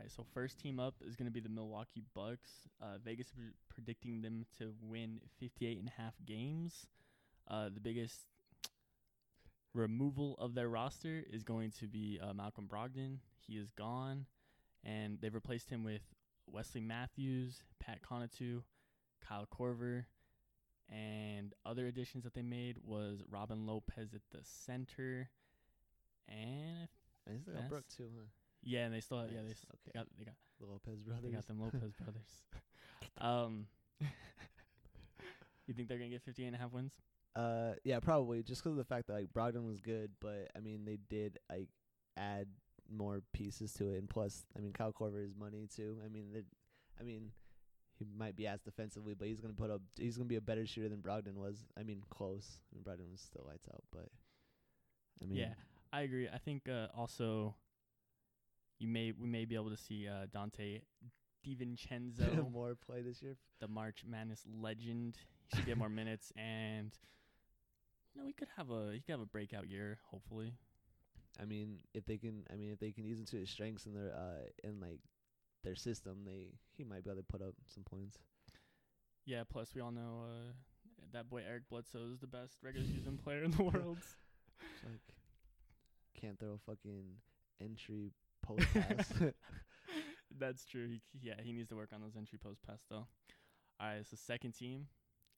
right, 0.00 0.10
so 0.10 0.24
first 0.32 0.58
team 0.58 0.80
up 0.80 0.94
is 1.06 1.16
going 1.16 1.26
to 1.26 1.32
be 1.32 1.40
the 1.40 1.48
Milwaukee 1.48 2.02
Bucks. 2.14 2.50
Uh, 2.80 2.98
Vegas 3.04 3.28
is 3.28 3.32
pre- 3.32 3.52
predicting 3.68 4.22
them 4.22 4.46
to 4.58 4.72
win 4.82 5.20
58 5.38 5.78
and 5.78 5.88
a 5.88 6.02
half 6.02 6.14
games. 6.26 6.86
Uh, 7.48 7.68
the 7.72 7.80
biggest 7.80 8.26
removal 9.74 10.36
of 10.38 10.54
their 10.54 10.68
roster 10.68 11.24
is 11.30 11.42
going 11.42 11.72
to 11.80 11.86
be 11.86 12.18
uh, 12.22 12.32
Malcolm 12.32 12.66
Brogdon. 12.66 13.18
He 13.46 13.54
is 13.54 13.70
gone, 13.70 14.26
and 14.84 15.18
they've 15.20 15.34
replaced 15.34 15.68
him 15.68 15.84
with 15.84 16.02
Wesley 16.46 16.80
Matthews, 16.80 17.62
Pat 17.78 18.00
Connaughton, 18.02 18.62
Kyle 19.26 19.46
Korver, 19.46 20.04
and 20.88 21.52
other 21.64 21.86
additions 21.86 22.24
that 22.24 22.34
they 22.34 22.42
made 22.42 22.78
was 22.84 23.22
Robin 23.30 23.66
Lopez 23.66 24.14
at 24.14 24.22
the 24.32 24.40
center, 24.42 25.28
and 26.28 26.88
like 27.26 27.64
a 27.64 27.68
Brook 27.68 27.84
too, 27.96 28.08
huh? 28.16 28.24
Yeah, 28.62 28.84
and 28.86 28.94
they 28.94 29.00
still 29.00 29.20
have 29.20 29.30
yeah 29.30 29.40
they, 29.42 29.48
Nice, 29.48 29.56
s- 29.58 29.66
okay. 29.86 29.92
got 29.98 30.06
they 30.18 30.24
got 30.24 30.34
The 30.60 30.66
Lopez 30.66 31.02
brothers. 31.02 31.22
they 31.24 31.30
got 31.30 31.46
them 31.46 31.60
Lopez 31.60 31.92
brothers. 32.02 32.30
Um, 33.18 33.66
you 35.66 35.74
think 35.74 35.88
they're 35.88 35.98
gonna 35.98 36.10
get 36.10 36.22
58 36.22 36.46
and 36.46 36.56
a 36.56 36.58
half 36.58 36.72
wins? 36.72 36.94
Uh, 37.36 37.72
yeah, 37.84 38.00
probably 38.00 38.42
just 38.42 38.62
because 38.62 38.72
of 38.72 38.78
the 38.78 38.84
fact 38.84 39.06
that 39.06 39.12
like 39.14 39.32
Brogdon 39.32 39.66
was 39.66 39.80
good, 39.80 40.10
but 40.20 40.50
I 40.56 40.60
mean 40.60 40.84
they 40.84 40.98
did 41.08 41.38
like 41.50 41.68
add 42.16 42.48
more 42.92 43.22
pieces 43.32 43.72
to 43.74 43.88
it, 43.90 43.98
and 43.98 44.08
plus, 44.08 44.44
I 44.56 44.60
mean 44.60 44.72
Kyle 44.72 44.92
Korver 44.92 45.24
is 45.24 45.34
money 45.38 45.68
too. 45.74 45.98
I 46.04 46.08
mean, 46.08 46.26
they, 46.32 46.42
I 47.00 47.04
mean, 47.04 47.30
he 47.98 48.04
might 48.16 48.34
be 48.36 48.46
asked 48.48 48.64
defensively, 48.64 49.14
but 49.14 49.28
he's 49.28 49.40
gonna 49.40 49.54
put 49.54 49.70
up. 49.70 49.80
He's 49.98 50.16
gonna 50.16 50.28
be 50.28 50.36
a 50.36 50.40
better 50.40 50.66
shooter 50.66 50.88
than 50.88 50.98
Brogdon 50.98 51.34
was. 51.34 51.64
I 51.78 51.82
mean, 51.84 52.02
close. 52.10 52.60
I 52.72 52.74
mean, 52.76 52.84
Brogdon 52.84 53.10
was 53.10 53.20
still 53.20 53.44
lights 53.46 53.68
out, 53.72 53.82
but 53.92 54.08
I 55.22 55.26
mean, 55.26 55.38
yeah, 55.38 55.54
I 55.92 56.00
agree. 56.02 56.28
I 56.28 56.38
think 56.38 56.68
uh, 56.68 56.88
also 56.96 57.54
you 58.80 58.88
may 58.88 59.12
we 59.12 59.28
may 59.28 59.44
be 59.44 59.54
able 59.54 59.70
to 59.70 59.76
see 59.76 60.08
uh, 60.08 60.26
Donte 60.34 60.80
DiVincenzo, 61.46 62.50
more 62.50 62.74
play 62.74 63.02
this 63.02 63.22
year. 63.22 63.36
the 63.60 63.68
March 63.68 64.02
Madness 64.06 64.42
legend. 64.60 65.16
He 65.48 65.56
should 65.56 65.66
get 65.66 65.78
more 65.78 65.88
minutes, 65.88 66.32
and 66.36 66.90
you 68.14 68.20
know 68.20 68.26
we 68.26 68.32
could 68.32 68.48
have 68.56 68.70
a 68.70 68.90
he 68.92 69.00
could 69.00 69.12
have 69.12 69.20
a 69.20 69.26
breakout 69.26 69.68
year. 69.68 69.98
Hopefully, 70.10 70.54
I 71.40 71.44
mean, 71.44 71.78
if 71.94 72.04
they 72.06 72.18
can, 72.18 72.44
I 72.52 72.56
mean, 72.56 72.72
if 72.72 72.80
they 72.80 72.90
can 72.90 73.04
use 73.04 73.18
into 73.20 73.36
his 73.36 73.50
strengths 73.50 73.86
in 73.86 73.94
their 73.94 74.12
uh 74.12 74.48
in 74.68 74.80
like 74.80 75.00
their 75.62 75.76
system, 75.76 76.24
they 76.24 76.54
he 76.76 76.84
might 76.84 77.04
be 77.04 77.10
able 77.10 77.20
to 77.20 77.26
put 77.26 77.42
up 77.42 77.54
some 77.66 77.84
points. 77.84 78.18
yeah. 79.26 79.42
Plus, 79.48 79.74
we 79.74 79.80
all 79.80 79.92
know 79.92 80.24
uh, 80.24 80.52
that 81.12 81.28
boy 81.28 81.42
Eric 81.46 81.64
Bledsoe 81.70 82.10
is 82.12 82.20
the 82.20 82.26
best 82.26 82.56
regular 82.62 82.86
season 82.86 83.18
player 83.22 83.42
in 83.44 83.50
the 83.52 83.62
world. 83.72 83.98
Like 84.84 85.00
can't 86.20 86.38
throw 86.38 86.52
a 86.54 86.58
fucking 86.70 87.04
entry 87.62 88.12
post 88.42 88.66
pass. 88.74 89.12
That's 90.38 90.64
true. 90.64 90.88
He, 90.88 91.00
yeah, 91.20 91.34
he 91.42 91.52
needs 91.52 91.68
to 91.70 91.76
work 91.76 91.90
on 91.94 92.00
those 92.00 92.16
entry 92.16 92.38
post 92.38 92.62
pass 92.66 92.80
though. 92.88 93.06
All 93.80 93.86
right, 93.88 94.06
so 94.08 94.16
second 94.16 94.52
team 94.52 94.86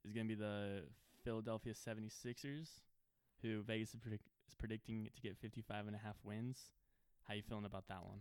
is 0.05 0.13
going 0.13 0.27
to 0.27 0.35
be 0.35 0.41
the 0.41 0.83
Philadelphia 1.25 1.73
76ers, 1.75 2.69
who 3.43 3.63
Vegas 3.63 3.95
is, 3.95 4.01
predict- 4.01 4.27
is 4.49 4.55
predicting 4.55 5.09
to 5.15 5.23
get 5.23 5.37
55 5.39 5.87
and 5.87 5.95
a 5.97 5.99
half 5.99 6.17
wins. 6.25 6.59
How 7.29 7.35
you 7.35 7.43
feeling 7.43 7.65
about 7.65 7.85
that 7.89 8.05
one? 8.05 8.21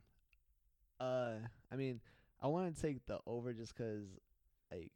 uh, 0.99 1.39
I 1.71 1.75
mean, 1.75 1.99
I 2.41 2.47
want 2.47 2.75
to 2.75 2.81
take 2.81 3.05
the 3.07 3.19
over 3.25 3.53
just 3.53 3.75
'cause 3.75 4.05
like 4.71 4.91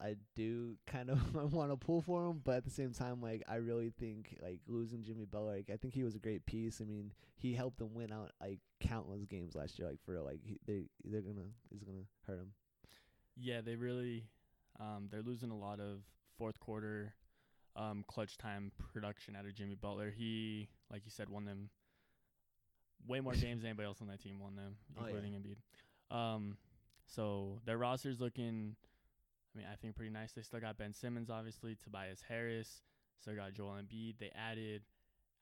I 0.00 0.14
do 0.36 0.76
kind 0.86 1.10
of 1.10 1.34
want 1.52 1.70
to 1.72 1.76
pull 1.76 2.00
for 2.02 2.26
him, 2.26 2.40
but 2.44 2.56
at 2.58 2.64
the 2.64 2.70
same 2.70 2.92
time, 2.92 3.20
like 3.20 3.42
I 3.48 3.56
really 3.56 3.90
think 3.90 4.36
like 4.42 4.60
losing 4.68 5.02
Jimmy 5.02 5.24
Butler, 5.24 5.56
like 5.56 5.70
I 5.72 5.76
think 5.76 5.94
he 5.94 6.04
was 6.04 6.14
a 6.14 6.20
great 6.20 6.46
piece. 6.46 6.80
I 6.80 6.84
mean, 6.84 7.12
he 7.36 7.52
helped 7.54 7.78
them 7.78 7.94
win 7.94 8.12
out 8.12 8.30
like 8.40 8.60
countless 8.80 9.24
games 9.24 9.54
last 9.56 9.78
year. 9.78 9.88
Like 9.88 10.00
for 10.04 10.12
real, 10.12 10.24
like 10.24 10.40
he, 10.44 10.58
they 10.66 10.84
they're 11.04 11.20
gonna 11.22 11.48
he's 11.70 11.82
gonna 11.82 12.04
hurt 12.26 12.38
him. 12.38 12.52
Yeah, 13.36 13.60
they 13.60 13.74
really 13.76 14.24
um, 14.78 15.08
they're 15.10 15.22
losing 15.22 15.50
a 15.50 15.58
lot 15.58 15.80
of 15.80 16.02
fourth 16.36 16.60
quarter 16.60 17.14
um, 17.74 18.04
clutch 18.06 18.38
time 18.38 18.70
production 18.92 19.34
out 19.34 19.46
of 19.46 19.54
Jimmy 19.54 19.74
Butler. 19.74 20.10
He, 20.16 20.68
like 20.92 21.02
you 21.04 21.10
said, 21.10 21.28
won 21.28 21.44
them 21.44 21.70
way 23.06 23.20
more 23.20 23.32
games 23.34 23.62
than 23.62 23.70
anybody 23.70 23.86
else 23.86 24.00
on 24.00 24.06
that 24.08 24.20
team 24.22 24.38
won 24.40 24.54
them, 24.56 24.76
Oh, 24.96 25.00
yeah. 25.02 25.06
including 25.08 25.32
Embiid. 25.32 26.16
Um, 26.16 26.56
so 27.06 27.60
their 27.64 27.78
roster's 27.78 28.20
looking, 28.20 28.76
I 29.58 29.60
mean, 29.60 29.66
I 29.72 29.76
think 29.76 29.96
pretty 29.96 30.12
nice. 30.12 30.32
They 30.32 30.42
still 30.42 30.60
got 30.60 30.78
Ben 30.78 30.92
Simmons, 30.94 31.30
obviously, 31.30 31.74
Tobias 31.82 32.20
Harris, 32.28 32.82
still 33.20 33.34
got 33.34 33.54
Joel 33.54 33.72
Embiid. 33.82 34.18
They 34.20 34.30
added 34.36 34.82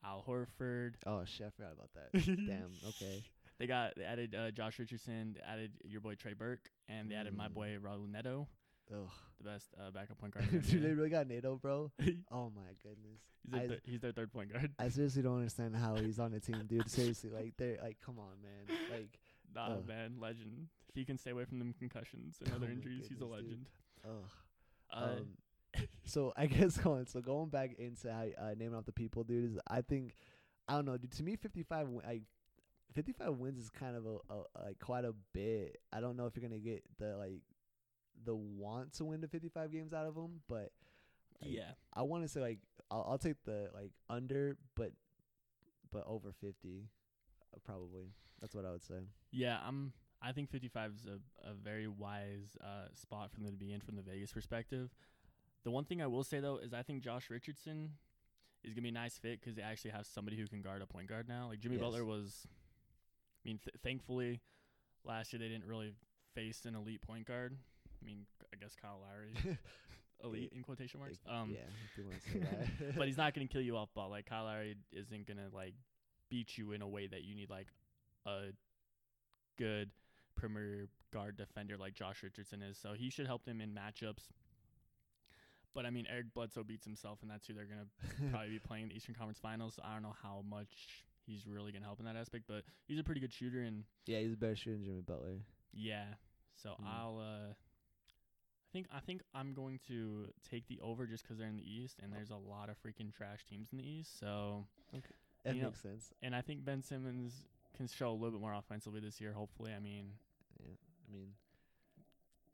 Al 0.04 0.24
Horford. 0.26 0.94
Oh 1.06 1.22
shit, 1.26 1.48
I 1.48 1.50
forgot 1.50 1.72
about 1.74 1.90
that. 1.94 2.12
Damn. 2.24 2.70
Okay. 2.88 3.22
They 3.58 3.66
got 3.66 3.92
they 3.96 4.04
added 4.04 4.34
uh, 4.34 4.50
Josh 4.52 4.78
Richardson. 4.78 5.34
They 5.34 5.40
added 5.40 5.72
your 5.84 6.00
boy 6.00 6.14
Trey 6.14 6.32
Burke, 6.32 6.70
and 6.88 7.10
they 7.10 7.14
added 7.14 7.36
my 7.36 7.48
Mm. 7.48 7.54
boy 7.54 7.76
Raul 7.82 8.10
Neto, 8.10 8.48
Ugh. 8.92 9.08
the 9.38 9.50
best 9.50 9.66
uh, 9.78 9.90
backup 9.90 10.18
point 10.18 10.32
guard. 10.34 10.48
Dude, 10.50 10.82
they 10.82 10.92
really 10.92 11.10
got 11.10 11.26
Neto, 11.26 11.56
bro. 11.56 11.90
Oh 12.30 12.50
my 12.54 12.72
goodness. 12.82 13.20
he's, 13.44 13.52
their 13.52 13.68
thir- 13.68 13.80
he's 13.84 14.00
their 14.00 14.12
third 14.12 14.32
point 14.32 14.52
guard. 14.52 14.70
I 14.78 14.88
seriously 14.88 15.22
don't 15.22 15.36
understand 15.36 15.76
how 15.76 15.96
he's 15.96 16.18
on 16.18 16.32
the 16.32 16.40
team, 16.40 16.62
dude. 16.66 16.88
Seriously, 16.90 17.30
like 17.30 17.54
they're 17.58 17.78
like, 17.82 17.98
come 18.04 18.18
on, 18.18 18.40
man. 18.42 18.76
Like, 18.90 19.18
Nah, 19.54 19.74
Ugh. 19.76 19.86
man, 19.86 20.16
legend. 20.20 20.66
If 20.90 20.94
he 20.96 21.04
can 21.06 21.16
stay 21.16 21.30
away 21.30 21.44
from 21.46 21.58
them 21.58 21.74
concussions 21.78 22.36
and 22.40 22.50
Oh 22.52 22.56
other 22.56 22.66
my 22.66 22.72
injuries, 22.72 23.06
he's 23.08 23.20
a 23.20 23.24
legend. 23.24 23.48
dude. 23.50 23.66
Ugh. 24.06 24.30
Uh, 24.92 25.04
um, 25.04 25.26
so 26.04 26.32
I 26.36 26.46
guess 26.46 26.76
going 26.82 27.06
so 27.06 27.20
going 27.20 27.48
back 27.48 27.72
into 27.78 28.12
how, 28.12 28.26
uh, 28.40 28.54
naming 28.56 28.74
off 28.74 28.86
the 28.86 28.92
people, 28.92 29.24
dude. 29.24 29.52
Is 29.52 29.58
I 29.68 29.82
think 29.82 30.14
I 30.68 30.74
don't 30.74 30.86
know, 30.86 30.96
dude. 30.96 31.12
To 31.12 31.22
me, 31.22 31.36
fifty 31.36 31.62
five 31.62 31.88
like 31.88 32.22
fifty 32.94 33.12
five 33.12 33.34
wins 33.34 33.58
is 33.58 33.70
kind 33.70 33.96
of 33.96 34.06
a, 34.06 34.16
a 34.32 34.64
like 34.66 34.78
quite 34.78 35.04
a 35.04 35.14
bit. 35.32 35.78
I 35.92 36.00
don't 36.00 36.16
know 36.16 36.26
if 36.26 36.36
you're 36.36 36.48
gonna 36.48 36.60
get 36.60 36.82
the 36.98 37.16
like 37.16 37.42
the 38.24 38.34
want 38.34 38.94
to 38.94 39.04
win 39.04 39.20
the 39.20 39.28
fifty 39.28 39.48
five 39.48 39.72
games 39.72 39.92
out 39.92 40.06
of 40.06 40.14
them, 40.14 40.40
but 40.48 40.70
like, 41.42 41.50
yeah, 41.52 41.72
I 41.92 42.02
want 42.02 42.24
to 42.24 42.28
say 42.28 42.40
like 42.40 42.58
I'll, 42.90 43.06
I'll 43.10 43.18
take 43.18 43.42
the 43.44 43.70
like 43.74 43.90
under, 44.08 44.56
but 44.74 44.92
but 45.92 46.04
over 46.06 46.32
fifty, 46.40 46.88
uh, 47.54 47.58
probably. 47.64 48.12
That's 48.40 48.54
what 48.54 48.66
I 48.66 48.70
would 48.70 48.84
say. 48.84 49.00
yeah. 49.32 49.58
I'm. 49.66 49.92
I 50.22 50.32
think 50.32 50.50
55 50.50 50.92
is 50.92 51.06
a, 51.06 51.50
a 51.50 51.54
very 51.54 51.86
wise 51.86 52.56
uh, 52.62 52.88
spot 52.94 53.30
for 53.32 53.40
them 53.40 53.52
to 53.52 53.56
be 53.58 53.72
in 53.72 53.80
from 53.80 53.96
the 53.96 54.02
Vegas 54.02 54.32
perspective. 54.32 54.90
The 55.64 55.70
one 55.70 55.84
thing 55.84 56.00
I 56.02 56.06
will 56.06 56.24
say 56.24 56.40
though 56.40 56.56
is 56.58 56.72
I 56.72 56.82
think 56.82 57.02
Josh 57.02 57.28
Richardson 57.30 57.90
is 58.64 58.72
gonna 58.72 58.82
be 58.82 58.88
a 58.88 58.92
nice 58.92 59.18
fit 59.18 59.40
because 59.40 59.54
they 59.56 59.62
actually 59.62 59.90
have 59.92 60.06
somebody 60.06 60.36
who 60.36 60.46
can 60.46 60.62
guard 60.62 60.80
a 60.82 60.86
point 60.86 61.08
guard 61.08 61.28
now. 61.28 61.48
Like 61.48 61.60
Jimmy 61.60 61.76
Yes. 61.76 61.84
Butler 61.84 62.04
was. 62.04 62.46
I 62.46 63.48
mean, 63.48 63.58
th- 63.62 63.76
thankfully, 63.82 64.40
last 65.04 65.32
year 65.32 65.38
they 65.40 65.48
didn't 65.48 65.66
really 65.66 65.92
face 66.34 66.64
an 66.64 66.74
elite 66.74 67.02
point 67.02 67.26
guard. 67.26 67.56
I 68.02 68.04
mean, 68.04 68.26
I 68.52 68.56
guess 68.60 68.74
Kyle 68.80 69.00
Lowry, 69.02 69.56
elite 70.24 70.52
in 70.54 70.62
quotation 70.62 70.98
marks. 71.00 71.18
Um, 71.28 71.50
yeah, 71.52 71.60
if 71.92 71.98
you 71.98 72.04
want 72.04 72.22
to 72.22 72.30
say 72.30 72.38
that. 72.86 72.96
but 72.96 73.06
he's 73.06 73.16
not 73.16 73.34
going 73.34 73.46
to 73.46 73.52
kill 73.52 73.62
you 73.62 73.76
off 73.76 73.88
ball. 73.94 74.10
Like 74.10 74.26
Kyle 74.26 74.44
Lowry 74.44 74.76
isn't 74.92 75.26
going 75.26 75.36
to 75.38 75.54
like 75.54 75.74
beat 76.30 76.56
you 76.58 76.72
in 76.72 76.82
a 76.82 76.88
way 76.88 77.06
that 77.06 77.22
you 77.22 77.34
need 77.36 77.50
like 77.50 77.68
a 78.26 78.46
good 79.58 79.90
premier 80.36 80.88
guard 81.12 81.36
defender 81.36 81.76
like 81.76 81.94
Josh 81.94 82.22
Richardson 82.22 82.62
is. 82.62 82.78
So 82.78 82.92
he 82.92 83.10
should 83.10 83.26
help 83.26 83.44
them 83.44 83.60
in 83.60 83.70
matchups. 83.74 84.28
But 85.74 85.84
I 85.84 85.90
mean, 85.90 86.06
Eric 86.10 86.32
Bledsoe 86.34 86.64
beats 86.64 86.84
himself, 86.84 87.18
and 87.22 87.30
that's 87.30 87.46
who 87.46 87.52
they're 87.54 87.66
going 87.66 87.80
to 88.00 88.30
probably 88.30 88.50
be 88.50 88.58
playing 88.58 88.84
in 88.84 88.88
the 88.90 88.96
Eastern 88.96 89.14
Conference 89.14 89.38
Finals. 89.38 89.74
So 89.76 89.82
I 89.84 89.92
don't 89.92 90.02
know 90.02 90.14
how 90.22 90.42
much 90.48 91.04
he's 91.26 91.46
really 91.46 91.72
going 91.72 91.82
to 91.82 91.86
help 91.88 91.98
in 92.00 92.06
that 92.06 92.16
aspect, 92.16 92.44
but 92.48 92.62
he's 92.86 92.98
a 92.98 93.04
pretty 93.04 93.20
good 93.20 93.32
shooter, 93.32 93.60
and 93.62 93.84
yeah, 94.06 94.20
he's 94.20 94.32
a 94.32 94.36
better 94.36 94.56
shooter 94.56 94.76
than 94.76 94.84
Jimmy 94.84 95.02
Butler. 95.02 95.40
yeah. 95.72 96.04
So 96.54 96.70
Hmm. 96.80 96.86
I'll. 96.86 97.18
uh 97.18 97.52
I 97.52 98.72
think 98.72 98.88
I 98.94 99.00
think 99.00 99.22
I'm 99.34 99.54
going 99.54 99.78
to 99.88 100.26
take 100.50 100.66
the 100.68 100.78
over 100.82 101.06
just 101.06 101.22
because 101.22 101.38
they're 101.38 101.48
in 101.48 101.56
the 101.56 101.62
East, 101.70 101.98
and 102.02 102.12
there's 102.12 102.30
a 102.30 102.36
lot 102.36 102.68
of 102.68 102.76
freaking 102.82 103.14
trash 103.14 103.44
teams 103.48 103.68
in 103.72 103.78
the 103.78 103.86
East. 103.88 104.18
So 104.18 104.66
okay. 104.94 105.04
That 105.44 105.54
You 105.54 105.62
know- 105.62 105.68
makes 105.68 105.80
sense. 105.80 106.12
And 106.22 106.34
I 106.34 106.40
think 106.42 106.64
Ben 106.64 106.82
Simmons 106.82 107.44
can 107.76 107.86
show 107.86 108.10
a 108.10 108.12
little 108.12 108.32
bit 108.32 108.40
more 108.40 108.52
offensively 108.54 109.00
this 109.00 109.18
year. 109.20 109.32
Hopefully, 109.32 109.72
I 109.74 109.78
mean, 109.80 110.12
I 111.08 111.12
mean, 111.12 111.28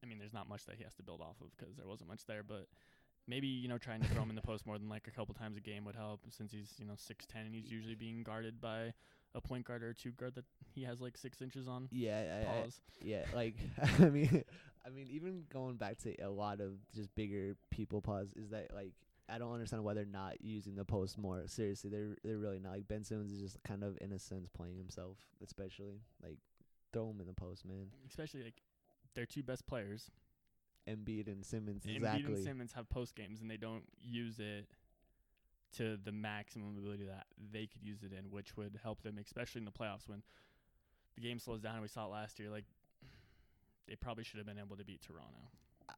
I 0.03 0.07
mean, 0.07 0.19
there's 0.19 0.33
not 0.33 0.49
much 0.49 0.65
that 0.67 0.77
he 0.77 0.85
has 0.85 0.95
to 0.95 1.03
build 1.03 1.21
off 1.21 1.37
of 1.41 1.57
because 1.57 1.77
there 1.77 1.87
wasn't 1.87 2.09
much 2.09 2.27
there. 2.27 2.43
But 2.43 2.67
maybe 3.27 3.47
you 3.47 3.69
know, 3.69 3.79
trying 3.79 4.01
to 4.03 4.09
throw 4.09 4.23
him 4.23 4.31
in 4.31 4.37
the 4.37 4.43
post 4.43 4.67
more 4.67 4.79
than 4.79 4.89
like 4.89 5.07
a 5.07 5.11
couple 5.11 5.35
times 5.35 5.57
a 5.57 5.61
game 5.61 5.85
would 5.85 5.97
help, 5.97 6.21
since 6.31 6.53
he's 6.53 6.75
you 6.79 6.87
know 6.87 6.95
six 6.97 7.27
ten 7.27 7.47
and 7.47 7.55
he's 7.55 7.71
usually 7.71 7.95
being 7.95 8.23
guarded 8.23 8.61
by 8.61 8.93
a 9.35 9.41
point 9.41 9.65
guard 9.65 9.83
or 9.83 9.91
a 9.91 9.95
two 9.95 10.11
guard 10.11 10.35
that 10.35 10.45
he 10.75 10.83
has 10.83 11.01
like 11.01 11.17
six 11.17 11.41
inches 11.41 11.69
on. 11.69 11.89
yeah, 11.91 12.45
I, 12.47 12.51
I, 12.51 12.67
yeah. 13.01 13.25
Like, 13.35 13.57
I 14.01 14.11
mean, 14.11 14.45
I 14.87 14.91
mean, 14.91 15.09
even 15.11 15.45
going 15.53 15.77
back 15.77 15.99
to 15.99 16.15
a 16.23 16.29
lot 16.29 16.61
of 16.61 16.73
just 16.95 17.15
bigger 17.15 17.57
people 17.71 18.01
pause 18.01 18.33
is 18.37 18.51
that 18.51 18.75
like 18.75 18.93
I 19.29 19.39
don't 19.39 19.53
understand 19.53 19.85
why 19.85 19.95
they're 19.95 20.05
not 20.05 20.43
using 20.43 20.75
the 20.75 20.85
post 20.85 21.17
more 21.17 21.43
seriously. 21.47 21.91
They're 21.91 22.17
they're 22.25 22.39
really 22.39 22.59
not. 22.59 22.73
Like 22.73 22.89
Ben 22.89 23.05
Simmons 23.05 23.33
is 23.33 23.41
just 23.41 23.63
kind 23.65 23.83
of 23.85 23.97
in 24.01 24.13
a 24.13 24.19
sense 24.19 24.49
playing 24.49 24.77
himself, 24.77 25.17
especially 25.43 26.01
like 26.23 26.39
throw 26.93 27.11
him 27.11 27.21
in 27.21 27.27
the 27.27 27.33
post, 27.35 27.65
man. 27.65 27.87
Especially 28.09 28.43
like 28.45 28.63
their 29.15 29.27
two 29.27 29.43
best 29.43 29.67
players, 29.67 30.11
Embiid 30.89 31.27
and 31.27 31.45
Simmons, 31.45 31.85
Exactly. 31.87 32.23
Embiid 32.23 32.27
and 32.35 32.39
Simmons, 32.45 32.73
have 32.73 32.89
post 32.89 33.15
games 33.15 33.41
and 33.41 33.51
they 33.51 33.57
don't 33.57 33.85
use 34.01 34.39
it 34.39 34.67
to 35.77 35.97
the 36.05 36.13
maximum 36.13 36.77
ability 36.77 37.05
that 37.05 37.27
they 37.53 37.67
could 37.67 37.83
use 37.83 38.03
it 38.03 38.13
in, 38.13 38.31
which 38.31 38.57
would 38.57 38.79
help 38.83 39.03
them, 39.03 39.17
especially 39.19 39.61
in 39.61 39.65
the 39.65 39.71
playoffs 39.71 40.07
when 40.09 40.23
the 41.15 41.23
game 41.23 41.39
slows 41.39 41.61
down. 41.63 41.75
and 41.75 41.83
We 41.83 41.89
saw 41.89 42.07
it 42.07 42.11
last 42.11 42.39
year. 42.39 42.51
Like 42.51 42.65
they 43.89 43.97
probably 43.97 44.25
should 44.25 44.39
have 44.39 44.47
been 44.47 44.59
able 44.59 44.77
to 44.77 44.85
beat 44.85 45.01
Toronto. 45.03 45.51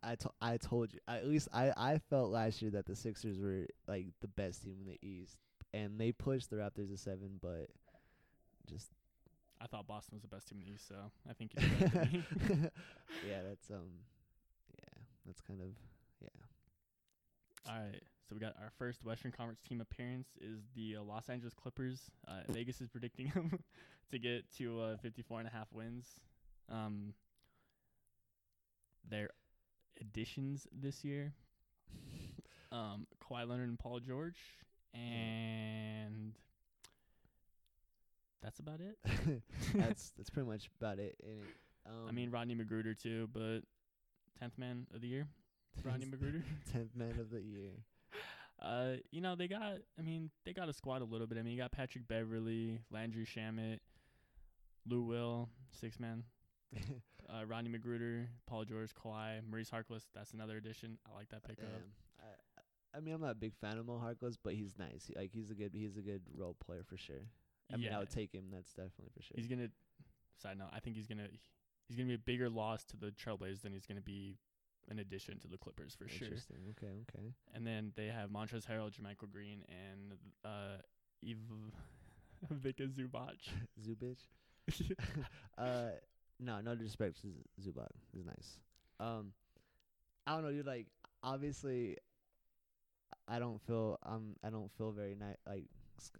I 0.02 0.14
to- 0.16 0.32
I 0.40 0.56
told 0.56 0.92
you. 0.92 1.00
At 1.08 1.26
least 1.26 1.48
I 1.52 1.72
I 1.76 1.98
felt 1.98 2.30
last 2.30 2.62
year 2.62 2.70
that 2.72 2.86
the 2.86 2.96
Sixers 2.96 3.38
were 3.38 3.66
like 3.86 4.06
the 4.20 4.28
best 4.28 4.62
team 4.62 4.76
in 4.80 4.86
the 4.86 4.98
East, 5.06 5.36
and 5.72 5.98
they 6.00 6.12
pushed 6.12 6.50
the 6.50 6.56
Raptors 6.56 6.90
to 6.90 6.96
seven, 6.96 7.38
but 7.40 7.68
just 8.66 8.90
I 9.64 9.66
thought 9.66 9.86
Boston 9.86 10.14
was 10.16 10.22
the 10.22 10.28
best 10.28 10.46
team 10.46 10.58
in 10.58 10.66
the 10.66 10.72
East, 10.74 10.86
so 10.86 10.96
I 11.28 11.32
think 11.32 11.52
you 11.54 11.62
did 11.62 11.80
better 11.80 12.04
than 12.04 12.12
me. 12.12 12.24
yeah, 13.26 13.40
that's 13.48 13.70
um, 13.70 13.88
yeah, 14.76 15.02
that's 15.24 15.40
kind 15.40 15.60
of 15.60 15.68
yeah. 16.20 17.72
All 17.72 17.80
right, 17.80 18.02
so 18.28 18.34
we 18.34 18.40
got 18.40 18.54
our 18.60 18.70
first 18.78 19.02
Western 19.06 19.32
Conference 19.32 19.60
team 19.66 19.80
appearance 19.80 20.28
is 20.38 20.60
the 20.76 20.96
uh, 20.96 21.02
Los 21.02 21.30
Angeles 21.30 21.54
Clippers. 21.54 22.10
Uh, 22.28 22.40
Vegas 22.50 22.82
is 22.82 22.90
predicting 22.90 23.28
them 23.34 23.58
to 24.10 24.18
get 24.18 24.44
to 24.58 24.80
uh, 24.82 24.96
54 24.98 25.38
and 25.38 25.48
a 25.48 25.50
half 25.50 25.68
wins. 25.72 26.06
Um, 26.70 27.14
their 29.08 29.30
additions 29.98 30.66
this 30.78 31.04
year, 31.04 31.32
um, 32.72 33.06
Kawhi 33.22 33.48
Leonard 33.48 33.70
and 33.70 33.78
Paul 33.78 34.00
George, 34.00 34.38
and 34.92 36.34
that's 38.44 38.58
about 38.58 38.80
it. 38.80 39.42
that's 39.74 40.12
that's 40.16 40.28
pretty 40.28 40.48
much 40.48 40.68
about 40.78 40.98
it. 40.98 41.16
It, 41.18 41.44
um, 41.86 42.08
I 42.08 42.12
mean 42.12 42.30
Rodney 42.30 42.54
McGruder 42.54 42.96
too, 43.00 43.28
but 43.32 43.60
tenth 44.38 44.58
man 44.58 44.86
of 44.94 45.00
the 45.00 45.08
year, 45.08 45.26
Rodney 45.82 46.06
McGruder. 46.06 46.42
tenth 46.72 46.94
man 46.94 47.18
of 47.18 47.30
the 47.30 47.40
year. 47.40 47.70
Uh, 48.62 48.94
you 49.10 49.20
know 49.20 49.34
they 49.34 49.48
got. 49.48 49.78
I 49.98 50.02
mean 50.02 50.30
they 50.46 50.52
got 50.52 50.68
a 50.68 50.72
squad 50.72 51.02
a 51.02 51.04
little 51.04 51.26
bit. 51.26 51.36
I 51.36 51.42
mean 51.42 51.52
you 51.54 51.58
got 51.60 51.72
Patrick 51.72 52.06
Beverley, 52.06 52.78
Landry 52.90 53.26
Shamet, 53.26 53.80
Lou 54.88 55.02
Will, 55.02 55.48
six 55.72 55.98
man. 55.98 56.22
Uh, 57.28 57.44
Rodney 57.46 57.70
McGruder, 57.70 58.26
Paul 58.46 58.64
George, 58.64 58.90
Kawhi, 58.94 59.40
Maurice 59.50 59.70
Harkless. 59.70 60.04
That's 60.14 60.32
another 60.32 60.56
addition. 60.56 60.98
I 61.10 61.16
like 61.16 61.28
that 61.30 61.42
pickup. 61.42 61.64
Damn. 61.64 61.82
I 62.20 62.96
I 62.96 63.00
mean 63.00 63.14
I'm 63.14 63.20
not 63.20 63.32
a 63.32 63.34
big 63.34 63.54
fan 63.56 63.76
of 63.76 63.86
Mo 63.86 64.00
Harkless, 64.02 64.36
but 64.42 64.54
he's 64.54 64.78
nice. 64.78 65.06
He, 65.08 65.14
like 65.14 65.32
he's 65.32 65.50
a 65.50 65.54
good 65.54 65.72
he's 65.74 65.96
a 65.96 66.02
good 66.02 66.22
role 66.36 66.54
player 66.64 66.84
for 66.86 66.96
sure. 66.96 67.26
I 67.72 67.76
mean 67.76 67.92
I 67.92 67.98
would 67.98 68.10
take 68.10 68.32
him. 68.32 68.44
That's 68.52 68.72
definitely 68.72 69.10
for 69.14 69.22
sure. 69.22 69.34
He's 69.36 69.46
gonna. 69.46 69.68
Side 70.42 70.58
note: 70.58 70.68
I 70.72 70.80
think 70.80 70.96
he's 70.96 71.06
gonna. 71.06 71.28
He's 71.88 71.96
gonna 71.96 72.08
be 72.08 72.14
a 72.14 72.18
bigger 72.18 72.48
loss 72.48 72.84
to 72.86 72.96
the 72.96 73.12
Trailblazers 73.12 73.62
than 73.62 73.72
he's 73.72 73.86
gonna 73.86 74.00
be 74.00 74.38
an 74.90 74.98
addition 74.98 75.38
to 75.40 75.48
the 75.48 75.56
Clippers 75.56 75.94
for 75.94 76.08
sure. 76.08 76.26
Interesting. 76.26 76.56
Okay. 76.70 76.92
Okay. 77.08 77.32
And 77.54 77.66
then 77.66 77.92
they 77.96 78.06
have 78.06 78.30
Montrezl 78.30 78.66
Harrell, 78.66 78.90
JaMychal 78.90 79.30
Green, 79.32 79.62
and 79.68 80.18
uh, 80.44 80.82
Iv 81.22 81.38
Vika 82.62 82.88
Zubac. 82.88 83.36
Zubic. 83.86 84.18
uh, 85.58 85.90
no, 86.40 86.60
no 86.60 86.74
disrespect 86.74 87.20
to 87.22 87.28
Zubac. 87.62 87.88
He's 88.12 88.26
nice. 88.26 88.58
Um, 89.00 89.32
I 90.26 90.34
don't 90.34 90.44
know, 90.44 90.52
dude. 90.52 90.66
Like, 90.66 90.86
obviously, 91.22 91.96
I 93.28 93.38
don't 93.38 93.60
feel 93.66 93.98
um 94.04 94.36
I 94.42 94.50
don't 94.50 94.70
feel 94.76 94.92
very 94.92 95.14
nice. 95.14 95.36
Like, 95.46 95.64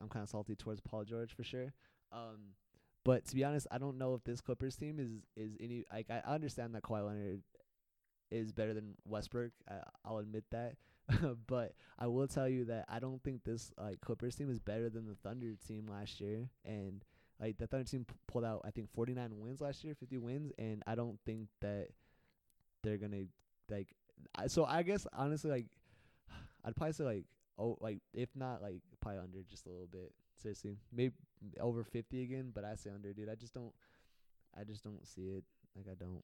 I'm 0.00 0.08
kind 0.08 0.22
of 0.22 0.28
salty 0.28 0.54
towards 0.54 0.80
Paul 0.80 1.04
George 1.04 1.34
for 1.34 1.44
sure. 1.44 1.72
Um, 2.12 2.54
but 3.04 3.26
to 3.26 3.34
be 3.34 3.44
honest, 3.44 3.66
I 3.70 3.78
don't 3.78 3.98
know 3.98 4.14
if 4.14 4.24
this 4.24 4.40
Clippers 4.40 4.76
team 4.76 4.98
is 4.98 5.10
is 5.36 5.56
any 5.60 5.84
like 5.92 6.10
I 6.10 6.22
understand 6.26 6.74
that 6.74 6.82
Kawhi 6.82 7.06
Leonard 7.06 7.42
is 8.30 8.52
better 8.52 8.74
than 8.74 8.94
Westbrook. 9.04 9.52
I, 9.68 9.74
I'll 10.04 10.18
admit 10.18 10.44
that. 10.50 10.76
but 11.46 11.72
I 11.98 12.06
will 12.06 12.26
tell 12.26 12.48
you 12.48 12.64
that 12.66 12.86
I 12.88 12.98
don't 12.98 13.22
think 13.22 13.44
this 13.44 13.72
like 13.78 14.00
Clippers 14.00 14.36
team 14.36 14.50
is 14.50 14.58
better 14.58 14.88
than 14.88 15.06
the 15.06 15.14
Thunder 15.14 15.52
team 15.66 15.86
last 15.86 16.20
year. 16.20 16.48
And 16.64 17.04
like 17.40 17.58
the 17.58 17.66
Thunder 17.66 17.84
team 17.84 18.04
p- 18.04 18.14
pulled 18.26 18.44
out, 18.44 18.62
I 18.64 18.70
think 18.70 18.90
49 18.94 19.38
wins 19.38 19.60
last 19.60 19.84
year, 19.84 19.94
50 19.94 20.18
wins, 20.18 20.52
and 20.58 20.82
I 20.86 20.94
don't 20.94 21.18
think 21.26 21.48
that 21.60 21.88
they're 22.82 22.96
gonna 22.96 23.24
like. 23.70 23.88
I, 24.34 24.46
so 24.46 24.64
I 24.64 24.82
guess 24.82 25.06
honestly, 25.12 25.50
like 25.50 25.66
I'd 26.64 26.76
probably 26.76 26.92
say 26.92 27.04
like 27.04 27.24
oh 27.58 27.78
like 27.80 27.98
if 28.12 28.30
not 28.34 28.62
like 28.62 28.80
probably 29.00 29.20
under 29.20 29.42
just 29.48 29.66
a 29.66 29.70
little 29.70 29.88
bit. 29.90 30.12
Seriously, 30.36 30.78
maybe 30.92 31.14
over 31.60 31.84
50 31.84 32.22
again, 32.22 32.50
but 32.52 32.64
I 32.64 32.74
say 32.74 32.90
under, 32.90 33.12
dude. 33.12 33.28
I 33.30 33.36
just 33.36 33.54
don't. 33.54 33.72
I 34.58 34.64
just 34.64 34.82
don't 34.82 35.06
see 35.06 35.28
it. 35.28 35.44
Like 35.76 35.86
I 35.90 35.94
don't. 35.94 36.22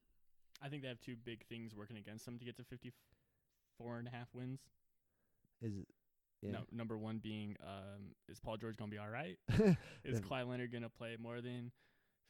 I 0.63 0.69
think 0.69 0.83
they 0.83 0.89
have 0.89 1.01
two 1.01 1.17
big 1.25 1.47
things 1.47 1.75
working 1.75 1.97
against 1.97 2.25
them 2.25 2.39
to 2.39 2.45
get 2.45 2.57
to 2.57 2.65
54 2.65 3.99
and 3.99 4.09
a 4.09 4.11
half 4.11 4.29
wins. 4.35 4.61
Is 5.63 5.77
it? 5.77 5.87
Yeah. 6.43 6.53
No, 6.53 6.59
number 6.73 6.97
one 6.97 7.19
being, 7.19 7.57
um, 7.63 8.15
is 8.29 8.41
Paul 8.41 8.57
George 8.57 8.77
gonna 8.77 8.91
be 8.91 8.99
all 8.99 9.11
right? 9.11 9.39
Is 10.05 10.21
Kawhi 10.21 10.49
Leonard 10.49 10.73
gonna 10.73 10.89
play 10.89 11.17
more 11.21 11.43
than 11.43 11.71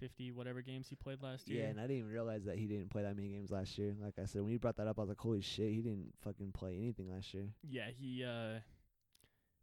50 0.00 0.32
whatever 0.32 0.62
games 0.62 0.88
he 0.88 0.97
played 0.97 1.23
last 1.23 1.49
year? 1.49 1.62
Yeah, 1.62 1.69
and 1.69 1.79
I 1.79 1.82
didn't 1.82 1.99
even 1.99 2.11
realize 2.11 2.44
that 2.47 2.58
he 2.58 2.67
didn't 2.67 2.91
play 2.91 3.02
that 3.02 3.14
many 3.14 3.29
games 3.29 3.52
last 3.52 3.79
year. 3.79 3.94
Like 4.02 4.14
I 4.20 4.25
said, 4.25 4.43
when 4.43 4.50
you 4.50 4.58
brought 4.58 4.76
that 4.79 4.88
up, 4.88 4.99
I 4.99 5.02
was 5.02 5.11
like, 5.11 5.20
"Holy 5.20 5.43
shit, 5.43 5.70
he 5.73 5.81
didn't 5.81 6.12
fucking 6.25 6.50
play 6.52 6.76
anything 6.76 7.12
last 7.12 7.32
year." 7.32 7.50
Yeah, 7.62 7.91
he 7.97 8.25
uh 8.25 8.58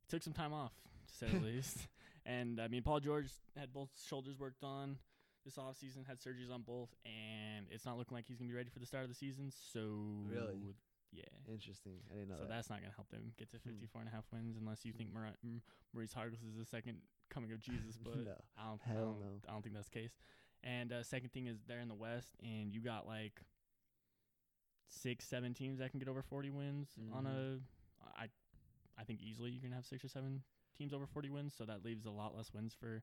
took 0.10 0.24
some 0.24 0.34
time 0.34 0.54
off 0.54 0.72
to 1.08 1.14
say 1.14 1.28
the 1.32 1.40
least. 1.46 1.78
And 2.26 2.60
I 2.60 2.68
mean, 2.68 2.84
Paul 2.84 3.00
George 3.00 3.28
had 3.58 3.72
both 3.74 3.90
shoulders 4.08 4.38
worked 4.40 4.64
on 4.64 4.98
this 5.46 5.58
off 5.58 5.78
season, 5.78 6.04
had 6.08 6.20
surgeries 6.20 6.54
on 6.54 6.62
both, 6.62 6.90
and 7.06 7.68
it's 7.72 7.86
not 7.86 7.98
looking 7.98 8.16
like 8.16 8.26
he's 8.28 8.38
gonna 8.38 8.50
be 8.50 8.56
ready 8.56 8.70
for 8.70 8.80
the 8.80 8.86
start 8.86 9.04
of 9.04 9.10
the 9.10 9.16
season. 9.16 9.50
So 9.74 9.80
Really? 10.30 10.76
yeah. 11.14 11.24
Interesting. 11.48 12.00
I 12.12 12.16
didn't 12.16 12.30
know 12.30 12.36
So 12.36 12.42
that. 12.44 12.50
that's 12.50 12.70
not 12.70 12.82
gonna 12.82 12.92
help 12.96 13.10
them 13.10 13.32
get 13.38 13.50
to 13.52 13.58
Hmm. 13.60 13.70
and 14.00 14.08
a 14.08 14.12
half 14.12 14.26
wins 14.34 14.58
unless 14.58 14.84
you 14.86 14.92
think 14.92 15.14
Mar- 15.14 15.34
Maurice 15.94 16.14
Harkless 16.14 16.44
is 16.46 16.58
the 16.58 16.66
second 16.66 17.02
coming 17.30 17.52
of 17.54 17.60
Jesus. 17.62 17.98
But 18.04 18.18
no. 18.26 18.36
I 18.58 18.68
don't, 18.68 18.82
I 18.90 18.94
don't, 18.94 19.20
no. 19.22 19.42
I 19.48 19.52
don't 19.54 19.62
think 19.64 19.76
that's 19.76 19.88
the 19.90 20.00
case. 20.00 20.18
And 20.64 20.92
uh, 20.92 21.04
second 21.04 21.32
thing 21.32 21.48
is 21.48 21.60
they're 21.68 21.80
in 21.80 21.88
the 21.88 21.94
West, 21.96 22.36
and 22.44 22.74
you 22.74 22.82
got 22.82 23.08
like 23.08 23.40
six, 24.90 25.26
seven 25.26 25.54
teams 25.54 25.80
that 25.80 25.92
can 25.92 26.00
get 26.00 26.08
over 26.10 26.22
40 26.22 26.50
wins 26.50 26.90
on 27.14 27.26
Mhm. 27.26 27.28
a. 27.58 27.60
I, 28.18 28.28
I 29.00 29.04
think 29.04 29.22
easily 29.22 29.52
you 29.52 29.62
can 29.62 29.72
have 29.72 29.86
six 29.86 30.04
or 30.04 30.10
seven 30.10 30.42
teams 30.78 30.94
over 30.94 31.06
40 31.06 31.30
wins, 31.30 31.54
so 31.58 31.66
that 31.66 31.84
leaves 31.84 32.06
a 32.06 32.12
lot 32.12 32.36
less 32.36 32.54
wins 32.54 32.76
for 32.80 33.02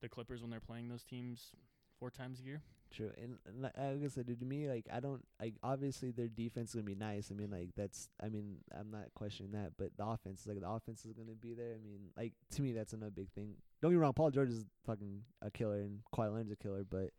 the 0.00 0.08
Clippers 0.08 0.42
when 0.42 0.50
they're 0.50 0.60
playing 0.60 0.88
those 0.88 1.04
teams 1.04 1.52
four 1.98 2.10
times 2.10 2.40
a 2.40 2.42
year. 2.42 2.62
True. 2.92 3.10
And, 3.20 3.38
and 3.46 3.62
like 3.62 3.76
I 3.76 4.08
said, 4.08 4.26
to 4.26 4.44
me, 4.44 4.68
like 4.68 4.86
I 4.92 5.00
don't 5.00 5.24
like 5.40 5.54
obviously 5.62 6.12
their 6.12 6.28
defense 6.28 6.70
is 6.70 6.74
gonna 6.76 6.84
be 6.84 6.94
nice. 6.94 7.30
I 7.30 7.34
mean, 7.34 7.50
like 7.50 7.70
that's 7.76 8.08
I 8.22 8.28
mean, 8.28 8.58
I'm 8.78 8.90
not 8.90 9.12
questioning 9.14 9.52
that, 9.52 9.72
but 9.76 9.90
the 9.96 10.06
offense, 10.06 10.46
like 10.46 10.60
the 10.60 10.68
offense 10.68 11.04
is 11.04 11.12
gonna 11.12 11.34
be 11.34 11.54
there. 11.54 11.74
I 11.74 11.82
mean, 11.82 12.10
like 12.16 12.32
to 12.52 12.62
me, 12.62 12.72
that's 12.72 12.92
another 12.92 13.10
big 13.10 13.30
thing. 13.32 13.54
Don't 13.82 13.90
get 13.90 13.96
me 13.96 14.02
wrong, 14.02 14.12
Paul 14.12 14.30
George 14.30 14.50
is 14.50 14.64
fucking 14.86 15.22
a 15.42 15.50
killer 15.50 15.80
and 15.80 16.00
Kawhi 16.14 16.32
Leonard's 16.32 16.52
a 16.52 16.56
killer, 16.56 16.84
but 16.88 17.10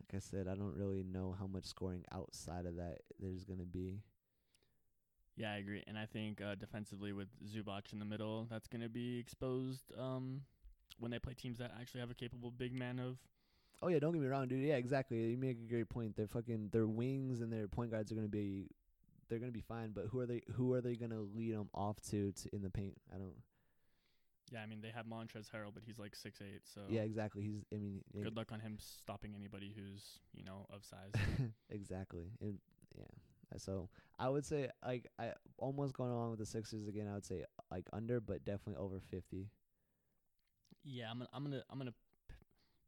like 0.00 0.14
I 0.14 0.18
said, 0.18 0.46
I 0.46 0.54
don't 0.54 0.76
really 0.76 1.02
know 1.02 1.34
how 1.38 1.46
much 1.46 1.64
scoring 1.64 2.04
outside 2.12 2.66
of 2.66 2.76
that 2.76 2.98
there's 3.18 3.44
gonna 3.44 3.64
be. 3.64 4.02
Yeah, 5.36 5.52
I 5.52 5.56
agree, 5.56 5.82
and 5.86 5.98
I 5.98 6.06
think 6.06 6.42
uh, 6.42 6.54
defensively 6.56 7.12
with 7.12 7.28
Zubac 7.46 7.92
in 7.92 7.98
the 7.98 8.04
middle, 8.04 8.46
that's 8.50 8.68
going 8.68 8.82
to 8.82 8.88
be 8.90 9.18
exposed 9.18 9.90
um, 9.98 10.42
when 10.98 11.10
they 11.10 11.18
play 11.18 11.32
teams 11.34 11.58
that 11.58 11.72
actually 11.80 12.00
have 12.00 12.10
a 12.10 12.14
capable 12.14 12.50
big 12.50 12.74
man 12.74 12.98
of. 12.98 13.16
Oh 13.80 13.88
yeah, 13.88 13.98
don't 13.98 14.12
get 14.12 14.20
me 14.20 14.28
wrong, 14.28 14.46
dude. 14.46 14.62
Yeah, 14.62 14.74
exactly. 14.76 15.18
You 15.18 15.38
make 15.38 15.58
a 15.58 15.68
great 15.68 15.88
point. 15.88 16.16
Their 16.16 16.28
fucking 16.28 16.68
their 16.70 16.86
wings 16.86 17.40
and 17.40 17.52
their 17.52 17.66
point 17.66 17.90
guards 17.90 18.12
are 18.12 18.14
gonna 18.14 18.28
be, 18.28 18.68
they're 19.28 19.40
gonna 19.40 19.50
be 19.50 19.62
fine. 19.62 19.90
But 19.92 20.06
who 20.12 20.20
are 20.20 20.26
they? 20.26 20.42
Who 20.52 20.74
are 20.74 20.80
they 20.80 20.94
gonna 20.94 21.20
lead 21.20 21.54
'em 21.54 21.68
off 21.74 22.00
to, 22.10 22.30
to 22.30 22.54
in 22.54 22.62
the 22.62 22.70
paint? 22.70 22.96
I 23.12 23.18
don't. 23.18 23.34
Yeah, 24.52 24.60
I 24.60 24.66
mean 24.66 24.82
they 24.82 24.90
have 24.90 25.06
Montrezl 25.06 25.50
Harrell, 25.50 25.72
but 25.72 25.82
he's 25.84 25.98
like 25.98 26.14
six 26.14 26.40
eight, 26.42 26.60
so 26.64 26.82
Yeah, 26.90 27.00
exactly. 27.00 27.42
He's. 27.42 27.64
I 27.72 27.76
mean, 27.76 28.02
good 28.22 28.36
luck 28.36 28.52
on 28.52 28.60
him 28.60 28.76
stopping 28.78 29.34
anybody 29.34 29.74
who's 29.74 30.20
you 30.34 30.44
know 30.44 30.66
of 30.70 30.84
size. 30.84 31.12
exactly. 31.70 32.30
It, 32.40 32.54
yeah. 32.96 33.04
So 33.58 33.88
I 34.18 34.28
would 34.28 34.44
say 34.46 34.68
like 34.84 35.06
I 35.18 35.32
almost 35.58 35.94
going 35.94 36.10
along 36.10 36.30
with 36.30 36.38
the 36.38 36.46
Sixers 36.46 36.86
again. 36.88 37.08
I 37.08 37.14
would 37.14 37.24
say 37.24 37.44
like 37.70 37.86
under, 37.92 38.20
but 38.20 38.44
definitely 38.44 38.76
over 38.76 39.00
fifty. 39.10 39.48
yeah, 40.84 41.10
I'm 41.10 41.18
gonna 41.18 41.30
I'm 41.32 41.44
gonna 41.44 41.62
I'm 41.70 41.78
gonna 41.78 41.94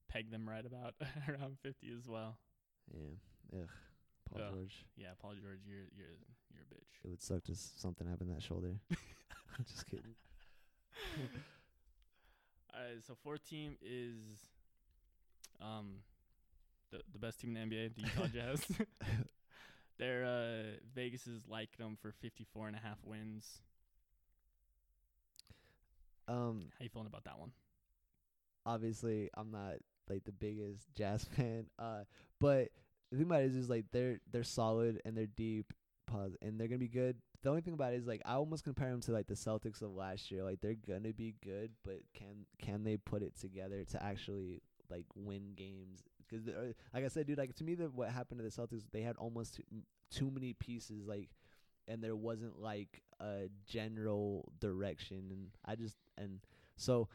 peg 0.09 0.31
them 0.31 0.49
right 0.49 0.65
about 0.65 0.95
around 1.29 1.59
fifty 1.63 1.89
as 1.97 2.09
well. 2.09 2.39
Yeah. 2.93 3.61
Ugh. 3.61 3.69
Paul 4.31 4.41
Ugh. 4.43 4.53
George. 4.55 4.85
Yeah, 4.97 5.09
Paul 5.21 5.33
George, 5.41 5.61
you're 5.67 5.87
you're 5.97 6.17
you're 6.51 6.63
a 6.63 6.75
bitch. 6.75 7.05
It 7.05 7.11
would 7.11 7.23
suck 7.23 7.45
to 7.45 7.55
something 7.55 8.07
happen 8.07 8.29
to 8.29 8.35
that 8.35 8.43
shoulder. 8.43 8.75
Just 9.69 9.87
kidding. 9.87 10.15
Alright, 12.75 13.05
so 13.07 13.15
fourth 13.23 13.49
team 13.49 13.77
is 13.83 14.17
um 15.61 15.97
the 16.91 17.01
the 17.13 17.19
best 17.19 17.41
team 17.41 17.57
in 17.57 17.69
the 17.69 17.77
NBA, 17.77 17.95
the 17.95 18.03
Utah 18.03 18.27
Jazz. 18.27 18.65
They're 19.99 20.25
uh 20.25 20.77
Vegas 20.95 21.27
is 21.27 21.43
liking 21.49 21.85
them 21.85 21.97
for 22.01 22.13
54 22.13 22.69
and 22.69 22.77
a 22.77 22.81
half 22.81 22.99
wins. 23.05 23.61
Um. 26.27 26.69
How 26.79 26.85
you 26.85 26.89
feeling 26.89 27.07
about 27.07 27.25
that 27.25 27.39
one? 27.39 27.53
obviously 28.67 29.31
I'm 29.35 29.51
not 29.51 29.75
like 30.09 30.25
the 30.25 30.33
biggest 30.33 30.93
jazz 30.95 31.25
fan. 31.37 31.67
Uh, 31.79 32.05
but 32.41 32.69
the 33.11 33.19
thing 33.19 33.27
about 33.27 33.43
it 33.43 33.47
is, 33.47 33.57
is 33.57 33.71
like 33.71 33.87
they're 33.93 34.21
they're 34.31 34.45
solid 34.45 35.01
and 35.05 35.17
they're 35.17 35.27
deep, 35.27 35.73
pause, 36.07 36.37
and 36.43 36.59
they're 36.59 36.69
gonna 36.69 36.79
be 36.79 36.89
good. 36.89 37.17
The 37.43 37.51
only 37.51 37.61
thing 37.61 37.75
about 37.75 37.93
it 37.93 37.97
is 37.99 38.07
like 38.07 38.23
I 38.25 38.35
almost 38.35 38.65
compare 38.65 38.91
them 38.91 39.01
to 39.03 39.13
like 39.13 39.27
the 39.27 39.35
Celtics 39.35 39.83
of 39.83 39.91
last 39.91 40.31
year. 40.31 40.43
Like 40.43 40.61
they're 40.61 40.75
gonna 40.75 41.13
be 41.13 41.35
good, 41.45 41.73
but 41.85 41.99
can 42.15 42.47
can 42.59 42.85
they 42.85 42.97
put 42.97 43.23
it 43.23 43.39
together 43.39 43.85
to 43.85 44.03
actually 44.03 44.63
like 44.91 45.07
win 45.15 45.55
games 45.57 46.03
because 46.29 46.49
uh, 46.49 46.73
like 46.93 47.05
I 47.05 47.09
said, 47.09 47.27
dude, 47.27 47.39
like 47.39 47.55
to 47.57 47.65
me, 47.65 47.75
the 47.75 47.91
what 47.91 48.11
happened 48.11 48.41
to 48.41 48.45
the 48.45 48.51
Celtics, 48.51 48.85
they 48.93 49.03
had 49.03 49.17
almost 49.17 49.57
too, 49.57 49.63
too 50.11 50.31
many 50.31 50.53
pieces, 50.55 51.07
like, 51.07 51.31
and 51.89 52.03
there 52.03 52.17
wasn't 52.17 52.59
like 52.61 53.03
a 53.21 53.49
general 53.67 54.53
direction, 54.61 55.29
and 55.31 55.49
I 55.65 55.75
just 55.77 55.97
and 56.17 56.41
so 56.77 57.09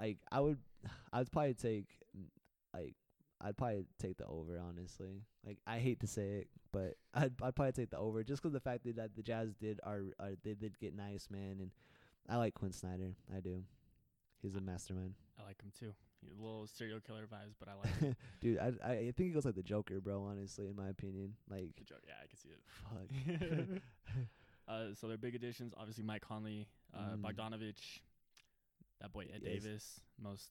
like 0.00 0.18
I 0.32 0.40
would, 0.40 0.58
I'd 1.12 1.30
probably 1.30 1.54
take 1.54 1.86
like 2.74 2.94
I'd 3.40 3.56
probably 3.56 3.84
take 3.98 4.16
the 4.18 4.26
over, 4.26 4.58
honestly. 4.58 5.22
Like 5.46 5.58
I 5.66 5.78
hate 5.78 6.00
to 6.00 6.06
say 6.06 6.28
it, 6.40 6.48
but 6.72 6.94
I'd 7.14 7.32
I'd 7.42 7.54
probably 7.54 7.72
take 7.72 7.90
the 7.90 7.98
over 7.98 8.22
just 8.24 8.42
'cause 8.42 8.52
the 8.52 8.60
fact 8.60 8.84
that, 8.84 8.96
that 8.96 9.14
the 9.14 9.22
Jazz 9.22 9.54
did 9.54 9.80
are, 9.84 10.02
are 10.18 10.32
they 10.42 10.54
did 10.54 10.78
get 10.78 10.94
nice, 10.96 11.28
man, 11.30 11.58
and 11.60 11.70
I 12.28 12.36
like 12.36 12.54
Quin 12.54 12.72
Snyder. 12.72 13.14
I 13.34 13.40
do. 13.40 13.62
He's 14.42 14.56
a 14.56 14.60
mastermind, 14.60 15.14
I 15.38 15.44
like 15.46 15.62
him 15.62 15.72
too. 15.78 15.94
A 16.26 16.42
little 16.42 16.66
serial 16.66 17.00
killer 17.00 17.26
vibes, 17.26 17.54
but 17.58 17.68
I 17.68 17.74
like 17.74 17.98
him. 17.98 18.16
dude. 18.40 18.58
I, 18.58 18.72
I 18.84 18.92
I 18.92 19.12
think 19.12 19.28
he 19.28 19.30
goes 19.30 19.44
like 19.44 19.54
the 19.54 19.62
Joker, 19.62 20.00
bro. 20.00 20.22
Honestly, 20.24 20.66
in 20.68 20.76
my 20.76 20.88
opinion, 20.88 21.34
like 21.50 21.74
the 21.76 21.84
joke. 21.84 22.02
Yeah, 22.06 22.14
I 22.22 22.26
can 22.26 22.36
see 22.38 22.50
it. 22.50 23.80
fuck. 23.80 23.82
uh, 24.68 24.94
so 24.94 25.08
their 25.08 25.18
big 25.18 25.34
additions, 25.34 25.72
obviously 25.76 26.04
Mike 26.04 26.22
Conley, 26.22 26.68
uh, 26.94 27.16
Mm. 27.16 27.22
Bogdanovic, 27.22 28.00
that 29.00 29.12
boy 29.12 29.26
Ed 29.32 29.42
Yes. 29.42 29.62
Davis, 29.62 30.00
most 30.22 30.50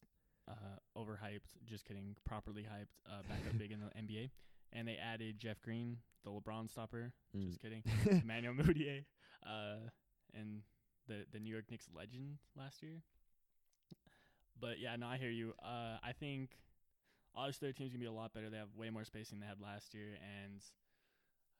uh, 0.49 0.53
overhyped. 0.97 1.55
Just 1.65 1.85
kidding, 1.85 2.15
properly 2.25 2.63
hyped. 2.63 2.93
Uh, 3.09 3.21
back 3.27 3.39
up 3.49 3.57
big 3.57 3.71
in 3.71 3.79
the 3.79 3.87
NBA, 3.99 4.29
and 4.73 4.87
they 4.87 4.97
added 4.97 5.37
Jeff 5.39 5.61
Green, 5.61 5.97
the 6.23 6.31
LeBron 6.31 6.69
stopper. 6.69 7.13
Mm. 7.35 7.47
Just 7.47 7.61
kidding. 7.61 7.83
Emmanuel 8.23 8.53
Mudiay, 8.53 9.05
uh, 9.45 9.77
and 10.33 10.61
the 11.07 11.25
the 11.31 11.39
New 11.39 11.51
York 11.51 11.65
Knicks 11.71 11.87
legend 11.95 12.37
last 12.57 12.81
year. 12.83 13.01
But 14.63 14.79
yeah, 14.79 14.95
no, 14.95 15.07
I 15.07 15.17
hear 15.17 15.29
you. 15.29 15.53
Uh, 15.61 15.97
I 16.01 16.13
think 16.17 16.51
obviously 17.35 17.67
their 17.67 17.73
team's 17.73 17.91
gonna 17.91 17.99
be 17.99 18.05
a 18.05 18.11
lot 18.13 18.33
better. 18.33 18.49
They 18.49 18.57
have 18.57 18.73
way 18.77 18.89
more 18.89 19.03
spacing 19.03 19.39
than 19.39 19.47
they 19.47 19.49
had 19.49 19.59
last 19.59 19.93
year, 19.93 20.17
and 20.45 20.61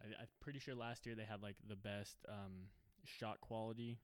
I, 0.02 0.22
I'm 0.22 0.28
pretty 0.40 0.60
sure 0.60 0.74
last 0.74 1.06
year 1.06 1.14
they 1.14 1.26
had 1.26 1.44
like 1.44 1.58
the 1.68 1.76
best 1.76 2.16
um, 2.30 2.70
shot 3.04 3.42
quality 3.42 4.00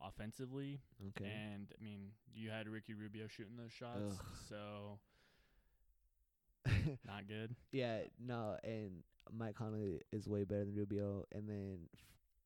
offensively. 0.00 0.80
okay. 1.08 1.30
And 1.30 1.68
I 1.78 1.84
mean, 1.84 2.12
you 2.34 2.48
had 2.48 2.68
Ricky 2.68 2.94
Rubio 2.94 3.26
shooting 3.28 3.58
those 3.58 3.72
shots, 3.72 4.18
Ugh. 4.18 4.26
so 4.48 4.98
not 7.06 7.28
good. 7.28 7.54
yeah, 7.70 7.98
no, 8.18 8.56
and 8.64 9.02
Mike 9.30 9.56
Conley 9.56 10.00
is 10.10 10.26
way 10.26 10.44
better 10.44 10.64
than 10.64 10.74
Rubio, 10.74 11.26
and 11.32 11.46
then 11.46 11.78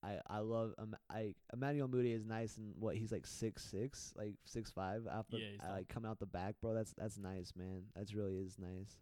I 0.02 0.18
I 0.28 0.38
love 0.38 0.74
um, 0.78 0.96
I 1.10 1.34
Emmanuel 1.52 1.88
Moody 1.88 2.12
is 2.12 2.24
nice 2.24 2.56
and 2.56 2.74
what 2.78 2.96
he's 2.96 3.12
like 3.12 3.26
six 3.26 3.62
six 3.64 4.12
like 4.16 4.34
six 4.44 4.70
five 4.70 5.04
the 5.04 5.38
Yeah, 5.38 5.44
uh, 5.66 5.72
like 5.72 5.88
coming 5.88 6.10
out 6.10 6.18
the 6.18 6.26
back, 6.26 6.56
bro. 6.60 6.74
That's 6.74 6.92
that's 6.92 7.18
nice, 7.18 7.52
man. 7.56 7.84
That's 7.94 8.14
really 8.14 8.36
is 8.36 8.58
nice. 8.58 8.96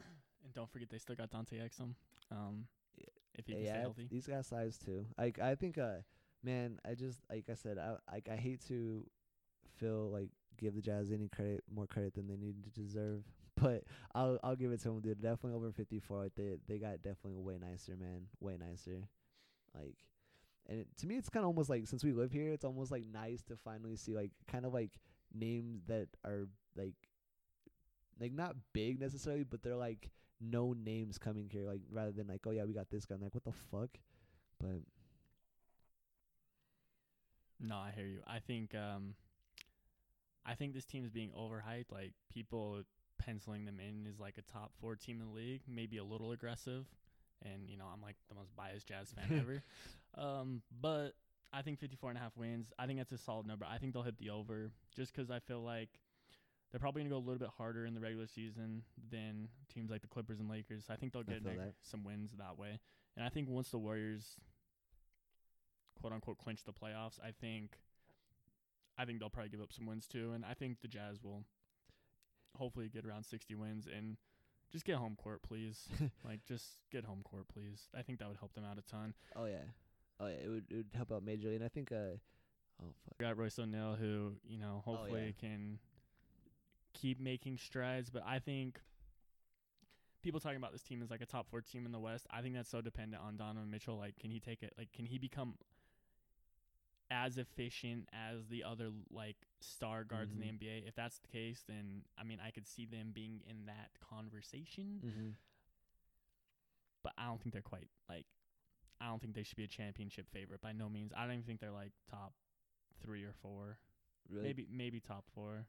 And 0.44 0.54
don't 0.54 0.70
forget 0.70 0.88
they 0.88 0.98
still 0.98 1.16
got 1.16 1.30
Dante 1.30 1.58
Exum. 1.58 1.94
Um, 2.30 2.66
Yeah, 2.96 3.06
if 3.34 3.46
he 3.46 3.54
can 3.54 3.64
stay 3.64 3.80
healthy. 3.80 4.06
he's 4.08 4.26
got 4.28 4.44
size 4.46 4.78
too. 4.78 5.04
Like 5.18 5.40
I 5.40 5.56
think, 5.56 5.76
uh, 5.76 5.96
man, 6.44 6.78
I 6.88 6.94
just 6.94 7.20
like 7.28 7.46
I 7.50 7.54
said, 7.54 7.78
I 7.78 7.96
like 8.12 8.28
I 8.30 8.36
hate 8.36 8.64
to 8.68 9.04
feel 9.78 10.08
like 10.10 10.30
give 10.56 10.74
the 10.74 10.80
Jazz 10.80 11.10
any 11.10 11.28
credit, 11.28 11.64
more 11.74 11.86
credit 11.86 12.14
than 12.14 12.28
they 12.28 12.36
need 12.36 12.62
to 12.64 12.70
deserve. 12.70 13.24
But 13.58 13.84
I'll 14.14 14.38
I'll 14.44 14.54
give 14.54 14.70
it 14.70 14.80
to 14.82 14.88
them, 14.88 15.00
dude. 15.00 15.22
Definitely 15.22 15.54
over 15.54 15.72
fifty 15.72 15.98
four. 15.98 16.28
They 16.36 16.58
they 16.68 16.78
got 16.78 17.00
definitely 17.02 17.40
way 17.40 17.56
nicer, 17.58 17.96
man. 17.96 18.26
Way 18.38 18.58
nicer. 18.58 19.08
Like, 19.74 19.96
and 20.68 20.80
it, 20.80 20.88
to 20.98 21.06
me, 21.06 21.16
it's 21.16 21.28
kind 21.28 21.44
of 21.44 21.48
almost 21.48 21.70
like 21.70 21.86
since 21.86 22.04
we 22.04 22.12
live 22.12 22.32
here, 22.32 22.52
it's 22.52 22.64
almost 22.64 22.90
like 22.90 23.04
nice 23.12 23.42
to 23.44 23.56
finally 23.56 23.96
see 23.96 24.14
like 24.14 24.30
kind 24.48 24.64
of 24.66 24.74
like 24.74 24.92
names 25.34 25.82
that 25.86 26.08
are 26.24 26.48
like 26.76 26.94
like 28.20 28.32
not 28.32 28.56
big 28.72 29.00
necessarily, 29.00 29.44
but 29.44 29.62
they're 29.62 29.76
like 29.76 30.10
no 30.40 30.72
names 30.72 31.18
coming 31.18 31.48
here, 31.50 31.64
like 31.64 31.80
rather 31.90 32.12
than 32.12 32.26
like, 32.26 32.42
oh 32.46 32.50
yeah, 32.50 32.64
we 32.64 32.72
got 32.72 32.90
this 32.90 33.04
guy. 33.06 33.14
I'm 33.14 33.22
like, 33.22 33.34
what 33.34 33.44
the 33.44 33.52
fuck? 33.52 33.90
But 34.60 34.80
No, 37.60 37.76
I 37.76 37.92
hear 37.94 38.06
you. 38.06 38.20
I 38.26 38.38
think 38.40 38.74
um 38.74 39.14
I 40.44 40.54
think 40.54 40.74
this 40.74 40.84
team 40.84 41.04
is 41.04 41.10
being 41.10 41.30
overhyped. 41.30 41.90
Like 41.92 42.12
people 42.32 42.82
penciling 43.18 43.64
them 43.64 43.80
in 43.80 44.06
is 44.06 44.20
like 44.20 44.38
a 44.38 44.52
top 44.52 44.72
four 44.80 44.96
team 44.96 45.20
in 45.20 45.28
the 45.28 45.32
league, 45.34 45.62
maybe 45.68 45.98
a 45.98 46.04
little 46.04 46.32
aggressive. 46.32 46.86
And, 47.44 47.68
you 47.68 47.76
know, 47.76 47.84
I'm 47.92 48.00
like 48.02 48.16
the 48.28 48.34
most 48.34 48.54
biased 48.56 48.86
jazz 48.86 49.10
fan 49.12 49.38
ever. 49.40 49.62
Um, 50.18 50.62
but 50.80 51.10
I 51.52 51.60
think 51.60 51.78
54 51.78 52.08
and 52.08 52.18
a 52.18 52.22
half 52.22 52.34
wins. 52.38 52.72
I 52.78 52.86
think 52.86 52.98
that's 52.98 53.12
a 53.12 53.18
solid 53.18 53.46
number. 53.46 53.66
I 53.68 53.76
think 53.76 53.92
they'll 53.92 54.02
hit 54.02 54.16
the 54.16 54.30
over 54.30 54.70
just 54.94 55.12
'cause 55.12 55.30
I 55.30 55.40
feel 55.40 55.60
like 55.62 55.90
they're 56.70 56.80
probably 56.80 57.02
going 57.02 57.10
to 57.10 57.14
go 57.14 57.18
a 57.18 57.26
little 57.26 57.38
bit 57.38 57.50
harder 57.58 57.84
in 57.84 57.92
the 57.92 58.00
regular 58.00 58.26
season 58.26 58.82
than 59.10 59.48
teams 59.68 59.90
like 59.90 60.00
the 60.00 60.08
Clippers 60.08 60.40
and 60.40 60.48
Lakers. 60.48 60.86
I 60.88 60.96
think 60.96 61.12
they'll 61.12 61.22
get 61.22 61.44
that. 61.58 61.74
some 61.82 62.02
wins 62.02 62.32
that 62.38 62.56
way. 62.58 62.80
And 63.14 63.26
I 63.26 63.28
think 63.28 63.50
once 63.50 63.68
the 63.68 63.78
Warriors 63.78 64.36
quote 66.00 66.14
unquote 66.14 66.38
clinch 66.38 66.64
the 66.64 66.72
playoffs, 66.72 67.18
I 67.22 67.30
think 67.32 67.78
I 68.96 69.04
think 69.04 69.20
they'll 69.20 69.28
probably 69.28 69.50
give 69.50 69.60
up 69.60 69.72
some 69.72 69.84
wins 69.84 70.06
too, 70.06 70.32
and 70.32 70.44
I 70.46 70.54
think 70.54 70.80
the 70.80 70.88
Jazz 70.88 71.22
will 71.22 71.44
hopefully 72.56 72.88
get 72.88 73.04
around 73.04 73.24
60 73.24 73.54
wins 73.54 73.86
and 73.86 74.16
just 74.76 74.84
get 74.84 74.96
home 74.96 75.16
court, 75.16 75.42
please. 75.42 75.88
like 76.24 76.44
just 76.46 76.64
get 76.92 77.04
home 77.04 77.22
court, 77.24 77.46
please. 77.48 77.88
I 77.96 78.02
think 78.02 78.18
that 78.18 78.28
would 78.28 78.36
help 78.36 78.52
them 78.54 78.64
out 78.64 78.78
a 78.78 78.82
ton. 78.82 79.14
oh 79.34 79.46
yeah, 79.46 79.64
oh 80.20 80.26
yeah, 80.26 80.34
it 80.44 80.48
would 80.48 80.64
it 80.70 80.76
would 80.76 80.86
help 80.94 81.12
out 81.12 81.24
majorly. 81.24 81.56
And 81.56 81.64
I 81.64 81.68
think 81.68 81.90
uh, 81.92 82.18
oh 82.82 82.92
fuck, 83.04 83.18
Got 83.18 83.38
Royce 83.38 83.58
O'Neale, 83.58 83.96
who 83.98 84.32
you 84.46 84.58
know 84.58 84.82
Oh, 84.86 84.92
hopefully 84.92 85.34
can 85.40 85.78
keep 86.92 87.20
making 87.20 87.58
strides, 87.58 88.10
but 88.10 88.22
I 88.26 88.38
think. 88.38 88.80
People 90.22 90.40
talking 90.40 90.56
about 90.56 90.72
this 90.72 90.82
team 90.82 91.02
as 91.02 91.10
like 91.10 91.20
a 91.20 91.26
top 91.26 91.48
four 91.48 91.60
team 91.60 91.86
in 91.86 91.92
the 91.92 92.00
West. 92.00 92.26
I 92.32 92.42
think 92.42 92.56
that's 92.56 92.68
so 92.68 92.80
dependent 92.80 93.22
on 93.22 93.36
Donovan 93.36 93.70
Mitchell. 93.70 93.96
Like, 93.96 94.18
can 94.18 94.28
he 94.28 94.40
take 94.40 94.64
it? 94.64 94.72
Like, 94.76 94.92
can 94.92 95.06
he 95.06 95.18
become 95.18 95.54
as 97.10 97.38
efficient 97.38 98.08
as 98.12 98.46
the 98.48 98.64
other 98.64 98.90
like 99.10 99.36
star 99.60 100.04
guards 100.04 100.32
Mhm. 100.32 100.34
in 100.34 100.40
the 100.40 100.66
NBA. 100.66 100.86
If 100.88 100.94
that's 100.94 101.18
the 101.18 101.28
case, 101.28 101.62
then 101.66 102.04
I 102.18 102.24
mean 102.24 102.40
I 102.40 102.50
could 102.50 102.66
see 102.66 102.84
them 102.86 103.12
being 103.12 103.42
in 103.48 103.66
that 103.66 103.90
conversation, 104.00 105.00
mm-hmm. 105.04 105.28
but 107.02 107.12
I 107.16 107.26
don't 107.26 107.40
think 107.40 107.52
they're 107.52 107.62
quite 107.62 107.88
like 108.08 108.26
I 109.00 109.08
don't 109.08 109.20
think 109.20 109.34
they 109.34 109.42
should 109.42 109.56
be 109.56 109.64
a 109.64 109.68
championship 109.68 110.28
favorite 110.30 110.60
by 110.60 110.72
no 110.72 110.88
means. 110.88 111.12
I 111.16 111.22
don't 111.24 111.32
even 111.34 111.44
think 111.44 111.60
they're 111.60 111.70
like 111.70 111.92
top 112.10 112.32
3 113.02 113.24
or 113.24 113.34
4. 113.42 113.78
really 114.30 114.42
Maybe 114.48 114.66
maybe 114.70 115.00
top 115.00 115.24
4. 115.34 115.66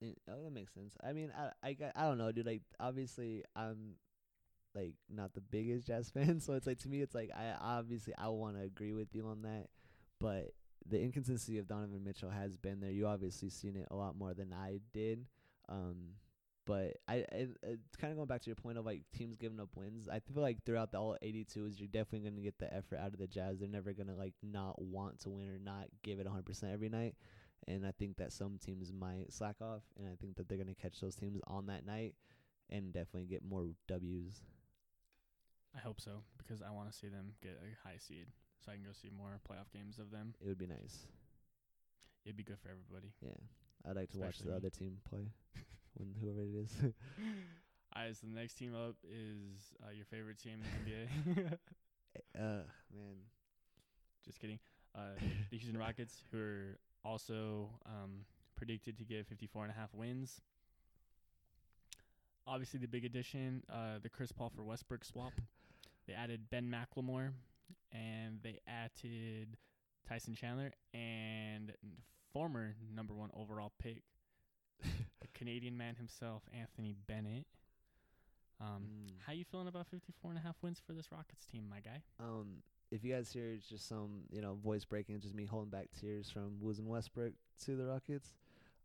Yeah, 0.00 0.12
oh, 0.28 0.44
that 0.44 0.50
makes 0.52 0.74
sense. 0.74 0.94
I 1.02 1.14
mean, 1.14 1.32
I, 1.34 1.52
I, 1.66 1.76
I 1.96 2.02
don't 2.02 2.18
know, 2.18 2.30
dude. 2.30 2.44
Like, 2.44 2.60
obviously, 2.78 3.44
I'm 3.56 3.94
like 4.74 4.92
not 5.08 5.32
the 5.32 5.40
biggest 5.40 5.86
Jazz 5.86 6.10
fan, 6.14 6.38
so 6.38 6.52
it's 6.52 6.66
like 6.66 6.78
to 6.80 6.88
me, 6.88 7.00
it's 7.00 7.14
like 7.14 7.30
I 7.34 7.54
obviously 7.58 8.12
I 8.16 8.28
want 8.28 8.56
to 8.56 8.62
agree 8.62 8.92
with 8.92 9.14
you 9.14 9.26
on 9.26 9.40
that, 9.42 9.68
but 10.20 10.50
the 10.88 11.00
inconsistency 11.00 11.58
of 11.58 11.68
Donovan 11.68 12.04
Mitchell 12.04 12.30
has 12.30 12.56
been 12.56 12.80
there. 12.80 12.90
You 12.90 13.06
obviously 13.06 13.50
seen 13.50 13.76
it 13.76 13.88
a 13.90 13.96
lot 13.96 14.16
more 14.16 14.34
than 14.34 14.52
I 14.52 14.80
did. 14.92 15.26
Um, 15.68 16.14
but 16.66 16.96
I, 17.08 17.24
I 17.32 17.46
it's 17.62 17.96
kind 17.96 18.10
of 18.10 18.16
going 18.16 18.26
back 18.26 18.42
to 18.42 18.50
your 18.50 18.56
point 18.56 18.76
of 18.76 18.84
like 18.84 19.02
teams 19.16 19.36
giving 19.36 19.60
up 19.60 19.70
wins. 19.74 20.08
I 20.08 20.18
feel 20.18 20.42
like 20.42 20.64
throughout 20.64 20.92
the 20.92 20.98
all 20.98 21.16
82 21.22 21.66
is 21.66 21.80
you're 21.80 21.86
definitely 21.86 22.28
going 22.28 22.36
to 22.36 22.42
get 22.42 22.58
the 22.58 22.72
effort 22.74 22.98
out 22.98 23.12
of 23.12 23.18
the 23.18 23.26
Jazz. 23.26 23.60
They're 23.60 23.68
never 23.68 23.92
going 23.92 24.08
to 24.08 24.14
like 24.14 24.34
not 24.42 24.80
want 24.82 25.20
to 25.20 25.30
win 25.30 25.48
or 25.48 25.58
not 25.62 25.86
give 26.02 26.18
it 26.18 26.26
100% 26.26 26.72
every 26.72 26.88
night. 26.88 27.14
And 27.68 27.86
I 27.86 27.92
think 27.92 28.16
that 28.18 28.32
some 28.32 28.58
teams 28.64 28.92
might 28.92 29.32
slack 29.32 29.56
off, 29.60 29.82
and 29.98 30.06
I 30.06 30.14
think 30.20 30.36
that 30.36 30.48
they're 30.48 30.58
going 30.58 30.68
to 30.68 30.74
catch 30.74 31.00
those 31.00 31.16
teams 31.16 31.40
on 31.46 31.66
that 31.66 31.86
night 31.86 32.14
and 32.70 32.92
definitely 32.92 33.24
get 33.24 33.44
more 33.44 33.66
W's. 33.88 34.42
I 35.74 35.80
hope 35.80 36.00
so 36.00 36.22
because 36.38 36.62
I 36.62 36.70
want 36.70 36.90
to 36.90 36.96
see 36.96 37.08
them 37.08 37.32
get 37.42 37.58
a 37.62 37.88
high 37.88 37.98
seed 37.98 38.26
so 38.64 38.72
I 38.72 38.74
can 38.74 38.84
go 38.84 38.92
see 38.92 39.10
more 39.16 39.38
playoff 39.48 39.72
games 39.72 39.98
of 39.98 40.10
them. 40.10 40.34
It 40.40 40.48
would 40.48 40.58
be 40.58 40.66
nice. 40.66 41.06
It'd 42.24 42.36
be 42.36 42.42
good 42.42 42.58
for 42.58 42.70
everybody. 42.70 43.12
Yeah. 43.22 43.38
I'd 43.88 43.96
like 43.96 44.10
to 44.12 44.18
watch 44.18 44.38
the 44.38 44.50
me. 44.50 44.56
other 44.56 44.70
team 44.70 44.98
play 45.08 45.30
when 45.94 46.14
whoever 46.20 46.42
it 46.42 46.64
is. 46.64 46.72
Alright, 47.96 48.16
so 48.16 48.26
the 48.26 48.38
next 48.38 48.54
team 48.54 48.74
up 48.74 48.96
is 49.04 49.72
uh, 49.82 49.92
your 49.94 50.04
favorite 50.04 50.38
team 50.38 50.58
in 50.60 50.84
the 50.84 51.40
NBA. 51.40 51.52
uh, 52.38 52.64
man. 52.92 53.16
Just 54.24 54.40
kidding. 54.40 54.58
Uh, 54.94 55.14
the 55.50 55.56
Houston 55.56 55.78
Rockets, 55.78 56.22
who 56.30 56.38
are 56.38 56.78
also 57.04 57.70
um, 57.86 58.24
predicted 58.56 58.98
to 58.98 59.04
get 59.04 59.26
54 59.26 59.64
and 59.64 59.72
a 59.72 59.74
half 59.74 59.94
wins. 59.94 60.40
Obviously, 62.46 62.80
the 62.80 62.88
big 62.88 63.04
addition, 63.04 63.62
uh, 63.72 63.98
the 64.02 64.08
Chris 64.08 64.32
Paul 64.32 64.50
for 64.54 64.62
Westbrook 64.62 65.04
swap. 65.04 65.32
They 66.06 66.12
added 66.12 66.48
Ben 66.50 66.70
McLemore, 66.70 67.30
and 67.96 68.38
they 68.42 68.60
added 68.66 69.56
Tyson 70.08 70.34
Chandler 70.34 70.72
and 70.94 71.72
former 72.32 72.74
number 72.94 73.14
one 73.14 73.30
overall 73.34 73.72
pick, 73.78 74.02
the 74.82 75.28
Canadian 75.34 75.76
man 75.76 75.96
himself, 75.96 76.42
Anthony 76.52 76.94
Bennett. 77.06 77.46
Um, 78.60 78.66
Mm. 79.06 79.12
How 79.26 79.32
you 79.32 79.44
feeling 79.44 79.68
about 79.68 79.86
54 79.88 80.30
and 80.30 80.38
a 80.38 80.42
half 80.42 80.56
wins 80.62 80.80
for 80.86 80.92
this 80.92 81.10
Rockets 81.12 81.44
team, 81.46 81.64
my 81.68 81.80
guy? 81.80 82.02
Um, 82.20 82.62
if 82.90 83.04
you 83.04 83.12
guys 83.12 83.30
hear 83.32 83.50
it's 83.50 83.66
just 83.68 83.86
some, 83.88 84.22
you 84.30 84.40
know, 84.40 84.54
voice 84.54 84.84
breaking, 84.84 85.20
just 85.20 85.34
me 85.34 85.44
holding 85.44 85.70
back 85.70 85.88
tears 86.00 86.30
from 86.30 86.56
losing 86.62 86.88
Westbrook 86.88 87.32
to 87.64 87.76
the 87.76 87.84
Rockets. 87.84 88.34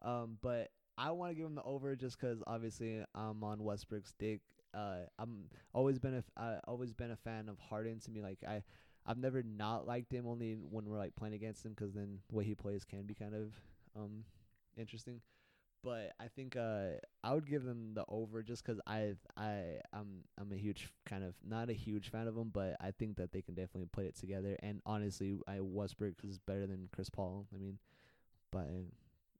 Um, 0.01 0.37
but 0.41 0.71
I 0.97 1.11
want 1.11 1.31
to 1.31 1.35
give 1.35 1.45
him 1.45 1.55
the 1.55 1.63
over 1.63 1.95
just 1.95 2.17
'cause 2.19 2.41
obviously 2.47 3.03
I'm 3.15 3.43
on 3.43 3.63
Westbrook's 3.63 4.13
dick. 4.13 4.41
uh, 4.73 5.05
I'm 5.19 5.49
always 5.73 5.99
been 5.99 6.13
a 6.15 6.19
f- 6.19 6.31
I 6.37 6.59
always 6.65 6.93
been 6.93 7.11
a 7.11 7.15
fan 7.17 7.47
of 7.49 7.59
Harden. 7.59 7.99
To 7.99 8.11
me, 8.11 8.21
like 8.21 8.41
I, 8.47 8.63
I've 9.05 9.17
never 9.17 9.43
not 9.43 9.87
liked 9.87 10.11
him. 10.13 10.27
Only 10.27 10.53
when 10.55 10.85
we're 10.89 10.97
like 10.97 11.15
playing 11.15 11.35
against 11.35 11.65
him, 11.65 11.73
because 11.73 11.93
then 11.93 12.19
the 12.29 12.35
way 12.35 12.43
he 12.45 12.55
plays 12.55 12.83
can 12.85 13.03
be 13.03 13.13
kind 13.15 13.33
of 13.35 13.53
um 13.95 14.23
interesting. 14.77 15.21
But 15.83 16.13
I 16.19 16.27
think 16.27 16.55
uh 16.55 16.97
I 17.23 17.33
would 17.33 17.47
give 17.49 17.63
them 17.63 17.93
the 17.95 18.05
over 18.07 18.43
just 18.43 18.63
'cause 18.63 18.79
I 18.87 19.15
I 19.37 19.79
I'm 19.93 20.23
I'm 20.39 20.51
a 20.51 20.57
huge 20.57 20.89
kind 21.05 21.23
of 21.23 21.35
not 21.43 21.69
a 21.69 21.73
huge 21.73 22.09
fan 22.09 22.27
of 22.27 22.35
them, 22.35 22.49
but 22.53 22.77
I 22.81 22.91
think 22.91 23.17
that 23.17 23.31
they 23.31 23.41
can 23.41 23.55
definitely 23.55 23.89
put 23.91 24.05
it 24.05 24.15
together. 24.15 24.57
And 24.61 24.81
honestly, 24.85 25.37
I 25.47 25.59
Westbrook 25.61 26.15
is 26.23 26.39
better 26.39 26.67
than 26.67 26.89
Chris 26.93 27.09
Paul. 27.09 27.47
I 27.55 27.57
mean, 27.57 27.79
by 28.51 28.65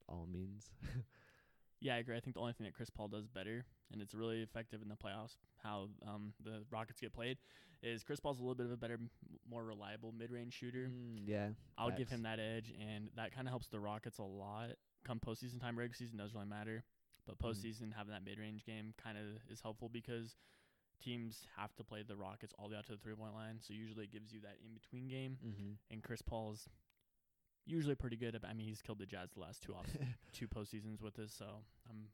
all 0.08 0.26
means. 0.32 0.70
Yeah, 1.80 1.96
I 1.96 1.98
agree. 1.98 2.16
I 2.16 2.20
think 2.20 2.34
the 2.34 2.40
only 2.40 2.52
thing 2.52 2.64
that 2.66 2.74
Chris 2.74 2.90
Paul 2.90 3.08
does 3.08 3.26
better, 3.26 3.64
and 3.92 4.02
it's 4.02 4.14
really 4.14 4.42
effective 4.42 4.80
in 4.82 4.88
the 4.88 4.96
playoffs, 4.96 5.36
how 5.62 5.88
um, 6.06 6.32
the 6.42 6.64
Rockets 6.70 7.00
get 7.00 7.12
played, 7.12 7.38
is 7.82 8.02
Chris 8.04 8.20
Paul's 8.20 8.38
a 8.38 8.42
little 8.42 8.54
bit 8.54 8.66
of 8.66 8.72
a 8.72 8.76
better, 8.76 8.98
more 9.48 9.64
reliable 9.64 10.12
mid-range 10.12 10.52
shooter. 10.54 10.88
Mm, 10.90 11.22
yeah, 11.26 11.48
I'll 11.76 11.90
give 11.90 12.08
him 12.08 12.22
that 12.22 12.38
edge, 12.40 12.72
and 12.80 13.08
that 13.16 13.32
kind 13.34 13.46
of 13.46 13.50
helps 13.52 13.68
the 13.68 13.80
Rockets 13.80 14.18
a 14.18 14.22
lot. 14.24 14.70
Come 15.04 15.18
postseason 15.20 15.60
time, 15.60 15.78
regular 15.78 15.94
season 15.96 16.18
doesn't 16.18 16.36
really 16.36 16.48
matter, 16.48 16.84
but 17.26 17.38
Mhm. 17.38 17.48
postseason 17.50 17.92
having 17.92 18.12
that 18.12 18.24
mid-range 18.24 18.64
game 18.64 18.94
kind 18.96 19.18
of 19.18 19.24
is 19.50 19.60
helpful 19.60 19.88
because 19.88 20.36
teams 21.00 21.46
have 21.56 21.74
to 21.74 21.82
play 21.82 22.02
the 22.04 22.16
Rockets 22.16 22.52
all 22.58 22.68
the 22.68 22.74
way 22.74 22.78
out 22.78 22.86
to 22.86 22.92
the 22.92 22.98
three-point 22.98 23.34
line, 23.34 23.60
so 23.60 23.74
usually 23.74 24.04
it 24.04 24.12
gives 24.12 24.32
you 24.32 24.40
that 24.42 24.58
in-between 24.64 25.08
game. 25.08 25.38
Mm-hmm. 25.44 25.72
And 25.90 26.02
Chris 26.04 26.22
Paul's 26.22 26.68
usually 27.64 27.94
pretty 27.96 28.16
good. 28.16 28.38
I 28.48 28.52
mean, 28.52 28.66
he's 28.66 28.80
killed 28.82 28.98
the 28.98 29.06
Jazz 29.06 29.32
the 29.32 29.40
last 29.40 29.62
two 29.62 29.74
off 29.74 29.86
two 30.32 30.46
postseasons 30.48 31.00
with 31.02 31.14
this, 31.14 31.32
so 31.32 31.46
I'm 31.88 32.06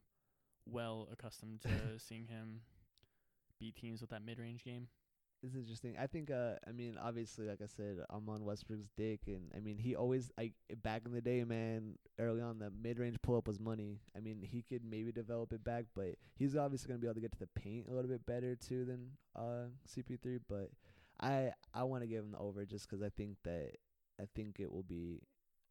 well 0.71 1.07
accustomed 1.11 1.61
to 1.61 1.69
seeing 1.97 2.27
him 2.27 2.61
beat 3.59 3.75
teams 3.75 4.01
with 4.01 4.09
that 4.11 4.23
mid-range 4.23 4.63
game. 4.63 4.87
It's 5.41 5.55
interesting. 5.55 5.95
I 5.97 6.05
think. 6.07 6.31
Uh, 6.31 6.55
I 6.67 6.73
mean, 6.73 6.97
obviously, 7.01 7.47
like 7.47 7.61
I 7.63 7.65
said, 7.67 7.99
I'm 8.09 8.27
on 8.27 8.43
Westbrook's 8.43 8.89
dick, 8.97 9.21
and 9.27 9.49
I 9.55 9.61
mean, 9.61 9.77
he 9.77 9.95
always 9.95 10.29
like 10.37 10.51
back 10.83 11.03
in 11.05 11.13
the 11.13 11.21
day, 11.21 11.45
man. 11.45 11.95
Early 12.19 12.41
on, 12.41 12.59
the 12.59 12.69
mid 12.71 12.99
range 12.99 13.15
pull 13.23 13.37
up 13.37 13.47
was 13.47 13.57
money. 13.57 14.01
I 14.17 14.19
mean, 14.19 14.41
he 14.41 14.63
could 14.63 14.83
maybe 14.83 15.13
develop 15.13 15.53
it 15.53 15.63
back, 15.63 15.85
but 15.95 16.15
he's 16.35 16.57
obviously 16.57 16.89
gonna 16.89 16.99
be 16.99 17.07
able 17.07 17.15
to 17.15 17.21
get 17.21 17.31
to 17.31 17.39
the 17.39 17.47
paint 17.55 17.87
a 17.89 17.93
little 17.93 18.09
bit 18.11 18.25
better 18.25 18.55
too 18.57 18.83
than 18.83 19.11
uh 19.33 19.67
CP3. 19.87 20.39
But 20.49 20.71
I 21.21 21.53
I 21.73 21.83
want 21.83 22.03
to 22.03 22.07
give 22.07 22.23
him 22.23 22.31
the 22.31 22.37
over 22.39 22.65
just 22.65 22.89
'cause 22.89 23.01
I 23.01 23.09
think 23.09 23.37
that 23.45 23.77
I 24.19 24.25
think 24.35 24.59
it 24.59 24.69
will 24.69 24.83
be. 24.83 25.21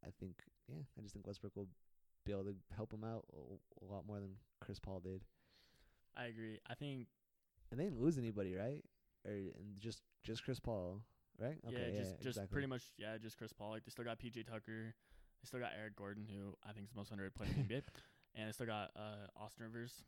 I 0.03 0.09
think 0.19 0.37
yeah, 0.67 0.81
I 0.97 1.03
just 1.03 1.13
think 1.13 1.27
Westbrook 1.27 1.55
will 1.57 1.69
be 2.29 2.33
able 2.33 2.45
to 2.45 2.57
help 2.77 2.93
him 2.93 3.05
out 3.05 3.25
a, 3.33 3.93
lot 3.93 4.07
more 4.07 4.21
than 4.21 4.35
Chris 4.61 4.79
Paul 4.79 5.01
did. 5.01 5.23
I 6.17 6.27
agree. 6.27 6.59
I 6.69 6.75
think 6.75 7.07
And 7.71 7.81
they 7.81 7.85
didn't 7.85 8.01
lose 8.01 8.19
anybody, 8.19 8.55
right? 8.55 8.85
Or 9.25 9.33
and 9.33 9.81
just 9.81 10.03
just 10.25 10.45
Chris 10.45 10.61
Paul, 10.61 11.01
right? 11.41 11.57
yeah, 11.69 11.79
just 11.97 12.17
just 12.17 12.27
exactly. 12.37 12.53
pretty 12.53 12.69
much 12.69 12.83
yeah, 12.99 13.17
just 13.19 13.39
Chris 13.39 13.53
Paul. 13.53 13.71
Like 13.71 13.85
they 13.85 13.91
still 13.91 14.05
got 14.05 14.19
PJ 14.19 14.47
Tucker, 14.47 14.95
they 14.95 15.47
still 15.47 15.61
got 15.61 15.73
Eric 15.79 15.97
Gordon, 15.97 16.27
who 16.29 16.55
I 16.69 16.73
think 16.73 16.85
is 16.85 16.91
the 16.91 16.99
most 16.99 17.11
underrated 17.11 17.35
player 17.35 17.51
in 17.57 17.67
the 17.67 17.75
NBA, 17.75 17.83
and 18.37 18.49
they 18.49 18.53
still 18.53 18.67
got 18.67 18.91
uh 18.95 19.27
Austin 19.43 19.65
Rivers, 19.65 20.05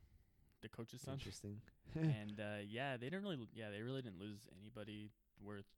the 0.63 0.69
coach's 0.69 1.01
son. 1.01 1.15
Interesting. 1.15 1.61
and 1.95 2.39
uh 2.41 2.61
yeah, 2.69 2.97
they 2.97 3.07
didn't 3.07 3.23
really 3.23 3.39
yeah 3.55 3.71
they 3.71 3.81
really 3.83 4.03
didn't 4.03 4.21
lose 4.21 4.47
anybody 4.61 5.11
worth 5.43 5.69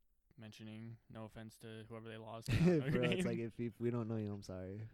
mentioning. 0.40 0.96
No 1.12 1.24
offense 1.24 1.56
to 1.60 1.66
whoever 1.88 2.08
they 2.08 2.16
lost. 2.16 2.50
I 2.50 2.54
don't 2.54 2.66
know 2.66 2.72
your 2.84 2.90
Bro, 2.90 3.10
it's 3.10 3.26
like 3.26 3.38
if, 3.38 3.52
if 3.58 3.72
we 3.80 3.90
don't 3.90 4.08
know 4.08 4.16
you, 4.16 4.32
I'm 4.32 4.42
sorry. 4.42 4.88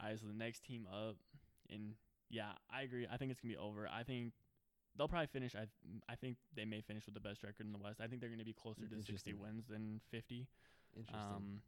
Alright, 0.00 0.18
so 0.18 0.26
the 0.26 0.32
next 0.32 0.64
team 0.64 0.86
up, 0.92 1.16
and 1.70 1.94
yeah, 2.30 2.52
I 2.72 2.82
agree. 2.82 3.06
I 3.10 3.16
think 3.16 3.30
it's 3.30 3.40
gonna 3.40 3.54
be 3.54 3.58
over. 3.58 3.88
I 3.88 4.02
think 4.02 4.32
they'll 4.96 5.08
probably 5.08 5.26
finish. 5.26 5.54
I 5.54 5.66
I 6.08 6.14
think 6.14 6.36
they 6.54 6.64
may 6.64 6.80
finish 6.80 7.06
with 7.06 7.14
the 7.14 7.20
best 7.20 7.42
record 7.42 7.66
in 7.66 7.72
the 7.72 7.78
West. 7.78 8.00
I 8.02 8.06
think 8.06 8.20
they're 8.20 8.30
gonna 8.30 8.44
be 8.44 8.52
closer 8.52 8.86
to 8.86 9.02
sixty 9.02 9.32
wins 9.32 9.66
than 9.68 10.00
fifty. 10.10 10.46
Interesting. 10.96 11.18
Um, 11.18 11.60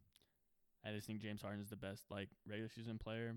I 0.84 0.92
just 0.92 1.06
think 1.06 1.20
James 1.20 1.42
Harden 1.42 1.60
is 1.60 1.70
the 1.70 1.76
best 1.76 2.04
like 2.10 2.28
regular 2.46 2.68
season 2.68 2.98
player. 2.98 3.34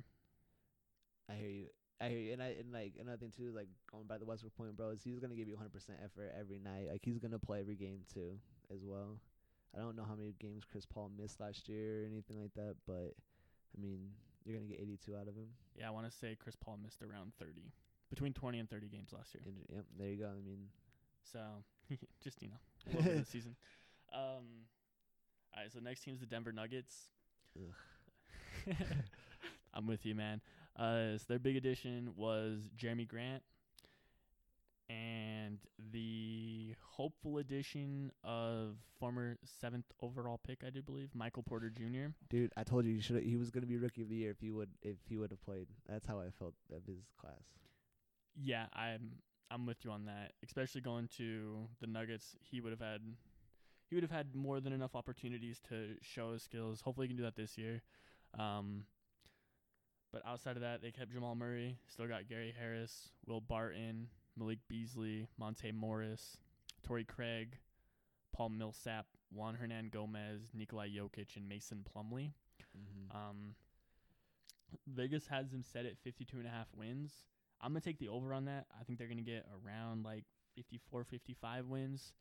I 1.30 1.36
hear 1.36 1.50
you. 1.50 1.68
I 2.02 2.10
hear 2.10 2.20
you. 2.20 2.34
And 2.34 2.44
I 2.44 2.56
and 2.60 2.72
like 2.72 2.94
another 3.00 3.18
thing 3.18 3.32
too, 3.36 3.52
like 3.56 3.68
going 3.92 4.06
by 4.08 4.18
the 4.18 4.26
Westbrook 4.26 4.56
point, 4.56 4.76
bro, 4.76 4.90
is 4.90 5.02
he's 5.04 5.20
gonna 5.20 5.36
give 5.36 5.48
you 5.48 5.56
100 5.56 5.72
percent 5.72 6.00
effort 6.04 6.34
every 6.40 6.60
night. 6.60 6.88
Like 6.90 7.02
he's 7.04 7.20
gonna 7.20 7.40
play 7.40 7.60
every 7.60 7.76
game 7.76 8.02
too, 8.14 8.38
as 8.74 8.84
well. 8.84 9.20
I 9.76 9.80
don't 9.80 9.96
know 9.96 10.06
how 10.08 10.16
many 10.16 10.36
games 10.40 10.64
Chris 10.70 10.86
Paul 10.86 11.12
missed 11.18 11.40
last 11.40 11.68
year 11.68 12.04
or 12.04 12.06
anything 12.06 12.40
like 12.40 12.54
that, 12.56 12.76
but 12.86 13.16
I 13.76 13.82
mean, 13.82 14.12
you're 14.46 14.56
gonna 14.58 14.68
get 14.70 14.80
82 14.82 15.16
out 15.16 15.28
of 15.28 15.36
him. 15.36 15.48
Yeah, 15.78 15.88
I 15.88 15.92
want 15.92 16.10
to 16.10 16.12
say 16.16 16.36
Chris 16.40 16.56
Paul 16.56 16.78
missed 16.84 17.02
around 17.02 17.34
thirty, 17.40 17.72
between 18.10 18.34
twenty 18.34 18.60
and 18.60 18.70
thirty 18.70 18.88
games 18.88 19.12
last 19.14 19.34
year. 19.34 19.44
And, 19.46 19.56
yep, 19.70 19.86
there 19.98 20.10
you 20.10 20.18
go. 20.18 20.28
I 20.28 20.42
mean, 20.46 20.68
So 21.24 21.40
just 22.24 22.42
you 22.42 22.50
know, 22.50 22.56
a 22.86 22.90
little 22.90 23.04
bit 23.04 23.20
of 23.20 23.26
the 23.26 23.32
season. 23.38 23.56
Um, 24.14 24.68
all 25.56 25.62
right, 25.64 25.72
so 25.72 25.80
next 25.80 26.02
team's 26.04 26.20
the 26.20 26.26
Denver 26.26 26.52
Nuggets. 26.52 27.10
I'm 29.74 29.88
with 29.88 30.06
you, 30.06 30.16
man. 30.16 30.42
Uh, 30.78 31.18
so 31.18 31.26
their 31.28 31.40
big 31.40 31.56
addition 31.56 32.14
was 32.16 32.70
Jerami 32.78 33.08
Grant, 33.08 33.44
and 34.94 35.60
the 35.92 36.76
hopeful 36.92 37.38
addition 37.38 38.12
of 38.24 38.78
former 39.00 39.38
seventh 39.60 39.86
overall 40.02 40.40
pick, 40.46 40.64
I 40.66 40.70
do 40.70 40.82
believe, 40.82 41.10
Michael 41.14 41.44
Porter 41.44 41.70
Jr. 41.70 42.08
dude, 42.30 42.52
I 42.58 42.64
told 42.64 42.86
you, 42.86 42.94
you 42.94 43.02
should. 43.02 43.22
He 43.24 43.36
was 43.36 43.50
gonna 43.50 43.66
be 43.66 43.78
rookie 43.78 44.02
of 44.02 44.10
the 44.10 44.16
year 44.16 44.32
if 44.32 44.40
he 44.40 44.52
would 44.52 44.70
if 44.82 44.98
he 45.08 45.18
would 45.18 45.32
have 45.32 45.42
played. 45.44 45.68
That's 45.88 46.06
how 46.06 46.20
I 46.20 46.30
felt 46.38 46.54
of 46.72 46.86
his 46.86 47.04
class. 47.20 47.44
Yeah, 48.36 48.66
I'm 48.74 49.12
I'm 49.52 49.66
with 49.66 49.84
you 49.84 49.92
on 49.92 50.06
that. 50.06 50.34
Especially 50.44 50.82
going 50.82 51.08
to 51.18 51.68
the 51.82 51.88
Nuggets, 51.88 52.36
he 52.42 52.62
would 52.62 52.72
have 52.72 52.82
had 52.82 53.02
he 53.90 53.96
would 53.96 54.04
have 54.04 54.12
had 54.12 54.36
more 54.36 54.60
than 54.60 54.74
enough 54.74 54.96
opportunities 54.96 55.60
to 55.70 55.96
show 56.02 56.34
his 56.34 56.44
skills. 56.44 56.82
Hopefully, 56.82 57.08
he 57.08 57.10
can 57.10 57.18
do 57.18 57.24
that 57.24 57.36
this 57.36 57.58
year. 57.58 57.82
Um, 58.38 58.86
but 60.12 60.22
outside 60.26 60.56
of 60.56 60.62
that, 60.62 60.82
they 60.82 60.92
kept 60.92 61.12
Jamal 61.12 61.36
Murray. 61.36 61.78
Still 61.88 62.08
got 62.08 62.28
Gary 62.28 62.54
Harris, 62.58 63.10
Will 63.28 63.42
Barton, 63.42 64.08
Malik 64.38 64.60
Beasley, 64.68 65.28
Monte 65.38 65.72
Morris, 65.72 66.38
Torrey 66.84 67.04
Craig, 67.04 67.58
Paul 68.34 68.50
Millsap, 68.50 69.06
Juan 69.32 69.56
Hernangomez, 69.56 70.54
Nikolai 70.54 70.90
Jokic, 70.90 71.36
and 71.36 71.48
Mason 71.48 71.84
Plumlee. 71.84 72.32
Mm-hmm. 72.78 73.16
Um, 73.16 73.56
Vegas 74.88 75.28
has 75.28 75.50
them 75.52 75.64
set 75.64 75.86
at 75.86 75.98
52 76.04 76.38
and 76.38 76.48
a 76.48 76.50
half 76.50 76.68
wins. 76.76 77.26
I'm 77.62 77.72
going 77.72 77.82
to 77.82 77.88
take 77.88 78.00
the 78.00 78.10
over 78.10 78.34
on 78.34 78.46
that. 78.46 78.66
I 78.80 78.84
think 78.84 78.98
they're 78.98 79.08
going 79.08 79.24
to 79.24 79.24
get 79.24 79.46
around 79.66 80.04
like 80.04 80.26
54, 80.56 81.04
55 81.04 81.68
wins. 81.68 82.14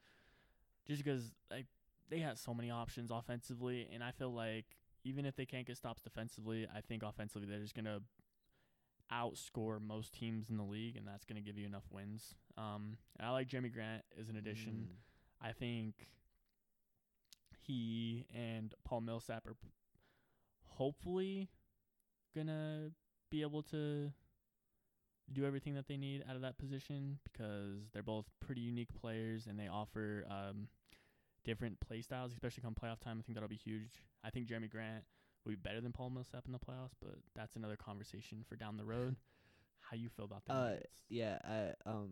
Just 0.86 1.02
because 1.02 1.32
like 1.50 1.66
they 2.08 2.18
have 2.18 2.38
so 2.38 2.52
many 2.52 2.70
options 2.70 3.10
offensively 3.10 3.88
and 3.92 4.02
I 4.02 4.10
feel 4.10 4.32
like 4.32 4.66
even 5.04 5.24
if 5.26 5.34
they 5.34 5.46
can't 5.46 5.66
get 5.66 5.76
stops 5.76 6.02
defensively, 6.02 6.66
I 6.72 6.80
think 6.80 7.02
offensively 7.02 7.48
they're 7.48 7.60
just 7.60 7.74
going 7.74 7.86
to 7.86 8.02
outscore 9.12 9.80
most 9.80 10.14
teams 10.14 10.48
in 10.48 10.56
the 10.56 10.62
league 10.62 10.96
and 10.96 11.06
that's 11.06 11.24
going 11.24 11.36
to 11.36 11.42
give 11.42 11.58
you 11.58 11.66
enough 11.66 11.84
wins. 11.90 12.34
Um, 12.56 12.96
I 13.20 13.30
like 13.30 13.48
Jerami 13.48 13.72
Grant 13.72 14.02
as 14.18 14.28
an 14.28 14.36
addition. 14.36 14.88
Mm. 14.90 15.48
I 15.48 15.52
think 15.52 16.06
he 17.66 18.26
and 18.34 18.74
Paul 18.84 19.02
Millsap 19.02 19.46
are 19.46 19.56
hopefully 20.64 21.48
gonna 22.34 22.90
be 23.30 23.42
able 23.42 23.62
to 23.62 24.10
do 25.32 25.44
everything 25.46 25.74
that 25.74 25.86
they 25.86 25.96
need 25.96 26.24
out 26.28 26.36
of 26.36 26.42
that 26.42 26.58
position 26.58 27.18
because 27.24 27.88
they're 27.92 28.02
both 28.02 28.26
pretty 28.40 28.60
unique 28.60 28.88
players 29.00 29.46
and 29.46 29.58
they 29.58 29.68
offer 29.68 30.26
um, 30.28 30.68
different 31.44 31.80
play 31.80 32.02
styles, 32.02 32.32
especially 32.32 32.62
come 32.62 32.74
playoff 32.74 33.00
time. 33.00 33.18
I 33.18 33.22
think 33.22 33.34
that'll 33.34 33.48
be 33.48 33.56
huge. 33.56 34.02
I 34.24 34.30
think 34.30 34.48
Jerami 34.48 34.70
Grant 34.70 35.04
will 35.44 35.52
be 35.52 35.56
better 35.56 35.80
than 35.80 35.92
Paul 35.92 36.10
Millsap 36.10 36.44
in 36.46 36.52
the 36.52 36.58
playoffs, 36.58 36.94
but 37.00 37.14
that's 37.34 37.56
another 37.56 37.76
conversation 37.76 38.44
for 38.48 38.56
down 38.56 38.76
the 38.76 38.84
road. 38.84 39.16
How 39.80 39.96
you 39.96 40.08
feel 40.08 40.24
about 40.24 40.44
the 40.46 40.52
Uh, 40.52 40.64
Nuggets? 40.70 41.02
Yeah, 41.08 41.38
I 41.44 41.90
um 41.90 42.10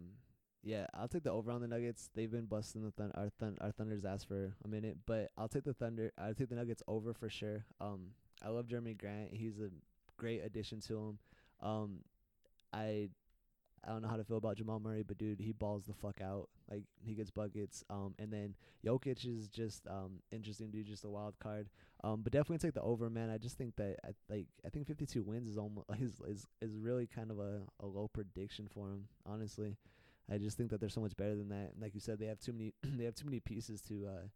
yeah, 0.62 0.86
I'll 0.92 1.08
take 1.08 1.22
the 1.22 1.30
over 1.30 1.50
on 1.50 1.62
the 1.62 1.68
Nuggets. 1.68 2.10
They've 2.14 2.30
been 2.30 2.44
busting 2.44 2.82
the 2.82 2.90
thun- 2.90 3.12
our 3.14 3.30
thun- 3.38 3.56
our 3.62 3.70
Thunder's 3.72 4.04
ass 4.04 4.24
for 4.24 4.54
a 4.64 4.68
minute, 4.68 4.98
but 5.06 5.30
I'll 5.38 5.48
take 5.48 5.64
the 5.64 5.72
Thunder. 5.72 6.12
I'll 6.18 6.34
take 6.34 6.50
the 6.50 6.56
Nuggets 6.56 6.82
over 6.86 7.14
for 7.14 7.30
sure. 7.30 7.64
Um, 7.80 8.10
I 8.42 8.48
love 8.48 8.66
Jerami 8.66 8.96
Grant. 8.98 9.32
He's 9.32 9.58
a 9.58 9.70
great 10.18 10.40
addition 10.44 10.80
to 10.82 10.96
him. 10.98 11.18
Um, 11.62 12.00
I 12.72 13.08
I 13.86 13.90
don't 13.92 14.02
know 14.02 14.08
how 14.08 14.16
to 14.16 14.24
feel 14.24 14.36
about 14.36 14.56
Jamal 14.56 14.78
Murray, 14.78 15.02
but 15.02 15.16
dude, 15.18 15.40
he 15.40 15.52
balls 15.52 15.84
the 15.86 15.94
fuck 15.94 16.20
out. 16.20 16.48
Like 16.70 16.84
he 17.02 17.14
gets 17.14 17.30
buckets. 17.30 17.82
Um, 17.88 18.14
and 18.18 18.30
then 18.32 18.54
Jokic 18.84 19.26
is 19.26 19.48
just 19.48 19.86
um 19.88 20.20
interesting 20.30 20.70
dude, 20.70 20.86
just 20.86 21.04
a 21.04 21.08
wild 21.10 21.38
card. 21.38 21.68
Um, 22.04 22.20
but 22.22 22.32
definitely 22.32 22.58
take 22.58 22.74
the 22.74 22.82
over, 22.82 23.08
man. 23.08 23.30
I 23.30 23.38
just 23.38 23.56
think 23.56 23.76
that 23.76 23.96
I 24.04 24.10
like 24.28 24.46
I 24.66 24.68
think 24.68 24.86
52 24.86 25.22
wins 25.22 25.48
is 25.48 25.56
almost 25.56 25.86
is 26.00 26.20
is 26.28 26.46
is 26.60 26.76
really 26.76 27.06
kind 27.06 27.30
of 27.30 27.38
a, 27.38 27.60
a 27.80 27.86
low 27.86 28.08
prediction 28.08 28.68
for 28.68 28.88
him. 28.90 29.06
Honestly, 29.24 29.76
I 30.30 30.38
just 30.38 30.56
think 30.56 30.70
that 30.70 30.80
they're 30.80 30.88
so 30.88 31.00
much 31.00 31.16
better 31.16 31.34
than 31.34 31.48
that. 31.48 31.70
And 31.72 31.80
like 31.82 31.94
you 31.94 32.00
said, 32.00 32.18
they 32.18 32.26
have 32.26 32.40
too 32.40 32.52
many 32.52 32.74
they 32.82 33.04
have 33.04 33.14
too 33.14 33.24
many 33.26 33.40
pieces 33.40 33.80
to 33.82 34.06
uh 34.06 34.26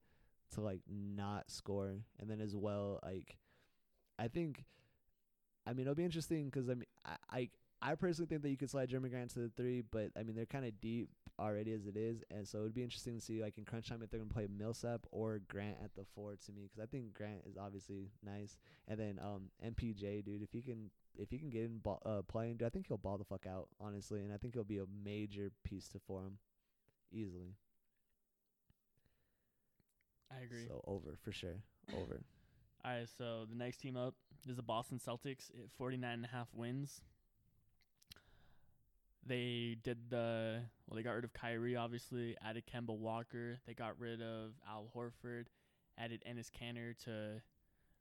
to 0.54 0.60
like 0.62 0.80
not 0.88 1.50
score. 1.50 1.96
And 2.18 2.30
then 2.30 2.40
as 2.40 2.56
well, 2.56 3.00
like 3.04 3.36
I 4.18 4.28
think, 4.28 4.64
I 5.66 5.72
mean, 5.72 5.82
it'll 5.82 5.94
be 5.94 6.04
interesting 6.04 6.50
'cause 6.50 6.68
I 6.68 6.74
mean, 6.74 6.86
I, 7.04 7.16
I 7.30 7.50
I 7.86 7.96
personally 7.96 8.26
think 8.26 8.40
that 8.40 8.48
you 8.48 8.56
could 8.56 8.70
slide 8.70 8.88
Jerami 8.88 9.10
Grant 9.10 9.30
to 9.34 9.40
the 9.40 9.50
three, 9.54 9.82
but 9.82 10.10
I 10.18 10.22
mean 10.22 10.34
they're 10.34 10.46
kind 10.46 10.64
of 10.64 10.80
deep 10.80 11.10
already 11.38 11.74
as 11.74 11.86
it 11.86 11.98
is, 11.98 12.24
and 12.30 12.48
so 12.48 12.60
it'd 12.60 12.72
be 12.74 12.82
interesting 12.82 13.14
to 13.14 13.20
see 13.20 13.42
like 13.42 13.58
in 13.58 13.64
crunch 13.64 13.88
time 13.90 14.02
if 14.02 14.10
they're 14.10 14.20
gonna 14.20 14.32
play 14.32 14.48
Millsap 14.48 15.02
or 15.10 15.40
Grant 15.48 15.76
at 15.84 15.94
the 15.94 16.04
four 16.14 16.34
to 16.46 16.52
me 16.52 16.62
because 16.62 16.82
I 16.82 16.86
think 16.86 17.12
Grant 17.12 17.42
is 17.46 17.58
obviously 17.58 18.08
nice, 18.24 18.56
and 18.88 18.98
then 18.98 19.20
um 19.22 19.50
MPJ 19.62 20.24
dude 20.24 20.42
if 20.42 20.50
he 20.50 20.62
can 20.62 20.90
if 21.14 21.30
he 21.30 21.36
can 21.38 21.50
get 21.50 21.64
in 21.64 21.76
ball, 21.78 22.00
uh 22.06 22.22
playing, 22.22 22.56
dude, 22.56 22.66
I 22.66 22.70
think 22.70 22.86
he'll 22.88 22.96
ball 22.96 23.18
the 23.18 23.24
fuck 23.24 23.46
out 23.46 23.68
honestly, 23.78 24.22
and 24.22 24.32
I 24.32 24.38
think 24.38 24.54
he'll 24.54 24.64
be 24.64 24.78
a 24.78 24.86
major 25.04 25.52
piece 25.62 25.86
to 25.88 25.98
form 25.98 26.38
easily. 27.12 27.54
I 30.32 30.42
agree. 30.42 30.66
So 30.66 30.82
over 30.86 31.18
for 31.22 31.32
sure, 31.32 31.62
over. 31.92 32.22
All 32.84 32.92
right, 32.92 33.08
so 33.16 33.46
the 33.48 33.56
next 33.56 33.78
team 33.78 33.96
up 33.96 34.14
is 34.46 34.56
the 34.56 34.62
Boston 34.62 34.98
Celtics 34.98 35.50
at 35.50 35.70
49 35.78 36.12
and 36.12 36.24
a 36.24 36.28
half 36.28 36.48
wins. 36.52 37.00
They 39.26 39.76
did 39.82 40.10
the 40.10 40.60
well. 40.86 40.96
They 40.96 41.02
got 41.02 41.12
rid 41.14 41.24
of 41.24 41.32
Kyrie, 41.32 41.76
obviously. 41.76 42.36
Added 42.44 42.64
Kemba 42.72 42.96
Walker. 42.96 43.58
They 43.66 43.74
got 43.74 43.98
rid 43.98 44.20
of 44.20 44.52
Al 44.68 44.88
Horford. 44.94 45.46
Added 45.96 46.22
Enes 46.28 46.50
Kanter 46.50 46.96
to 47.04 47.40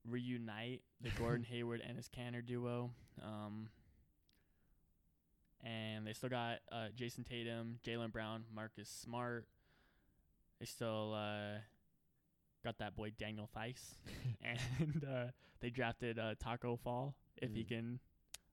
reunite 0.08 0.82
the 1.02 1.10
Gordon 1.18 1.46
Hayward 1.46 1.82
Enes 1.82 2.10
Kanter 2.10 2.46
duo. 2.46 2.92
Um, 3.24 3.70
and 5.64 6.06
they 6.06 6.14
still 6.14 6.30
got 6.30 6.60
uh, 6.72 6.88
Jayson 6.96 7.24
Tatum, 7.26 7.80
Jaylen 7.86 8.12
Brown, 8.12 8.44
Marcus 8.54 8.90
Smart. 8.90 9.48
They 10.60 10.66
still 10.66 11.14
uh, 11.14 11.60
got 12.64 12.78
that 12.80 12.96
boy 12.96 13.12
Daniel 13.18 13.50
Theis, 13.56 13.96
and 14.42 15.04
uh, 15.06 15.26
they 15.62 15.70
drafted 15.70 16.20
uh, 16.20 16.36
Tacko 16.36 16.78
Fall 16.80 17.16
if 17.38 17.54
he 17.54 17.64
Mm. 17.64 17.68
can 17.68 18.00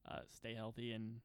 uh, 0.09 0.20
stay 0.30 0.54
healthy 0.54 0.92
and 0.92 1.20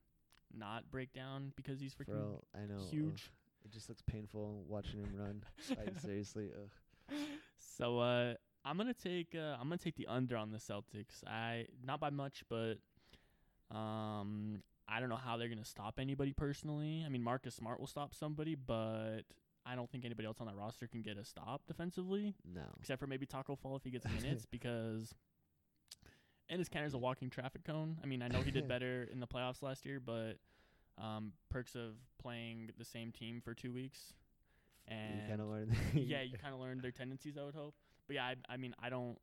not 0.53 0.89
break 0.91 1.13
down 1.13 1.51
because 1.55 1.79
he's 1.79 1.93
freaking 1.93 2.07
Bro, 2.19 2.43
I 2.55 2.65
know. 2.65 2.75
ugh. 2.81 2.89
huge. 2.89 3.31
It 3.63 3.71
just 3.71 3.89
looks 3.89 4.01
painful 4.03 4.63
watching 4.67 4.99
him 4.99 5.13
run. 5.15 5.43
like 5.77 5.99
seriously, 5.99 6.51
ugh. 6.55 7.15
So 7.57 7.99
uh, 7.99 8.33
I'm 8.63 8.77
gonna 8.77 8.93
take 8.93 9.33
uh, 9.35 9.55
I'm 9.59 9.63
gonna 9.67 9.77
take 9.77 9.95
the 9.95 10.07
under 10.07 10.37
on 10.37 10.51
the 10.51 10.57
Celtics. 10.59 11.23
I 11.27 11.65
not 11.83 11.99
by 11.99 12.09
much, 12.11 12.43
but 12.49 12.75
um, 13.71 14.61
I 14.87 14.99
don't 14.99 15.09
know 15.09 15.15
how 15.15 15.37
they're 15.37 15.49
gonna 15.49 15.65
stop 15.65 15.95
anybody 15.99 16.31
personally. 16.33 17.03
I 17.05 17.09
mean, 17.09 17.23
Marcus 17.23 17.55
Smart 17.55 17.79
will 17.79 17.87
stop 17.87 18.13
somebody, 18.13 18.55
but 18.55 19.21
I 19.65 19.75
don't 19.75 19.89
think 19.89 20.05
anybody 20.05 20.27
else 20.27 20.37
on 20.39 20.45
that 20.47 20.55
roster 20.55 20.87
can 20.87 21.01
get 21.01 21.17
a 21.17 21.25
stop 21.25 21.61
defensively, 21.67 22.35
No. 22.53 22.61
except 22.79 22.99
for 22.99 23.07
maybe 23.07 23.25
Tacko 23.25 23.55
Fall 23.57 23.75
if 23.77 23.83
he 23.83 23.89
gets 23.91 24.05
minutes 24.21 24.45
because. 24.45 25.13
Enes 26.51 26.69
Kanter's 26.69 26.93
a 26.93 26.97
walking 26.97 27.29
traffic 27.29 27.63
cone. 27.63 27.97
I 28.03 28.05
mean, 28.05 28.21
I 28.21 28.27
know 28.27 28.41
he 28.41 28.51
did 28.51 28.67
better 28.75 29.07
in 29.11 29.19
the 29.19 29.27
playoffs 29.27 29.61
last 29.61 29.85
year, 29.85 29.99
but 29.99 30.37
um, 31.01 31.33
perks 31.49 31.75
of 31.75 31.95
playing 32.21 32.71
the 32.77 32.85
same 32.85 33.11
team 33.11 33.41
for 33.43 33.53
two 33.53 33.73
weeks. 33.73 34.13
And 34.87 35.21
you 35.21 35.27
kind 35.27 35.41
of 35.41 35.47
learn. 35.47 35.75
yeah, 35.93 36.21
you 36.21 36.37
kind 36.41 36.53
of 36.53 36.59
learned 36.59 36.81
their 36.81 36.91
tendencies. 36.91 37.37
I 37.39 37.43
would 37.43 37.55
hope, 37.55 37.73
but 38.07 38.15
yeah, 38.15 38.25
I, 38.25 38.35
I 38.53 38.57
mean, 38.57 38.75
I 38.81 38.89
don't. 38.89 39.17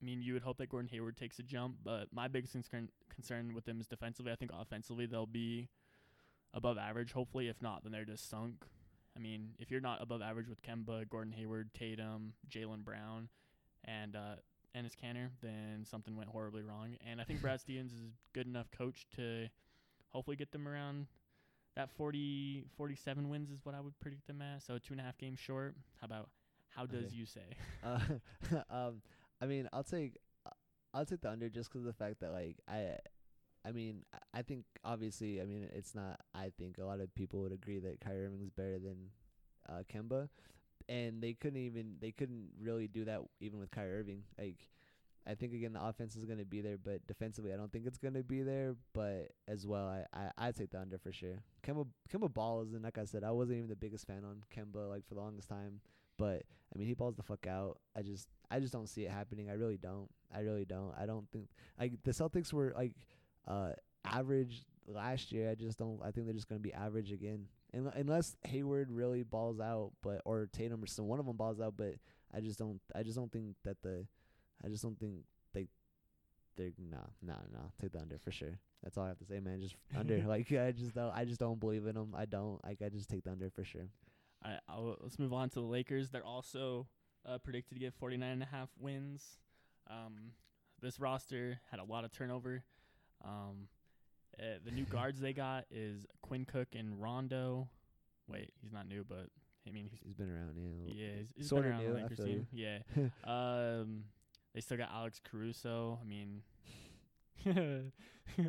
I 0.00 0.04
mean, 0.04 0.20
you 0.20 0.34
would 0.34 0.42
hope 0.42 0.58
that 0.58 0.68
Gordon 0.68 0.90
Hayward 0.92 1.16
takes 1.16 1.38
a 1.38 1.42
jump, 1.42 1.76
but 1.82 2.08
my 2.12 2.28
biggest 2.28 2.52
concern 2.52 2.90
concern 3.08 3.54
with 3.54 3.64
them 3.64 3.80
is 3.80 3.86
defensively. 3.86 4.30
I 4.30 4.36
think 4.36 4.50
offensively 4.54 5.06
they'll 5.06 5.24
be 5.24 5.68
above 6.52 6.76
average. 6.76 7.12
Hopefully, 7.12 7.48
if 7.48 7.62
not, 7.62 7.82
then 7.82 7.92
they're 7.92 8.04
just 8.04 8.28
sunk. 8.28 8.66
I 9.16 9.18
mean, 9.18 9.54
if 9.58 9.70
you're 9.70 9.80
not 9.80 10.02
above 10.02 10.20
average 10.20 10.48
with 10.48 10.60
Kemba, 10.60 11.08
Gordon 11.08 11.32
Hayward, 11.32 11.72
Tatum, 11.72 12.34
Jaylen 12.50 12.84
Brown, 12.84 13.30
and 13.84 14.14
uh, 14.14 14.36
Enes 14.76 14.92
Kanter, 14.94 15.30
then 15.42 15.84
something 15.84 16.16
went 16.16 16.28
horribly 16.28 16.62
wrong. 16.62 16.96
And 17.08 17.20
I 17.20 17.24
think 17.24 17.40
Brad 17.40 17.60
Stevens 17.64 17.92
is 17.92 18.00
a 18.00 18.10
good 18.34 18.46
enough 18.46 18.70
coach 18.70 19.06
to 19.16 19.48
hopefully 20.10 20.36
get 20.36 20.52
them 20.52 20.66
around 20.68 21.06
that 21.76 21.90
40, 21.96 22.64
47 22.76 23.28
wins 23.28 23.50
is 23.50 23.60
what 23.64 23.74
I 23.74 23.80
would 23.80 23.98
predict 24.00 24.26
them 24.26 24.40
at. 24.42 24.62
So 24.62 24.78
two 24.78 24.92
and 24.94 25.00
a 25.00 25.04
half 25.04 25.18
games 25.18 25.38
short. 25.38 25.74
How 26.00 26.06
about 26.06 26.28
how 26.68 26.86
does 26.86 27.06
Okay. 27.06 27.16
you 27.16 27.26
say? 27.26 27.40
Uh, 27.82 28.00
um, 28.70 29.02
I 29.40 29.46
mean, 29.46 29.68
I'll 29.72 29.84
take, 29.84 30.16
I'll 30.94 31.04
take 31.04 31.20
the 31.20 31.30
under 31.30 31.48
just 31.48 31.70
'cause 31.70 31.80
of 31.82 31.86
the 31.86 31.92
fact 31.92 32.20
that 32.20 32.32
like 32.32 32.56
I, 32.68 32.96
I 33.64 33.72
mean, 33.72 34.04
I- 34.12 34.38
I 34.38 34.42
think 34.42 34.64
obviously, 34.84 35.40
I 35.40 35.44
mean, 35.44 35.68
it's 35.72 35.94
not. 35.94 36.20
I 36.34 36.50
think 36.58 36.78
a 36.78 36.84
lot 36.84 37.00
of 37.00 37.14
people 37.14 37.40
would 37.42 37.52
agree 37.52 37.78
that 37.80 38.00
Kyrie 38.00 38.26
Irving's 38.26 38.50
better 38.50 38.78
than 38.78 39.10
uh, 39.68 39.82
Kemba, 39.92 40.28
and 40.88 41.22
they 41.22 41.34
couldn't 41.34 41.60
even 41.60 41.96
they 42.00 42.12
couldn't 42.12 42.50
really 42.60 42.88
do 42.88 43.04
that 43.04 43.20
even 43.40 43.58
with 43.58 43.70
Kyrie 43.70 43.98
Irving. 43.98 44.22
Like, 44.38 44.68
I 45.26 45.34
think 45.34 45.52
again 45.54 45.72
the 45.72 45.84
offense 45.84 46.16
is 46.16 46.24
gonna 46.24 46.44
be 46.44 46.60
there, 46.60 46.78
but 46.78 47.06
defensively 47.06 47.52
I 47.52 47.56
don't 47.56 47.72
think 47.72 47.86
it's 47.86 47.98
gonna 47.98 48.22
be 48.22 48.42
there. 48.42 48.76
But 48.92 49.32
as 49.48 49.66
well, 49.66 49.86
I 49.88 50.04
I 50.12 50.48
I 50.48 50.52
take 50.52 50.70
the 50.70 50.80
under 50.80 50.98
for 50.98 51.12
sure. 51.12 51.42
Kemba 51.66 51.86
Kemba 52.12 52.32
balls, 52.32 52.72
and 52.72 52.82
like 52.82 52.98
I 52.98 53.04
said, 53.04 53.24
I 53.24 53.30
wasn't 53.32 53.58
even 53.58 53.68
the 53.68 53.76
biggest 53.76 54.06
fan 54.06 54.24
on 54.24 54.42
Kemba 54.54 54.88
like 54.88 55.06
for 55.06 55.14
the 55.14 55.20
longest 55.20 55.48
time. 55.48 55.80
But 56.18 56.42
I 56.74 56.78
mean, 56.78 56.88
he 56.88 56.94
balls 56.94 57.16
the 57.16 57.22
fuck 57.22 57.46
out. 57.46 57.78
I 57.94 58.02
just, 58.02 58.28
I 58.50 58.58
just 58.58 58.72
don't 58.72 58.88
see 58.88 59.04
it 59.04 59.10
happening. 59.10 59.50
I 59.50 59.54
really 59.54 59.76
don't. 59.76 60.08
I 60.34 60.40
really 60.40 60.64
don't. 60.64 60.94
I 60.98 61.06
don't 61.06 61.30
think 61.30 61.48
like 61.78 61.92
the 62.04 62.10
Celtics 62.12 62.52
were 62.52 62.72
like 62.76 62.92
uh 63.46 63.70
average 64.04 64.64
last 64.86 65.32
year. 65.32 65.50
I 65.50 65.54
just 65.54 65.78
don't. 65.78 66.00
I 66.02 66.10
think 66.10 66.26
they're 66.26 66.34
just 66.34 66.48
gonna 66.48 66.60
be 66.60 66.72
average 66.72 67.12
again, 67.12 67.46
unless 67.94 68.36
Hayward 68.44 68.90
really 68.90 69.22
balls 69.22 69.60
out, 69.60 69.92
but 70.02 70.22
or 70.24 70.48
Tatum 70.52 70.82
or 70.82 70.86
some 70.86 71.06
one 71.06 71.18
of 71.18 71.26
them 71.26 71.36
balls 71.36 71.60
out. 71.60 71.74
But 71.76 71.94
I 72.34 72.40
just 72.40 72.58
don't. 72.58 72.80
I 72.94 73.02
just 73.02 73.16
don't 73.16 73.30
think 73.30 73.56
that 73.64 73.82
the. 73.82 74.06
I 74.64 74.68
just 74.68 74.82
don't 74.82 74.98
think 74.98 75.24
they. 75.52 75.68
They're 76.56 76.72
nah, 76.78 76.98
nah, 77.22 77.34
nah. 77.52 77.68
Take 77.80 77.92
the 77.92 78.00
under 78.00 78.18
for 78.18 78.30
sure. 78.30 78.58
That's 78.82 78.96
all 78.96 79.04
I 79.04 79.08
have 79.08 79.18
to 79.18 79.24
say, 79.24 79.40
man. 79.40 79.60
Just 79.60 79.76
under. 79.96 80.18
like 80.26 80.52
I 80.52 80.72
just 80.72 80.94
don't. 80.94 81.12
I 81.14 81.24
just 81.24 81.40
don't 81.40 81.60
believe 81.60 81.86
in 81.86 81.94
them. 81.94 82.14
I 82.16 82.24
don't. 82.24 82.64
Like 82.64 82.82
I 82.84 82.88
just 82.88 83.10
take 83.10 83.24
the 83.24 83.32
under 83.32 83.50
for 83.50 83.64
sure. 83.64 83.88
All 84.44 84.50
right, 84.50 84.60
I'll, 84.68 84.96
let's 85.00 85.18
move 85.18 85.32
on 85.32 85.48
to 85.50 85.54
the 85.56 85.66
Lakers. 85.66 86.10
They're 86.10 86.24
also 86.24 86.86
uh, 87.26 87.38
predicted 87.38 87.76
to 87.76 87.80
get 87.80 87.94
49 87.94 88.30
and 88.30 88.42
a 88.42 88.46
half 88.46 88.68
wins. 88.78 89.38
Um, 89.90 90.32
this 90.80 91.00
roster 91.00 91.60
had 91.70 91.80
a 91.80 91.84
lot 91.84 92.04
of 92.04 92.12
turnover. 92.12 92.62
Um, 93.24 93.68
uh, 94.38 94.58
the 94.64 94.70
new 94.70 94.84
guards 94.84 95.20
they 95.20 95.32
got 95.32 95.64
is 95.70 96.06
Quinn 96.22 96.44
Cook 96.44 96.68
and 96.74 97.00
Rondo. 97.00 97.68
Wait, 98.28 98.52
he's 98.60 98.72
not 98.72 98.88
new, 98.88 99.04
but 99.08 99.28
I 99.66 99.70
mean 99.70 99.88
he's 99.90 100.00
He's 100.04 100.14
been 100.14 100.30
around, 100.30 100.54
yeah. 100.56 100.92
yeah, 100.94 101.18
he's, 101.18 101.32
he's 101.36 101.48
Sorta 101.48 101.68
been 101.68 101.72
around 101.72 101.82
new, 101.84 101.92
the 101.92 101.98
I 101.98 102.02
Lakers 102.02 102.18
feel 102.18 102.26
team. 102.26 102.46
Yeah. 102.52 102.78
um, 103.24 104.04
they 104.54 104.60
still 104.60 104.78
got 104.78 104.90
Alex 104.92 105.20
Caruso. 105.22 105.98
I 106.00 106.04
mean, 106.06 106.42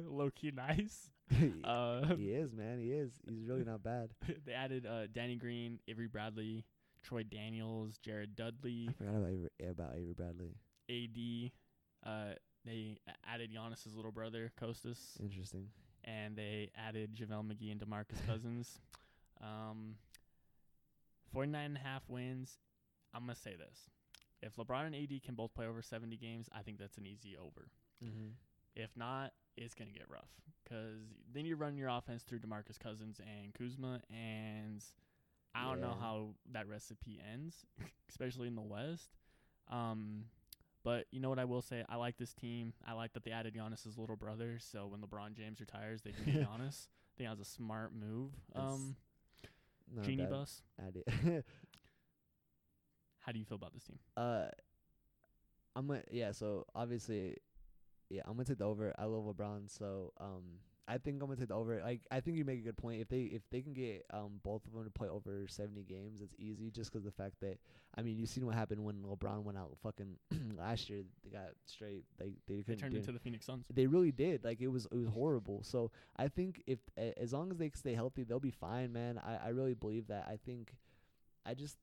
low 0.05 0.29
key 0.31 0.51
nice. 0.51 1.09
Uh, 1.65 2.15
he 2.15 2.29
is, 2.29 2.53
man. 2.53 2.79
He 2.79 2.93
is. 2.93 3.11
He's 3.27 3.45
really 3.45 3.65
not 3.65 3.83
bad. 3.83 4.11
they 4.45 4.53
added 4.53 4.85
uh, 4.85 5.07
Danny 5.13 5.35
Green, 5.35 5.77
Avery 5.89 6.07
Bradley, 6.07 6.63
Troy 7.03 7.23
Daniels, 7.23 7.97
Jared 7.97 8.33
Dudley, 8.33 8.87
I 8.89 8.93
forgot 8.93 9.15
about 9.15 9.29
Avery, 9.29 9.49
about 9.69 9.91
Avery 9.97 10.13
Bradley. 10.13 10.55
AD. 10.89 11.51
Uh, 12.09 12.33
they 12.67 12.97
added 13.31 13.51
Giannis's 13.51 13.95
little 13.95 14.11
brother 14.11 14.51
Kostas, 14.61 15.19
Interesting. 15.21 15.67
and 16.03 16.35
they 16.35 16.71
added 16.75 17.15
JaVale 17.15 17.45
McGee 17.51 17.71
and 17.71 17.79
DeMarcus 17.79 18.25
Cousins. 18.27 18.79
Um, 19.41 19.95
49 21.33 21.65
and 21.65 21.77
a 21.77 21.79
half 21.79 22.03
wins. 22.07 22.57
I'm 23.13 23.21
gonna 23.21 23.35
say 23.35 23.55
this: 23.55 23.89
if 24.41 24.55
LeBron 24.55 24.87
and 24.87 24.95
AD 24.95 25.23
can 25.23 25.35
both 25.35 25.53
play 25.53 25.67
over 25.67 25.81
70 25.81 26.17
games, 26.17 26.49
I 26.53 26.61
think 26.61 26.79
that's 26.79 26.97
an 26.97 27.05
easy 27.05 27.35
over. 27.37 27.69
Mm-hmm. 28.03 28.29
If 28.75 28.91
not, 28.95 29.33
it's 29.55 29.73
gonna 29.73 29.91
get 29.91 30.09
rough 30.09 30.29
because 30.63 31.15
then 31.33 31.45
you 31.45 31.55
run 31.55 31.77
your 31.77 31.89
offense 31.89 32.23
through 32.23 32.39
DeMarcus 32.39 32.79
Cousins 32.79 33.19
and 33.21 33.53
Kuzma, 33.53 34.01
and 34.09 34.83
I 35.55 35.63
don't 35.65 35.81
know 35.81 35.95
how 35.99 36.29
that 36.51 36.67
recipe 36.67 37.19
ends, 37.33 37.65
especially 38.09 38.47
in 38.47 38.55
the 38.55 38.61
West. 38.61 39.15
Um, 39.71 40.25
but 40.87 41.05
you 41.11 41.19
know 41.19 41.27
what 41.27 41.37
I 41.37 41.43
will 41.43 41.61
say? 41.61 41.83
I 41.89 41.97
like 41.97 42.15
this 42.17 42.33
team. 42.33 42.71
I 42.87 42.93
like 42.93 43.11
that 43.11 43.25
they 43.25 43.31
added 43.31 43.53
Giannis's 43.53 43.97
little 43.97 44.15
brother, 44.15 44.57
so 44.57 44.87
when 44.87 45.01
LeBron 45.01 45.35
James 45.35 45.59
retires, 45.59 46.01
they 46.01 46.13
can 46.13 46.23
Giannis. 46.45 46.87
I 46.87 47.11
think 47.17 47.27
that 47.27 47.31
was 47.31 47.41
a 47.41 47.43
smart 47.45 47.91
move. 47.93 48.31
Um, 48.55 48.95
Genie 50.01 50.23
bad. 50.23 50.29
Bus. 50.29 50.61
Idea. 50.81 51.43
How 53.19 53.33
do 53.33 53.39
you 53.39 53.43
feel 53.43 53.55
about 53.57 53.73
this 53.73 53.83
team? 53.83 53.99
uh, 54.15 54.45
I'm 55.75 55.87
gonna 55.87 56.03
yeah. 56.09 56.31
So 56.31 56.65
obviously, 56.73 57.35
yeah, 58.09 58.21
I'm 58.25 58.35
gonna 58.35 58.45
take 58.45 58.59
the 58.59 58.63
over. 58.63 58.93
I 58.97 59.03
love 59.03 59.25
LeBron, 59.25 59.69
so 59.69 60.13
um, 60.21 60.43
I 60.89 60.97
think 60.97 61.21
I'm 61.21 61.27
gonna 61.27 61.39
take 61.39 61.49
the 61.49 61.55
over. 61.55 61.81
Like 61.83 62.01
I 62.11 62.21
think 62.21 62.37
you 62.37 62.45
make 62.45 62.59
a 62.59 62.63
good 62.63 62.77
point. 62.77 63.01
If 63.01 63.09
they 63.09 63.23
if 63.23 63.41
they 63.51 63.61
can 63.61 63.73
get 63.73 64.05
um 64.13 64.39
both 64.43 64.65
of 64.65 64.73
them 64.73 64.83
to 64.85 64.89
play 64.89 65.09
over 65.09 65.45
70 65.47 65.83
games, 65.83 66.21
it's 66.21 66.33
easy. 66.39 66.71
Just 66.71 66.91
'cause 66.91 67.03
the 67.03 67.11
fact 67.11 67.35
that 67.41 67.57
I 67.95 68.01
mean, 68.03 68.17
you've 68.17 68.29
seen 68.29 68.45
what 68.45 68.55
happened 68.55 68.83
when 68.85 69.03
LeBron 69.03 69.43
went 69.43 69.57
out 69.57 69.77
fucking 69.83 70.15
last 70.57 70.89
year. 70.89 71.03
They 71.23 71.29
got 71.29 71.49
straight. 71.65 72.05
They 72.17 72.31
They 72.47 72.61
couldn't 72.63 72.79
turned 72.79 72.93
into 72.95 73.11
the 73.11 73.19
Phoenix 73.19 73.45
Suns. 73.45 73.65
They 73.73 73.87
really 73.87 74.11
did. 74.11 74.43
Like 74.45 74.61
it 74.61 74.67
was 74.69 74.85
it 74.91 74.95
was 74.95 75.07
horrible. 75.09 75.61
So 75.63 75.91
I 76.15 76.29
think 76.29 76.61
if 76.67 76.79
a- 76.97 77.17
as 77.19 77.33
long 77.33 77.51
as 77.51 77.57
they 77.57 77.69
stay 77.75 77.93
healthy, 77.93 78.23
they'll 78.23 78.39
be 78.39 78.51
fine, 78.51 78.93
man. 78.93 79.17
I 79.17 79.47
I 79.47 79.49
really 79.49 79.73
believe 79.73 80.07
that. 80.07 80.25
I 80.27 80.37
think 80.37 80.73
I 81.45 81.53
just 81.53 81.77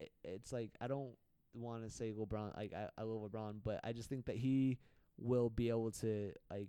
it, 0.00 0.10
it's 0.24 0.52
like 0.52 0.70
I 0.80 0.88
don't 0.88 1.14
want 1.54 1.84
to 1.84 1.90
say 1.90 2.10
LeBron 2.10 2.56
like 2.56 2.72
I 2.74 2.88
I 2.98 3.02
love 3.04 3.30
LeBron, 3.30 3.60
but 3.62 3.78
I 3.84 3.92
just 3.92 4.08
think 4.08 4.24
that 4.26 4.36
he 4.36 4.78
will 5.18 5.48
be 5.50 5.68
able 5.68 5.92
to 5.92 6.32
like 6.50 6.68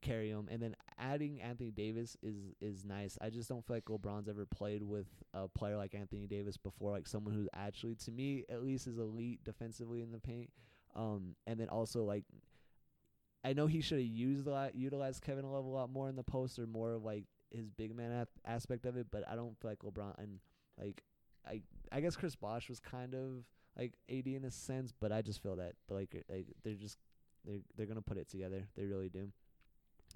carry 0.00 0.30
him, 0.30 0.48
and 0.50 0.62
then 0.62 0.74
adding 0.98 1.40
Anthony 1.40 1.70
Davis 1.70 2.16
is 2.22 2.52
is 2.60 2.84
nice. 2.84 3.18
I 3.20 3.30
just 3.30 3.48
don't 3.48 3.64
feel 3.66 3.76
like 3.76 3.84
LeBron's 3.86 4.28
ever 4.28 4.46
played 4.46 4.82
with 4.82 5.06
a 5.34 5.48
player 5.48 5.76
like 5.76 5.94
Anthony 5.94 6.26
Davis 6.26 6.56
before, 6.56 6.92
like 6.92 7.06
someone 7.06 7.34
who's 7.34 7.48
actually, 7.54 7.94
to 7.96 8.10
me 8.10 8.44
at 8.48 8.62
least, 8.62 8.86
is 8.86 8.98
elite 8.98 9.44
defensively 9.44 10.02
in 10.02 10.12
the 10.12 10.18
paint. 10.18 10.50
Um, 10.94 11.36
and 11.46 11.60
then 11.60 11.68
also 11.68 12.04
like, 12.04 12.24
I 13.44 13.52
know 13.52 13.66
he 13.66 13.80
should 13.80 13.98
have 13.98 14.06
used 14.06 14.46
a 14.46 14.50
lot, 14.50 14.74
utilized 14.74 15.22
Kevin 15.22 15.44
Love 15.44 15.64
a 15.64 15.68
lot 15.68 15.90
more 15.90 16.08
in 16.08 16.16
the 16.16 16.22
post 16.22 16.58
or 16.58 16.66
more 16.66 16.94
of 16.94 17.04
like 17.04 17.24
his 17.50 17.68
big 17.70 17.94
man 17.94 18.26
aspect 18.44 18.86
of 18.86 18.96
it. 18.96 19.08
But 19.10 19.24
I 19.28 19.36
don't 19.36 19.58
feel 19.60 19.70
like 19.70 19.80
LeBron 19.80 20.18
and 20.18 20.40
like 20.80 21.02
I 21.46 21.62
I 21.92 22.00
guess 22.00 22.16
Chris 22.16 22.34
Bosh 22.34 22.68
was 22.68 22.80
kind 22.80 23.14
of 23.14 23.44
like 23.78 23.94
AD 24.08 24.26
in 24.26 24.44
a 24.44 24.50
sense, 24.50 24.92
but 24.98 25.12
I 25.12 25.22
just 25.22 25.42
feel 25.42 25.56
that 25.56 25.74
like 25.90 26.24
like 26.28 26.46
they're 26.64 26.74
just 26.74 26.98
they're 27.44 27.60
they're 27.76 27.86
gonna 27.86 28.02
put 28.02 28.18
it 28.18 28.28
together. 28.28 28.66
They 28.76 28.84
really 28.84 29.08
do. 29.08 29.30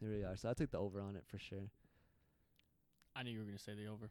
They 0.00 0.06
really 0.06 0.24
are. 0.24 0.36
So 0.36 0.48
I'll 0.48 0.54
take 0.54 0.70
the 0.70 0.78
over 0.78 1.00
on 1.00 1.16
it 1.16 1.24
for 1.26 1.38
sure. 1.38 1.70
I 3.14 3.22
knew 3.22 3.32
you 3.32 3.38
were 3.40 3.44
gonna 3.44 3.58
say 3.58 3.72
the 3.74 3.86
over. 3.86 4.10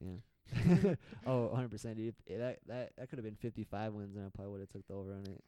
Yeah. 0.00 0.94
oh, 1.26 1.46
100 1.46 1.70
percent, 1.70 1.96
dude. 1.96 2.14
That 2.28 2.58
that 2.68 2.92
that 2.96 3.08
could 3.08 3.18
have 3.18 3.24
been 3.24 3.34
55 3.34 3.92
wins, 3.92 4.16
and 4.16 4.26
I 4.26 4.28
probably 4.34 4.52
would 4.52 4.60
have 4.60 4.68
took 4.68 4.86
the 4.86 4.94
over 4.94 5.12
on 5.12 5.24
it. 5.26 5.44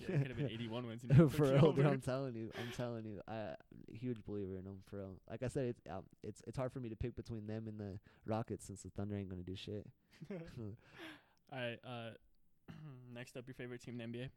Yeah, 0.00 0.16
it 0.16 0.18
could 0.18 0.28
have 0.28 0.36
been 0.36 0.50
81 0.50 0.86
wins. 0.86 1.02
For 1.34 1.52
real, 1.52 1.72
dude. 1.72 1.86
I'm 1.86 2.00
telling 2.00 2.34
you, 2.34 2.50
I'm 2.58 2.72
telling 2.74 3.04
you, 3.04 3.20
I 3.28 3.54
huge 3.92 4.24
believer 4.24 4.56
in 4.56 4.64
them 4.64 4.78
for 4.88 4.96
real. 4.96 5.16
Like 5.28 5.42
I 5.42 5.48
said, 5.48 5.66
it's 5.66 5.80
um, 5.90 6.04
it's 6.22 6.42
it's 6.46 6.56
hard 6.56 6.72
for 6.72 6.80
me 6.80 6.88
to 6.88 6.96
pick 6.96 7.16
between 7.16 7.46
them 7.46 7.68
and 7.68 7.78
the 7.78 7.98
Rockets 8.26 8.66
since 8.66 8.82
the 8.82 8.90
Thunder 8.90 9.16
ain't 9.16 9.28
gonna 9.28 9.42
do 9.42 9.56
shit. 9.56 9.86
All 11.52 11.58
right. 11.58 11.78
Uh, 11.84 12.10
next 13.14 13.36
up, 13.36 13.44
your 13.46 13.54
favorite 13.54 13.82
team 13.82 14.00
in 14.00 14.10
the 14.10 14.18
NBA. 14.18 14.30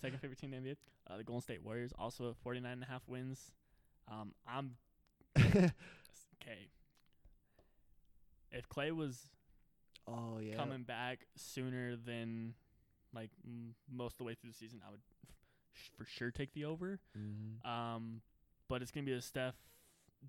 Second 0.00 0.20
favorite 0.20 0.38
team 0.38 0.52
in 0.54 0.62
the 0.62 0.70
NBA. 0.70 0.76
Uh, 1.10 1.16
the 1.16 1.24
Golden 1.24 1.42
State 1.42 1.62
Warriors, 1.64 1.92
also 1.98 2.30
at 2.30 2.36
49 2.36 2.70
and 2.70 2.82
a 2.82 2.86
half 2.86 3.02
wins. 3.08 3.52
Um, 4.10 4.32
I'm 4.46 4.72
okay. 5.38 5.72
If 8.50 8.68
Clay 8.68 8.90
was 8.90 9.18
oh 10.06 10.38
yeah. 10.40 10.56
coming 10.56 10.82
back 10.82 11.26
sooner 11.36 11.96
than 11.96 12.54
like 13.14 13.30
m- 13.44 13.74
most 13.90 14.14
of 14.14 14.18
the 14.18 14.24
way 14.24 14.34
through 14.34 14.50
the 14.50 14.56
season, 14.56 14.80
I 14.86 14.90
would 14.90 15.00
f- 15.24 15.90
for 15.96 16.04
sure 16.04 16.30
take 16.30 16.52
the 16.52 16.64
over. 16.64 17.00
Mm-hmm. 17.18 17.68
Um, 17.70 18.20
but 18.68 18.82
it's 18.82 18.90
gonna 18.90 19.06
be 19.06 19.12
a 19.12 19.22
Steph, 19.22 19.54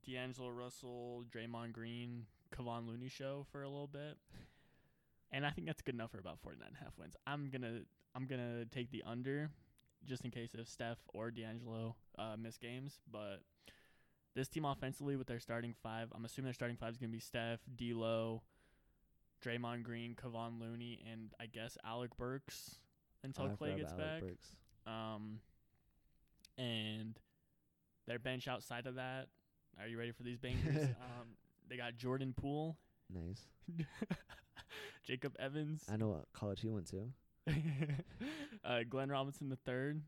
D'Angelo 0.05 0.49
Russell, 0.49 1.23
Draymond 1.33 1.73
Green, 1.73 2.25
Kevon 2.55 2.87
Looney 2.87 3.09
show 3.09 3.45
for 3.51 3.63
a 3.63 3.69
little 3.69 3.87
bit, 3.87 4.17
and 5.31 5.45
I 5.45 5.49
think 5.49 5.67
that's 5.67 5.81
good 5.81 5.95
enough 5.95 6.11
for 6.11 6.19
about 6.19 6.39
49 6.39 6.67
and 6.67 6.77
a 6.79 6.83
half 6.83 6.97
wins. 6.97 7.15
I'm 7.27 7.49
gonna 7.49 7.81
I'm 8.15 8.25
gonna 8.25 8.65
take 8.65 8.91
the 8.91 9.03
under, 9.05 9.49
just 10.05 10.23
in 10.23 10.31
case 10.31 10.51
if 10.53 10.67
Steph 10.69 10.99
or 11.13 11.31
D'Angelo 11.31 11.95
uh, 12.17 12.35
miss 12.39 12.57
games. 12.57 12.99
But 13.11 13.41
this 14.35 14.47
team 14.47 14.65
offensively 14.65 15.15
with 15.15 15.27
their 15.27 15.39
starting 15.39 15.73
five, 15.83 16.09
I'm 16.13 16.25
assuming 16.25 16.47
their 16.47 16.53
starting 16.53 16.77
five 16.77 16.91
is 16.91 16.97
gonna 16.97 17.11
be 17.11 17.19
Steph, 17.19 17.59
D'Lo, 17.75 18.41
Draymond 19.43 19.83
Green, 19.83 20.15
Kevon 20.15 20.59
Looney, 20.59 21.03
and 21.11 21.33
I 21.39 21.45
guess 21.45 21.77
Alec 21.85 22.15
Burks 22.17 22.79
until 23.23 23.49
Clay 23.49 23.75
gets 23.75 23.93
back. 23.93 24.21
Burks. 24.21 24.55
Um, 24.85 25.39
and 26.57 27.17
their 28.07 28.19
bench 28.19 28.47
outside 28.47 28.85
of 28.85 28.95
that. 28.95 29.27
Are 29.79 29.87
you 29.87 29.97
ready 29.97 30.11
for 30.11 30.23
these 30.23 30.37
bangers? 30.37 30.75
um, 31.01 31.35
they 31.67 31.77
got 31.77 31.95
Jordan 31.95 32.33
Poole, 32.35 32.77
Nice. 33.09 33.47
Jacob 35.03 35.35
Evans, 35.39 35.83
I 35.91 35.97
know 35.97 36.09
what 36.09 36.25
college 36.33 36.61
he 36.61 36.69
went 36.69 36.87
to. 36.87 37.09
uh, 38.65 38.79
Glenn 38.89 39.09
Robinson 39.09 39.49
the 39.49 39.57
third, 39.57 40.01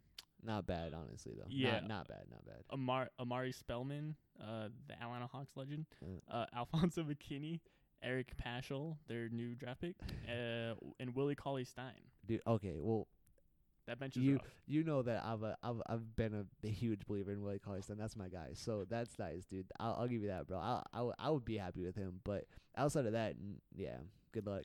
Not 0.45 0.67
bad, 0.67 0.93
honestly 0.93 1.33
though. 1.37 1.45
Yeah. 1.49 1.79
Not, 1.79 1.87
not 1.87 2.07
bad. 2.07 2.23
Not 2.31 2.45
bad. 2.45 2.63
Amar 2.69 3.09
Omari 3.19 3.51
Spellman, 3.51 4.15
uh, 4.39 4.69
the 4.87 4.93
Atlanta 5.01 5.27
Hawks 5.27 5.51
legend, 5.55 5.85
Uh, 6.03 6.33
uh, 6.33 6.45
Alfonzo 6.55 7.03
McKinnie, 7.03 7.59
Eric 8.03 8.33
Paschall, 8.37 8.97
their 9.07 9.29
new 9.29 9.55
draft 9.55 9.81
pick, 9.81 9.95
uh, 10.29 10.73
and 10.99 11.15
Willie 11.15 11.35
Cauley 11.35 11.65
Stein. 11.65 11.93
dude. 12.27 12.41
Okay. 12.45 12.75
Well, 12.79 13.07
That 13.87 13.99
bench 13.99 14.17
is 14.17 14.23
You- 14.23 14.33
rough. 14.37 14.47
you 14.67 14.83
know 14.83 15.01
that 15.03 15.23
I've 15.23 15.43
uh, 15.43 15.55
I've 15.63 15.81
I've 15.87 16.15
been 16.15 16.33
a, 16.33 16.67
a 16.67 16.69
huge 16.71 17.05
believer 17.07 17.31
in 17.31 17.41
Willie 17.43 17.59
Cauley 17.59 17.81
Stein. 17.81 17.97
That's 17.97 18.15
my 18.15 18.29
guy. 18.29 18.49
So 18.53 18.85
that's 18.89 19.17
nice, 19.19 19.45
dude. 19.45 19.65
I'll 19.79 19.95
I'll 19.99 20.07
give 20.07 20.21
you 20.21 20.27
that, 20.29 20.47
bro. 20.47 20.57
I 20.59 20.83
I 20.93 21.01
would- 21.01 21.15
I 21.19 21.29
would 21.31 21.45
be 21.45 21.57
happy 21.57 21.83
with 21.83 21.95
him. 21.95 22.19
But 22.23 22.45
outside 22.77 23.05
of 23.05 23.13
that, 23.13 23.31
n- 23.39 23.61
yeah, 23.75 23.97
good 24.31 24.45
luck. 24.47 24.63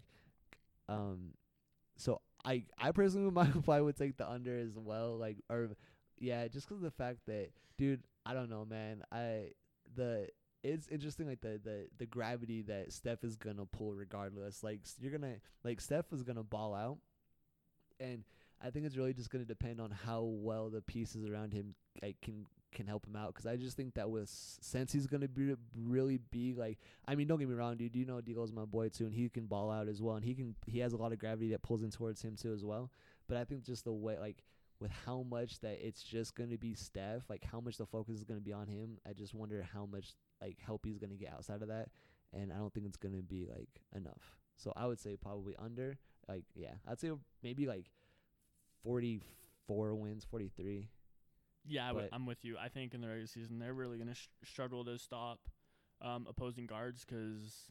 Um, 0.88 1.34
so 1.96 2.20
I 2.44 2.64
I 2.78 2.92
personally 2.92 3.30
might 3.32 3.68
I 3.68 3.80
would 3.80 3.96
take 3.96 4.16
the 4.16 4.28
under 4.28 4.58
as 4.58 4.76
well. 4.76 5.16
Like 5.18 5.38
or 5.50 5.70
yeah, 6.18 6.46
just 6.48 6.68
'cause 6.68 6.78
of 6.78 6.82
the 6.82 6.90
fact 6.90 7.20
that, 7.26 7.50
dude, 7.78 8.02
I 8.26 8.34
don't 8.34 8.50
know, 8.50 8.64
man. 8.64 9.02
I 9.12 9.52
the 9.94 10.28
it's 10.62 10.88
interesting 10.88 11.26
like 11.26 11.40
the 11.40 11.60
the 11.62 11.88
the 11.98 12.06
gravity 12.06 12.62
that 12.62 12.92
Steph 12.92 13.24
is 13.24 13.36
gonna 13.36 13.66
pull 13.66 13.94
regardless. 13.94 14.62
Like 14.62 14.80
you're 15.00 15.12
gonna 15.12 15.36
like 15.64 15.80
Steph 15.80 16.12
is 16.12 16.22
gonna 16.22 16.42
ball 16.44 16.74
out, 16.74 16.98
and 17.98 18.24
I 18.62 18.70
think 18.70 18.86
it's 18.86 18.96
really 18.96 19.12
just 19.14 19.30
gonna 19.30 19.44
depend 19.44 19.80
on 19.80 19.90
how 19.90 20.22
well 20.22 20.70
the 20.70 20.82
pieces 20.82 21.24
around 21.28 21.52
him 21.52 21.74
like 22.02 22.16
can 22.22 22.46
can 22.72 22.86
help 22.86 23.06
him 23.06 23.16
out. 23.16 23.34
'Cause 23.34 23.46
I 23.46 23.56
just 23.56 23.76
think 23.76 23.94
that 23.94 24.10
with 24.10 24.24
s- 24.24 24.58
since 24.62 24.92
he's 24.92 25.06
gonna 25.06 25.28
be 25.28 25.54
really 25.74 26.18
be 26.18 26.54
like, 26.54 26.78
I 27.06 27.14
mean, 27.14 27.26
don't 27.26 27.38
get 27.38 27.48
me 27.48 27.54
wrong, 27.54 27.76
dude. 27.76 27.96
You 27.96 28.04
know, 28.06 28.20
Diego's 28.20 28.52
my 28.52 28.64
boy 28.64 28.88
too, 28.88 29.06
and 29.06 29.14
he 29.14 29.28
can 29.28 29.46
ball 29.46 29.70
out 29.70 29.88
as 29.88 30.00
well, 30.00 30.16
and 30.16 30.24
he 30.24 30.34
can 30.34 30.54
he 30.66 30.78
has 30.80 30.92
a 30.92 30.96
lot 30.96 31.12
of 31.12 31.18
gravity 31.18 31.50
that 31.50 31.62
pulls 31.62 31.82
in 31.82 31.90
towards 31.90 32.22
him 32.22 32.36
too 32.36 32.52
as 32.52 32.64
well. 32.64 32.90
But 33.26 33.36
I 33.36 33.44
think 33.44 33.64
just 33.64 33.84
the 33.84 33.92
way 33.92 34.18
like 34.18 34.44
with 34.78 34.90
how 34.90 35.22
much 35.22 35.58
that 35.60 35.86
it's 35.86 36.02
just 36.02 36.34
gonna 36.34 36.56
be 36.58 36.74
Steph, 36.74 37.28
like 37.28 37.44
how 37.44 37.60
much 37.60 37.76
the 37.76 37.86
focus 37.86 38.16
is 38.16 38.24
gonna 38.24 38.40
be 38.40 38.52
on 38.52 38.66
him. 38.68 38.98
I 39.06 39.12
just 39.12 39.34
wonder 39.34 39.62
how 39.62 39.84
much 39.86 40.14
like 40.40 40.58
help 40.58 40.84
he's 40.86 40.98
gonna 40.98 41.16
get 41.16 41.32
outside 41.32 41.62
of 41.62 41.68
that, 41.68 41.90
and 42.32 42.52
I 42.52 42.56
don't 42.56 42.72
think 42.72 42.86
it's 42.86 42.96
gonna 42.96 43.22
be 43.22 43.46
like 43.46 43.82
enough. 43.94 44.38
So 44.56 44.72
I 44.76 44.86
would 44.86 44.98
say 45.00 45.16
probably 45.16 45.56
under. 45.56 45.98
Like 46.28 46.44
yeah, 46.54 46.74
I'd 46.86 47.00
say 47.00 47.10
maybe 47.42 47.66
like 47.66 47.90
forty 48.82 49.20
four 49.66 49.94
wins, 49.94 50.24
forty 50.24 50.48
three. 50.48 50.88
Yeah, 51.64 51.84
I 51.84 51.88
w- 51.88 52.08
I'm 52.14 52.26
with 52.26 52.44
you. 52.44 52.56
I 52.58 52.68
think 52.68 52.94
in 52.94 53.00
the 53.00 53.08
regular 53.08 53.26
season 53.26 53.58
they're 53.58 53.74
really 53.74 53.98
gonna 53.98 54.14
sh- 54.14 54.28
struggle 54.44 54.84
to 54.84 54.98
stop 54.98 55.40
um, 56.00 56.26
opposing 56.28 56.66
guards 56.66 57.04
'cause 57.04 57.70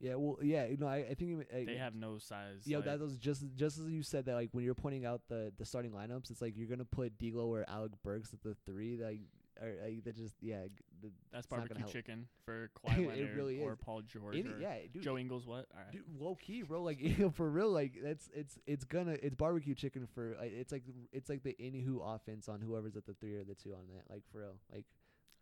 Yeah, 0.00 0.14
well, 0.14 0.38
yeah, 0.42 0.66
you 0.66 0.76
know, 0.76 0.86
I, 0.86 0.98
I 1.10 1.14
think 1.14 1.40
uh, 1.52 1.56
they 1.66 1.76
have 1.76 1.94
no 1.94 2.18
size. 2.18 2.62
Yeah, 2.66 2.76
like- 2.78 2.84
that 2.86 3.00
was 3.00 3.16
just 3.18 3.44
just 3.56 3.78
as 3.78 3.86
you 3.86 4.02
said 4.02 4.26
that 4.26 4.34
like 4.34 4.50
when 4.52 4.64
you're 4.64 4.74
pointing 4.74 5.04
out 5.06 5.22
the 5.28 5.52
the 5.56 5.64
starting 5.64 5.92
lineups, 5.92 6.30
it's 6.30 6.40
like 6.42 6.56
you're 6.56 6.68
gonna 6.68 6.84
put 6.84 7.18
D'Lo 7.18 7.46
or 7.52 7.64
Alec 7.68 7.92
Burks 8.02 8.32
at 8.32 8.42
the 8.42 8.54
three, 8.66 8.96
like 8.96 9.20
or 9.60 9.74
like 9.82 10.04
that 10.04 10.14
just 10.16 10.36
yeah, 10.40 10.66
the, 11.02 11.10
that's 11.32 11.46
it's 11.46 11.50
not 11.50 11.68
gonna 11.68 11.80
barbecue 11.80 12.00
chicken 12.00 12.26
for 12.44 12.70
Kawhi 12.86 12.98
It 12.98 13.08
Leonard 13.08 13.36
really 13.36 13.60
or 13.60 13.72
is. 13.72 13.78
Paul 13.84 14.02
George 14.02 14.36
any, 14.36 14.48
or 14.48 14.58
yeah, 14.60 14.76
dude, 14.92 15.02
Joe 15.02 15.16
Ingles. 15.18 15.46
What? 15.46 15.66
Right. 15.74 15.92
dude, 15.92 16.02
low 16.18 16.34
key, 16.34 16.62
bro. 16.62 16.82
Like 16.82 16.98
for 17.34 17.50
real, 17.50 17.70
like 17.70 17.94
that's 18.02 18.28
it's 18.34 18.58
it's 18.66 18.84
gonna 18.84 19.16
it's 19.22 19.34
barbecue 19.34 19.74
chicken 19.74 20.06
for 20.14 20.36
like, 20.40 20.52
it's 20.52 20.72
like 20.72 20.84
it's 21.12 21.28
like 21.28 21.42
the 21.42 21.56
anywho 21.60 22.00
offense 22.14 22.48
on 22.48 22.60
whoever's 22.60 22.96
at 22.96 23.06
the 23.06 23.14
three 23.14 23.36
or 23.36 23.44
the 23.44 23.54
two 23.54 23.72
on 23.72 23.82
that, 23.94 24.12
like 24.12 24.22
for 24.32 24.40
real, 24.40 24.56
like 24.72 24.84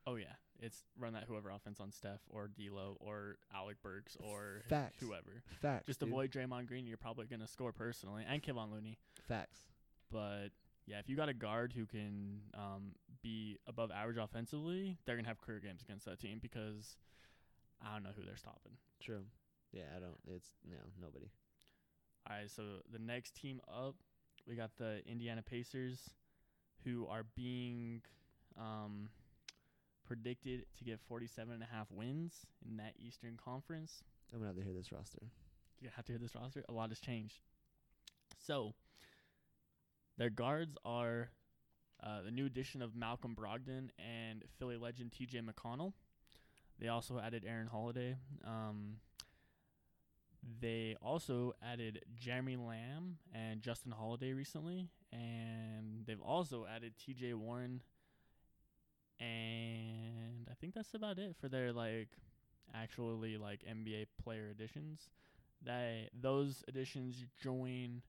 Oh 0.09 0.15
yeah, 0.15 0.35
it's 0.61 0.85
run 0.99 1.15
that 1.15 1.25
whoever 1.27 1.51
offense 1.51 1.81
on 1.81 1.91
Steph 1.91 2.21
or 2.31 2.49
D'Lo 2.49 2.97
or 3.01 3.39
Alec 3.53 3.83
Burks 3.83 4.17
or 4.21 4.63
Facts. 4.69 4.99
whoever. 5.01 5.43
facts. 5.61 5.87
Just 5.87 5.99
dude. 6.01 6.11
avoid 6.11 6.31
Draymond 6.31 6.69
Green. 6.69 6.87
You're 6.87 6.97
probably 6.97 7.27
gonna 7.27 7.49
score 7.49 7.73
personally, 7.73 8.25
and 8.29 8.41
Kevon 8.41 8.71
Looney. 8.73 8.99
facts. 9.27 9.59
But 10.13 10.51
yeah, 10.87 10.99
if 10.99 11.09
you 11.09 11.17
got 11.17 11.29
a 11.29 11.35
guard 11.35 11.73
who 11.77 11.87
can 11.87 12.41
um, 12.55 12.93
be 13.23 13.59
above 13.67 13.91
average 13.91 14.19
offensively, 14.19 14.97
they're 15.05 15.17
gonna 15.17 15.29
have 15.29 15.41
career 15.41 15.61
games 15.61 15.83
against 15.83 16.07
that 16.07 16.21
team 16.21 16.39
because 16.41 16.97
I 17.85 17.93
don't 17.93 18.05
know 18.05 18.11
who 18.17 18.25
they're 18.25 18.37
stopping. 18.37 18.73
True. 19.03 19.25
Yeah, 19.73 19.83
I 19.97 20.01
don't. 20.01 20.19
It's 20.35 20.49
no 20.69 20.77
nobody. 21.01 21.27
All 22.29 22.37
right, 22.37 22.51
so 22.51 22.63
the 22.93 22.99
next 22.99 23.35
team 23.35 23.61
up, 23.69 23.95
we 24.49 24.57
got 24.57 24.71
the 24.79 25.01
Indiana 25.07 25.43
Pacers, 25.43 26.11
who 26.85 27.07
are 27.09 27.25
being 27.37 28.03
um, 28.59 29.09
predicted 30.07 30.67
to 30.79 30.85
get 30.85 31.01
47 31.09 31.53
and 31.53 31.63
a 31.63 31.67
half 31.67 31.91
wins 31.91 32.47
in 32.69 32.77
that 32.79 32.95
Eastern 32.99 33.37
Conference. 33.43 34.03
I'm 34.33 34.39
gonna 34.39 34.49
have 34.49 34.57
to 34.57 34.63
hear 34.63 34.73
this 34.73 34.93
roster. 34.93 35.23
You 35.81 35.89
have 35.95 36.05
to 36.07 36.13
hear 36.13 36.19
this 36.19 36.35
roster. 36.35 36.65
A 36.69 36.73
lot 36.73 36.89
has 36.91 37.01
changed. 37.01 37.41
So, 38.39 38.75
their 40.19 40.31
guards 40.31 40.77
are 40.85 41.31
uh, 42.03 42.23
the 42.23 42.31
new 42.31 42.47
addition 42.47 42.83
of 42.83 42.95
Malcolm 42.95 43.35
Brogdon 43.35 43.91
and 43.99 44.45
Philly 44.59 44.77
legend 44.77 45.13
T.J. 45.13 45.41
McConnell. 45.41 45.93
They 46.79 46.89
also 46.89 47.19
added 47.19 47.45
Aaron 47.47 47.69
Holiday. 47.69 48.17
Um, 48.45 48.97
they 50.61 50.97
also 51.03 51.55
added 51.63 52.05
Jeremy 52.15 52.57
Lamb 52.57 53.19
and 53.35 53.63
Justin 53.63 53.93
Holiday 53.93 54.33
recently, 54.33 54.89
and 55.13 56.05
they've 56.07 56.21
also 56.21 56.67
added 56.67 56.95
T.J. 57.05 57.35
Warren. 57.35 57.83
And 59.19 60.47
I 60.51 60.55
think 60.61 60.75
that's 60.75 60.95
about 60.95 61.19
it 61.19 61.35
for 61.41 61.49
their 61.49 61.73
like 61.73 62.09
actually 62.75 63.39
like 63.39 63.63
NBA 63.69 64.07
player 64.23 64.49
additions. 64.51 65.09
That 65.65 66.11
those 66.13 66.63
additions 66.69 67.25
join 67.43 68.03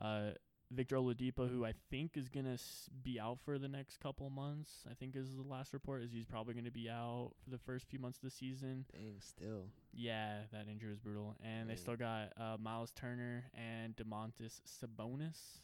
uh, 0.00 0.30
Victor 0.70 0.96
Oladipo, 0.96 1.48
who 1.48 1.64
I 1.64 1.72
think 1.90 2.16
is 2.16 2.28
gonna 2.28 2.54
s- 2.54 2.90
be 3.02 3.18
out 3.18 3.38
for 3.40 3.58
the 3.58 3.68
next 3.68 3.98
couple 4.00 4.28
months. 4.28 4.84
I 4.90 4.94
think 4.94 5.16
is 5.16 5.34
the 5.36 5.42
last 5.42 5.72
report 5.72 6.02
is 6.02 6.12
he's 6.12 6.26
probably 6.26 6.54
gonna 6.54 6.70
be 6.70 6.90
out 6.90 7.32
for 7.42 7.50
the 7.50 7.58
first 7.58 7.86
few 7.86 7.98
months 7.98 8.18
of 8.18 8.22
the 8.22 8.30
season. 8.30 8.84
Dang, 8.92 9.20
still. 9.20 9.70
Yeah, 9.94 10.42
that 10.52 10.68
injury 10.68 10.90
was 10.90 10.98
brutal. 10.98 11.36
And 11.42 11.70
they 11.70 11.76
still 11.76 11.96
got 11.96 12.32
uh, 12.36 12.56
Myles 12.60 12.92
Turner 12.92 13.44
and 13.54 13.96
Domantas 13.96 14.60
Sabonis. 14.66 15.60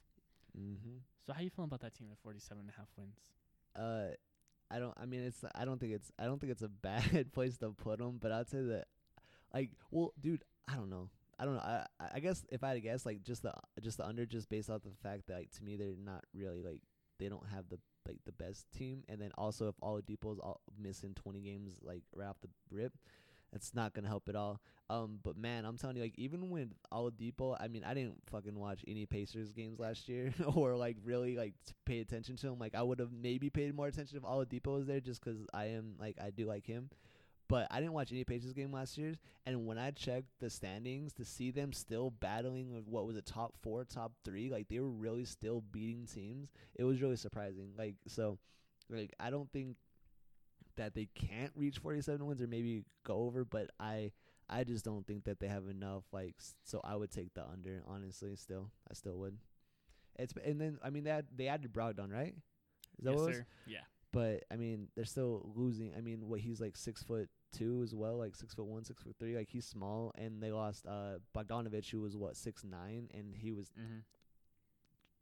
Mm-hmm. 0.58 0.96
So 1.26 1.32
how 1.32 1.40
you 1.40 1.50
feeling 1.50 1.68
about 1.68 1.80
that 1.80 1.94
team 1.94 2.08
at 2.10 2.18
47 2.18 2.60
and 2.60 2.70
a 2.70 2.72
half 2.78 2.88
wins? 2.96 3.18
Uh, 3.76 4.14
I 4.70 4.78
don't. 4.78 4.94
I 4.96 5.04
mean, 5.04 5.20
it's. 5.22 5.44
I 5.54 5.64
don't 5.64 5.78
think 5.78 5.92
it's. 5.92 6.10
I 6.18 6.24
don't 6.24 6.40
think 6.40 6.52
it's 6.52 6.62
a 6.62 6.68
bad 6.82 7.32
place 7.32 7.58
to 7.58 7.70
put 7.70 7.98
them. 7.98 8.18
But 8.20 8.32
I'd 8.32 8.48
say 8.48 8.62
that, 8.62 8.86
like, 9.52 9.70
well, 9.90 10.12
dude, 10.20 10.44
I 10.68 10.74
don't 10.76 10.88
know. 10.90 11.10
I 11.38 11.44
don't 11.44 11.54
know. 11.54 11.60
I 11.60 11.86
I- 12.14 12.20
guess 12.20 12.44
if 12.50 12.62
I 12.64 12.68
had 12.68 12.74
to 12.74 12.80
guess, 12.80 13.04
like, 13.06 13.22
just 13.22 13.42
the 13.42 13.52
just 13.80 13.98
the 13.98 14.06
under, 14.06 14.26
just 14.26 14.48
based 14.48 14.70
off 14.70 14.82
the 14.82 14.90
fact 15.02 15.26
that, 15.28 15.36
like, 15.38 15.50
to 15.52 15.64
me, 15.64 15.76
they're 15.76 15.94
not 16.02 16.24
really 16.34 16.62
like 16.62 16.82
they 17.18 17.28
don't 17.28 17.46
have 17.48 17.68
the 17.68 17.78
like 18.06 18.18
the 18.26 18.32
best 18.32 18.70
team, 18.72 19.02
and 19.08 19.20
then 19.20 19.30
also 19.38 19.68
if 19.68 19.76
Oladipo's 19.82 20.38
all 20.38 20.60
missing 20.78 21.14
twenty 21.14 21.40
games 21.40 21.78
like 21.82 22.02
right 22.14 22.26
off 22.28 22.40
the 22.42 22.48
rip, 22.70 22.92
it's 23.52 23.74
not 23.74 23.94
gonna 23.94 24.08
help 24.08 24.28
at 24.28 24.36
all. 24.36 24.60
Um, 24.90 25.18
but 25.22 25.36
man, 25.36 25.64
I'm 25.64 25.78
telling 25.78 25.96
you, 25.96 26.02
like, 26.02 26.18
even 26.18 26.50
with 26.50 26.68
Oladipo, 26.92 27.56
I 27.58 27.68
mean, 27.68 27.84
I 27.84 27.94
didn't 27.94 28.18
fucking 28.30 28.58
watch 28.58 28.84
any 28.86 29.06
Pacers 29.06 29.52
games 29.52 29.78
last 29.78 30.08
year, 30.08 30.34
or 30.54 30.76
like 30.76 30.96
really 31.04 31.36
like 31.36 31.54
pay 31.86 32.00
attention 32.00 32.36
to 32.36 32.48
him. 32.48 32.58
Like, 32.58 32.74
I 32.74 32.82
would 32.82 32.98
have 32.98 33.12
maybe 33.12 33.48
paid 33.48 33.74
more 33.74 33.86
attention 33.86 34.18
if 34.18 34.24
Oladipo 34.24 34.74
was 34.74 34.86
there, 34.86 35.00
just 35.00 35.20
'cause 35.22 35.46
I 35.54 35.66
am 35.66 35.94
like 35.98 36.16
I 36.20 36.30
do 36.30 36.46
like 36.46 36.66
him. 36.66 36.90
But 37.54 37.68
I 37.70 37.78
didn't 37.78 37.92
watch 37.92 38.10
any 38.10 38.24
Pacers 38.24 38.52
game 38.52 38.72
last 38.72 38.98
year, 38.98 39.14
and 39.46 39.64
when 39.64 39.78
I 39.78 39.92
checked 39.92 40.26
the 40.40 40.50
standings 40.50 41.12
to 41.12 41.24
see 41.24 41.52
them 41.52 41.72
still 41.72 42.10
battling 42.10 42.72
with 42.72 42.88
what 42.88 43.06
was 43.06 43.14
a 43.14 43.22
top 43.22 43.54
four, 43.62 43.84
top 43.84 44.10
three, 44.24 44.50
like 44.50 44.66
they 44.66 44.80
were 44.80 44.90
really 44.90 45.24
still 45.24 45.62
beating 45.70 46.04
teams. 46.12 46.50
It 46.74 46.82
was 46.82 47.00
really 47.00 47.14
surprising. 47.14 47.68
Like 47.78 47.94
so, 48.08 48.40
like 48.90 49.14
I 49.20 49.30
don't 49.30 49.48
think 49.52 49.76
that 50.74 50.96
they 50.96 51.08
can't 51.14 51.52
reach 51.54 51.78
47 51.78 52.26
wins 52.26 52.42
or 52.42 52.48
maybe 52.48 52.82
go 53.06 53.18
over, 53.18 53.44
but 53.44 53.70
I 53.78 54.10
I 54.50 54.64
just 54.64 54.84
don't 54.84 55.06
think 55.06 55.22
that 55.26 55.38
they 55.38 55.46
have 55.46 55.68
enough. 55.68 56.02
Like 56.12 56.34
so, 56.64 56.80
I 56.82 56.96
would 56.96 57.12
take 57.12 57.34
the 57.34 57.44
under. 57.46 57.84
Honestly, 57.86 58.34
still 58.34 58.72
I 58.90 58.94
still 58.94 59.16
would. 59.18 59.38
It's 60.18 60.34
and 60.44 60.60
then 60.60 60.80
I 60.82 60.90
mean 60.90 61.04
they 61.04 61.22
they 61.32 61.46
added 61.46 61.72
Brogdon 61.72 62.10
right? 62.10 62.34
Is 62.98 63.04
that 63.04 63.12
yes, 63.12 63.20
what 63.20 63.22
it 63.22 63.28
was? 63.28 63.36
sir. 63.36 63.46
Yeah. 63.68 63.78
But 64.12 64.42
I 64.50 64.56
mean, 64.56 64.88
they're 64.96 65.04
still 65.04 65.52
losing. 65.54 65.92
I 65.96 66.00
mean, 66.00 66.28
what 66.28 66.40
he's 66.40 66.60
like 66.60 66.76
six 66.76 67.04
foot 67.04 67.28
two 67.56 67.80
as 67.82 67.94
well, 67.94 68.16
like 68.18 68.34
six 68.34 68.54
foot 68.54 68.66
one, 68.66 68.84
six 68.84 69.02
foot 69.02 69.14
three. 69.18 69.36
Like 69.36 69.48
he's 69.48 69.64
small, 69.66 70.12
and 70.16 70.42
they 70.42 70.52
lost 70.52 70.86
uh 70.86 71.18
Bogdanovic, 71.36 71.88
who 71.90 72.00
was 72.00 72.16
what 72.16 72.36
six 72.36 72.64
nine, 72.64 73.08
and 73.14 73.34
he 73.36 73.52
was 73.52 73.68
Mm-hmm. 73.80 73.98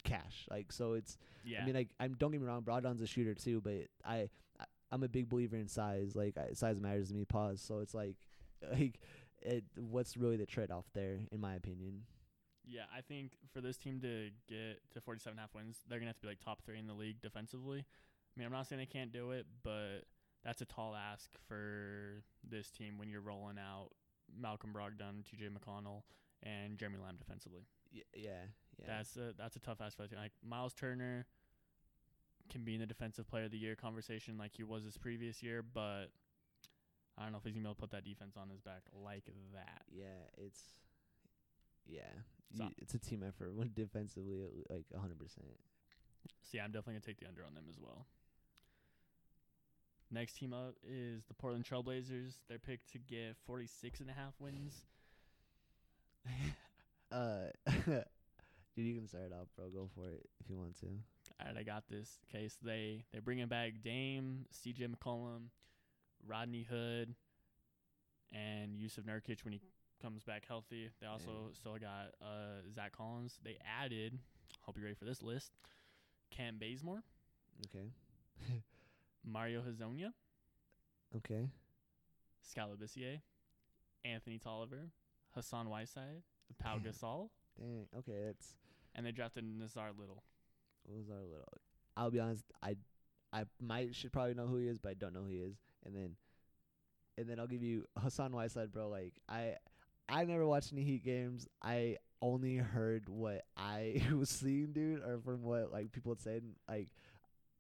cash. 0.05 0.47
Like 0.51 0.73
so, 0.73 0.95
it's. 0.95 1.18
Yeah. 1.45 1.62
I 1.62 1.66
mean, 1.66 1.75
like 1.75 1.88
I'm 2.01 2.14
don't 2.14 2.31
get 2.31 2.40
me 2.40 2.47
wrong, 2.47 2.62
Brogdon's 2.62 3.01
a 3.03 3.07
shooter 3.07 3.35
too, 3.35 3.61
but 3.61 3.87
I, 4.05 4.29
I 4.61 4.64
I'm 4.90 5.03
a 5.03 5.09
big 5.09 5.29
believer 5.29 5.57
in 5.57 5.68
size. 5.68 6.14
Like 6.14 6.37
I, 6.37 6.53
size 6.55 6.81
matters 6.81 7.09
to 7.09 7.14
me. 7.14 7.25
Pause. 7.25 7.61
So 7.61 7.79
it's 7.81 7.95
like, 7.95 8.16
like, 8.73 8.99
it. 9.42 9.64
What's 9.77 10.16
really 10.16 10.37
the 10.37 10.47
trade 10.47 10.71
off 10.71 10.87
there, 10.95 11.21
in 11.31 11.40
my 11.40 11.55
opinion? 11.55 12.03
Yeah, 12.64 12.83
I 12.97 13.01
think 13.01 13.33
for 13.53 13.61
this 13.61 13.77
team 13.77 14.01
to 14.03 14.31
get 14.49 14.81
to 14.95 15.01
47 15.01 15.37
half 15.37 15.53
wins, 15.53 15.79
they're 15.88 15.99
going 15.99 16.07
to 16.07 16.11
have 16.11 16.16
to 16.18 16.23
be 16.23 16.29
like 16.29 16.38
top 16.38 16.62
three 16.64 16.79
in 16.79 16.87
the 16.87 16.95
league 16.95 17.21
defensively. 17.21 17.79
I 17.81 18.38
mean, 18.38 18.47
I'm 18.47 18.53
not 18.53 18.68
saying 18.68 18.79
they 18.79 18.87
can't 18.87 19.12
do 19.12 19.33
it, 19.33 19.47
but 19.64 20.05
that's 20.44 20.61
a 20.61 20.64
tall 20.64 20.94
ask 20.94 21.31
for 21.48 22.22
this 22.48 22.70
team 22.70 22.98
when 22.98 23.09
you're 23.09 23.20
rolling 23.20 23.59
out 23.59 23.90
Malcolm 24.37 24.72
Brogdon, 24.74 25.22
TJ 25.24 25.50
McConnell, 25.50 26.02
and 26.42 26.78
Jeremy 26.78 26.98
Lamb 27.02 27.16
defensively. 27.18 27.62
Yeah. 27.92 28.02
Yeah. 28.14 28.87
That's 28.87 29.16
a 29.16 29.35
that's 29.38 29.57
a 29.57 29.61
tough 29.61 29.81
ask 29.81 29.96
for 29.96 30.02
the 30.05 30.09
team. 30.09 30.18
Like 30.18 30.33
Myles 30.44 30.74
Turner 30.74 31.26
can 32.50 32.64
be 32.64 32.74
in 32.74 32.81
the 32.81 32.87
defensive 32.87 33.28
player 33.28 33.44
of 33.44 33.50
the 33.50 33.59
year 33.59 33.76
conversation 33.76 34.37
like 34.38 34.52
he 34.57 34.62
was 34.64 34.85
this 34.85 34.96
previous 34.96 35.42
year, 35.42 35.62
but 35.62 36.07
I 37.18 37.22
don't 37.22 37.33
know 37.33 37.38
if 37.38 37.44
he's 37.44 37.52
gonna 37.55 37.62
be 37.64 37.68
able 37.68 37.74
to 37.74 37.81
put 37.81 37.90
that 37.90 38.05
defense 38.05 38.37
on 38.37 38.48
his 38.48 38.61
back 38.61 38.83
like 38.94 39.26
that. 39.55 39.83
yeah. 39.90 40.05
It's. 40.38 40.61
Yeah. 41.87 42.00
So- 42.57 42.68
it's 42.78 42.94
a 42.94 42.98
team 42.98 43.22
effort. 43.26 43.52
When 43.55 43.70
defensively, 43.74 44.40
like 44.70 44.87
hundred 44.98 45.18
percent. 45.18 45.46
See, 46.42 46.59
I'm 46.59 46.70
definitely 46.70 46.94
gonna 46.94 47.00
take 47.07 47.20
the 47.20 47.28
under 47.28 47.44
on 47.44 47.55
them 47.55 47.64
as 47.68 47.78
well. 47.78 48.07
Next 50.12 50.35
team 50.37 50.53
up 50.53 50.75
is 50.87 51.25
the 51.25 51.35
Portland 51.35 51.64
Trailblazers. 51.64 52.35
They're 52.48 52.59
picked 52.59 52.92
to 52.92 52.98
get 52.98 53.37
46 53.46 54.01
and 54.01 54.11
a 54.11 54.12
half 54.12 54.35
wins. 54.38 54.83
Uh, 57.11 57.48
dude, 57.77 58.07
you 58.87 58.94
can 58.94 59.07
start 59.07 59.33
off, 59.38 59.46
bro. 59.55 59.68
Go 59.68 59.87
for 59.94 60.09
it 60.09 60.25
if 60.40 60.48
you 60.48 60.57
want 60.57 60.81
to. 60.81 60.87
All 60.87 61.46
right, 61.46 61.59
I 61.59 61.62
got 61.62 61.85
this. 61.90 62.09
Case 62.33 62.57
they 62.62 63.05
they 63.12 63.18
bringing 63.18 63.48
back 63.48 63.72
Dame, 63.85 64.46
C.J. 64.51 64.87
McCollum, 64.87 65.48
Rodney 66.27 66.62
Hood, 66.62 67.14
and 68.33 68.79
Jusuf 68.79 69.05
Nurkic 69.05 69.44
when 69.44 69.53
he 69.53 69.61
comes 70.01 70.22
back 70.22 70.44
healthy. 70.48 70.88
They 71.03 71.07
also 71.07 71.27
Dang. 71.27 71.53
still 71.53 71.72
got 71.77 72.14
uh, 72.22 72.62
Zach 72.75 72.92
Collins. 72.96 73.38
They 73.44 73.59
added. 73.83 74.18
Hope 74.62 74.77
you're 74.79 74.85
ready 74.85 74.96
for 74.96 75.05
this 75.05 75.22
list. 75.22 75.53
Cam 76.31 76.57
Bazemore, 76.59 77.03
Okay. 77.66 77.90
Mario 79.24 79.62
Hezonja, 79.62 80.12
Okay. 81.16 81.48
Skal 82.42 82.68
Labissiere, 82.70 83.20
Anthony 84.04 84.38
Tolliver, 84.38 84.90
Hassan 85.35 85.68
Whiteside, 85.68 86.22
Pau 86.58 86.78
Damn. 86.78 86.82
Gasol, 86.92 87.28
Dang. 87.58 87.87
Okay, 87.98 88.18
that's 88.26 88.54
and 88.94 89.06
they 89.06 89.12
drafted 89.12 89.44
Nassir 89.44 89.96
Little. 89.98 90.22
our 90.88 91.22
little. 91.22 91.46
I'll 91.96 92.11
be 92.11 92.20
honest. 92.20 92.44
I, 92.62 92.76
I 93.32 93.44
might 93.61 93.94
should 93.94 94.12
probably 94.12 94.35
know 94.35 94.46
who 94.46 94.56
he 94.56 94.66
is, 94.68 94.78
but 94.78 94.90
I 94.90 94.94
don't 94.94 95.14
know 95.14 95.22
who 95.22 95.28
he 95.30 95.37
is. 95.38 95.56
And 95.85 95.94
then, 95.94 96.16
and 97.18 97.28
then 97.28 97.38
I'll 97.38 97.46
give 97.46 97.62
you 97.62 97.85
Hassan 97.98 98.32
Whiteside, 98.32 98.72
bro. 98.72 98.88
Like 98.88 99.14
I, 99.28 99.54
I 100.08 100.24
never 100.24 100.46
watched 100.46 100.72
any 100.72 100.82
Heat 100.82 101.04
games. 101.04 101.46
I 101.62 101.98
only 102.20 102.56
heard 102.56 103.08
what 103.08 103.42
I 103.56 104.02
was 104.14 104.30
seeing, 104.30 104.72
dude, 104.72 105.00
or 105.02 105.20
from 105.24 105.42
what 105.42 105.70
like 105.72 105.92
people 105.92 106.12
had 106.12 106.20
said. 106.20 106.42
Like, 106.68 106.88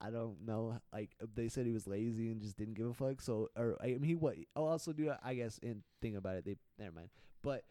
I 0.04 0.10
don't 0.10 0.44
know. 0.44 0.78
Like 0.92 1.10
they 1.34 1.48
said 1.48 1.64
he 1.64 1.72
was 1.72 1.86
lazy 1.86 2.30
and 2.32 2.40
just 2.42 2.56
didn't 2.56 2.74
give 2.74 2.86
a 2.88 2.92
fuck. 2.94 3.20
So, 3.20 3.48
or 3.56 3.76
I 3.80 3.86
mean, 3.88 4.02
he 4.02 4.14
what? 4.16 4.34
I'll 4.56 4.64
also 4.64 4.92
do. 4.92 5.12
I 5.22 5.34
guess 5.34 5.58
in 5.58 5.82
think 6.00 6.16
about 6.16 6.36
it, 6.36 6.44
they 6.44 6.56
never 6.78 6.92
mind. 6.96 7.10
But 7.42 7.62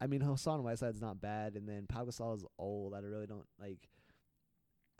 I 0.00 0.06
mean, 0.06 0.20
Hassan 0.20 0.62
Whiteside's 0.62 1.00
not 1.00 1.20
bad, 1.20 1.54
and 1.56 1.68
then 1.68 1.86
Pau 1.88 2.04
Gasol 2.04 2.36
is 2.36 2.44
old. 2.58 2.94
I 2.94 2.98
really 3.00 3.26
don't 3.26 3.46
like. 3.58 3.88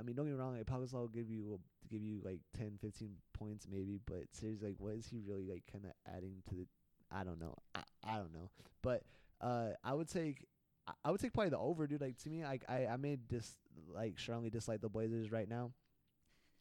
I 0.00 0.02
mean, 0.02 0.14
don't 0.16 0.26
get 0.26 0.32
me 0.34 0.38
wrong. 0.40 0.56
Like 0.56 0.66
Pau 0.66 0.78
Gasol 0.78 0.92
will 1.00 1.08
give 1.08 1.28
you 1.30 1.44
will 1.44 1.60
give 1.90 2.02
you 2.02 2.20
like 2.24 2.40
10, 2.56 2.78
15 2.80 3.10
points 3.34 3.66
maybe, 3.70 3.98
but 4.06 4.24
seriously, 4.32 4.68
like, 4.68 4.76
what 4.78 4.94
is 4.94 5.06
he 5.08 5.20
really 5.26 5.44
like 5.44 5.64
kind 5.70 5.84
of 5.84 5.92
adding 6.14 6.36
to 6.48 6.54
the? 6.54 6.66
I 7.10 7.24
don't 7.24 7.40
know. 7.40 7.54
I, 7.74 7.80
I 8.04 8.16
don't 8.16 8.32
know. 8.32 8.50
But 8.82 9.02
uh, 9.40 9.70
I 9.84 9.92
would 9.94 10.08
take. 10.08 10.46
I- 10.86 10.92
I 11.04 11.10
would 11.10 11.20
take 11.20 11.34
probably 11.34 11.50
the 11.50 11.58
over, 11.58 11.86
dude. 11.86 12.00
Like 12.00 12.16
to 12.22 12.30
me, 12.30 12.44
like 12.44 12.64
I 12.66 12.86
I 12.86 12.96
may 12.96 13.16
dis 13.16 13.56
like 13.94 14.18
strongly 14.18 14.48
dislike 14.48 14.80
the 14.80 14.88
Blazers 14.88 15.30
right 15.30 15.46
now, 15.48 15.72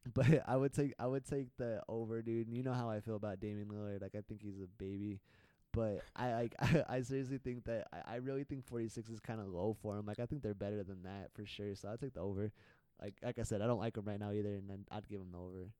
but 0.14 0.44
I 0.48 0.56
would 0.56 0.74
take 0.74 0.94
I 1.00 1.08
would 1.08 1.26
take 1.26 1.56
the 1.58 1.82
over, 1.88 2.22
dude. 2.22 2.48
And 2.48 2.56
you 2.56 2.64
know 2.64 2.74
how 2.74 2.90
I 2.90 3.00
feel 3.00 3.16
about 3.16 3.40
Damian 3.40 3.68
Lillard. 3.68 4.02
Like 4.02 4.16
I 4.16 4.22
think 4.22 4.42
he's 4.42 4.60
a 4.60 4.68
baby. 4.78 5.20
But 5.74 6.02
I 6.16 6.34
like 6.34 6.56
I, 6.60 6.84
I 6.90 7.02
seriously 7.02 7.38
think 7.38 7.66
that 7.66 7.88
I, 7.92 8.14
I 8.14 8.16
really 8.18 8.44
think 8.44 8.66
46 8.66 9.10
is 9.10 9.20
kind 9.20 9.40
of 9.40 9.48
low 9.48 9.76
for 9.82 9.98
him. 9.98 10.06
Like 10.06 10.20
I 10.20 10.26
think 10.26 10.42
they're 10.42 10.54
better 10.54 10.84
than 10.84 11.04
that 11.04 11.30
for 11.34 11.46
sure. 11.46 11.76
So 11.76 11.90
I'll 11.90 11.98
take 11.98 12.14
the 12.14 12.22
over. 12.22 12.52
Like 13.02 13.16
like 13.24 13.40
I 13.40 13.44
said, 13.44 13.62
I 13.62 13.68
don't 13.68 13.80
like 13.80 13.98
him 13.98 14.06
right 14.06 14.20
now 14.20 14.32
either, 14.32 14.56
and 14.56 14.70
then 14.70 14.86
I'd 14.92 15.08
give 15.08 15.22
him 15.22 15.32
the 15.32 15.38
over. 15.38 15.72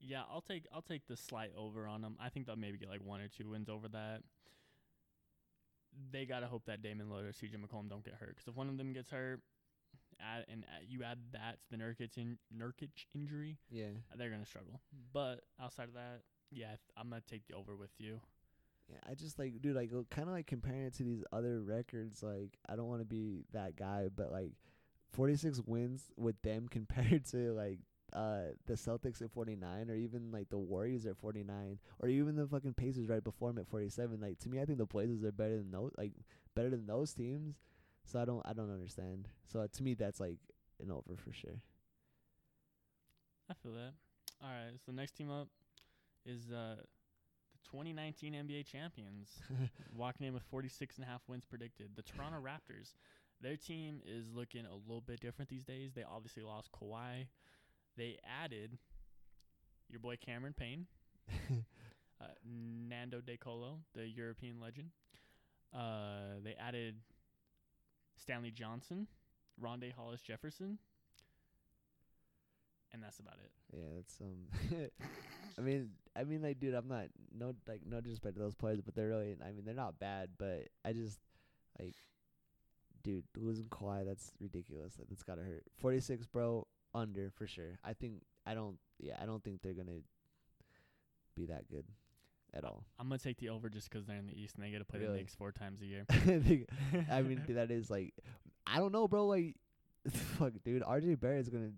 Yeah, 0.00 0.22
I'll 0.30 0.40
take 0.40 0.66
I'll 0.72 0.82
take 0.82 1.06
the 1.06 1.16
slight 1.16 1.52
over 1.56 1.86
on 1.86 2.02
them. 2.02 2.16
I 2.20 2.28
think 2.28 2.46
they'll 2.46 2.56
maybe 2.56 2.78
get 2.78 2.88
like 2.88 3.04
one 3.04 3.20
or 3.20 3.28
two 3.28 3.50
wins 3.50 3.68
over 3.68 3.88
that. 3.88 4.22
They 6.10 6.26
gotta 6.26 6.46
hope 6.46 6.66
that 6.66 6.82
Damon 6.82 7.06
Lillard 7.06 7.28
or 7.28 7.32
C.J. 7.32 7.56
McCollum 7.56 7.88
don't 7.88 8.04
get 8.04 8.14
hurt. 8.14 8.30
Because 8.30 8.48
if 8.48 8.56
one 8.56 8.68
of 8.68 8.76
them 8.76 8.92
gets 8.92 9.10
hurt, 9.10 9.40
add, 10.20 10.44
and 10.48 10.64
add, 10.64 10.86
you 10.88 11.02
add 11.02 11.18
that 11.32 11.58
to 11.62 11.70
the 11.70 11.76
Nurkic 11.76 12.16
in, 12.16 12.38
Nurkic 12.56 13.06
injury, 13.14 13.58
Yeah. 13.70 13.90
they're 14.16 14.30
gonna 14.30 14.46
struggle. 14.46 14.80
But 15.12 15.44
outside 15.60 15.88
of 15.88 15.94
that, 15.94 16.22
yeah, 16.50 16.66
I 16.66 16.68
th- 16.70 16.80
I'm 16.96 17.08
gonna 17.10 17.22
take 17.26 17.46
the 17.46 17.54
over 17.54 17.76
with 17.76 17.90
you. 17.98 18.20
Yeah, 18.88 18.98
I 19.08 19.14
just 19.14 19.38
like, 19.38 19.60
dude, 19.60 19.74
like, 19.74 19.90
kind 20.10 20.28
of 20.28 20.34
like 20.34 20.46
comparing 20.46 20.82
it 20.84 20.94
to 20.94 21.02
these 21.02 21.24
other 21.32 21.60
records. 21.60 22.22
Like, 22.22 22.56
I 22.68 22.76
don't 22.76 22.86
want 22.88 23.00
to 23.00 23.04
be 23.06 23.44
that 23.52 23.74
guy, 23.76 24.08
but 24.14 24.30
like, 24.30 24.52
46 25.12 25.60
wins 25.66 26.04
with 26.16 26.40
them 26.42 26.68
compared 26.70 27.24
to 27.26 27.52
like 27.52 27.80
uh 28.12 28.52
the 28.66 28.74
Celtics 28.74 29.20
at 29.20 29.32
49, 29.32 29.90
or 29.90 29.94
even 29.96 30.30
like 30.30 30.48
the 30.50 30.58
Warriors 30.58 31.04
at 31.06 31.16
49, 31.16 31.78
or 31.98 32.08
even 32.08 32.36
the 32.36 32.46
fucking 32.46 32.74
Pacers 32.74 33.08
right 33.08 33.24
before 33.24 33.48
them 33.50 33.58
at 33.58 33.66
47. 33.66 34.20
Like, 34.20 34.38
to 34.40 34.48
me, 34.48 34.60
I 34.60 34.64
think 34.64 34.78
the 34.78 34.86
Blazers 34.86 35.24
are 35.24 35.32
better 35.32 35.56
than 35.58 35.72
those, 35.72 35.90
like, 35.98 36.12
better 36.54 36.70
than 36.70 36.86
those 36.86 37.12
teams. 37.12 37.56
So 38.06 38.20
I 38.20 38.24
don't, 38.24 38.42
I 38.46 38.52
don't 38.52 38.72
understand. 38.72 39.28
So 39.52 39.66
to 39.66 39.82
me, 39.82 39.94
that's 39.94 40.20
like 40.20 40.38
an 40.80 40.90
over 40.90 41.16
for 41.16 41.32
sure. 41.32 41.60
I 43.50 43.54
feel 43.54 43.72
that. 43.72 43.92
All 44.42 44.50
right, 44.50 44.78
so 44.84 44.92
next 44.92 45.12
team 45.12 45.30
up 45.30 45.48
is 46.24 46.50
uh, 46.50 46.76
the 46.76 47.70
2019 47.70 48.34
NBA 48.34 48.66
champions, 48.66 49.30
walking 49.94 50.26
in 50.26 50.34
with 50.34 50.42
46 50.50 50.96
and 50.96 51.04
a 51.04 51.08
half 51.08 51.22
wins 51.26 51.44
predicted. 51.44 51.90
The 51.96 52.02
Toronto 52.02 52.38
Raptors. 52.38 52.94
Their 53.40 53.56
team 53.56 54.00
is 54.06 54.26
looking 54.34 54.64
a 54.66 54.74
little 54.74 55.02
bit 55.02 55.20
different 55.20 55.50
these 55.50 55.64
days. 55.64 55.92
They 55.94 56.04
obviously 56.04 56.42
lost 56.42 56.70
Kawhi. 56.72 57.26
They 57.96 58.18
added 58.42 58.78
your 59.88 60.00
boy 60.00 60.16
Cameron 60.24 60.54
Payne, 60.56 60.86
uh, 62.20 62.24
Nando 62.44 63.20
De 63.20 63.36
Colo, 63.36 63.78
the 63.94 64.06
European 64.06 64.60
legend. 64.60 64.90
Uh, 65.74 66.40
they 66.42 66.54
added 66.54 66.96
Stanley 68.16 68.50
Johnson, 68.50 69.06
Rondae 69.62 69.92
Hollis 69.92 70.20
Jefferson, 70.22 70.78
and 72.92 73.02
that's 73.02 73.18
about 73.18 73.36
it. 73.44 73.50
Yeah, 73.72 73.88
that's 73.96 74.20
um. 74.20 74.88
I 75.58 75.62
mean, 75.62 75.90
I 76.16 76.24
mean, 76.24 76.42
like, 76.42 76.60
dude, 76.60 76.74
I'm 76.74 76.88
not 76.88 77.06
no 77.36 77.54
like 77.68 77.80
no 77.86 78.00
disrespect 78.00 78.36
to 78.36 78.42
those 78.42 78.54
players, 78.54 78.80
but 78.80 78.94
they're 78.94 79.08
really. 79.08 79.36
I 79.44 79.52
mean, 79.52 79.64
they're 79.64 79.74
not 79.74 79.98
bad, 79.98 80.30
but 80.38 80.68
I 80.84 80.92
just 80.92 81.18
like, 81.78 81.94
dude, 83.02 83.24
losing 83.36 83.66
Kawhi, 83.66 84.04
that's 84.04 84.32
ridiculous. 84.40 84.94
Like, 84.98 85.08
that's 85.08 85.22
gotta 85.22 85.42
hurt. 85.42 85.64
46, 85.78 86.26
bro, 86.26 86.66
under 86.94 87.30
for 87.36 87.46
sure. 87.46 87.78
I 87.84 87.92
think 87.92 88.22
I 88.46 88.54
don't. 88.54 88.78
Yeah, 88.98 89.16
I 89.20 89.26
don't 89.26 89.42
think 89.42 89.62
they're 89.62 89.74
gonna 89.74 90.00
be 91.34 91.46
that 91.46 91.68
good 91.68 91.84
at 92.56 92.64
all. 92.64 92.84
I'm 92.98 93.08
gonna 93.08 93.18
take 93.18 93.38
the 93.38 93.50
over 93.50 93.68
just 93.68 93.90
'cause 93.90 94.06
they're 94.06 94.16
in 94.16 94.26
the 94.26 94.40
East 94.40 94.54
and 94.56 94.64
they 94.64 94.70
get 94.70 94.78
to 94.78 94.84
play 94.84 95.00
Really? 95.00 95.12
the 95.12 95.18
Knicks 95.18 95.34
four 95.34 95.52
times 95.52 95.80
a 95.82 95.86
year. 95.86 96.04
I 97.10 97.22
mean, 97.22 97.42
that 97.48 97.70
is 97.70 97.90
like, 97.90 98.14
I 98.66 98.78
don't 98.78 98.92
know, 98.92 99.06
bro. 99.08 99.26
Like, 99.26 99.54
fuck, 100.10 100.52
dude, 100.64 100.82
RJ 100.82 101.20
Barrett's 101.20 101.48
gonna 101.48 101.72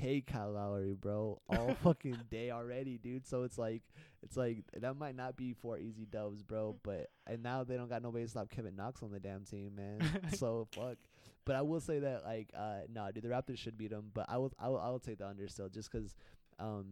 take 0.00 0.26
Kyle 0.26 0.52
Lowry, 0.52 0.94
bro, 0.94 1.38
all 1.50 1.74
fucking 1.82 2.16
day 2.30 2.50
already, 2.50 2.96
dude. 2.96 3.26
So 3.26 3.42
it's 3.42 3.58
like, 3.58 3.82
it's 4.22 4.36
like 4.36 4.64
that 4.80 4.96
might 4.96 5.14
not 5.16 5.36
be 5.36 5.52
four 5.52 5.78
easy 5.78 6.06
dubs, 6.06 6.42
bro. 6.42 6.76
But 6.82 7.10
and 7.26 7.42
now 7.42 7.64
they 7.64 7.76
don't 7.76 7.88
got 7.90 8.02
nobody 8.02 8.24
to 8.24 8.30
stop 8.30 8.48
Kevin 8.50 8.74
Knox 8.76 9.02
on 9.02 9.10
the 9.12 9.20
damn 9.20 9.44
team, 9.44 9.74
man. 9.76 10.00
so 10.36 10.66
fuck. 10.74 10.96
But 11.44 11.56
I 11.56 11.62
will 11.62 11.80
say 11.80 11.98
that, 11.98 12.24
like, 12.24 12.50
uh, 12.56 12.82
no, 12.88 13.10
dude, 13.12 13.24
the 13.24 13.28
Raptors 13.28 13.58
should 13.58 13.76
beat 13.76 13.90
them. 13.90 14.12
But 14.14 14.26
I 14.28 14.38
will, 14.38 14.52
I 14.60 14.68
will, 14.68 14.78
I 14.78 14.88
will 14.90 15.00
take 15.00 15.18
the 15.18 15.26
under 15.26 15.48
still, 15.48 15.68
just 15.68 15.90
'cause 15.90 16.14
um, 16.60 16.86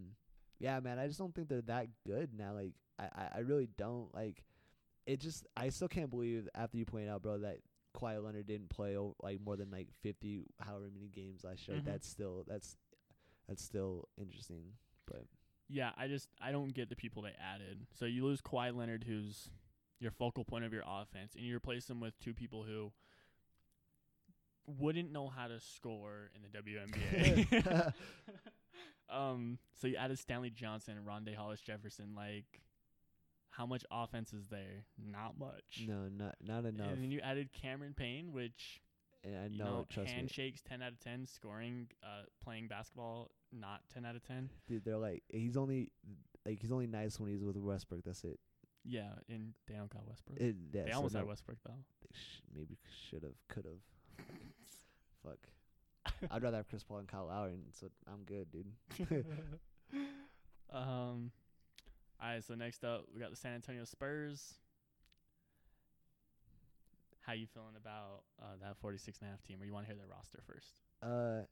yeah, 0.61 0.79
man, 0.81 0.99
I 0.99 1.07
just 1.09 1.19
don't 1.19 1.35
think 1.35 1.49
they're 1.49 1.63
that 1.63 1.89
good 2.07 2.31
now. 2.39 2.53
Like, 2.55 2.73
I, 2.99 3.05
I, 3.05 3.29
I 3.37 3.39
really 3.41 3.69
don't 3.77 4.15
like. 4.15 4.45
It 5.07 5.19
just, 5.21 5.47
I 5.57 5.71
still 5.71 5.89
can't 5.89 6.11
believe 6.11 6.49
after 6.55 6.77
you 6.77 6.85
pointed 6.85 7.09
out, 7.09 7.23
bro, 7.23 7.39
that 7.39 7.59
Kawhi 7.97 8.23
Leonard 8.23 8.47
didn't 8.47 8.69
play 8.69 8.97
like 9.23 9.41
more 9.45 9.57
than 9.57 9.71
like 9.71 9.89
fifty, 10.03 10.45
however 10.61 10.85
many 10.95 11.09
games 11.09 11.43
last 11.43 11.67
year. 11.67 11.79
Mhm. 11.79 11.85
that's 11.87 12.07
still, 12.07 12.45
that's, 12.47 12.77
that's 13.49 13.65
still 13.65 14.07
interesting. 14.17 14.75
But 15.07 15.25
Yeah, 15.69 15.91
I 15.97 16.07
just 16.07 16.29
I 16.41 16.53
don't 16.53 16.73
get 16.75 16.89
the 16.91 16.97
people 16.97 17.23
they 17.23 17.35
added. 17.43 17.87
So 17.99 18.05
you 18.05 18.25
lose 18.25 18.41
Kawhi 18.41 18.77
Leonard, 18.77 19.05
who's 19.09 19.51
your 19.99 20.11
focal 20.13 20.45
point 20.45 20.65
of 20.65 20.73
your 20.73 20.85
offense, 20.87 21.35
and 21.35 21.45
you 21.45 21.57
replace 21.57 21.89
him 21.91 21.99
with 22.01 22.19
two 22.21 22.35
people 22.35 22.63
who 22.63 22.93
wouldn't 24.67 25.11
know 25.11 25.29
how 25.29 25.49
to 25.49 25.59
score 25.59 26.31
in 26.35 26.43
the 26.43 26.49
WNBA. 26.49 27.93
um, 29.13 29.59
so 29.81 29.87
you 29.87 29.97
added 29.97 30.19
Stanley 30.19 30.51
Johnson 30.51 30.97
and 30.97 31.07
Rondae 31.07 31.35
Hollis 31.37 31.61
Jefferson. 31.61 32.15
Like, 32.17 32.61
how 33.51 33.67
much 33.67 33.85
offense 33.91 34.33
is 34.33 34.47
there? 34.49 34.85
Not 34.99 35.39
much. 35.39 35.85
no, 35.87 36.09
not 36.09 36.37
not 36.41 36.65
enough. 36.65 36.93
And 36.93 37.03
then 37.03 37.11
you 37.11 37.21
added 37.21 37.51
Cameron 37.53 37.95
Payne, 37.97 38.33
which 38.33 38.81
And 39.25 39.37
I 39.37 39.47
you 39.47 39.59
know, 39.59 39.65
know, 39.65 39.87
trust 39.91 40.09
me, 40.11 40.15
handshakes 40.15 40.63
ten 40.63 40.83
out 40.83 40.93
of 40.93 41.01
ten, 41.01 41.27
scoring, 41.27 41.89
uh, 42.03 42.23
playing 42.43 42.69
basketball 42.69 43.31
not 43.53 43.81
ten 43.93 44.05
out 44.07 44.15
of 44.17 44.23
ten. 44.27 44.49
dude. 44.69 44.85
They're 44.85 44.97
like, 44.97 45.23
he's 45.29 45.57
only 45.57 45.91
like 46.47 46.61
he's 46.61 46.73
only 46.73 46.87
nice 46.87 47.19
when 47.19 47.31
he's 47.31 47.43
with 47.43 47.57
Westbrook. 47.57 48.05
That's 48.05 48.25
it. 48.25 48.39
Yeah, 48.85 49.11
and 49.29 49.53
they 49.69 49.75
don't 49.75 49.93
got 49.93 50.07
Westbrook. 50.09 50.39
it 50.41 50.57
yeah, 50.73 50.85
they 50.85 50.91
so 50.91 50.97
almost 50.97 51.15
no, 51.15 51.21
had 51.21 51.29
Westbrook 51.29 51.59
though. 51.67 51.75
They 52.03 52.09
sh- 52.15 52.43
maybe 52.55 52.79
should 53.11 53.23
have, 53.25 53.35
could 53.49 53.67
have. 53.67 54.27
Fuck. 55.23 55.39
I'd 56.31 56.43
rather 56.43 56.57
have 56.59 56.69
Chris 56.69 56.83
Paul 56.83 56.99
and 56.99 57.09
Kyle 57.09 57.27
Lowry, 57.27 57.53
and 57.53 57.63
so 57.73 57.89
I'm 58.11 58.25
good, 58.25 58.47
dude. 58.51 58.67
um, 60.73 61.31
all 62.21 62.29
right. 62.29 62.45
So 62.45 62.55
next 62.55 62.85
up, 62.85 63.05
we 63.15 63.21
got 63.21 63.31
the 63.31 63.37
San 63.37 63.55
Antonio 63.55 63.85
Spurs. 63.85 64.55
How 67.21 67.35
you 67.35 67.47
feeling 67.47 67.77
about 67.77 68.23
uh, 68.41 68.57
that 68.63 68.77
46 68.79 69.19
and 69.21 69.29
a 69.29 69.31
half 69.31 69.43
team? 69.43 69.59
Or 69.61 69.65
you 69.67 69.73
want 69.73 69.87
to 69.87 69.93
hear 69.93 69.97
their 69.97 70.07
roster 70.09 70.41
first? 70.47 70.73
Uh, 71.03 71.45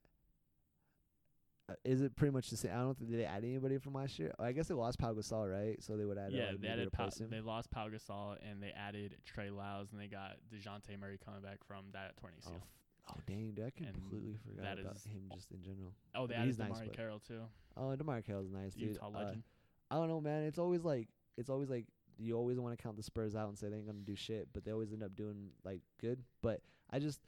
uh, 1.70 1.74
is 1.84 2.00
it 2.00 2.16
pretty 2.16 2.32
much 2.32 2.48
the 2.48 2.56
same? 2.56 2.72
I 2.72 2.78
don't 2.80 2.96
think 2.98 3.10
did 3.10 3.20
they 3.20 3.26
add 3.26 3.44
anybody 3.44 3.76
from 3.78 3.92
last 3.92 4.18
year. 4.18 4.32
I 4.38 4.52
guess 4.52 4.68
they 4.68 4.74
lost 4.74 4.98
Pau 4.98 5.12
Gasol, 5.12 5.52
right? 5.52 5.76
So 5.82 5.96
they 5.98 6.06
would 6.06 6.16
add. 6.16 6.32
yeah, 6.32 6.44
uh, 6.44 6.52
they 6.60 6.68
added 6.68 6.88
him. 7.20 7.28
they 7.30 7.40
lost 7.42 7.70
Pau 7.70 7.88
Gasol 7.88 8.36
and 8.50 8.62
they 8.62 8.70
added 8.70 9.16
Trey 9.26 9.50
Lyles 9.50 9.92
and 9.92 10.00
they 10.00 10.06
got 10.06 10.36
Dejounte 10.52 10.98
Murray 10.98 11.18
coming 11.22 11.42
back 11.42 11.58
from 11.66 11.84
that 11.92 12.16
torn 12.16 12.32
Oh, 12.46 12.50
ACL. 12.50 12.56
f- 12.56 12.62
oh 13.10 13.14
dang, 13.26 13.52
dude! 13.54 13.64
I 13.64 13.84
And 13.84 13.94
completely 13.94 14.36
forgot 14.44 14.62
that 14.64 14.78
about 14.80 14.96
is- 14.96 15.04
him 15.04 15.30
just 15.34 15.50
in 15.52 15.62
general. 15.62 15.94
Oh, 16.14 16.26
they 16.26 16.34
I 16.34 16.38
mean, 16.38 16.42
added 16.50 16.68
he's 16.70 16.78
nice, 16.80 16.88
Carroll 16.96 17.20
too, 17.20 17.42
Oh, 17.76 17.94
DeMarre 17.96 18.24
Carroll's 18.24 18.50
nice, 18.50 18.74
dude. 18.74 18.88
Utah 18.90 19.06
Uh, 19.06 19.10
legend. 19.24 19.42
I 19.90 19.94
don't 19.96 20.08
know, 20.08 20.20
man. 20.20 20.42
It's 20.44 20.58
always 20.58 20.84
like 20.84 21.08
it's 21.36 21.50
always 21.50 21.70
like 21.70 21.86
you 22.18 22.36
always 22.36 22.58
want 22.58 22.76
to 22.76 22.82
count 22.82 22.96
the 22.96 23.02
Spurs 23.02 23.36
out 23.36 23.48
and 23.48 23.56
say 23.56 23.68
they 23.68 23.76
ain't 23.76 23.86
gonna 23.86 23.98
do 24.00 24.16
shit, 24.16 24.48
but 24.52 24.64
they 24.64 24.72
always 24.72 24.92
end 24.92 25.02
up 25.02 25.14
doing 25.14 25.50
like 25.64 25.80
good. 26.00 26.22
But 26.42 26.60
I 26.90 26.98
just 26.98 27.20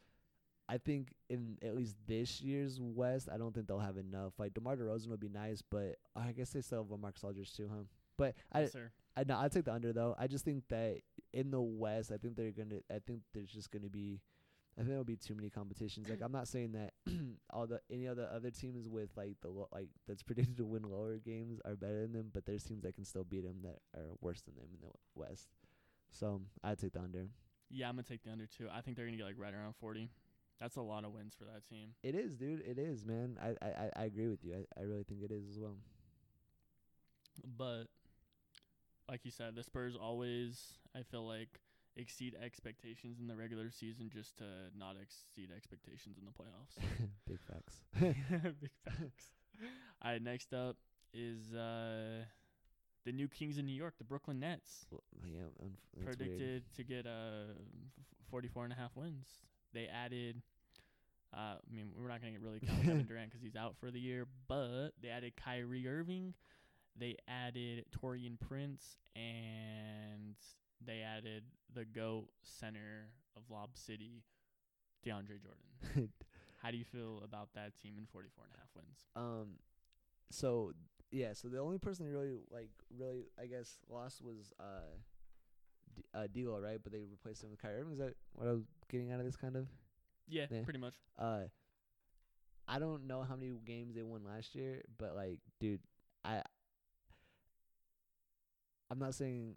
I 0.69 0.79
think 0.79 1.13
in 1.29 1.59
at 1.63 1.75
least 1.77 1.97
this 2.07 2.41
year's 2.41 2.81
West, 2.81 3.29
I 3.33 3.39
don't 3.39 3.55
think 3.55 3.67
they'll 3.69 3.79
have 3.79 3.97
enough. 3.97 4.33
Like 4.39 4.55
DeMar 4.55 4.77
DeRozan 4.77 5.09
would 5.09 5.21
be 5.21 5.29
nice, 5.29 5.63
but 5.63 5.97
I 6.17 6.33
guess 6.33 6.51
they 6.51 6.61
still 6.61 6.83
have 6.83 6.91
a 6.91 6.99
Marcus 6.99 7.23
Aldridge 7.25 7.55
too, 7.57 7.69
huh? 7.73 7.85
But 8.17 8.35
I 8.53 8.63
yes, 8.63 8.73
sir. 8.73 8.91
I 9.17 9.25
no, 9.25 9.39
I 9.39 9.49
take 9.49 9.65
the 9.65 9.73
under 9.73 9.93
though. 9.93 10.15
I 10.19 10.27
just 10.27 10.45
think 10.45 10.65
that 10.69 10.99
in 11.33 11.51
the 11.51 11.61
West, 11.61 12.11
I 12.13 12.17
think 12.19 12.37
they're 12.37 12.51
gonna. 12.51 12.81
I 12.91 12.99
think 13.07 13.23
there's 13.33 13.51
just 13.51 13.71
gonna 13.71 13.89
be. 13.89 14.21
I 14.77 14.83
think 14.83 14.89
there'll 14.89 15.05
be 15.05 15.17
too 15.17 15.35
many 15.35 15.51
competitions. 15.51 16.09
Like 16.09 16.21
I'm 16.23 16.33
not 16.33 16.49
saying 16.49 16.73
that 16.73 16.93
all 17.51 17.67
the 17.67 17.81
any 17.91 18.07
other 18.09 18.29
other 18.33 18.51
teams 18.51 18.89
with 18.89 19.11
like 19.17 19.37
the 19.43 19.51
like 19.73 19.89
that's 20.07 20.23
predicted 20.23 20.57
to 20.59 20.65
win 20.65 20.83
lower 20.85 21.17
games 21.19 21.61
are 21.65 21.77
better 21.77 22.03
than 22.03 22.13
them, 22.13 22.31
but 22.33 22.47
there's 22.47 22.65
teams 22.65 22.83
that 22.85 22.95
can 22.95 23.05
still 23.05 23.25
beat 23.25 23.43
them 23.45 23.61
that 23.63 23.79
are 23.99 24.07
worse 24.21 24.41
than 24.43 24.55
them 24.55 24.67
in 24.73 24.81
the 24.89 24.93
West. 25.15 25.49
So 26.11 26.41
I'd 26.65 26.79
take 26.79 26.93
the 26.93 27.01
under. 27.01 27.29
Yeah, 27.69 27.89
I'm 27.89 27.95
gonna 27.95 28.05
take 28.05 28.23
the 28.25 28.31
under 28.33 28.47
too. 28.47 28.69
I 28.73 28.81
think 28.81 28.97
they're 28.97 29.07
gonna 29.07 29.17
get 29.17 29.27
like 29.27 29.39
right 29.39 29.53
around 29.55 29.75
40. 29.77 30.09
That's 30.61 30.77
a 30.77 30.83
lot 30.83 31.05
of 31.05 31.13
wins 31.13 31.35
for 31.39 31.45
that 31.45 31.67
team. 31.69 31.95
It 32.03 32.15
is, 32.15 32.35
dude. 32.37 32.61
It 32.67 32.79
is, 32.79 33.05
man. 33.05 33.39
I 33.43 33.51
I 33.65 33.69
I- 33.71 33.91
I 33.97 34.05
agree 34.05 34.29
with 34.29 34.45
you. 34.45 34.55
I 34.55 34.81
I 34.81 34.85
really 34.85 35.05
think 35.05 35.23
it 35.23 35.31
is 35.31 35.49
as 35.49 35.59
well. 35.59 35.77
But 37.57 37.85
like 39.09 39.25
you 39.25 39.31
said, 39.31 39.55
the 39.55 39.63
Spurs 39.63 39.97
always 40.01 40.79
I 40.97 41.03
feel 41.03 41.27
like 41.27 41.61
exceed 41.97 42.35
expectations 42.43 43.19
in 43.21 43.27
the 43.27 43.37
regular 43.37 43.71
season 43.71 44.11
just 44.13 44.37
to 44.39 44.45
not 44.79 44.97
exceed 45.01 45.51
expectations 45.55 46.17
in 46.19 46.25
the 46.25 46.31
playoffs. 46.33 46.79
Big 47.29 47.39
facts. 47.41 47.81
Big 48.61 48.71
facts. 48.85 49.25
All 50.03 50.13
right, 50.13 50.23
next 50.23 50.53
up 50.55 50.77
is 51.13 51.53
uh 51.55 52.25
the 53.05 53.13
new 53.13 53.29
Kings 53.29 53.59
of 53.59 53.65
New 53.65 53.75
York, 53.75 53.95
the 53.99 54.05
Brooklyn 54.05 54.39
Nets, 54.41 54.87
Well, 54.91 55.03
yeah, 55.25 55.41
that's 55.59 55.73
weird. 55.97 56.07
predicted 56.19 56.63
to 56.77 56.85
get 56.85 57.07
uh 57.07 57.53
f- 57.99 58.31
44 58.31 58.65
and 58.65 58.73
a 58.73 58.77
half 58.77 58.95
wins. 58.97 59.27
They 59.73 59.87
added 59.87 60.43
uh, 61.33 61.55
I 61.65 61.75
mean, 61.75 61.91
we're 61.97 62.09
not 62.09 62.21
going 62.21 62.35
to 62.35 62.41
get 62.41 62.45
really 62.45 62.59
count 62.59 62.83
Kevin 62.83 63.05
Durant 63.07 63.31
because 63.31 63.41
he's 63.41 63.55
out 63.55 63.77
for 63.79 63.93
the 63.93 64.01
year, 64.01 64.27
but 64.49 64.91
they 65.01 65.11
added 65.11 65.35
Kyrie 65.37 65.87
Irving, 65.87 66.35
they 66.99 67.15
added 67.29 67.85
Taurean 68.03 68.37
Prince, 68.41 68.97
and 69.15 70.35
they 70.85 71.01
added 71.03 71.45
the 71.75 71.85
GOAT 71.85 72.29
center 72.43 73.09
of 73.37 73.43
Lob 73.51 73.71
City, 73.77 74.23
DeAndre 75.07 75.39
Jordan. 75.43 76.11
How 76.63 76.71
do 76.71 76.77
you 76.77 76.85
feel 76.85 77.23
about 77.25 77.49
that 77.55 77.73
team 77.81 77.95
in 77.99 78.07
44 78.07 78.45
and 78.45 78.53
a 78.55 78.59
half 78.59 78.69
wins? 78.77 79.07
Um, 79.17 79.57
so 80.31 80.73
yeah, 81.11 81.33
so 81.33 81.49
the 81.49 81.59
only 81.59 81.79
person 81.79 82.07
who 82.07 82.13
really 82.13 82.39
like 82.51 82.71
really 82.97 83.25
I 83.41 83.47
guess 83.47 83.79
lost 83.89 84.23
was 84.23 84.53
uh, 84.61 84.95
D- 85.97 86.03
uh 86.15 86.27
D'Lo, 86.27 86.59
right? 86.61 86.79
But 86.83 86.93
they 86.93 87.01
replaced 87.11 87.43
him 87.43 87.51
with 87.51 87.61
Kyrie 87.61 87.81
Irving. 87.81 87.93
Is 87.95 87.99
that 87.99 88.15
what 88.35 88.47
I 88.49 88.53
was 88.53 88.63
getting 88.91 89.11
out 89.11 89.21
of 89.21 89.27
this 89.27 89.37
kind 89.37 89.57
of? 89.57 89.67
Yeah, 90.29 90.47
Yeah. 90.51 90.63
pretty 90.63 90.79
much. 90.79 90.95
Uh, 91.19 91.45
I 92.69 92.79
don't 92.79 93.07
know 93.09 93.23
how 93.29 93.35
many 93.37 93.51
games 93.65 93.95
they 93.97 94.03
won 94.03 94.23
last 94.25 94.55
year, 94.55 94.83
but 94.99 95.15
like, 95.17 95.39
dude, 95.59 95.81
I. 96.25 96.43
I'm 98.91 98.99
not 98.99 99.15
saying, 99.15 99.55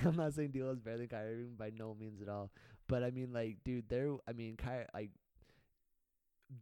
I'm 0.04 0.16
not 0.16 0.34
saying 0.34 0.50
D'Lo's 0.50 0.80
better 0.80 0.98
than 0.98 1.08
Kyrie 1.08 1.34
Irving 1.34 1.54
by 1.58 1.70
no 1.76 1.94
means 1.94 2.20
at 2.20 2.28
all. 2.28 2.50
But 2.88 3.02
I 3.02 3.10
mean, 3.10 3.32
like, 3.32 3.58
dude, 3.64 3.88
they're, 3.88 4.14
I 4.28 4.32
mean, 4.32 4.56
Kyrie, 4.56 4.86
like, 4.94 5.10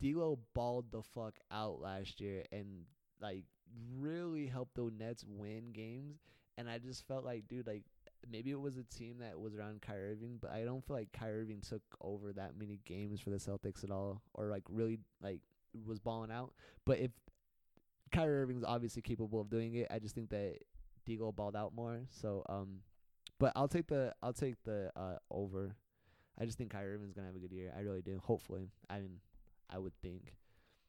D'Lo 0.00 0.38
balled 0.54 0.90
the 0.90 1.02
fuck 1.02 1.34
out 1.50 1.80
last 1.80 2.20
year 2.20 2.44
and 2.50 2.84
like 3.20 3.44
really 3.98 4.46
helped 4.46 4.74
the 4.74 4.90
Nets 4.96 5.24
win 5.26 5.72
games. 5.72 6.20
And 6.56 6.70
I 6.70 6.78
just 6.78 7.06
felt 7.06 7.24
like, 7.24 7.48
dude, 7.48 7.66
like 7.66 7.82
maybe 8.30 8.50
it 8.50 8.60
was 8.60 8.76
a 8.76 8.84
team 8.84 9.18
that 9.18 9.38
was 9.38 9.54
around 9.54 9.82
Kyrie 9.82 10.12
Irving, 10.12 10.38
but 10.40 10.52
I 10.52 10.64
don't 10.64 10.84
feel 10.86 10.96
like 10.96 11.12
Kyrie 11.12 11.42
Irving 11.42 11.60
took 11.60 11.82
over 12.00 12.32
that 12.32 12.56
many 12.58 12.80
games 12.84 13.20
for 13.20 13.30
the 13.30 13.36
Celtics 13.36 13.84
at 13.84 13.90
all, 13.90 14.22
or 14.34 14.46
like 14.46 14.62
really 14.68 15.00
like 15.22 15.40
was 15.86 15.98
balling 15.98 16.30
out. 16.30 16.52
But 16.86 17.00
if 17.00 17.10
Kyrie 18.12 18.42
Irving's 18.42 18.64
obviously 18.64 19.02
capable 19.02 19.40
of 19.40 19.50
doing 19.50 19.74
it, 19.74 19.88
I 19.90 19.98
just 19.98 20.14
think 20.14 20.30
that 20.30 20.58
D'Lo 21.06 21.32
balled 21.32 21.56
out 21.56 21.74
more. 21.74 22.00
So, 22.10 22.44
um, 22.48 22.78
but 23.38 23.52
I'll 23.56 23.68
take 23.68 23.86
the 23.88 24.14
I'll 24.22 24.32
take 24.32 24.62
the 24.64 24.90
uh 24.96 25.16
over. 25.30 25.76
I 26.40 26.44
just 26.44 26.58
think 26.58 26.70
Kyrie 26.70 26.94
Irving's 26.94 27.12
gonna 27.14 27.26
have 27.28 27.36
a 27.36 27.40
good 27.40 27.52
year. 27.52 27.72
I 27.76 27.80
really 27.80 28.02
do. 28.02 28.20
Hopefully, 28.24 28.70
I 28.90 28.98
mean, 29.00 29.20
I 29.70 29.78
would 29.78 29.94
think. 30.02 30.34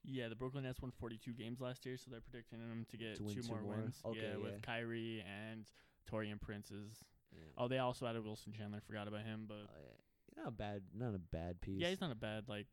Yeah, 0.08 0.28
the 0.28 0.36
Brooklyn 0.36 0.62
Nets 0.64 0.80
won 0.80 0.92
42 0.92 1.32
games 1.32 1.60
last 1.60 1.84
year, 1.84 1.96
so 1.96 2.10
they're 2.10 2.20
predicting 2.20 2.60
them 2.60 2.86
to 2.90 2.96
get 2.96 3.16
To 3.16 3.24
two 3.24 3.42
two 3.42 3.48
more, 3.48 3.60
more? 3.60 3.76
wins. 3.76 4.00
Okay, 4.04 4.20
yeah, 4.22 4.28
yeah. 4.30 4.36
with 4.36 4.62
Kyrie 4.62 5.24
and 5.26 5.66
Taurean 6.10 6.40
Prince's. 6.40 7.02
Yeah. 7.32 7.40
Oh, 7.58 7.66
they 7.66 7.78
also 7.78 8.06
added 8.06 8.24
Wilson 8.24 8.52
Chandler. 8.56 8.80
Forgot 8.86 9.08
about 9.08 9.22
him, 9.22 9.46
but 9.48 9.54
Oh, 9.68 9.80
yeah. 9.82 10.42
Not 10.42 10.48
a 10.48 10.52
bad, 10.52 10.82
not 10.94 11.14
a 11.14 11.18
bad 11.18 11.60
piece. 11.60 11.80
yeah, 11.80 11.88
he's 11.88 12.00
not 12.00 12.12
a 12.12 12.16
bad 12.16 12.44
like. 12.48 12.66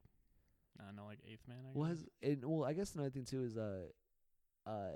I 0.79 0.85
don't 0.85 0.95
know, 0.95 1.05
like 1.05 1.19
eighth 1.31 1.47
man. 1.47 1.57
I 1.63 1.67
guess. 1.69 1.75
Well, 1.75 1.89
has 1.89 2.05
and 2.21 2.45
well, 2.45 2.65
I 2.67 2.73
guess 2.73 2.93
another 2.95 3.09
thing 3.11 3.25
too 3.25 3.43
is 3.43 3.57
uh, 3.57 3.85
uh, 4.67 4.89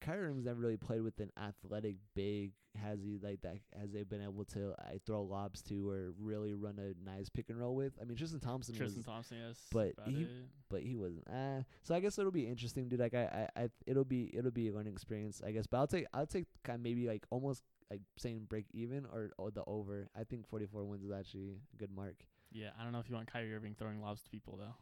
Kyrie 0.00 0.26
Irving's 0.26 0.44
never 0.44 0.60
really 0.60 0.76
played 0.76 1.02
with 1.02 1.18
an 1.20 1.30
athletic 1.38 1.96
big. 2.14 2.52
Has 2.82 3.00
he 3.02 3.18
like 3.22 3.40
that? 3.40 3.56
Has 3.80 3.92
they 3.92 4.02
been 4.02 4.22
able 4.22 4.44
to 4.46 4.72
uh, 4.72 4.98
throw 5.06 5.22
lobs 5.22 5.62
to 5.62 5.88
or 5.88 6.12
really 6.20 6.52
run 6.52 6.78
a 6.78 6.92
nice 7.08 7.30
pick 7.30 7.48
and 7.48 7.58
roll 7.58 7.74
with? 7.74 7.94
I 8.00 8.04
mean, 8.04 8.18
Tristan 8.18 8.38
Thompson 8.40 8.74
Tristan 8.74 8.98
was, 8.98 9.06
Thompson, 9.06 9.38
yes. 9.46 9.58
but 9.72 9.94
he- 10.06 10.22
it. 10.22 10.28
but 10.68 10.82
he 10.82 10.94
wasn't. 10.94 11.26
Uh, 11.26 11.62
so 11.82 11.94
I 11.94 12.00
guess 12.00 12.18
it'll 12.18 12.30
be 12.30 12.46
interesting, 12.46 12.88
dude. 12.88 13.00
Like 13.00 13.14
I, 13.14 13.48
I, 13.56 13.62
I 13.62 13.68
it'll 13.86 14.04
be 14.04 14.30
it'll 14.36 14.50
be 14.50 14.68
a 14.68 14.72
learning 14.74 14.92
experience, 14.92 15.40
I 15.44 15.52
guess. 15.52 15.66
But 15.66 15.78
I'll 15.78 15.86
take 15.86 16.06
I'll 16.12 16.26
take 16.26 16.44
kind 16.64 16.76
of 16.76 16.82
maybe 16.82 17.06
like 17.06 17.24
almost 17.30 17.62
like 17.90 18.02
saying 18.18 18.46
break 18.48 18.66
even 18.72 19.06
or, 19.06 19.30
or 19.38 19.50
the 19.50 19.62
over. 19.66 20.08
I 20.18 20.24
think 20.24 20.46
44 20.48 20.84
wins 20.84 21.04
is 21.04 21.12
actually 21.12 21.56
a 21.72 21.76
good 21.78 21.90
mark. 21.94 22.16
Yeah, 22.52 22.70
I 22.78 22.84
don't 22.84 22.92
know 22.92 22.98
if 23.00 23.08
you 23.08 23.14
want 23.14 23.32
Kyrie 23.32 23.54
Irving 23.54 23.74
throwing 23.78 24.02
lobs 24.02 24.22
to 24.22 24.30
people 24.30 24.56
though. 24.56 24.74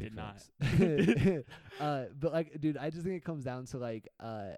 Big 0.00 0.14
Did 0.14 0.16
not. 0.16 1.44
uh, 1.80 2.04
but 2.18 2.32
like, 2.32 2.60
dude, 2.60 2.76
I 2.76 2.90
just 2.90 3.04
think 3.04 3.16
it 3.16 3.24
comes 3.24 3.44
down 3.44 3.66
to 3.66 3.78
like, 3.78 4.08
uh, 4.18 4.50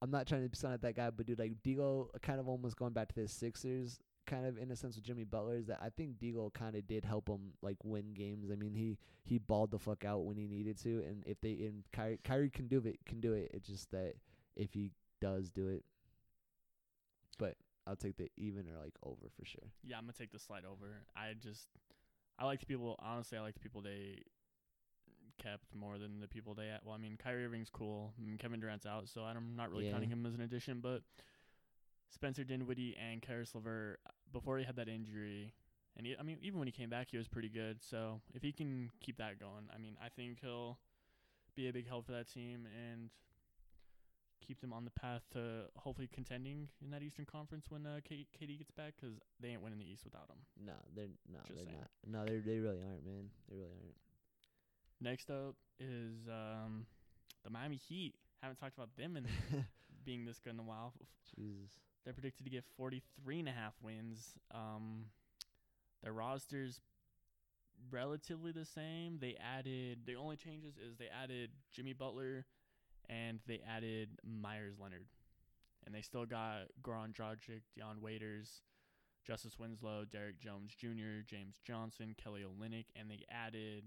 I'm 0.00 0.10
not 0.10 0.26
trying 0.26 0.48
to 0.48 0.56
sound 0.56 0.74
like 0.74 0.80
that 0.82 0.96
guy, 0.96 1.10
but 1.10 1.26
dude, 1.26 1.38
like 1.38 1.62
Deagle, 1.62 2.08
kind 2.22 2.40
of 2.40 2.48
almost 2.48 2.76
going 2.76 2.92
back 2.92 3.08
to 3.08 3.14
the 3.20 3.28
Sixers, 3.28 3.98
kind 4.26 4.46
of 4.46 4.58
in 4.58 4.70
a 4.70 4.76
sense 4.76 4.96
with 4.96 5.04
Jimmy 5.04 5.24
Butler, 5.24 5.56
is 5.56 5.66
that 5.66 5.80
I 5.82 5.88
think 5.88 6.18
Deagle 6.18 6.52
kind 6.54 6.76
of 6.76 6.86
did 6.86 7.04
help 7.04 7.28
him 7.28 7.52
like 7.62 7.76
win 7.82 8.14
games. 8.14 8.50
I 8.52 8.54
mean, 8.54 8.74
he 8.74 8.98
he 9.24 9.38
balled 9.38 9.72
the 9.72 9.78
fuck 9.78 10.04
out 10.04 10.24
when 10.24 10.36
he 10.36 10.46
needed 10.46 10.80
to, 10.82 11.02
and 11.04 11.24
if 11.26 11.40
they 11.40 11.50
and 11.50 11.82
Kyrie, 11.92 12.20
Kyrie 12.22 12.50
can 12.50 12.68
do 12.68 12.78
it, 12.84 12.98
can 13.06 13.20
do 13.20 13.32
it. 13.32 13.50
It's 13.52 13.68
just 13.68 13.90
that 13.90 14.14
if 14.54 14.72
he 14.72 14.92
does 15.20 15.50
do 15.50 15.68
it, 15.68 15.84
but 17.38 17.56
I'll 17.86 17.96
take 17.96 18.16
the 18.16 18.28
even 18.36 18.68
or 18.68 18.82
like 18.82 18.94
over 19.02 19.28
for 19.36 19.44
sure. 19.44 19.72
Yeah, 19.82 19.96
I'm 19.96 20.04
gonna 20.04 20.12
take 20.12 20.30
the 20.30 20.38
slide 20.38 20.64
over. 20.64 21.02
I 21.16 21.32
just, 21.42 21.66
I 22.38 22.44
like 22.44 22.60
the 22.60 22.66
people. 22.66 22.96
Honestly, 23.02 23.36
I 23.36 23.40
like 23.40 23.54
the 23.54 23.60
people 23.60 23.80
they 23.80 24.22
kept 25.38 25.74
more 25.74 25.98
than 25.98 26.20
the 26.20 26.28
people 26.28 26.54
they. 26.54 26.68
At. 26.68 26.84
Well, 26.84 26.94
I 26.94 26.98
mean, 26.98 27.16
Kyrie 27.16 27.44
Irving's 27.46 27.70
cool. 27.70 28.12
I 28.20 28.24
mean, 28.24 28.36
Kevin 28.38 28.60
Durant's 28.60 28.86
out, 28.86 29.08
so 29.08 29.22
I'm 29.22 29.54
not 29.56 29.70
really 29.70 29.86
Yeah. 29.86 29.92
counting 29.92 30.10
him 30.10 30.26
as 30.26 30.34
an 30.34 30.40
addition. 30.40 30.80
But 30.80 31.02
Spencer 32.10 32.44
Dinwiddie 32.44 32.96
and 32.96 33.20
Caris 33.22 33.54
LeVert, 33.54 34.00
before 34.32 34.58
he 34.58 34.64
had 34.64 34.76
that 34.76 34.88
injury, 34.88 35.54
and 35.96 36.06
he, 36.06 36.16
I 36.18 36.22
mean, 36.22 36.38
even 36.42 36.58
when 36.58 36.66
he 36.68 36.72
came 36.72 36.90
back, 36.90 37.08
he 37.10 37.16
was 37.18 37.28
pretty 37.28 37.48
good. 37.48 37.82
So 37.82 38.20
if 38.34 38.42
he 38.42 38.52
can 38.52 38.90
keep 39.00 39.18
that 39.18 39.38
going, 39.38 39.68
I 39.74 39.78
mean, 39.78 39.96
I 40.02 40.08
think 40.08 40.40
he'll 40.40 40.78
be 41.54 41.68
a 41.68 41.72
big 41.72 41.86
help 41.88 42.06
for 42.06 42.12
that 42.12 42.28
team 42.28 42.66
and 42.66 43.10
keep 44.40 44.60
them 44.60 44.72
on 44.72 44.84
the 44.84 44.90
path 44.90 45.22
to 45.32 45.64
hopefully 45.76 46.08
contending 46.10 46.68
in 46.82 46.90
that 46.90 47.02
Eastern 47.02 47.26
Conference 47.26 47.66
when 47.68 47.84
uh, 47.84 48.00
K- 48.08 48.26
KD 48.40 48.56
gets 48.56 48.70
back 48.70 48.94
'cause 48.96 49.18
they 49.40 49.48
ain't 49.48 49.60
winning 49.60 49.78
the 49.78 49.84
East 49.90 50.04
without 50.04 50.30
him. 50.30 50.38
No, 50.64 50.72
they're 50.94 51.08
no, 51.28 51.38
Just 51.40 51.56
they're 51.56 51.64
saying. 51.66 51.76
not. 51.78 51.90
No, 52.06 52.24
they 52.24 52.38
they 52.38 52.58
really 52.58 52.80
aren't, 52.82 53.04
man. 53.04 53.30
They 53.48 53.56
really 53.56 53.74
aren't. 53.74 53.96
Next 55.00 55.30
up 55.30 55.54
is 55.78 56.28
um, 56.28 56.86
the 57.44 57.50
Miami 57.50 57.76
Heat. 57.76 58.14
Haven't 58.42 58.58
talked 58.58 58.74
about 58.74 58.96
them 58.96 59.16
in 59.16 59.26
being 60.04 60.24
this 60.24 60.38
good 60.38 60.54
in 60.54 60.60
a 60.60 60.64
while. 60.64 60.92
Jesus. 61.36 61.78
They're 62.04 62.14
predicted 62.14 62.44
to 62.44 62.50
get 62.50 62.64
43 62.76 63.40
and 63.40 63.48
a 63.48 63.52
half 63.52 63.74
wins. 63.82 64.34
Um, 64.52 65.06
their 66.02 66.12
roster's 66.12 66.80
relatively 67.90 68.52
the 68.52 68.64
same. 68.64 69.18
They 69.20 69.36
added 69.36 70.00
the 70.06 70.16
only 70.16 70.36
changes 70.36 70.74
is 70.76 70.96
they 70.96 71.08
added 71.08 71.50
Jimmy 71.70 71.92
Butler 71.92 72.44
and 73.08 73.40
they 73.46 73.60
added 73.68 74.10
Meyers 74.24 74.74
Leonard. 74.80 75.06
And 75.86 75.94
they 75.94 76.02
still 76.02 76.26
got 76.26 76.64
Goran 76.82 77.14
Dragic, 77.14 77.62
Dion 77.74 78.00
Waiters, 78.00 78.62
Justise 79.26 79.58
Winslow, 79.58 80.04
Derrick 80.10 80.40
Jones 80.40 80.74
Jr., 80.74 81.22
James 81.26 81.60
Johnson, 81.64 82.14
Kelly 82.22 82.42
Olynyk, 82.42 82.86
and 82.96 83.10
they 83.10 83.24
added 83.30 83.84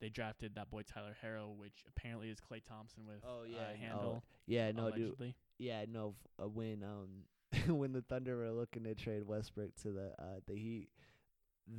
they 0.00 0.08
drafted 0.08 0.54
that 0.54 0.70
boy 0.70 0.82
Tyler 0.82 1.16
Herro, 1.22 1.54
which 1.56 1.84
apparently 1.88 2.28
is 2.30 2.38
Klay 2.40 2.62
Thompson 2.64 3.04
with 3.06 3.22
Oh, 3.24 3.42
yeah, 3.44 3.58
uh, 3.58 3.60
no, 3.72 3.76
handle. 3.78 4.24
Yeah, 4.46 4.72
no, 4.72 4.90
dude. 4.90 5.18
Yeah, 5.58 5.84
no. 5.88 6.14
f- 6.38 6.44
Uh, 6.44 6.48
when 6.48 6.82
um 6.82 7.24
when 7.76 7.92
the 7.92 8.02
Thunder 8.02 8.36
were 8.36 8.50
looking 8.50 8.84
to 8.84 8.94
trade 8.94 9.22
Westbrook 9.26 9.74
to 9.82 9.90
the 9.92 10.12
uh 10.18 10.40
the 10.46 10.54
Heat, 10.54 10.88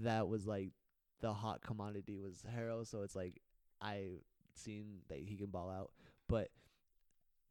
that 0.04 0.28
was 0.28 0.46
like 0.46 0.70
the 1.22 1.34
hot 1.34 1.62
commodity 1.62 2.18
was 2.18 2.44
Herro. 2.56 2.86
So 2.86 3.02
it's 3.02 3.16
like 3.16 3.42
I 3.82 4.20
seen 4.56 5.00
that 5.10 5.20
he 5.20 5.36
can 5.38 5.48
ball 5.48 5.70
out, 5.70 5.92
but 6.28 6.50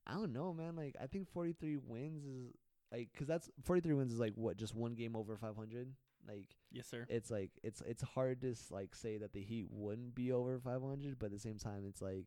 I 0.07 0.15
don't 0.15 0.33
know, 0.33 0.53
man. 0.53 0.77
Like 0.77 0.97
I 1.01 1.07
think 1.07 1.29
43 1.33 1.77
wins 1.79 2.25
is 2.25 2.53
like 2.93 3.09
because 3.13 3.27
that's 3.29 3.49
43 3.65 3.95
wins 3.95 4.13
is 4.13 4.21
like 4.21 4.35
what 4.35 4.57
just 4.57 4.75
one 4.75 4.95
game 4.95 5.17
over 5.17 5.37
500. 5.37 5.89
Like 6.29 6.55
Yes, 6.71 6.87
sir. 6.87 7.07
it's 7.09 7.31
like 7.31 7.51
it's 7.63 7.81
it's 7.83 8.03
hard 8.03 8.41
to 8.43 8.53
s- 8.53 8.71
like 8.71 8.95
say 8.95 9.17
that 9.19 9.33
the 9.33 9.43
Heat 9.43 9.67
wouldn't 9.71 10.15
be 10.15 10.33
over 10.33 10.59
500, 10.59 11.19
but 11.19 11.27
at 11.27 11.33
the 11.33 11.39
same 11.39 11.59
time, 11.59 11.85
it's 11.87 12.03
like, 12.03 12.27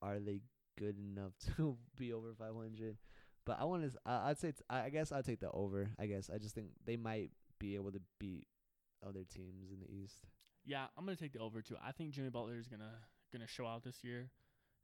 are 0.00 0.18
they 0.18 0.40
good 0.78 0.96
enough 0.98 1.32
to 1.56 1.76
be 1.96 2.12
over 2.12 2.32
500? 2.34 2.96
But 3.44 3.58
I 3.60 3.64
want 3.64 3.82
to. 3.82 3.90
I'd 4.06 4.38
say 4.38 4.52
I 4.70 4.88
guess 4.90 5.10
I'd 5.12 5.24
take 5.24 5.40
the 5.40 5.50
over. 5.50 5.90
I 5.98 6.06
guess 6.06 6.30
I 6.32 6.38
just 6.38 6.54
think 6.54 6.68
they 6.84 6.96
might 6.96 7.30
be 7.58 7.74
able 7.74 7.90
to 7.92 8.00
beat 8.20 8.46
other 9.06 9.24
teams 9.24 9.70
in 9.72 9.80
the 9.80 9.90
East. 9.90 10.26
Yeah, 10.64 10.86
I'm 10.96 11.04
gonna 11.04 11.16
take 11.16 11.32
the 11.32 11.40
over 11.40 11.60
too. 11.62 11.76
I 11.82 11.92
think 11.92 12.12
Jimmy 12.12 12.28
Butler 12.30 12.56
is 12.56 12.68
gonna 12.68 12.92
gonna 13.32 13.46
show 13.46 13.66
out 13.66 13.82
this 13.84 14.04
year, 14.04 14.30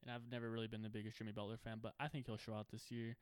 and 0.02 0.10
I've 0.10 0.28
never 0.30 0.50
really 0.50 0.66
been 0.66 0.82
the 0.82 0.88
biggest 0.88 1.18
Jimmy 1.18 1.32
Butler 1.32 1.56
fan, 1.58 1.78
but 1.82 1.94
I 2.00 2.08
think 2.08 2.26
he'll 2.26 2.36
show 2.36 2.54
out 2.54 2.68
this 2.70 2.90
year, 2.90 3.16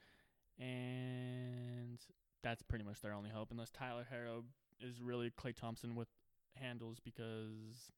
and 0.58 1.98
that's 2.42 2.62
pretty 2.62 2.84
much 2.84 3.00
their 3.00 3.12
only 3.12 3.30
hope, 3.30 3.50
unless 3.50 3.70
Tyler 3.70 4.06
Herro 4.12 4.44
is 4.82 5.00
really 5.00 5.30
Klay 5.30 5.54
Thompson 5.54 5.94
with 5.94 6.08
handles, 6.56 6.98
because 7.04 7.90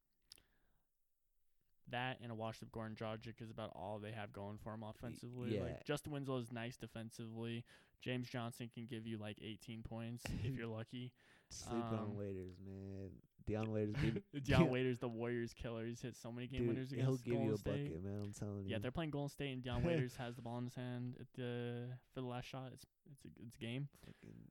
that 1.90 2.18
and 2.22 2.32
a 2.32 2.34
washed 2.34 2.62
up 2.62 2.70
Goran 2.70 2.96
Dragic 2.96 3.42
is 3.42 3.50
about 3.50 3.70
all 3.74 3.98
they 4.02 4.12
have 4.12 4.32
going 4.32 4.58
for 4.62 4.72
him 4.72 4.82
offensively. 4.82 5.54
yeah. 5.56 5.62
Like 5.62 5.84
Justin 5.84 6.12
Winslow 6.12 6.38
is 6.38 6.50
nice 6.50 6.76
defensively. 6.76 7.64
James 8.00 8.28
Johnson 8.28 8.70
can 8.72 8.86
give 8.86 9.06
you 9.06 9.18
like 9.18 9.36
18 9.42 9.82
points 9.82 10.24
if 10.44 10.56
you're 10.56 10.66
lucky. 10.78 11.12
Sleeping 11.50 11.82
Um, 11.82 11.98
on 12.12 12.16
waiters, 12.16 12.54
man. 12.64 13.10
Dion 13.46 13.70
Waiters. 13.70 13.96
Dion 14.44 14.70
Waiters, 14.70 14.98
the 14.98 15.08
Warriors 15.08 15.52
killer. 15.52 15.84
He's 15.84 16.00
hit 16.00 16.16
so 16.16 16.32
many 16.32 16.46
game 16.46 16.60
Dude, 16.60 16.68
winners 16.68 16.90
he'll 16.90 17.16
give 17.18 17.34
Golden 17.34 17.48
you 17.48 17.54
a 17.54 17.58
State. 17.58 17.88
bucket, 17.92 18.02
man. 18.04 18.20
I'm 18.24 18.32
telling 18.32 18.64
you. 18.64 18.70
Yeah, 18.70 18.78
they're 18.78 18.90
playing 18.90 19.10
Golden 19.10 19.28
State, 19.28 19.52
and 19.52 19.62
Dion 19.62 19.82
Waiters 19.84 20.16
has 20.16 20.34
the 20.36 20.40
ball 20.42 20.56
in 20.58 20.64
his 20.64 20.74
hand 20.74 21.16
at 21.20 21.26
the 21.36 21.88
for 22.14 22.22
the 22.22 22.26
last 22.26 22.46
shot. 22.48 22.70
It's 22.72 22.86
it's 23.12 23.24
a 23.26 23.28
it's 23.46 23.56
a 23.56 23.58
game, 23.58 23.88
Fucking- 24.06 24.48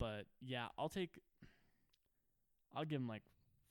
but 0.00 0.24
yeah, 0.40 0.66
I'll 0.76 0.88
take. 0.88 1.16
I'll 2.74 2.84
give 2.84 3.00
him 3.00 3.08
like 3.08 3.22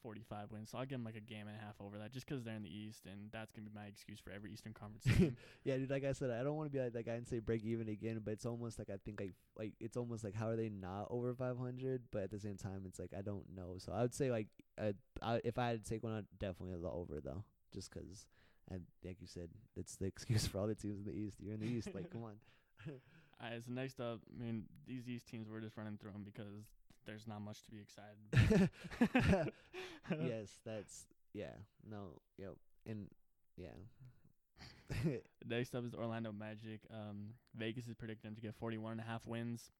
45 0.03 0.51
wins. 0.51 0.69
So 0.71 0.77
I'll 0.77 0.85
give 0.85 0.95
him 0.99 1.03
like 1.05 1.15
a 1.15 1.21
game 1.21 1.47
and 1.47 1.55
a 1.57 1.59
half 1.59 1.75
over 1.81 1.97
that, 1.97 2.11
just 2.11 2.25
'cause 2.27 2.43
they're 2.43 2.55
in 2.55 2.63
the 2.63 2.69
East, 2.73 3.05
and 3.05 3.29
that's 3.31 3.51
gonna 3.51 3.67
be 3.69 3.73
my 3.75 3.85
excuse 3.85 4.19
for 4.19 4.31
every 4.31 4.51
Eastern 4.53 4.73
Conference 4.73 5.03
team. 5.17 5.35
Yeah, 5.63 5.77
dude. 5.77 5.89
Like 5.89 6.03
I 6.05 6.13
said, 6.13 6.31
I 6.31 6.43
don't 6.43 6.55
want 6.55 6.71
to 6.71 6.77
be 6.77 6.81
like 6.83 6.93
that 6.93 7.05
guy 7.05 7.13
and 7.13 7.27
say 7.27 7.39
break 7.39 7.63
even 7.65 7.89
again, 7.89 8.21
but 8.23 8.31
it's 8.31 8.45
almost 8.45 8.77
like 8.79 8.89
I 8.89 8.97
think 9.03 9.19
like 9.19 9.33
like 9.57 9.73
it's 9.79 9.97
almost 9.97 10.23
like 10.23 10.35
how 10.35 10.47
are 10.47 10.55
they 10.55 10.69
not 10.69 11.07
over 11.09 11.33
500? 11.33 12.03
But 12.11 12.23
at 12.23 12.31
the 12.31 12.39
same 12.39 12.57
time, 12.57 12.83
it's 12.85 12.99
like 12.99 13.13
I 13.17 13.21
don't 13.21 13.45
know. 13.55 13.75
So 13.77 13.91
I 13.91 14.01
would 14.01 14.13
say 14.13 14.31
like 14.31 14.47
uh, 14.77 14.93
I, 15.21 15.41
if 15.43 15.57
I 15.57 15.67
had 15.69 15.83
to 15.83 15.89
take 15.89 16.03
one, 16.03 16.13
I'd 16.13 16.39
definitely 16.39 16.79
the 16.81 16.89
over 16.89 17.19
though, 17.21 17.43
just 17.73 17.91
'cause 17.91 18.27
and 18.71 18.81
like 19.03 19.17
you 19.21 19.27
said, 19.27 19.49
it's 19.75 19.95
the 19.95 20.05
excuse 20.13 20.45
for 20.47 20.59
all 20.59 20.67
the 20.67 20.75
teams 20.75 20.99
in 20.99 21.05
the 21.05 21.17
East. 21.17 21.37
You're 21.41 21.53
in 21.55 21.59
the 21.61 21.67
East, 21.67 21.87
like 21.95 22.09
come 22.11 22.23
on. 22.23 22.35
Alright, 23.41 23.63
so 23.65 23.71
next 23.71 23.99
up, 23.99 24.19
I 24.35 24.43
mean, 24.43 24.63
these 24.85 25.07
East 25.07 25.27
teams 25.27 25.47
we're 25.49 25.61
just 25.61 25.77
running 25.77 25.97
through 25.97 26.11
them 26.11 26.23
because 26.23 26.65
there's 27.05 27.25
not 27.25 27.41
much 27.41 27.63
to 27.63 27.71
be 27.71 27.77
excited. 27.79 28.69
about. 29.01 29.53
yes, 30.25 30.49
that's 30.65 31.05
yeah. 31.33 31.53
No, 31.89 32.21
yep, 32.37 32.55
and 32.85 33.07
yeah. 33.55 33.67
Next 35.47 35.75
up 35.75 35.85
is 35.85 35.93
Orlando 35.93 36.31
Magic. 36.31 36.81
Um, 36.91 37.33
Vegas 37.55 37.87
is 37.87 37.93
predicting 37.93 38.29
them 38.29 38.35
to 38.35 38.41
get 38.41 38.55
41 38.55 38.93
and 38.93 39.01
a 39.01 39.03
half 39.03 39.25
wins. 39.25 39.71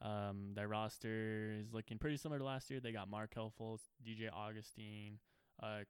Um, 0.00 0.52
their 0.54 0.68
roster 0.68 1.54
is 1.58 1.72
looking 1.72 1.98
pretty 1.98 2.16
similar 2.16 2.38
to 2.38 2.44
last 2.44 2.70
year. 2.70 2.80
They 2.80 2.92
got 2.92 3.10
Markelle 3.10 3.52
Fultz, 3.60 3.82
DJ 4.06 4.28
Augustine, 4.32 5.18
uh, 5.62 5.80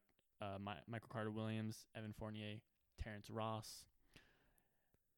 uh, 0.40 0.58
Mi- 0.64 0.82
Michael 0.88 1.08
Carter 1.12 1.30
Williams, 1.30 1.86
Evan 1.96 2.14
Fournier, 2.18 2.56
Terrence 3.02 3.28
Ross, 3.30 3.84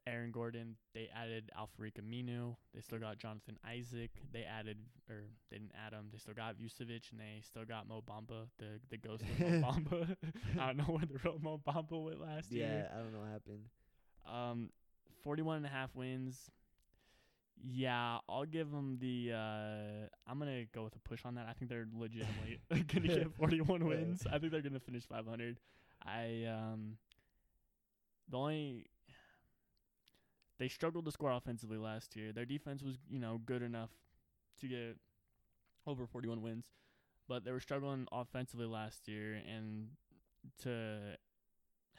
Aaron 0.09 0.31
Gordon. 0.31 0.77
They 0.95 1.09
added 1.15 1.51
Al-Farouq 1.57 1.93
Aminu. 2.01 2.57
They 2.75 2.81
still 2.81 2.99
got 2.99 3.19
Jonathan 3.19 3.59
Isaac. 3.69 4.11
They 4.33 4.45
added, 4.45 4.79
or 5.09 5.23
they 5.51 5.59
didn't 5.59 5.73
add 5.87 5.93
him. 5.93 6.09
They 6.13 6.19
still 6.19 6.35
got 6.35 6.57
Vucevic, 6.57 7.11
and 7.13 7.21
they 7.21 7.41
still 7.43 7.65
got 7.65 7.89
Mo 7.89 8.03
Bamba, 8.09 8.49
the 8.59 8.81
the 8.91 8.97
ghost 8.99 9.23
of 9.23 9.41
Mo 9.41 9.47
Bamba. 9.69 10.17
I 10.59 10.67
don't 10.67 10.77
know 10.79 10.85
where 10.85 11.05
the 11.07 11.19
real 11.25 11.39
Mo 11.41 11.61
Bamba 11.67 12.05
went 12.05 12.21
last 12.21 12.51
year. 12.51 12.87
yeah, 12.91 12.97
I 12.99 13.03
don't 13.03 13.13
know 13.13 13.21
what 13.21 13.29
happened. 13.29 13.65
Um, 14.27 14.71
41 15.25 15.59
and 15.59 15.67
a 15.67 15.69
half 15.69 15.95
wins. 15.95 16.51
Yeah, 17.65 18.19
I'll 18.29 18.45
give 18.45 18.71
them 18.71 18.99
the. 19.01 19.33
Uh, 19.35 20.07
I'm 20.31 20.39
gonna 20.39 20.65
go 20.73 20.85
with 20.85 20.95
a 20.95 21.01
push 21.01 21.25
on 21.25 21.35
that. 21.35 21.47
I 21.49 21.55
think 21.55 21.71
they're 21.71 21.89
legitimately 21.93 22.61
gonna 22.71 23.09
get 23.09 23.35
41 23.37 23.85
wins. 23.85 24.27
I 24.31 24.39
think 24.39 24.53
they're 24.53 24.63
gonna 24.63 24.79
finish 24.81 25.05
500. 25.07 25.59
I 26.05 26.45
um, 26.49 26.99
the 28.31 28.37
only 28.37 28.87
they 30.59 30.69
struggled 30.69 31.05
to 31.05 31.13
score 31.13 31.31
offensively 31.31 31.79
last 31.79 32.17
year. 32.17 32.33
Their 32.33 32.45
defense 32.45 32.83
was, 32.83 32.97
you 33.09 33.19
know, 33.19 33.41
good 33.45 33.63
enough 33.63 33.91
to 34.61 34.67
get 34.69 34.97
over 35.87 36.07
41 36.07 36.43
wins, 36.43 36.65
but 37.29 37.45
they 37.45 37.53
were 37.53 37.61
struggling 37.61 38.07
offensively 38.13 38.67
last 38.67 39.09
year. 39.09 39.35
And 39.35 39.89
to 40.63 41.17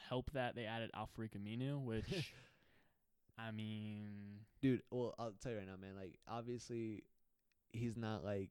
help 0.08 0.30
that, 0.32 0.54
they 0.54 0.64
added 0.64 0.90
Alfred 0.94 1.32
Aminu, 1.32 1.80
which, 1.84 2.34
I 3.38 3.50
mean, 3.50 4.40
dude. 4.60 4.82
Well, 4.90 5.14
I'll 5.18 5.32
tell 5.42 5.52
you 5.52 5.58
right 5.58 5.66
now, 5.66 5.76
man. 5.80 5.96
Like, 5.98 6.18
obviously, 6.28 7.04
he's 7.72 7.96
not 7.96 8.24
like 8.24 8.50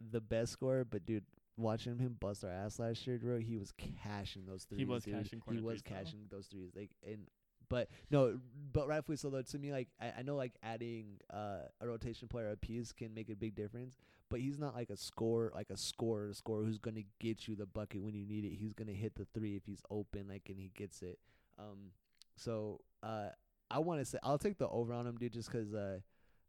the 0.00 0.20
best 0.20 0.52
scorer, 0.52 0.84
but 0.84 1.04
dude, 1.04 1.24
watching 1.56 1.98
him 1.98 2.16
bust 2.18 2.44
our 2.44 2.50
ass 2.50 2.78
last 2.78 3.06
year, 3.06 3.18
bro, 3.18 3.38
he 3.38 3.58
was 3.58 3.72
cashing 4.02 4.44
those 4.46 4.64
threes. 4.64 4.78
He 4.78 4.84
was 4.86 5.04
dude. 5.04 5.14
cashing 5.14 5.42
He 5.50 5.60
was 5.60 5.80
threes, 5.80 5.82
though. 5.82 5.94
cashing 5.94 6.20
those 6.30 6.46
threes. 6.46 6.70
Like, 6.74 6.90
and 7.06 7.26
but 7.70 7.88
no, 8.10 8.38
but 8.72 8.86
rightfully 8.86 9.16
so. 9.16 9.30
Though 9.30 9.40
to 9.40 9.58
me, 9.58 9.72
like, 9.72 9.88
I, 9.98 10.12
I 10.18 10.22
know 10.22 10.36
like 10.36 10.52
adding 10.62 11.20
uh, 11.32 11.60
a 11.80 11.88
rotation 11.88 12.28
player 12.28 12.50
a 12.50 12.56
piece 12.56 12.92
can 12.92 13.14
make 13.14 13.30
a 13.30 13.34
big 13.36 13.54
difference. 13.54 13.96
But 14.28 14.40
he's 14.40 14.58
not 14.58 14.74
like 14.76 14.90
a 14.90 14.96
scorer, 14.96 15.50
like 15.54 15.70
a 15.70 15.76
scorer, 15.76 16.32
scorer 16.34 16.64
who's 16.64 16.78
gonna 16.78 17.02
get 17.18 17.48
you 17.48 17.56
the 17.56 17.66
bucket 17.66 18.02
when 18.02 18.14
you 18.14 18.24
need 18.26 18.44
it. 18.44 18.54
He's 18.54 18.74
gonna 18.74 18.92
hit 18.92 19.14
the 19.16 19.26
three 19.34 19.56
if 19.56 19.64
he's 19.64 19.82
open, 19.90 20.28
like, 20.28 20.42
and 20.48 20.58
he 20.58 20.70
gets 20.76 21.02
it. 21.02 21.18
Um, 21.58 21.92
so 22.36 22.80
uh, 23.02 23.30
I 23.70 23.78
want 23.80 24.00
to 24.00 24.04
say 24.04 24.18
I'll 24.22 24.38
take 24.38 24.58
the 24.58 24.68
over 24.68 24.92
on 24.92 25.06
him, 25.06 25.16
dude, 25.16 25.32
just 25.32 25.50
'cause 25.50 25.74
uh, 25.74 25.98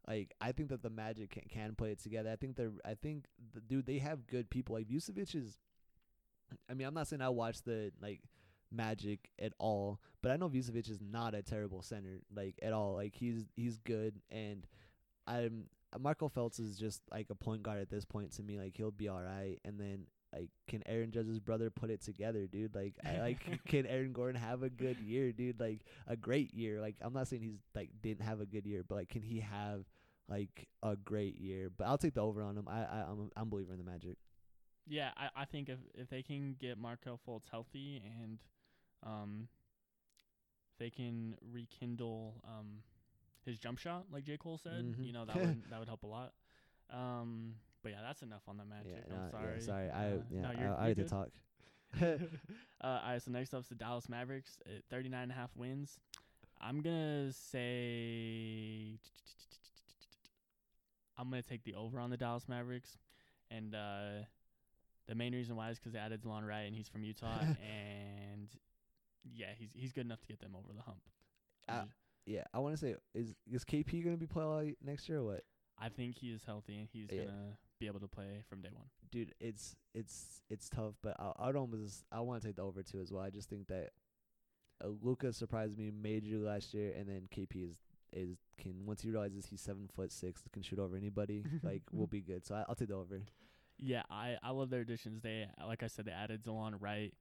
like 0.07 0.33
I 0.39 0.51
think 0.51 0.69
that 0.69 0.83
the 0.83 0.89
Magic 0.91 1.31
can, 1.31 1.43
can 1.49 1.75
play 1.75 1.91
it 1.91 1.99
together. 1.99 2.29
I 2.31 2.35
think 2.35 2.55
they're 2.55 2.71
I 2.85 2.93
think 2.93 3.25
the 3.53 3.61
dude 3.61 3.85
they 3.87 3.97
have 3.99 4.27
good 4.27 4.49
people. 4.49 4.75
Like 4.75 4.87
Vucevic 4.87 5.33
is 5.35 5.59
I 6.69 6.73
mean, 6.73 6.87
I'm 6.87 6.93
not 6.93 7.07
saying 7.07 7.21
I 7.21 7.29
watch 7.29 7.61
the 7.63 7.91
like 8.01 8.21
Magic 8.71 9.29
at 9.39 9.53
all, 9.59 9.99
but 10.21 10.31
I 10.31 10.37
know 10.37 10.49
Vucevic 10.49 10.89
is 10.89 10.99
not 11.01 11.35
a 11.35 11.41
terrible 11.41 11.81
center 11.81 12.19
like 12.35 12.55
at 12.61 12.73
all. 12.73 12.93
Like 12.95 13.15
he's 13.15 13.45
he's 13.55 13.77
good 13.79 14.19
and 14.29 14.65
I'm 15.27 15.65
Marco 15.99 16.29
Feltz 16.29 16.59
is 16.59 16.77
just 16.77 17.01
like 17.11 17.27
a 17.29 17.35
point 17.35 17.63
guard 17.63 17.81
at 17.81 17.89
this 17.89 18.05
point 18.05 18.31
to 18.33 18.43
me. 18.43 18.57
Like 18.57 18.75
he'll 18.77 18.91
be 18.91 19.09
all 19.09 19.21
right 19.21 19.59
and 19.65 19.79
then 19.79 20.05
like 20.33 20.49
can 20.67 20.81
Aaron 20.85 21.11
Judge's 21.11 21.39
brother 21.39 21.69
put 21.69 21.89
it 21.89 22.01
together, 22.01 22.47
dude? 22.47 22.73
Like 22.73 22.95
I 23.05 23.19
like 23.19 23.59
can 23.67 23.85
Aaron 23.85 24.13
Gordon 24.13 24.39
have 24.41 24.63
a 24.63 24.69
good 24.69 24.99
year, 24.99 25.31
dude? 25.31 25.59
Like 25.59 25.81
a 26.07 26.15
great 26.15 26.53
year. 26.53 26.79
Like 26.79 26.95
I'm 27.01 27.13
not 27.13 27.27
saying 27.27 27.41
he's 27.41 27.59
like 27.75 27.89
didn't 28.01 28.25
have 28.25 28.39
a 28.39 28.45
good 28.45 28.65
year, 28.65 28.83
but 28.87 28.95
like 28.95 29.09
can 29.09 29.21
he 29.21 29.41
have 29.41 29.83
like 30.29 30.67
a 30.81 30.95
great 30.95 31.37
year? 31.37 31.69
But 31.75 31.87
I'll 31.87 31.97
take 31.97 32.13
the 32.13 32.21
over 32.21 32.41
on 32.41 32.57
him. 32.57 32.67
I, 32.69 32.83
I 32.83 33.05
I'm 33.09 33.29
I'm 33.35 33.43
a 33.43 33.45
believer 33.45 33.73
in 33.73 33.79
the 33.79 33.83
Magic. 33.83 34.17
yeah, 34.87 35.09
I, 35.17 35.41
I 35.41 35.45
think 35.45 35.67
if 35.67 35.79
if 35.93 36.09
they 36.09 36.23
can 36.23 36.55
get 36.59 36.77
Markelle 36.77 37.19
Fultz 37.27 37.49
healthy 37.51 38.01
and 38.21 38.39
um, 39.05 39.47
they 40.79 40.89
can 40.89 41.35
rekindle 41.51 42.35
um 42.45 42.83
his 43.45 43.57
jump 43.59 43.79
shot, 43.79 44.05
like 44.11 44.23
J 44.23 44.37
Cole 44.37 44.57
said, 44.57 44.83
Mhm. 44.83 45.05
you 45.05 45.13
know 45.13 45.25
that 45.25 45.35
would 45.41 45.63
that 45.69 45.79
would 45.79 45.87
help 45.87 46.03
a 46.03 46.07
lot. 46.07 46.33
Um, 46.91 47.55
but 47.83 47.91
yeah, 47.91 48.01
that's 48.03 48.21
enough 48.21 48.43
on 48.47 48.57
the 48.57 48.65
Magic. 48.65 49.03
yeah, 49.07 49.15
I'm 49.15 49.23
no, 49.25 49.29
sorry. 49.31 49.53
Yeah, 49.59 49.65
sorry. 49.65 49.89
I 49.89 50.05
Uh, 50.11 50.17
yeah, 50.29 50.41
no, 50.41 50.49
I, 50.49 50.53
you're- 50.53 50.75
I 50.77 50.87
had 50.89 50.97
to 50.97 51.03
talk. 51.05 51.29
uh, 52.01 52.17
all 52.81 53.01
right, 53.13 53.21
so 53.21 53.31
next 53.31 53.53
up's 53.53 53.67
the 53.69 53.75
Dallas 53.75 54.07
Mavericks 54.09 54.57
at 54.65 54.83
39 54.89 55.23
and 55.23 55.31
a 55.31 55.35
half 55.35 55.49
wins. 55.55 55.99
I'm 56.61 56.81
gonna 56.81 57.31
say 57.33 58.99
I'm 61.17 61.29
gonna 61.29 61.41
take 61.41 61.63
the 61.63 61.75
over 61.75 61.99
on 61.99 62.09
the 62.09 62.17
Dallas 62.17 62.47
Mavericks, 62.47 62.97
and 63.49 63.75
uh, 63.75 64.23
the 65.07 65.15
main 65.15 65.33
reason 65.33 65.55
why 65.55 65.69
is 65.69 65.79
'cause 65.79 65.93
they 65.93 65.99
added 65.99 66.21
Delon 66.21 66.47
Wright 66.47 66.65
and 66.67 66.75
he's 66.75 66.87
from 66.87 67.03
Utah, 67.03 67.39
and 67.41 68.30
yeah, 69.23 69.47
he's 69.57 69.69
he's 69.73 69.91
good 69.93 70.05
enough 70.05 70.21
to 70.21 70.27
get 70.27 70.39
them 70.39 70.55
over 70.55 70.73
the 70.73 70.81
hump. 70.81 71.01
Uh, 71.67 71.83
yeah, 72.25 72.43
I 72.53 72.59
want 72.59 72.73
to 72.73 72.77
say 72.77 72.95
is 73.13 73.33
is 73.51 73.63
KP 73.65 74.03
gonna 74.03 74.17
be 74.17 74.27
playing 74.27 74.75
next 74.83 75.07
year 75.09 75.19
or 75.19 75.25
what? 75.25 75.43
I 75.79 75.89
think 75.89 76.17
he 76.17 76.27
is 76.31 76.43
healthy 76.45 76.77
and 76.77 76.87
he's 76.91 77.07
Yeah. 77.11 77.25
gonna 77.25 77.57
be 77.79 77.87
able 77.87 77.99
to 78.01 78.07
play 78.07 78.43
from 78.47 78.61
day 78.61 78.69
one. 78.73 78.85
dude, 79.11 79.33
it's 79.39 79.75
it's 79.95 80.41
it's 80.49 80.69
tough, 80.69 80.93
but 81.01 81.15
I, 81.19 81.31
I'd 81.39 81.55
almost 81.55 82.03
I 82.11 82.19
want 82.21 82.41
to 82.41 82.47
take 82.47 82.55
the 82.57 82.61
over 82.61 82.83
too 82.83 82.99
as 83.01 83.11
well. 83.11 83.23
I 83.23 83.29
just 83.31 83.49
think 83.49 83.67
that 83.67 83.89
uh, 84.83 84.89
Luka 85.01 85.33
surprised 85.33 85.77
me 85.77 85.91
majorly 85.91 86.43
last 86.43 86.73
year, 86.73 86.93
and 86.97 87.07
then 87.09 87.27
KP 87.35 87.67
is 87.69 87.77
is 88.13 88.37
can 88.57 88.85
once 88.85 89.01
he 89.01 89.09
realizes 89.09 89.45
he's 89.47 89.61
seven 89.61 89.89
foot 89.95 90.11
six, 90.11 90.43
can 90.53 90.61
shoot 90.61 90.79
over 90.79 90.95
anybody, 90.95 91.43
like 91.63 91.81
we'll 91.91 92.07
be 92.07 92.21
good. 92.21 92.45
So 92.45 92.55
I, 92.55 92.65
I'll 92.69 92.75
take 92.75 92.89
the 92.89 92.95
over. 92.95 93.19
Yeah, 93.83 94.03
I, 94.11 94.37
I 94.43 94.51
love 94.51 94.69
their 94.69 94.81
additions. 94.81 95.21
They 95.23 95.47
like 95.65 95.81
I 95.81 95.87
said, 95.87 96.05
they 96.05 96.11
added 96.11 96.43
Delon 96.43 96.75
Wright, 96.79 97.13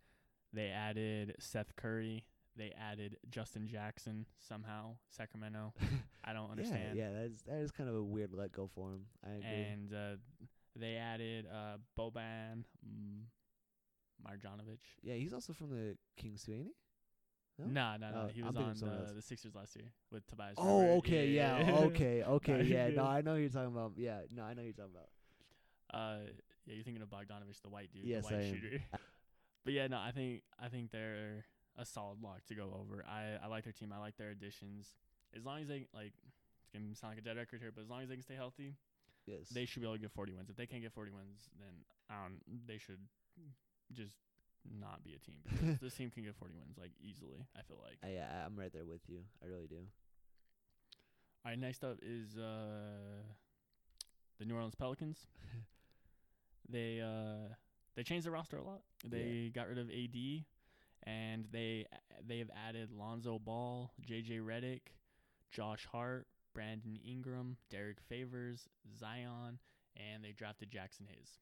they 0.52 0.68
added 0.68 1.34
Seth 1.38 1.76
Curry, 1.76 2.24
they 2.56 2.72
added 2.78 3.16
Justin 3.30 3.68
Jackson 3.68 4.26
somehow 4.38 4.96
Sacramento. 5.10 5.72
I 6.24 6.32
don't 6.32 6.50
understand. 6.50 6.96
Yeah, 6.96 7.08
yeah, 7.08 7.12
that 7.12 7.24
is 7.26 7.42
that 7.46 7.58
is 7.58 7.70
kind 7.70 7.88
of 7.88 7.96
a 7.96 8.02
weird 8.02 8.32
let 8.32 8.52
go 8.52 8.68
for 8.74 8.90
him. 8.90 9.06
I 9.24 9.34
agree. 9.34 9.48
And 9.48 9.94
uh, 9.94 10.16
they 10.76 10.96
added 10.96 11.46
uh, 11.46 11.76
Boban 11.98 12.64
Marjanovic. 14.26 14.78
yeah, 15.02 15.14
he's 15.14 15.32
also 15.32 15.52
from 15.52 15.70
the 15.70 15.96
Kings 16.16 16.42
too, 16.44 16.52
ain't 16.52 16.64
he? 16.64 16.74
No? 17.58 17.66
No, 17.66 17.96
no, 17.98 18.10
no. 18.10 18.22
Oh, 18.26 18.30
he 18.32 18.42
was 18.42 18.56
on 18.56 18.74
the, 18.80 19.14
the 19.14 19.22
Sixers 19.22 19.54
last 19.54 19.76
year 19.76 19.86
with 20.10 20.26
Tobias. 20.26 20.54
Oh, 20.58 20.80
Harris. 20.80 20.98
okay, 20.98 21.26
yeah, 21.28 21.70
okay, 21.84 22.22
okay, 22.26 22.62
yeah. 22.62 22.88
No. 22.88 23.04
I 23.06 23.20
know 23.20 23.34
who 23.34 23.40
you're 23.40 23.50
talking 23.50 23.72
about. 23.72 23.92
Yeah, 23.96 24.20
no, 24.34 24.44
I 24.44 24.54
know 24.54 24.62
who 24.62 24.66
you're 24.66 24.72
talking 24.74 24.92
about. 24.94 25.08
Uh, 25.92 26.18
yeah, 26.66 26.74
you're 26.74 26.84
thinking 26.84 27.02
of 27.02 27.10
Bogdanovic, 27.10 27.60
the 27.62 27.68
white 27.68 27.90
dude, 27.92 28.04
Yes, 28.04 28.28
the 28.28 28.34
white 28.34 28.40
I 28.42 28.46
am. 28.46 28.54
shooter. 28.54 28.82
But 29.64 29.72
yeah, 29.72 29.86
no, 29.86 29.98
I 29.98 30.12
think 30.12 30.42
I 30.58 30.68
think 30.68 30.90
they're 30.90 31.44
a 31.78 31.84
solid 31.84 32.22
lock 32.22 32.44
to 32.48 32.54
go 32.54 32.74
over. 32.78 33.04
I 33.08 33.44
I 33.44 33.48
like 33.48 33.64
their 33.64 33.72
team. 33.72 33.92
I 33.92 33.98
like 33.98 34.16
their 34.16 34.30
additions. 34.30 34.94
As 35.36 35.44
long 35.44 35.62
as 35.62 35.68
they 35.68 35.86
like, 35.94 36.12
it's 36.24 36.72
gonna 36.72 36.94
sound 36.94 37.12
like 37.12 37.18
a 37.18 37.24
dead 37.24 37.36
record 37.36 37.60
here, 37.60 37.72
but 37.74 37.82
as 37.82 37.88
long 37.88 38.02
as 38.02 38.08
they 38.08 38.14
can 38.14 38.24
stay 38.24 38.34
healthy, 38.34 38.74
Yes, 39.26 39.48
they 39.50 39.64
should 39.64 39.82
be 39.82 39.86
able 39.86 39.96
to 39.96 40.02
get 40.02 40.12
40 40.12 40.32
wins. 40.32 40.50
If 40.50 40.56
they 40.56 40.66
can't 40.66 40.82
get 40.82 40.92
40 40.92 41.12
wins, 41.12 41.48
then 41.58 41.84
I 42.08 42.14
don't. 42.22 42.66
They 42.66 42.78
should 42.78 43.00
just 43.92 44.14
not 44.64 45.04
be 45.04 45.14
a 45.14 45.18
team. 45.18 45.36
Because 45.44 45.80
this 45.82 45.94
team 45.94 46.10
can 46.10 46.24
get 46.24 46.34
40 46.36 46.54
wins 46.54 46.78
like 46.78 46.92
easily. 47.00 47.46
I 47.56 47.62
feel 47.62 47.78
like. 47.82 47.98
I, 48.04 48.14
yeah, 48.14 48.44
I'm 48.44 48.58
right 48.58 48.72
there 48.72 48.84
with 48.84 49.02
you. 49.08 49.20
I 49.42 49.46
really 49.46 49.66
do. 49.66 49.76
All 51.44 51.50
right, 51.50 51.58
next 51.58 51.84
up 51.84 51.98
is 52.02 52.36
uh, 52.36 53.22
the 54.38 54.44
New 54.44 54.54
Orleans 54.54 54.74
Pelicans. 54.74 55.26
they 56.68 57.00
uh, 57.00 57.54
they 57.96 58.02
changed 58.02 58.26
the 58.26 58.30
roster 58.30 58.56
a 58.56 58.62
lot. 58.64 58.82
They 59.04 59.50
got 59.54 59.68
rid 59.68 59.78
of 59.78 59.90
AD, 59.90 60.44
and 61.04 61.46
they 61.52 61.86
they 62.26 62.38
have 62.38 62.50
added 62.68 62.90
Lonzo 62.92 63.38
Ball, 63.38 63.92
JJ 64.06 64.40
Redick, 64.40 64.92
Josh 65.50 65.86
Hart, 65.90 66.26
Brandon 66.54 66.98
Ingram, 67.04 67.56
Derrick 67.70 67.98
Favors, 68.08 68.68
Zion, 68.98 69.58
and 69.96 70.24
they 70.24 70.32
drafted 70.32 70.70
Jaxson 70.70 71.08
Hayes. 71.08 71.40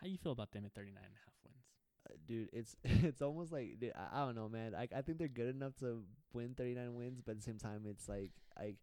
How 0.00 0.06
you 0.06 0.16
feel 0.18 0.32
about 0.32 0.52
them 0.52 0.64
at 0.64 0.72
39 0.74 0.96
and 0.96 1.12
a 1.12 1.18
half 1.24 1.34
wins? 1.44 1.64
Uh, 2.08 2.14
dude, 2.26 2.48
it's 2.52 2.76
it's 2.84 3.22
almost 3.22 3.52
like 3.52 3.78
dude, 3.80 3.92
I, 3.96 4.22
I 4.22 4.24
don't 4.26 4.34
know, 4.36 4.48
man. 4.48 4.74
I 4.74 4.88
I 4.96 5.02
think 5.02 5.18
they're 5.18 5.28
good 5.28 5.54
enough 5.54 5.76
to 5.80 6.02
win 6.32 6.54
39 6.56 6.94
wins, 6.94 7.20
but 7.24 7.32
at 7.32 7.38
the 7.38 7.42
same 7.42 7.58
time, 7.58 7.82
it's 7.88 8.08
like 8.08 8.32
like 8.58 8.76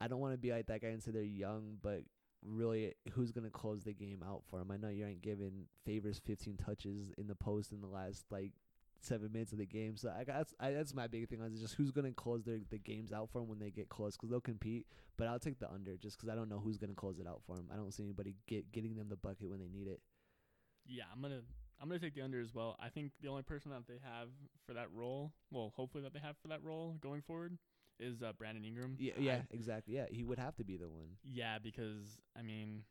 I 0.00 0.08
don't 0.08 0.20
want 0.20 0.34
to 0.34 0.38
be 0.38 0.52
like 0.52 0.66
that 0.66 0.80
guy 0.80 0.88
and 0.88 1.02
say 1.02 1.10
they're 1.10 1.22
young, 1.22 1.78
but 1.82 2.02
really, 2.44 2.94
who's 3.12 3.32
gonna 3.32 3.50
close 3.50 3.84
the 3.84 3.92
game 3.94 4.22
out 4.26 4.42
for 4.48 4.58
them? 4.58 4.70
I 4.70 4.76
know 4.76 4.88
you 4.88 5.06
ain't 5.06 5.22
giving 5.22 5.66
favors 5.84 6.18
15 6.24 6.56
touches 6.56 7.12
in 7.18 7.26
the 7.26 7.34
post 7.34 7.72
in 7.72 7.80
the 7.80 7.86
last 7.86 8.24
like 8.30 8.52
seven 9.00 9.30
minutes 9.32 9.52
of 9.52 9.58
the 9.58 9.66
game, 9.66 9.96
so 9.96 10.08
I 10.10 10.24
that's 10.24 10.54
I, 10.58 10.72
that's 10.72 10.94
my 10.94 11.06
big 11.06 11.28
thing. 11.28 11.40
Is 11.42 11.60
just 11.60 11.74
who's 11.74 11.90
gonna 11.90 12.12
close 12.12 12.44
their 12.44 12.58
the 12.70 12.78
games 12.78 13.12
out 13.12 13.30
for 13.30 13.40
them 13.40 13.48
when 13.48 13.58
they 13.58 13.70
get 13.70 13.88
close, 13.88 14.16
because 14.16 14.30
they'll 14.30 14.40
compete. 14.40 14.86
But 15.16 15.28
I'll 15.28 15.38
take 15.38 15.58
the 15.58 15.70
under 15.70 15.96
just 15.96 16.18
'cause 16.18 16.28
I 16.28 16.34
don't 16.34 16.48
know 16.48 16.58
who's 16.58 16.78
gonna 16.78 16.94
close 16.94 17.18
it 17.18 17.26
out 17.26 17.42
for 17.46 17.56
them. 17.56 17.68
I 17.72 17.76
don't 17.76 17.92
see 17.92 18.02
anybody 18.04 18.34
get 18.46 18.70
getting 18.72 18.96
them 18.96 19.08
the 19.08 19.16
bucket 19.16 19.48
when 19.50 19.60
they 19.60 19.68
need 19.68 19.86
it. 19.88 20.00
Yeah, 20.86 21.04
I'm 21.12 21.20
gonna 21.22 21.42
I'm 21.80 21.88
gonna 21.88 22.00
take 22.00 22.14
the 22.14 22.22
under 22.22 22.40
as 22.40 22.52
well. 22.54 22.76
I 22.80 22.88
think 22.88 23.12
the 23.20 23.28
only 23.28 23.42
person 23.42 23.70
that 23.70 23.86
they 23.86 24.00
have 24.02 24.28
for 24.66 24.74
that 24.74 24.90
role, 24.92 25.32
well, 25.50 25.72
hopefully 25.76 26.02
that 26.02 26.12
they 26.12 26.18
have 26.18 26.36
for 26.38 26.48
that 26.48 26.62
role 26.64 26.96
going 27.00 27.22
forward, 27.22 27.56
is 28.00 28.22
uh, 28.22 28.32
Brandon 28.38 28.64
Ingram. 28.64 28.96
Yeah, 28.98 29.12
I- 29.16 29.20
yeah, 29.20 29.40
exactly. 29.50 29.94
Yeah, 29.96 30.06
he 30.10 30.24
would 30.24 30.38
have 30.38 30.56
to 30.56 30.64
be 30.64 30.76
the 30.76 30.88
one. 30.88 31.16
yeah, 31.24 31.58
because 31.58 32.18
I 32.38 32.42
mean, 32.42 32.82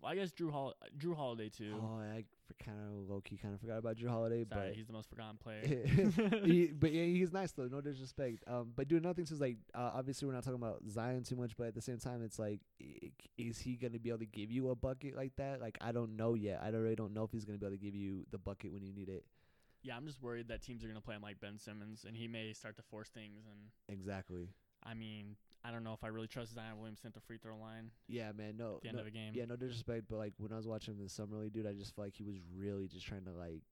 well, 0.00 0.12
I 0.12 0.14
guess 0.14 0.30
Jrue 0.32 0.50
Hol- 0.50 0.74
Jrue 0.98 1.16
Holiday 1.16 1.48
too. 1.48 1.74
Oh, 1.80 1.98
I 1.98 2.24
kind 2.62 2.78
of 2.78 3.08
low 3.10 3.20
key 3.20 3.36
kind 3.36 3.54
of 3.54 3.60
forgot 3.60 3.78
about 3.78 3.96
Jrue 3.96 4.08
Holiday, 4.08 4.44
Sorry, 4.48 4.68
but 4.68 4.76
he's 4.76 4.86
the 4.86 4.92
most 4.92 5.08
forgotten 5.10 5.36
player. 5.36 5.60
he, 6.44 6.66
but 6.66 6.92
yeah, 6.92 7.04
he's 7.04 7.32
nice 7.32 7.52
though. 7.52 7.66
No 7.66 7.80
disrespect. 7.80 8.44
Um, 8.46 8.72
but 8.76 8.88
dude, 8.88 9.02
nothing 9.02 9.24
thing 9.24 9.34
is 9.34 9.40
like, 9.40 9.56
uh, 9.74 9.90
obviously 9.94 10.26
we're 10.28 10.34
not 10.34 10.44
talking 10.44 10.60
about 10.62 10.82
Zion 10.88 11.22
too 11.24 11.36
much, 11.36 11.56
but 11.56 11.68
at 11.68 11.74
the 11.74 11.80
same 11.82 11.98
time, 11.98 12.22
it's 12.22 12.38
like, 12.38 12.60
is 13.38 13.58
he 13.58 13.76
gonna 13.76 13.98
be 13.98 14.10
able 14.10 14.18
to 14.20 14.26
give 14.26 14.50
you 14.50 14.70
a 14.70 14.74
bucket 14.76 15.16
like 15.16 15.34
that? 15.36 15.60
Like, 15.60 15.78
I 15.80 15.92
don't 15.92 16.16
know 16.16 16.34
yet. 16.34 16.60
I 16.62 16.70
don't 16.70 16.82
really 16.82 16.94
don't 16.96 17.14
know 17.14 17.24
if 17.24 17.32
he's 17.32 17.44
gonna 17.44 17.58
be 17.58 17.66
able 17.66 17.76
to 17.76 17.82
give 17.82 17.94
you 17.94 18.24
the 18.30 18.38
bucket 18.38 18.72
when 18.72 18.82
you 18.84 18.92
need 18.92 19.08
it. 19.08 19.24
Yeah, 19.86 19.96
I'm 19.96 20.06
just 20.06 20.20
worried 20.22 20.48
that 20.48 20.62
teams 20.62 20.84
are 20.84 20.88
gonna 20.88 21.00
play 21.00 21.14
him 21.14 21.22
like 21.22 21.40
Ben 21.40 21.58
Simmons, 21.58 22.04
and 22.06 22.16
he 22.16 22.26
may 22.28 22.52
start 22.52 22.76
to 22.76 22.82
force 22.82 23.08
things. 23.08 23.44
And 23.50 23.70
Exactly. 23.88 24.48
I 24.84 24.94
mean, 24.94 25.36
I 25.64 25.70
don't 25.70 25.84
know 25.84 25.92
if 25.94 26.04
I 26.04 26.08
really 26.08 26.26
trust 26.28 26.54
Zion 26.54 26.78
Williamson 26.78 27.08
at 27.08 27.14
the 27.14 27.20
free 27.20 27.38
throw 27.38 27.56
line 27.56 27.90
Yeah, 28.08 28.32
man. 28.32 28.56
No, 28.56 28.76
at 28.76 28.82
the 28.82 28.88
end 28.88 28.96
no 28.96 29.02
of 29.02 29.06
a 29.08 29.10
game. 29.10 29.32
yeah, 29.34 29.44
no 29.46 29.56
disrespect, 29.56 30.04
but 30.08 30.16
like 30.16 30.34
when 30.38 30.52
I 30.52 30.56
was 30.56 30.66
watching 30.66 30.94
him 30.94 30.98
in 31.00 31.04
the 31.04 31.10
summer 31.10 31.38
league, 31.38 31.52
dude, 31.52 31.66
I 31.66 31.72
just 31.72 31.94
felt 31.94 32.06
like 32.06 32.14
he 32.16 32.24
was 32.24 32.36
really 32.56 32.86
just 32.88 33.06
trying 33.06 33.24
to 33.24 33.32
like 33.32 33.62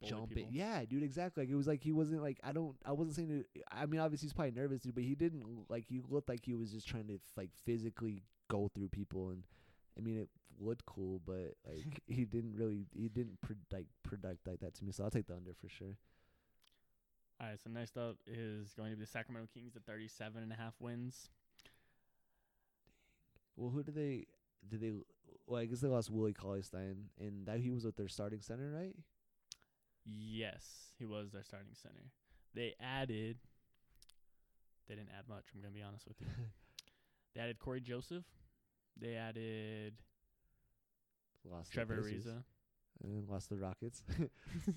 Bully 0.00 0.10
jump 0.10 0.28
people. 0.30 0.48
it. 0.50 0.54
Yeah, 0.54 0.84
dude, 0.84 1.02
exactly. 1.02 1.42
Like 1.44 1.50
it 1.50 1.54
was 1.54 1.66
like 1.66 1.82
he 1.82 1.92
wasn't 1.92 2.22
like 2.22 2.38
I 2.42 2.52
don't 2.52 2.76
I 2.84 2.92
wasn't 2.92 3.16
saying 3.16 3.28
to, 3.28 3.44
I 3.70 3.86
mean 3.86 4.00
obviously 4.00 4.26
he's 4.26 4.32
probably 4.32 4.52
nervous, 4.52 4.80
dude, 4.80 4.94
but 4.94 5.04
he 5.04 5.14
didn't 5.14 5.44
like 5.68 5.84
he 5.88 6.00
looked 6.08 6.28
like 6.28 6.44
he 6.44 6.54
was 6.54 6.70
just 6.72 6.88
trying 6.88 7.06
to 7.08 7.18
like 7.36 7.50
physically 7.64 8.22
go 8.48 8.68
through 8.74 8.88
people 8.88 9.30
and 9.30 9.44
I 9.96 10.00
mean 10.02 10.18
it 10.18 10.28
looked 10.60 10.86
cool, 10.86 11.20
but 11.24 11.54
like 11.66 12.02
he 12.06 12.24
didn't 12.24 12.54
really 12.56 12.86
he 12.94 13.08
didn't 13.08 13.40
pro- 13.40 13.56
like 13.72 13.86
product 14.02 14.46
like 14.46 14.60
that 14.60 14.74
to 14.74 14.84
me. 14.84 14.92
So 14.92 15.04
I'll 15.04 15.10
take 15.10 15.26
the 15.26 15.34
under 15.34 15.54
for 15.54 15.68
sure. 15.68 15.96
All 17.40 17.48
right, 17.48 17.58
so 17.62 17.68
next 17.68 17.98
up 17.98 18.16
is 18.26 18.72
going 18.72 18.90
to 18.90 18.96
be 18.96 19.02
the 19.02 19.10
Sacramento 19.10 19.48
Kings 19.52 19.76
at 19.76 19.84
37 19.84 20.42
and 20.42 20.50
a 20.50 20.54
half 20.54 20.72
wins. 20.80 21.28
Well, 23.56 23.70
who 23.70 23.82
did 23.82 23.94
they 23.94 24.24
did 24.66 24.80
they 24.80 24.92
well, 25.46 25.60
I 25.60 25.66
guess 25.66 25.80
they 25.80 25.88
lost 25.88 26.10
Willie 26.10 26.32
Cauley 26.32 26.62
Stein 26.62 27.10
and 27.20 27.46
that 27.46 27.60
he 27.60 27.70
was 27.70 27.84
with 27.84 27.96
their 27.96 28.08
starting 28.08 28.40
center, 28.40 28.70
right? 28.70 28.96
Yes, 30.04 30.92
he 30.98 31.04
was 31.04 31.30
their 31.32 31.42
starting 31.42 31.74
center. 31.74 32.10
They 32.54 32.74
added. 32.80 33.38
They 34.88 34.94
didn't 34.94 35.10
add 35.18 35.28
much. 35.28 35.44
I'm 35.54 35.60
gonna 35.60 35.74
be 35.74 35.82
honest 35.82 36.06
with 36.06 36.20
you. 36.20 36.26
They 37.34 37.42
added 37.42 37.58
Cory 37.58 37.82
Joseph. 37.82 38.24
They 38.98 39.14
added 39.14 39.92
lost 41.50 41.72
Trevor 41.72 42.02
Ariza, 42.02 42.42
and 43.02 43.28
lost 43.28 43.48
the 43.50 43.56
Rockets. 43.56 44.02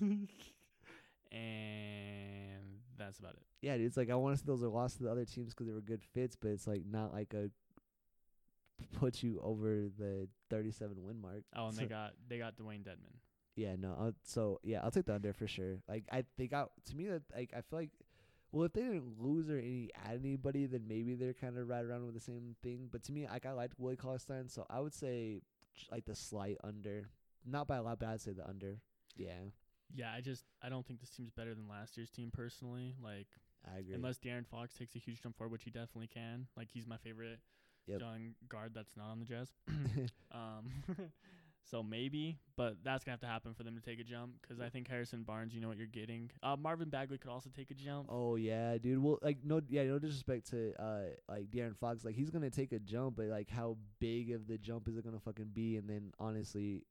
and 1.32 2.80
that's 2.98 3.18
about 3.18 3.32
it. 3.32 3.42
yeah, 3.62 3.76
dude, 3.76 3.86
it's 3.86 3.96
like 3.96 4.10
I 4.10 4.14
want 4.14 4.34
to 4.36 4.40
see 4.40 4.46
those 4.46 4.62
are 4.62 4.68
lost 4.68 4.98
to 4.98 5.04
the 5.04 5.10
other 5.10 5.24
teams 5.24 5.54
'cause 5.54 5.66
they 5.66 5.72
were 5.72 5.80
good 5.80 6.02
fits, 6.02 6.36
but 6.36 6.48
it's 6.50 6.66
like 6.66 6.84
not 6.84 7.12
like 7.12 7.34
a 7.34 7.50
put 8.98 9.22
you 9.22 9.40
over 9.42 9.88
the 9.98 10.28
37 10.48 11.02
win 11.02 11.20
mark. 11.20 11.44
Oh, 11.54 11.68
and 11.68 11.76
they 11.76 11.84
got 11.98 12.14
they 12.28 12.38
got 12.38 12.56
Dewayne 12.56 12.82
Dedmon. 12.82 13.18
Yeah, 13.56 13.76
no. 13.78 13.94
I'll, 13.98 14.14
so 14.24 14.58
yeah, 14.62 14.80
I'll 14.82 14.90
take 14.90 15.06
the 15.06 15.14
under 15.14 15.32
for 15.32 15.46
sure. 15.46 15.82
Like 15.88 16.04
I 16.10 16.24
they 16.36 16.46
got 16.46 16.70
to 16.86 16.96
me 16.96 17.08
that 17.08 17.22
like 17.34 17.52
I 17.54 17.60
feel 17.60 17.78
like 17.80 17.90
well 18.52 18.64
if 18.64 18.72
they 18.72 18.82
didn't 18.82 19.20
lose 19.20 19.48
or 19.50 19.58
any 19.58 19.90
add 19.94 20.20
anybody 20.24 20.66
then 20.66 20.84
maybe 20.88 21.14
they're 21.14 21.34
kind 21.34 21.56
of 21.58 21.68
right 21.68 21.84
around 21.84 22.04
with 22.06 22.14
the 22.14 22.20
same 22.20 22.56
thing. 22.62 22.88
But 22.90 23.02
to 23.04 23.12
me 23.12 23.26
like 23.26 23.46
I 23.46 23.52
liked 23.52 23.78
Willie 23.78 23.96
Cauley-Stein, 23.96 24.48
so 24.48 24.66
I 24.70 24.80
would 24.80 24.94
say 24.94 25.42
like 25.90 26.04
the 26.04 26.14
slight 26.14 26.56
under, 26.64 27.08
not 27.44 27.66
by 27.66 27.76
a 27.76 27.82
lot, 27.82 27.98
but 27.98 28.08
I'd 28.08 28.20
say 28.20 28.32
the 28.32 28.46
under. 28.48 28.78
Yeah, 29.16 29.32
Yeah, 29.94 30.12
I 30.14 30.20
just 30.20 30.44
I 30.62 30.68
don't 30.68 30.86
think 30.86 31.00
this 31.00 31.10
team's 31.10 31.30
better 31.30 31.54
than 31.54 31.68
last 31.68 31.96
year's 31.96 32.10
team 32.10 32.30
personally. 32.32 32.94
Like 33.02 33.26
I 33.66 33.78
agree. 33.78 33.94
unless 33.94 34.18
De'Aaron 34.18 34.46
Fox 34.46 34.74
takes 34.74 34.94
a 34.94 34.98
huge 34.98 35.22
jump 35.22 35.36
forward, 35.36 35.52
which 35.52 35.64
he 35.64 35.70
definitely 35.70 36.06
can. 36.08 36.46
Like 36.56 36.68
he's 36.72 36.86
my 36.86 36.96
favorite 36.96 37.40
Yep. 37.86 38.00
young 38.00 38.34
guard 38.48 38.72
that's 38.74 38.96
not 38.96 39.10
on 39.10 39.18
the 39.18 39.24
Jazz. 39.24 39.52
um, 40.32 40.70
so 41.62 41.82
maybe, 41.82 42.38
but 42.56 42.76
that's 42.82 43.04
gonna 43.04 43.12
have 43.12 43.20
to 43.20 43.26
happen 43.26 43.54
for 43.54 43.62
them 43.62 43.74
to 43.76 43.80
take 43.80 44.00
a 44.00 44.04
jump 44.04 44.32
because 44.40 44.60
I 44.60 44.68
think 44.68 44.88
Harrison 44.88 45.22
Barnes, 45.22 45.54
you 45.54 45.60
know 45.60 45.68
what 45.68 45.76
you're 45.76 45.86
getting. 45.86 46.30
Uh, 46.42 46.56
Marvin 46.56 46.88
Bagley 46.88 47.18
could 47.18 47.30
also 47.30 47.50
take 47.54 47.70
a 47.70 47.74
jump. 47.74 48.06
Oh 48.08 48.36
yeah, 48.36 48.76
dude. 48.78 49.02
Well, 49.02 49.18
like 49.22 49.38
no, 49.44 49.60
yeah, 49.68 49.84
no 49.84 49.98
disrespect 49.98 50.50
to 50.50 50.72
uh 50.82 51.00
like 51.28 51.50
De'Aaron 51.50 51.76
Fox, 51.76 52.04
like 52.04 52.14
he's 52.14 52.30
gonna 52.30 52.50
take 52.50 52.72
a 52.72 52.78
jump, 52.78 53.16
but 53.16 53.26
like 53.26 53.50
how 53.50 53.76
big 53.98 54.32
of 54.32 54.46
the 54.46 54.58
jump 54.58 54.88
is 54.88 54.96
it 54.96 55.04
gonna 55.04 55.20
fucking 55.20 55.50
be? 55.52 55.76
And 55.76 55.88
then 55.88 56.12
honestly, 56.18 56.82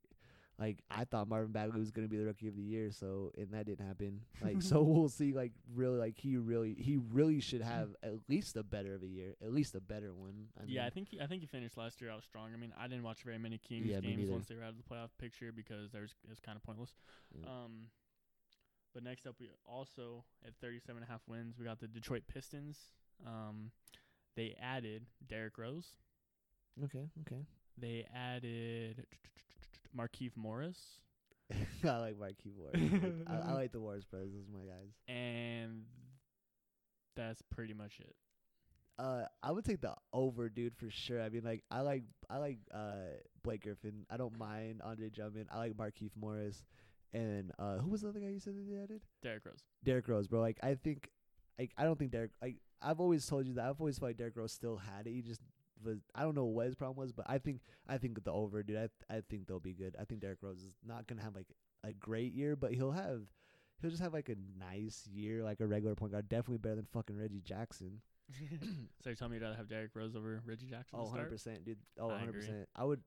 like 0.60 0.80
I 0.92 1.06
thought 1.06 1.28
Marvin 1.30 1.52
Bagley 1.52 1.80
was 1.80 1.92
gonna 1.92 2.08
be 2.08 2.18
the 2.18 2.26
rookie 2.26 2.48
of 2.48 2.56
the 2.56 2.62
year, 2.62 2.92
so 2.92 3.32
and 3.38 3.52
that 3.52 3.66
didn't 3.66 3.86
happen. 3.86 4.22
Like 4.42 4.62
so 4.62 4.82
we'll 4.82 5.10
see. 5.10 5.32
Like 5.34 5.52
really, 5.74 5.98
like 5.98 6.18
he 6.18 6.38
really, 6.38 6.74
he 6.78 6.98
really 7.12 7.40
should 7.40 7.62
have 7.76 7.96
at 8.04 8.16
least 8.28 8.56
a 8.58 8.64
better 8.64 8.94
of 8.96 9.04
a 9.04 9.08
year, 9.08 9.36
at 9.42 9.54
least 9.54 9.76
a 9.76 9.80
better 9.82 10.14
one. 10.14 10.48
I 10.60 10.64
yeah, 10.68 10.86
I 10.86 10.90
think 10.90 11.10
he, 11.10 11.20
I 11.22 11.28
think 11.28 11.42
he 11.42 11.48
finished 11.48 11.78
last 11.78 12.02
year 12.02 12.12
out 12.12 12.24
strong. 12.24 12.52
I 12.54 12.58
mean, 12.58 12.74
I 12.80 12.88
didn't 12.88 13.04
watch 13.04 13.24
very 13.24 13.38
many 13.38 13.58
Kings 13.58 13.86
Yeah, 13.88 14.00
games 14.00 14.30
once 14.30 14.48
they 14.48 14.56
were 14.56 14.64
out 14.64 14.70
of 14.70 14.78
the 14.78 14.84
playoff 14.84 15.10
picture 15.18 15.52
because 15.52 15.92
there 15.92 16.02
was 16.02 16.16
it 16.24 16.30
was 16.30 16.40
kind 16.40 16.56
of 16.58 16.64
pointless. 16.64 16.94
Yeah. 17.34 17.48
Um, 17.50 17.88
but 18.94 19.04
next 19.04 19.28
up, 19.28 19.36
we 19.40 19.50
also 19.66 20.24
at 20.46 20.54
37 20.62 21.02
and 21.02 21.08
a 21.08 21.12
half 21.12 21.22
wins, 21.28 21.58
we 21.60 21.66
got 21.66 21.80
the 21.80 21.88
Detroit 21.88 22.24
Pistons. 22.28 22.78
Um, 23.26 23.72
they 24.36 24.56
added 24.62 25.06
Derrick 25.28 25.58
Rose. 25.58 25.94
okay, 26.86 27.08
okay. 27.22 27.42
They 27.78 28.06
added 28.16 29.06
Markieff 29.98 30.32
Morris, 30.36 30.78
I 31.84 31.98
like 31.98 32.20
Marquis 32.20 32.52
Ward. 32.56 32.74
dude. 32.74 33.26
I, 33.28 33.52
I 33.52 33.54
like 33.54 33.72
the 33.72 33.80
Warriors 33.80 34.06
brothers. 34.06 34.32
Those 34.34 34.48
are 34.48 34.58
my 34.58 34.66
guys. 34.66 34.94
and 35.08 35.84
that's 37.16 37.42
pretty 37.54 37.74
much 37.74 38.00
it. 38.00 38.16
Uh, 38.98 39.24
I 39.42 39.52
would 39.52 39.64
take 39.64 39.80
the 39.82 39.94
over, 40.12 40.50
dude, 40.50 40.76
for 40.76 40.90
sure. 40.90 41.22
I 41.22 41.30
mean, 41.30 41.44
like, 41.44 41.64
I 41.72 41.80
like, 41.82 42.04
I 42.30 42.38
like, 42.38 42.58
uh, 42.74 43.16
Blake 43.44 43.64
Griffin. 43.64 44.06
I 44.10 44.18
don't 44.18 44.38
mind 44.38 44.82
Andre 44.84 45.10
Drummond. 45.10 45.48
I 45.52 45.58
like 45.58 45.78
Markieff 45.78 46.12
Morris, 46.20 46.66
and 47.14 47.52
uh, 47.58 47.78
who 47.78 47.90
was 47.90 48.02
the 48.02 48.10
other 48.10 48.20
guy 48.20 48.28
you 48.28 48.40
said 48.40 48.56
that 48.56 48.70
they 48.70 48.78
added? 48.78 49.02
Derrick 49.24 49.46
Rose. 49.46 49.64
Derrick 49.86 50.08
Rose, 50.08 50.28
bro. 50.28 50.42
Like, 50.42 50.60
I 50.62 50.76
think, 50.76 51.10
like, 51.58 51.72
I 51.78 51.86
don't 51.86 51.98
think 51.98 52.12
Derrick. 52.12 52.32
Like, 52.42 52.58
I've 52.82 53.00
always 53.00 53.26
told 53.26 53.48
you 53.48 53.54
that. 53.54 53.66
I've 53.70 53.80
always 53.80 53.98
felt 54.00 54.10
like 54.10 54.18
Derrick 54.18 54.36
Rose 54.36 54.52
still 54.52 54.76
had 54.76 55.08
it. 55.08 55.12
He 55.12 55.22
just 55.22 55.40
was. 55.84 56.00
I 56.16 56.24
don't 56.24 56.36
know 56.36 56.46
what 56.46 56.66
his 56.66 56.76
problem 56.76 56.98
was, 56.98 57.12
but 57.12 57.26
I 57.30 57.38
think, 57.38 57.62
I 57.88 57.98
think 57.98 58.24
the 58.24 58.32
over, 58.32 58.64
dude. 58.64 58.78
I, 58.78 59.16
I 59.16 59.22
think 59.30 59.48
they'll 59.48 59.60
be 59.60 59.74
good. 59.74 59.96
I 60.00 60.06
think 60.06 60.22
Derrick 60.22 60.40
Rose 60.42 60.62
is 60.62 60.76
not 60.86 61.08
gonna 61.08 61.22
have 61.22 61.36
like 61.36 61.48
a 61.84 61.94
great 61.94 62.34
year, 62.34 62.56
but 62.56 62.74
he'll 62.74 62.92
have. 62.92 63.22
He'll 63.82 63.92
just 63.92 64.02
have 64.04 64.14
like 64.14 64.28
a 64.30 64.36
nice 64.60 65.08
year, 65.10 65.42
like 65.44 65.62
a 65.62 65.66
regular 65.68 65.96
point 65.96 66.12
guard. 66.12 66.28
Definitely 66.28 66.58
better 66.58 66.76
than 66.76 66.88
fucking 66.92 67.18
Reggie 67.18 67.42
Jackson. 67.42 68.02
so 69.02 69.10
you're 69.10 69.16
telling 69.16 69.32
me 69.32 69.38
you'd 69.38 69.44
rather 69.44 69.56
have 69.56 69.70
Derrick 69.70 69.92
Rose 69.96 70.16
over 70.16 70.42
Reggie 70.46 70.68
Jackson? 70.68 71.00
Oh, 71.00 71.04
100 71.04 71.30
percent, 71.30 71.66
dude. 71.66 71.78
Oh, 71.98 72.10
I 72.10 72.14
100 72.14 72.34
percent. 72.34 72.70
I 72.76 72.84
would, 72.84 73.02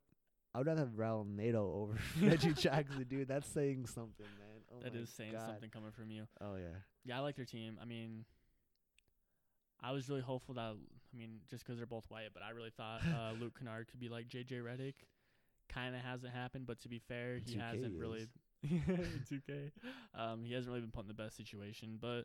I 0.55 0.59
would 0.59 0.67
rather 0.67 0.81
have 0.81 0.91
Raul 0.97 1.27
Neto 1.27 1.63
over 1.75 1.99
Reggie 2.27 2.55
Jackson, 2.55 3.05
dude. 3.09 3.29
That's 3.29 3.49
saying 3.49 3.87
something, 3.87 4.27
man. 4.39 4.63
Oh 4.73 4.81
That 4.83 4.95
my 4.95 5.01
is 5.01 5.11
saying 5.11 5.33
God. 5.33 5.47
something 5.47 5.69
coming 5.71 5.91
from 5.93 6.11
you. 6.11 6.25
Oh 6.41 6.57
yeah. 6.57 6.79
Yeah, 7.05 7.19
I 7.19 7.21
like 7.21 7.37
their 7.37 7.45
team. 7.45 7.79
I 7.81 7.85
mean, 7.85 8.25
I 9.83 9.93
was 9.93 10.09
really 10.09 10.23
hopeful 10.23 10.55
that 10.55 10.75
I 11.13 11.17
mean, 11.17 11.41
just 11.51 11.65
'cause 11.65 11.77
they're 11.77 11.87
both 11.87 12.09
white, 12.09 12.31
but 12.33 12.43
I 12.43 12.51
really 12.51 12.71
thought 12.71 13.01
uh, 13.07 13.33
Luke 13.41 13.59
Kennard 13.59 13.89
could 13.89 14.01
be 14.01 14.09
like 14.09 14.29
JJ 14.29 14.63
Redick. 14.63 14.95
Kind 15.69 15.95
of 15.95 16.03
hasn't 16.03 16.33
happened, 16.33 16.67
but 16.67 16.81
to 16.81 16.89
be 16.89 16.99
fair, 16.99 17.37
he 17.39 17.55
2K 17.55 17.61
hasn't 17.61 17.99
really. 17.99 18.21
is. 18.63 19.29
2K. 19.31 19.71
Um, 20.15 20.45
he 20.45 20.53
hasn't 20.53 20.69
really 20.71 20.81
been 20.83 20.91
put 20.93 21.03
in 21.03 21.09
the 21.09 21.15
best 21.15 21.37
situation, 21.37 21.99
but 22.01 22.25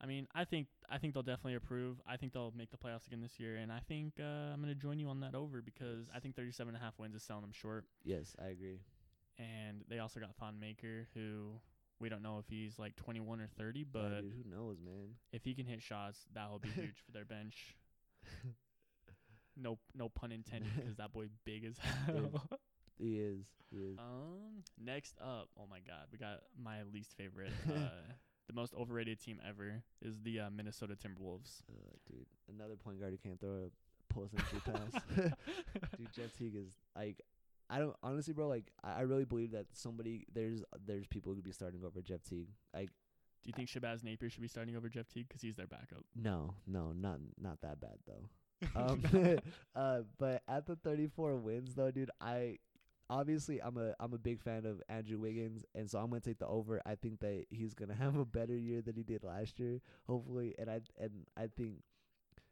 I 0.00 0.06
mean, 0.06 0.26
I 0.34 0.44
think 0.44 0.68
I 0.88 0.98
think 0.98 1.14
they'll 1.14 1.22
definitely 1.22 1.54
improve. 1.54 2.00
I 2.06 2.16
think 2.16 2.32
they'll 2.32 2.52
make 2.56 2.70
the 2.70 2.76
playoffs 2.78 3.06
again 3.06 3.20
this 3.20 3.38
year, 3.38 3.56
and 3.56 3.70
I 3.70 3.80
think 3.80 4.14
uh, 4.18 4.52
I'm 4.52 4.60
gonna 4.60 4.74
join 4.74 4.98
you 4.98 5.08
on 5.08 5.20
that 5.20 5.34
over 5.34 5.62
because 5.62 6.08
I 6.14 6.20
think 6.20 6.36
37 6.36 6.74
and 6.74 6.82
a 6.82 6.84
half 6.84 6.98
wins 6.98 7.14
is 7.14 7.22
selling 7.22 7.42
them 7.42 7.52
short. 7.52 7.84
Yes, 8.04 8.34
I 8.42 8.46
agree. 8.48 8.80
And 9.38 9.84
they 9.88 9.98
also 9.98 10.20
got 10.20 10.34
Thon 10.36 10.58
Maker, 10.60 11.06
who 11.14 11.52
we 11.98 12.08
don't 12.08 12.22
know 12.22 12.38
if 12.38 12.46
he's 12.48 12.78
like 12.78 12.96
21 12.96 13.40
or 13.40 13.46
30, 13.58 13.80
Yeah, 13.80 13.84
but 13.92 14.20
dude, 14.22 14.32
who 14.42 14.50
knows, 14.50 14.78
man? 14.84 15.14
if 15.32 15.44
he 15.44 15.54
can 15.54 15.66
hit 15.66 15.80
shots, 15.82 16.18
that 16.34 16.50
will 16.50 16.58
be 16.58 16.68
huge 16.74 16.96
for 17.04 17.12
their 17.12 17.24
bench. 17.24 17.76
No, 19.56 19.78
no 19.94 20.08
pun 20.08 20.32
intended, 20.32 20.70
because 20.74 20.96
that 20.96 21.12
boy 21.12 21.26
big 21.44 21.64
as 21.64 21.76
hell. 22.06 22.48
He 22.98 23.18
is. 23.18 23.46
He 23.70 23.76
is. 23.78 23.98
um, 23.98 24.62
next 24.82 25.14
up, 25.20 25.48
oh 25.58 25.66
my 25.70 25.78
God, 25.86 26.06
we 26.12 26.18
got 26.18 26.40
my 26.62 26.82
least 26.92 27.14
favorite, 27.16 27.52
uh, 27.68 28.12
the 28.46 28.54
most 28.54 28.74
overrated 28.74 29.20
team 29.20 29.38
ever 29.46 29.82
is 30.02 30.20
the 30.22 30.40
uh, 30.40 30.50
Minnesota 30.50 30.94
Timberwolves. 30.94 31.62
Uh, 31.70 31.96
dude, 32.08 32.26
another 32.54 32.76
point 32.76 33.00
guard 33.00 33.12
who 33.12 33.18
can't 33.18 33.40
throw 33.40 33.68
a 33.68 34.12
post 34.14 34.34
entry 34.36 34.60
pass. 34.72 35.02
dude, 35.98 36.12
Jeff 36.12 36.32
Teague 36.36 36.56
is 36.56 36.78
like. 36.96 37.20
I 37.72 37.78
don't 37.78 37.94
honestly, 38.02 38.34
bro. 38.34 38.48
Like, 38.48 38.72
I, 38.82 38.94
I 38.94 39.00
really 39.02 39.24
believe 39.24 39.52
that 39.52 39.66
somebody 39.74 40.26
there's 40.34 40.64
there's 40.84 41.06
people 41.06 41.30
who 41.30 41.36
could 41.36 41.44
be 41.44 41.52
starting 41.52 41.84
over 41.84 42.02
Jeff 42.02 42.20
Teague. 42.24 42.48
Like, 42.74 42.90
Do 43.42 43.48
you 43.48 43.54
think 43.54 43.68
Shabazz 43.68 44.04
Napier 44.04 44.28
should 44.28 44.42
be 44.42 44.48
starting 44.48 44.76
over 44.76 44.88
Jeff 44.88 45.08
Teague 45.08 45.28
because 45.28 45.42
he's 45.42 45.56
their 45.56 45.66
backup? 45.66 46.04
no, 46.14 46.54
no, 46.66 46.92
not 46.92 47.18
not 47.40 47.60
that 47.62 47.80
bad 47.80 47.98
though. 48.06 48.28
um, 48.76 49.02
uh, 49.74 50.00
but 50.18 50.42
at 50.46 50.66
the 50.66 50.76
34 50.76 51.36
wins 51.36 51.74
though, 51.74 51.90
dude, 51.90 52.10
I 52.20 52.58
obviously 53.10 53.60
I'm 53.62 53.76
a 53.76 53.94
I'm 54.00 54.14
a 54.14 54.18
big 54.18 54.40
fan 54.40 54.64
of 54.64 54.82
Andrew 54.88 55.18
Wiggins, 55.18 55.64
and 55.74 55.90
so 55.90 55.98
I'm 55.98 56.08
gonna 56.08 56.20
take 56.20 56.38
the 56.38 56.46
over. 56.46 56.80
I 56.86 56.94
think 56.94 57.20
that 57.20 57.46
he's 57.50 57.74
gonna 57.74 57.94
have 58.00 58.16
a 58.16 58.24
better 58.24 58.56
year 58.56 58.80
than 58.80 58.94
he 58.94 59.02
did 59.02 59.24
last 59.24 59.58
year, 59.58 59.80
hopefully. 60.06 60.54
And 60.58 60.70
I 60.70 60.80
and 60.98 61.26
I 61.36 61.48
think 61.56 61.82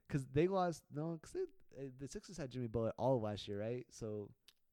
because 0.06 0.26
they 0.32 0.48
lost 0.48 0.82
no, 0.94 1.18
because 1.20 1.36
uh, 1.78 1.84
the 2.00 2.08
Sixers 2.08 2.36
had 2.36 2.50
Jimmy 2.50 2.66
Butler 2.66 2.92
all 2.98 3.20
last 3.20 3.48
year, 3.48 3.60
right? 3.60 3.86
So 3.90 4.28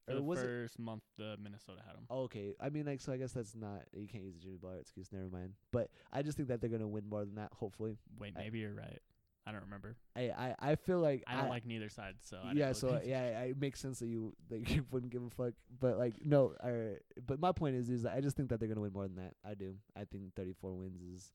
For 0.06 0.12
or 0.12 0.14
the 0.16 0.22
was 0.22 0.38
it? 0.38 0.42
first 0.46 0.78
month, 0.78 1.02
the 1.18 1.36
Minnesota 1.42 1.80
had 1.86 1.96
him. 1.96 2.04
Okay, 2.10 2.54
I 2.60 2.70
mean 2.70 2.86
like 2.86 3.00
so. 3.00 3.12
I 3.12 3.16
guess 3.16 3.32
that's 3.32 3.54
not 3.54 3.82
you 3.92 4.06
can't 4.06 4.24
use 4.24 4.34
the 4.34 4.40
Jimmy 4.40 4.56
Butler 4.56 4.78
excuse. 4.78 5.08
Never 5.12 5.28
mind. 5.28 5.54
But 5.72 5.90
I 6.12 6.22
just 6.22 6.36
think 6.36 6.48
that 6.48 6.60
they're 6.60 6.70
gonna 6.70 6.86
win 6.88 7.08
more 7.08 7.24
than 7.24 7.34
that. 7.36 7.50
Hopefully, 7.52 7.96
Wait, 8.18 8.34
I- 8.36 8.40
maybe 8.40 8.60
you're 8.60 8.74
right. 8.74 9.00
I 9.48 9.52
don't 9.52 9.60
remember. 9.62 9.94
I 10.16 10.22
I, 10.30 10.54
I 10.72 10.74
feel 10.74 10.98
like 10.98 11.22
I 11.28 11.40
don't 11.40 11.48
like 11.50 11.64
neither 11.64 11.88
side, 11.88 12.14
so 12.20 12.38
I 12.44 12.52
yeah, 12.52 12.72
so 12.72 13.00
yeah, 13.04 13.42
it 13.42 13.60
makes 13.60 13.78
sense 13.78 14.00
that 14.00 14.06
you 14.08 14.34
like 14.50 14.68
you 14.70 14.84
wouldn't 14.90 15.12
give 15.12 15.22
a 15.22 15.30
fuck. 15.30 15.54
But 15.78 15.98
like 15.98 16.14
no, 16.24 16.54
or 16.62 16.98
but 17.24 17.38
my 17.38 17.52
point 17.52 17.76
is 17.76 17.88
is 17.88 18.02
that 18.02 18.14
I 18.14 18.20
just 18.20 18.36
think 18.36 18.48
that 18.48 18.58
they're 18.58 18.68
gonna 18.68 18.80
win 18.80 18.92
more 18.92 19.06
than 19.06 19.16
that. 19.16 19.34
I 19.48 19.54
do. 19.54 19.76
I 19.96 20.04
think 20.04 20.34
34 20.34 20.72
wins 20.74 21.00
is. 21.00 21.32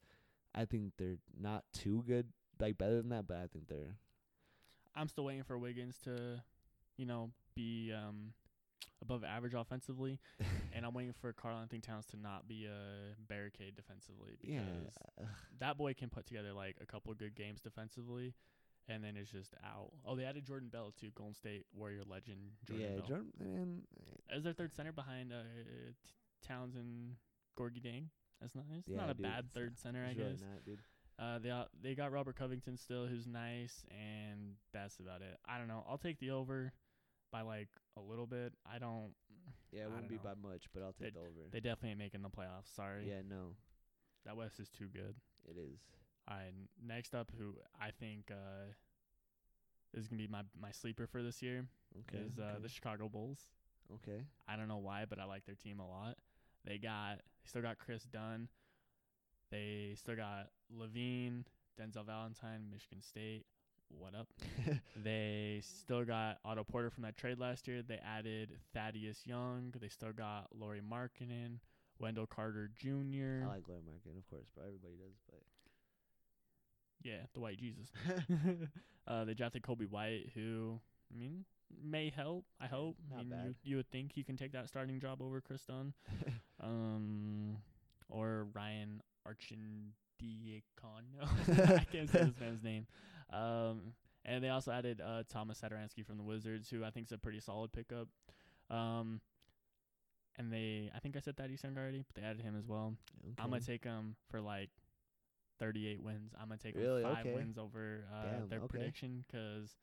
I 0.54 0.66
think 0.66 0.92
they're 0.98 1.16
not 1.40 1.64
too 1.72 2.04
good, 2.06 2.28
like 2.60 2.78
better 2.78 2.98
than 2.98 3.10
that, 3.10 3.28
but 3.28 3.38
I 3.38 3.48
think 3.48 3.70
they're. 3.70 3.96
I'm 4.94 5.08
still 5.08 5.24
waiting 5.24 5.44
for 5.44 5.58
Wiggins 5.58 5.98
to, 6.04 6.44
you 6.98 7.06
know, 7.06 7.32
be 7.56 7.94
um 7.94 8.34
above 9.02 9.24
average 9.24 9.54
offensively, 9.54 10.20
and 10.74 10.86
I'm 10.86 10.94
waiting 10.94 11.14
for 11.20 11.34
Karl 11.34 11.58
Anthony 11.60 11.82
Towns 11.82 12.06
to 12.08 12.18
not 12.18 12.48
be 12.48 12.66
a 12.66 13.16
barricade 13.28 13.76
defensively 13.76 14.38
because 14.40 14.64
yeah. 15.20 15.26
that 15.60 15.78
boy 15.78 15.94
can 15.94 16.10
put 16.10 16.26
together 16.26 16.54
like 16.54 16.78
a 16.82 16.86
couple 16.86 17.12
of 17.12 17.18
good 17.18 17.36
games 17.36 17.62
defensively, 17.62 18.34
and 18.88 19.04
then 19.04 19.16
it's 19.18 19.32
just 19.32 19.54
out. 19.64 19.92
Oh, 20.06 20.16
they 20.16 20.24
added 20.24 20.46
Jordan 20.46 20.70
Bell 20.72 20.94
too, 21.00 21.10
Golden 21.16 21.36
State 21.36 21.66
Warrior 21.74 22.04
legend. 22.08 22.52
Jordan 22.66 22.86
yeah, 22.86 22.98
Bell. 23.00 23.08
Jordan. 23.08 23.32
Man, 23.40 23.82
as 24.36 24.44
their 24.44 24.54
third 24.54 24.74
center 24.74 24.92
behind 24.92 25.32
uh, 25.34 25.44
T- 26.06 26.48
Towns 26.48 26.76
and 26.76 27.16
Gorgui 27.58 27.82
Dang. 27.84 28.10
That's. 28.40 28.56
It's 28.56 28.88
Yeah, 28.88 28.98
not 28.98 29.10
a 29.10 29.14
dude, 29.14 29.24
bad 29.24 29.52
third 29.52 29.78
center, 29.78 30.06
I 30.10 30.14
guess. 30.14 30.42
not. 30.42 30.80
Uh, 31.20 31.38
they 31.38 31.90
they 31.90 31.96
got 31.96 32.12
Robert 32.12 32.36
Covington 32.36 32.78
still, 32.78 33.06
who's 33.06 33.28
nice, 33.28 33.86
and 33.92 34.56
that's 34.74 35.00
about 35.00 35.22
it. 35.22 35.38
I 35.46 35.60
don't 35.60 35.68
know. 35.68 35.84
I'll 35.88 36.00
take 36.00 36.20
the 36.20 36.32
over 36.32 36.74
by 37.32 37.42
like 37.42 37.70
a 37.98 38.02
little 38.02 38.26
bit. 38.26 38.54
I 38.72 38.80
don't. 38.80 39.12
Yeah, 39.72 39.84
it 39.84 39.86
I 39.92 39.94
won't 39.96 40.10
be 40.10 40.16
know. 40.16 40.22
by 40.24 40.50
much, 40.50 40.66
but 40.74 40.84
I'll 40.84 40.94
take 40.94 41.14
the 41.14 41.20
over. 41.22 41.48
They 41.52 41.60
definitely 41.60 41.92
ain't 41.92 42.00
making 42.00 42.22
the 42.22 42.30
playoffs. 42.30 42.74
Sorry. 42.76 43.06
yeah, 43.08 43.22
no, 43.28 43.56
That 44.26 44.36
West 44.38 44.60
is 44.60 44.70
too 44.70 44.88
good. 44.94 45.16
it 45.48 45.58
is. 45.58 45.80
All 46.28 46.38
right. 46.38 46.54
Next 46.86 47.16
up, 47.16 47.32
who 47.38 47.56
I 47.80 47.90
think 48.00 48.30
uh, 48.32 48.72
is 49.94 50.08
gonna 50.08 50.22
be 50.22 50.28
my 50.28 50.42
my 50.60 50.72
sleeper 50.72 51.08
for 51.08 51.24
this 51.24 51.42
year 51.42 51.66
Okay. 52.10 52.24
is 52.24 52.38
uh, 52.38 52.44
okay. 52.44 52.62
the 52.64 52.70
Chicago 52.70 53.10
Bulls. 53.10 53.40
okay. 53.96 54.24
I 54.48 54.56
don't 54.56 54.68
know 54.68 54.78
why, 54.78 55.06
but 55.10 55.20
I 55.20 55.26
like 55.26 55.46
their 55.46 55.56
team 55.56 55.80
a 55.80 55.88
lot. 55.88 56.18
They 56.66 56.78
got 56.78 57.16
they 57.18 57.48
still 57.50 57.62
got 57.62 57.78
Kris 57.80 58.04
Dunn. 58.04 58.48
They 59.52 59.94
still 59.98 60.16
got 60.16 60.48
LaVine, 60.74 61.44
Denzel 61.80 62.06
Valentine, 62.06 62.70
Michigan 62.72 63.02
State. 63.02 63.46
What 63.98 64.16
up? 64.16 64.28
they 65.04 65.62
still 65.64 66.04
got 66.04 66.38
Otto 66.44 66.64
Porter 66.64 66.90
from 66.90 67.04
that 67.04 67.18
trade 67.18 67.40
last 67.40 67.68
year. 67.68 67.82
They 67.82 68.00
added 68.06 68.58
Thaddeus 68.74 69.26
Young. 69.26 69.74
They 69.80 69.88
still 69.88 70.12
got 70.12 70.48
Lauri 70.58 70.82
Markkanen, 70.82 71.60
Wendell 72.00 72.28
Carter 72.28 72.70
Jr. 72.78 73.44
I 73.44 73.54
like 73.54 73.68
Larry 73.68 73.82
Markin, 73.86 74.18
of 74.18 74.30
course, 74.30 74.48
but 74.56 74.66
everybody 74.66 74.94
does. 74.96 75.16
But 75.30 75.42
yeah, 77.04 77.22
the 77.34 77.40
White 77.40 77.58
Jesus. 77.60 77.92
uh, 79.08 79.26
they 79.26 79.34
drafted 79.34 79.64
Coby 79.64 79.86
White, 79.86 80.32
who 80.34 80.80
I 81.14 81.18
mean 81.18 81.46
may 81.84 82.10
help. 82.10 82.46
I 82.60 82.68
hope. 82.68 82.98
I 83.12 83.18
not 83.18 83.26
mean, 83.26 83.30
you 83.30 83.36
bad. 83.36 83.56
you 83.64 83.76
would 83.78 83.92
think 83.92 84.12
he 84.14 84.24
can 84.24 84.38
take 84.38 84.52
that 84.54 84.68
starting 84.68 85.00
job 85.00 85.22
over 85.22 85.42
Kris 85.42 85.64
Dunn. 85.66 85.94
um, 86.62 87.58
or 88.10 88.48
Ryan 88.54 89.02
Arcidiacono. 89.28 89.94
I 91.22 91.86
can't 91.92 92.10
say 92.10 92.24
this 92.26 92.40
man's 92.40 92.64
name. 92.64 92.88
Um, 93.32 93.94
and 94.26 94.44
they 94.44 94.50
also 94.50 94.72
added 94.72 95.02
uh, 95.02 95.24
Tomas 95.30 95.60
Satoransky 95.62 96.06
from 96.06 96.18
the 96.18 96.24
Wizards, 96.24 96.70
who 96.70 96.84
I 96.84 96.92
think 96.92 97.08
is 97.08 97.12
a 97.12 97.18
pretty 97.18 97.40
solid 97.40 97.72
pickup. 97.72 98.08
Um, 98.70 99.22
and 100.38 100.52
they, 100.52 100.92
I 100.96 101.00
think 101.00 101.18
I 101.18 101.20
said 101.20 101.36
that 101.38 101.50
Young 101.50 101.78
already, 101.78 102.04
but 102.08 102.16
they 102.22 102.28
added 102.28 102.42
him 102.42 102.56
as 102.58 102.68
well. 102.68 102.94
I'm 103.40 103.50
gonna 103.50 103.62
take 103.62 103.84
him 103.84 104.16
for 104.30 104.40
like 104.42 104.70
38 105.60 106.02
wins. 106.02 106.34
I'm 106.40 106.48
gonna 106.48 106.58
take 106.60 106.76
Really? 106.76 107.04
five 107.04 107.26
Okay. 107.26 107.34
wins 107.36 107.58
over 107.58 108.06
uh, 108.14 108.24
Damn, 108.24 108.50
their 108.50 108.60
okay. 108.60 108.68
prediction 108.68 109.26
'cause 109.32 109.76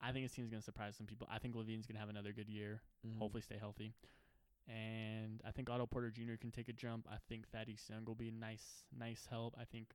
I 0.00 0.12
think 0.12 0.24
this 0.24 0.32
team's 0.32 0.50
gonna 0.50 0.62
surprise 0.62 0.96
some 0.96 1.06
people. 1.06 1.26
I 1.30 1.38
think 1.38 1.54
LaVine's 1.56 1.86
gonna 1.86 1.98
have 1.98 2.08
another 2.08 2.32
good 2.32 2.48
year 2.48 2.80
Mhm. 3.06 3.18
hopefully 3.18 3.42
stay 3.42 3.58
healthy. 3.58 3.94
And 4.68 5.40
I 5.44 5.50
think 5.50 5.68
Otto 5.70 5.86
Porter 5.86 6.10
Jr. 6.10 6.36
can 6.36 6.50
take 6.52 6.68
a 6.68 6.72
jump. 6.74 7.06
I 7.10 7.16
think 7.28 7.48
Thaddeus 7.48 7.88
Young 7.88 8.04
will 8.04 8.14
be 8.14 8.28
a 8.28 8.32
nice, 8.32 8.84
nice 8.92 9.26
help. 9.26 9.56
I 9.58 9.64
think 9.64 9.94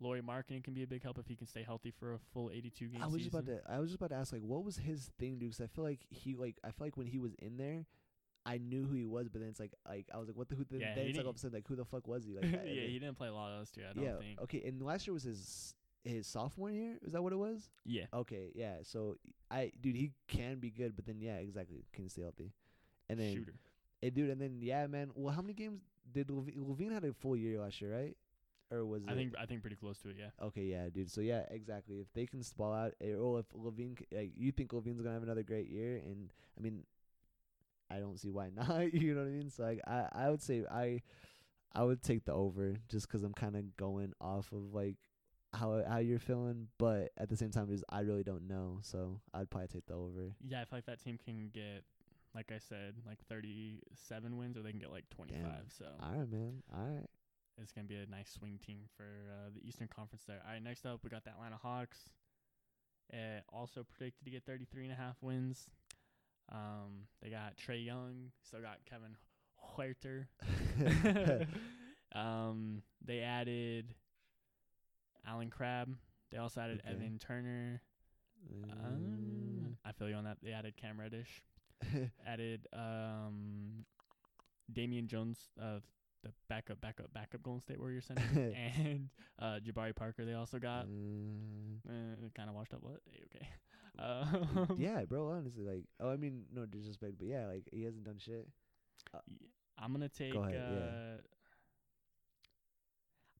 Lauri 0.00 0.20
Markkanen 0.22 0.62
can 0.62 0.74
be 0.74 0.82
a 0.82 0.86
big 0.86 1.02
help 1.02 1.18
if 1.18 1.26
he 1.28 1.36
can 1.36 1.46
stay 1.46 1.62
healthy 1.62 1.90
for 1.90 2.14
a 2.14 2.18
full 2.32 2.50
82 2.50 2.88
game 2.88 3.02
I 3.02 3.06
was 3.06 3.22
just 3.22 3.26
season. 3.32 3.40
about 3.48 3.64
to. 3.66 3.72
I 3.72 3.78
was 3.78 3.90
just 3.90 3.96
about 4.00 4.10
to 4.10 4.16
ask, 4.16 4.32
like, 4.32 4.42
what 4.42 4.64
was 4.64 4.76
his 4.76 5.10
thing, 5.18 5.38
dude? 5.38 5.52
'Cause 5.52 5.60
I 5.60 5.66
feel 5.68 5.84
like 5.84 6.00
he, 6.10 6.34
like, 6.34 6.58
I 6.64 6.70
feel 6.72 6.86
like 6.86 6.96
when 6.96 7.06
he 7.06 7.18
was 7.18 7.34
in 7.34 7.56
there, 7.56 7.86
I 8.46 8.58
knew 8.58 8.84
who 8.86 8.94
he 8.94 9.06
was, 9.06 9.28
but 9.28 9.40
then 9.40 9.48
it's 9.48 9.60
like, 9.60 9.72
like 9.88 10.06
I 10.12 10.18
was 10.18 10.28
like, 10.28 10.36
what 10.36 10.48
the? 10.48 10.56
Who? 10.56 10.64
Then, 10.64 10.80
Yeah, 10.80 10.94
then 10.94 11.04
he 11.04 11.10
it's 11.10 11.16
like 11.18 11.24
all 11.26 11.30
of 11.30 11.36
a 11.36 11.38
sudden, 11.38 11.54
like, 11.56 11.66
who 11.68 11.76
the 11.76 11.84
fuck 11.84 12.06
was 12.06 12.24
he? 12.24 12.34
Like, 12.34 12.44
yeah, 12.52 12.58
and 12.58 12.68
he 12.68 12.98
didn't 12.98 13.14
play 13.16 13.28
a 13.28 13.32
lot 13.32 13.56
last 13.56 13.76
year. 13.76 13.86
I 13.90 13.92
don't 13.94 14.04
yeah. 14.04 14.18
think. 14.18 14.40
Okay, 14.42 14.62
and 14.66 14.82
last 14.82 15.06
year 15.06 15.14
was 15.14 15.22
his 15.22 15.74
his 16.02 16.26
sophomore 16.26 16.70
year. 16.70 16.98
Is 17.02 17.12
that 17.12 17.22
what 17.22 17.32
it 17.32 17.36
was? 17.36 17.70
Yeah, 17.86 18.04
Okay, 18.12 18.52
yeah. 18.54 18.78
So 18.82 19.16
I, 19.50 19.72
dude, 19.80 19.96
he 19.96 20.10
can 20.28 20.58
be 20.58 20.70
good, 20.70 20.94
but 20.96 21.06
then 21.06 21.20
yeah, 21.22 21.36
exactly, 21.36 21.84
can 21.92 22.08
stay 22.10 22.20
healthy. 22.22 22.52
And 23.08 23.18
then, 23.18 23.32
shooter. 23.34 23.54
eh, 24.02 24.10
dude, 24.10 24.28
and 24.28 24.40
then 24.40 24.58
yeah, 24.60 24.86
man. 24.86 25.12
Well, 25.14 25.34
how 25.34 25.40
many 25.40 25.54
games 25.54 25.80
did 26.12 26.28
LaVine, 26.28 26.58
LaVine 26.58 26.92
had 26.92 27.04
a 27.04 27.14
full 27.14 27.36
year 27.36 27.58
last 27.60 27.80
year, 27.80 27.94
right? 27.94 28.16
Or 28.70 28.84
was 28.84 29.02
I 29.06 29.12
it? 29.12 29.16
think 29.16 29.34
I 29.38 29.46
think 29.46 29.60
pretty 29.60 29.76
close 29.76 29.98
to 30.00 30.08
it. 30.10 30.16
Yeah. 30.18 30.30
Okay, 30.46 30.62
yeah, 30.62 30.88
dude. 30.88 31.10
So 31.10 31.20
yeah, 31.20 31.44
exactly. 31.50 32.00
If 32.00 32.12
they 32.14 32.26
can 32.26 32.42
ball 32.56 32.72
out, 32.72 32.94
eh, 33.00 33.14
or 33.14 33.40
if 33.40 33.46
LaVine, 33.54 33.98
c- 33.98 34.06
like, 34.16 34.32
you 34.36 34.52
think 34.52 34.72
LaVine's 34.72 35.00
gonna 35.00 35.14
have 35.14 35.22
another 35.22 35.42
great 35.42 35.68
year, 35.68 35.96
and 35.96 36.32
I 36.58 36.60
mean, 36.62 36.84
I 37.90 37.98
don't 38.00 38.18
see 38.18 38.30
why 38.30 38.50
not. 38.54 38.92
you 38.92 39.14
know 39.14 39.20
what 39.22 39.28
I 39.28 39.32
mean? 39.32 39.50
So 39.50 39.62
like, 39.62 39.80
I 39.86 40.08
I 40.12 40.30
would 40.30 40.42
say 40.42 40.64
I 40.70 41.02
I 41.72 41.84
would 41.84 42.02
take 42.02 42.24
the 42.24 42.32
over 42.32 42.76
just 42.88 43.08
'cause 43.08 43.22
I'm 43.22 43.34
kind 43.34 43.56
of 43.56 43.76
going 43.76 44.12
off 44.20 44.52
of 44.52 44.72
like 44.74 44.96
how 45.52 45.84
how 45.86 45.98
you're 45.98 46.18
feeling, 46.18 46.68
but 46.78 47.12
at 47.16 47.28
the 47.28 47.36
same 47.36 47.50
time, 47.50 47.68
just 47.68 47.84
I 47.88 48.00
really 48.00 48.24
don't 48.24 48.48
know, 48.48 48.78
so 48.82 49.20
I'd 49.32 49.50
probably 49.50 49.68
take 49.68 49.86
the 49.86 49.94
over. 49.94 50.34
Yeah, 50.40 50.62
I 50.62 50.64
feel 50.64 50.78
like 50.78 50.86
that 50.86 51.02
team 51.04 51.18
can 51.24 51.50
get, 51.52 51.84
like 52.34 52.50
I 52.50 52.58
said, 52.58 52.94
like 53.06 53.18
37 53.28 54.36
wins, 54.36 54.56
or 54.56 54.62
they 54.62 54.70
can 54.70 54.80
get 54.80 54.90
like 54.90 55.08
25. 55.10 55.66
So 55.78 55.84
All 56.00 56.10
right, 56.18 56.28
man. 56.30 56.62
All 56.74 56.84
right. 56.86 57.06
It's 57.60 57.72
gonna 57.72 57.86
be 57.86 57.96
a 57.96 58.06
nice 58.06 58.30
swing 58.30 58.58
team 58.64 58.80
for 58.96 59.04
uh, 59.30 59.50
the 59.54 59.66
Eastern 59.66 59.88
Conference 59.88 60.24
there. 60.26 60.40
All 60.46 60.52
right, 60.52 60.62
next 60.62 60.84
up 60.86 61.00
we 61.04 61.10
got 61.10 61.24
the 61.24 61.30
Atlanta 61.30 61.56
Hawks. 61.56 61.98
Uh, 63.12 63.40
also 63.52 63.84
predicted 63.84 64.24
to 64.24 64.30
get 64.30 64.44
33 64.44 64.84
and 64.84 64.92
a 64.92 64.96
half 64.96 65.16
wins. 65.20 65.68
Um, 66.50 67.06
they 67.22 67.30
got 67.30 67.56
Trae 67.56 67.84
Young, 67.84 68.30
still 68.42 68.60
got 68.60 68.78
Kevin 68.88 69.16
Huerter. 69.76 70.26
um, 72.14 72.82
they 73.04 73.20
added 73.20 73.94
Allen 75.26 75.50
Crabbe. 75.50 75.94
They 76.30 76.38
also 76.38 76.60
added 76.60 76.80
Okay. 76.84 76.94
Evan 76.94 77.18
Turner. 77.18 77.82
Um, 78.70 79.76
I 79.84 79.92
feel 79.92 80.08
you 80.08 80.16
on 80.16 80.24
that. 80.24 80.38
They 80.42 80.52
added 80.52 80.76
Cam 80.76 80.98
Reddish. 81.00 81.42
added 82.26 82.66
um 82.72 83.84
Damian 84.72 85.06
Jones, 85.06 85.50
uh 85.60 85.80
the 86.24 86.32
backup, 86.48 86.80
backup, 86.80 87.12
backup 87.14 87.42
Golden 87.42 87.60
State 87.60 87.78
Warrior 87.78 88.00
center, 88.00 88.22
and 88.56 89.10
uh 89.38 89.60
Jabari 89.64 89.94
Parker. 89.94 90.24
They 90.24 90.34
also 90.34 90.58
got 90.58 90.86
Mm, 90.86 91.78
uh, 91.88 92.28
kind 92.34 92.48
of 92.48 92.54
washed 92.56 92.74
up. 92.74 92.82
What? 92.82 93.00
Okay. 93.34 93.46
Um, 93.98 94.68
yeah, 94.78 95.04
bro. 95.08 95.28
Honestly, 95.28 95.64
like, 95.64 95.84
oh, 96.00 96.10
I 96.10 96.16
mean, 96.16 96.44
no 96.52 96.66
disrespect, 96.66 97.14
but 97.18 97.28
yeah, 97.28 97.46
like 97.46 97.68
he 97.72 97.84
hasn't 97.84 98.04
done 98.04 98.18
shit. 98.18 98.48
y- 99.14 99.20
I'm 99.78 99.92
gonna 99.92 100.08
take. 100.08 100.34
ahead, 100.34 100.54
yeah. 100.54 100.78
uh, 100.78 101.20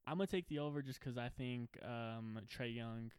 I'm 0.07 0.19
gonna 0.19 0.27
take 0.27 0.49
the 0.49 0.59
over 0.59 0.83
just 0.83 1.01
'cause 1.01 1.17
I 1.17 1.29
think 1.29 1.79
um 1.83 2.39
Trae 2.47 2.75
Young. 2.75 3.11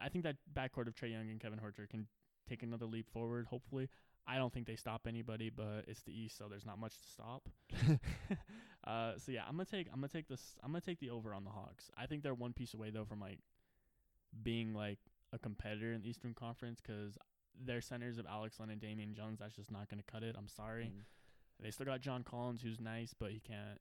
I 0.00 0.08
think 0.08 0.24
that 0.24 0.36
backcourt 0.52 0.88
of 0.88 0.94
Trae 0.94 1.10
Young 1.10 1.28
and 1.30 1.40
Kevin 1.40 1.58
Huerter 1.60 1.88
can 1.88 2.06
take 2.48 2.62
another 2.62 2.86
leap 2.86 3.08
forward. 3.12 3.46
Hopefully, 3.46 3.88
I 4.26 4.36
don't 4.36 4.52
think 4.52 4.66
they 4.66 4.76
stop 4.76 5.06
anybody, 5.08 5.50
but 5.50 5.84
it's 5.88 6.02
the 6.02 6.12
East, 6.12 6.38
so 6.38 6.46
there's 6.48 6.66
not 6.66 6.78
much 6.78 6.94
to 6.98 7.08
stop. 7.08 7.48
uh, 8.86 9.12
so 9.18 9.32
yeah, 9.32 9.42
I'm 9.48 9.56
gonna 9.56 9.64
take 9.64 9.88
I'm 9.92 9.98
gonna 9.98 10.08
take 10.08 10.28
this 10.28 10.56
I'm 10.62 10.70
gonna 10.70 10.80
take 10.80 11.00
the 11.00 11.10
over 11.10 11.34
on 11.34 11.44
the 11.44 11.50
Hawks. 11.50 11.90
I 11.96 12.06
think 12.06 12.22
they're 12.22 12.34
one 12.34 12.52
piece 12.52 12.74
away 12.74 12.90
though 12.90 13.04
from 13.04 13.20
like 13.20 13.38
being 14.42 14.74
like 14.74 14.98
a 15.32 15.38
competitor 15.38 15.92
in 15.92 16.02
the 16.02 16.08
Eastern 16.08 16.34
Conference 16.34 16.80
'cause 16.80 17.18
their 17.60 17.80
centers 17.80 18.18
of 18.18 18.26
Alex 18.26 18.58
Len 18.60 18.70
and 18.70 18.80
Damian 18.80 19.14
Jones. 19.14 19.40
That's 19.40 19.56
just 19.56 19.70
not 19.70 19.88
gonna 19.88 20.02
cut 20.02 20.22
it. 20.22 20.36
I'm 20.38 20.48
sorry. 20.48 20.86
Mm. 20.86 21.04
They 21.60 21.70
still 21.70 21.86
got 21.86 22.00
John 22.00 22.24
Collins, 22.24 22.62
who's 22.62 22.80
nice, 22.80 23.14
but 23.18 23.32
he 23.32 23.40
can't 23.40 23.80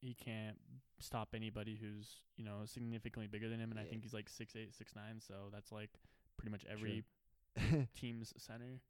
he 0.00 0.14
can't 0.14 0.58
stop 1.00 1.30
anybody 1.34 1.76
who's 1.80 2.22
you 2.36 2.44
know 2.44 2.64
significantly 2.64 3.26
bigger 3.26 3.48
than 3.48 3.60
him. 3.60 3.70
And 3.70 3.80
I 3.80 3.84
think 3.84 4.02
he's 4.02 4.14
like 4.14 4.28
six 4.28 4.54
eight, 4.56 4.74
six 4.74 4.94
nine. 4.94 5.20
So 5.20 5.50
that's 5.52 5.72
like 5.72 5.90
pretty 6.36 6.50
much 6.50 6.64
every 6.70 7.04
team's 7.94 8.32
center. 8.36 8.80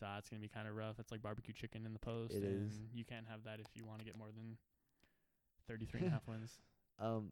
So 0.00 0.06
that's 0.06 0.30
gonna 0.30 0.40
be 0.40 0.48
kind 0.48 0.66
of 0.66 0.74
rough. 0.74 0.98
It's 0.98 1.12
like 1.12 1.20
barbecue 1.22 1.52
chicken 1.52 1.84
in 1.84 1.92
the 1.92 1.98
post, 1.98 2.32
It 2.34 2.42
and 2.42 2.70
is. 2.70 2.78
you 2.94 3.04
can't 3.04 3.26
have 3.28 3.44
that 3.44 3.60
if 3.60 3.66
you 3.74 3.84
want 3.84 3.98
to 3.98 4.04
get 4.04 4.16
more 4.16 4.28
than 4.34 4.56
thirty 5.68 5.84
three 5.84 6.00
and 6.00 6.08
a 6.08 6.12
half 6.12 6.26
wins. 6.26 6.58
Um, 6.98 7.28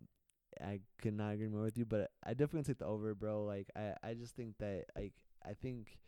I 0.60 0.80
could 1.00 1.14
not 1.14 1.32
agree 1.34 1.48
more 1.48 1.62
with 1.62 1.78
you, 1.78 1.86
but 1.86 2.10
I 2.24 2.30
definitely 2.30 2.64
take 2.64 2.78
the 2.78 2.86
over, 2.86 3.14
bro. 3.14 3.44
Like 3.44 3.68
I, 3.74 3.94
I 4.02 4.14
just 4.14 4.36
think 4.36 4.58
that 4.58 4.84
like 4.94 5.14
I 5.44 5.54
think, 5.54 5.98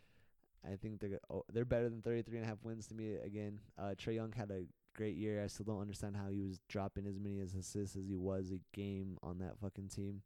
I 0.70 0.76
think 0.76 1.00
they're 1.00 1.18
oh, 1.30 1.44
they're 1.52 1.64
better 1.64 1.88
than 1.88 2.02
33 2.02 2.36
and 2.38 2.44
a 2.44 2.48
half 2.48 2.62
wins 2.62 2.86
to 2.88 2.94
me. 2.94 3.14
Again, 3.14 3.60
uh, 3.78 3.94
Trae 3.96 4.14
Young 4.14 4.32
had 4.32 4.50
a 4.50 4.64
great 4.94 5.16
year. 5.16 5.42
I 5.42 5.46
still 5.46 5.64
don't 5.64 5.80
understand 5.80 6.16
how 6.16 6.28
he 6.28 6.40
was 6.40 6.58
dropping 6.68 7.06
as 7.06 7.18
many 7.18 7.40
as 7.40 7.54
assists 7.54 7.96
as 7.96 8.06
he 8.06 8.16
was 8.16 8.50
a 8.52 8.60
game 8.76 9.18
on 9.22 9.38
that 9.38 9.58
fucking 9.58 9.88
team. 9.88 10.22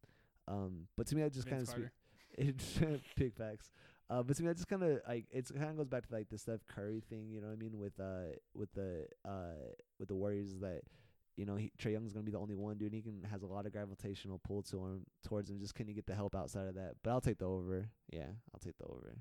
Um, 0.49 0.89
but 0.97 1.07
to 1.09 1.17
me, 1.17 1.23
I 1.23 1.29
just 1.29 1.49
kind 1.49 1.63
of 1.63 1.69
Carter. 1.69 1.93
it's 2.39 2.79
big 3.17 3.35
facts. 3.35 3.71
Uh, 4.11 4.23
but 4.23 4.37
to 4.37 4.43
me, 4.43 4.51
I 4.51 4.53
just 4.53 4.69
kind 4.69 4.83
of 4.83 5.01
like 5.09 5.27
it's 5.31 5.51
kind 5.51 5.71
of 5.71 5.77
goes 5.77 5.89
back 5.89 6.07
to 6.09 6.15
like 6.15 6.29
the 6.29 6.39
Steph 6.39 6.67
Curry 6.67 7.03
thing. 7.09 7.31
You 7.31 7.41
know 7.41 7.49
what 7.49 7.55
I 7.55 7.57
mean 7.57 7.79
with 7.79 7.99
uh 7.99 8.37
with 8.55 8.73
the 8.75 9.07
uh 9.25 9.73
with 9.99 10.09
the 10.09 10.15
Warriors 10.15 10.59
that 10.61 10.83
you 11.37 11.45
know, 11.47 11.57
he, 11.57 11.73
Trae 11.83 11.91
Young's 11.93 12.13
gonna 12.13 12.23
be 12.25 12.31
the 12.31 12.39
only 12.39 12.55
one, 12.55 12.77
dude. 12.77 12.93
He 12.93 13.03
can 13.03 13.25
has 13.31 13.43
a 13.43 13.47
lot 13.47 13.67
of 13.67 13.73
gravitational 13.73 14.39
pull 14.47 14.63
to 14.65 14.77
him 14.85 15.07
towards 15.27 15.51
him. 15.51 15.59
Just 15.59 15.75
can 15.75 15.89
he 15.89 15.95
get 15.95 16.07
the 16.07 16.15
help 16.15 16.37
outside 16.37 16.69
of 16.69 16.75
that? 16.77 16.93
But 17.03 17.11
I'll 17.11 17.21
take 17.21 17.39
the 17.39 17.47
over. 17.47 17.89
Yeah, 18.13 18.27
I'll 18.53 18.61
take 18.61 18.77
the 18.79 18.85
over. 18.85 19.17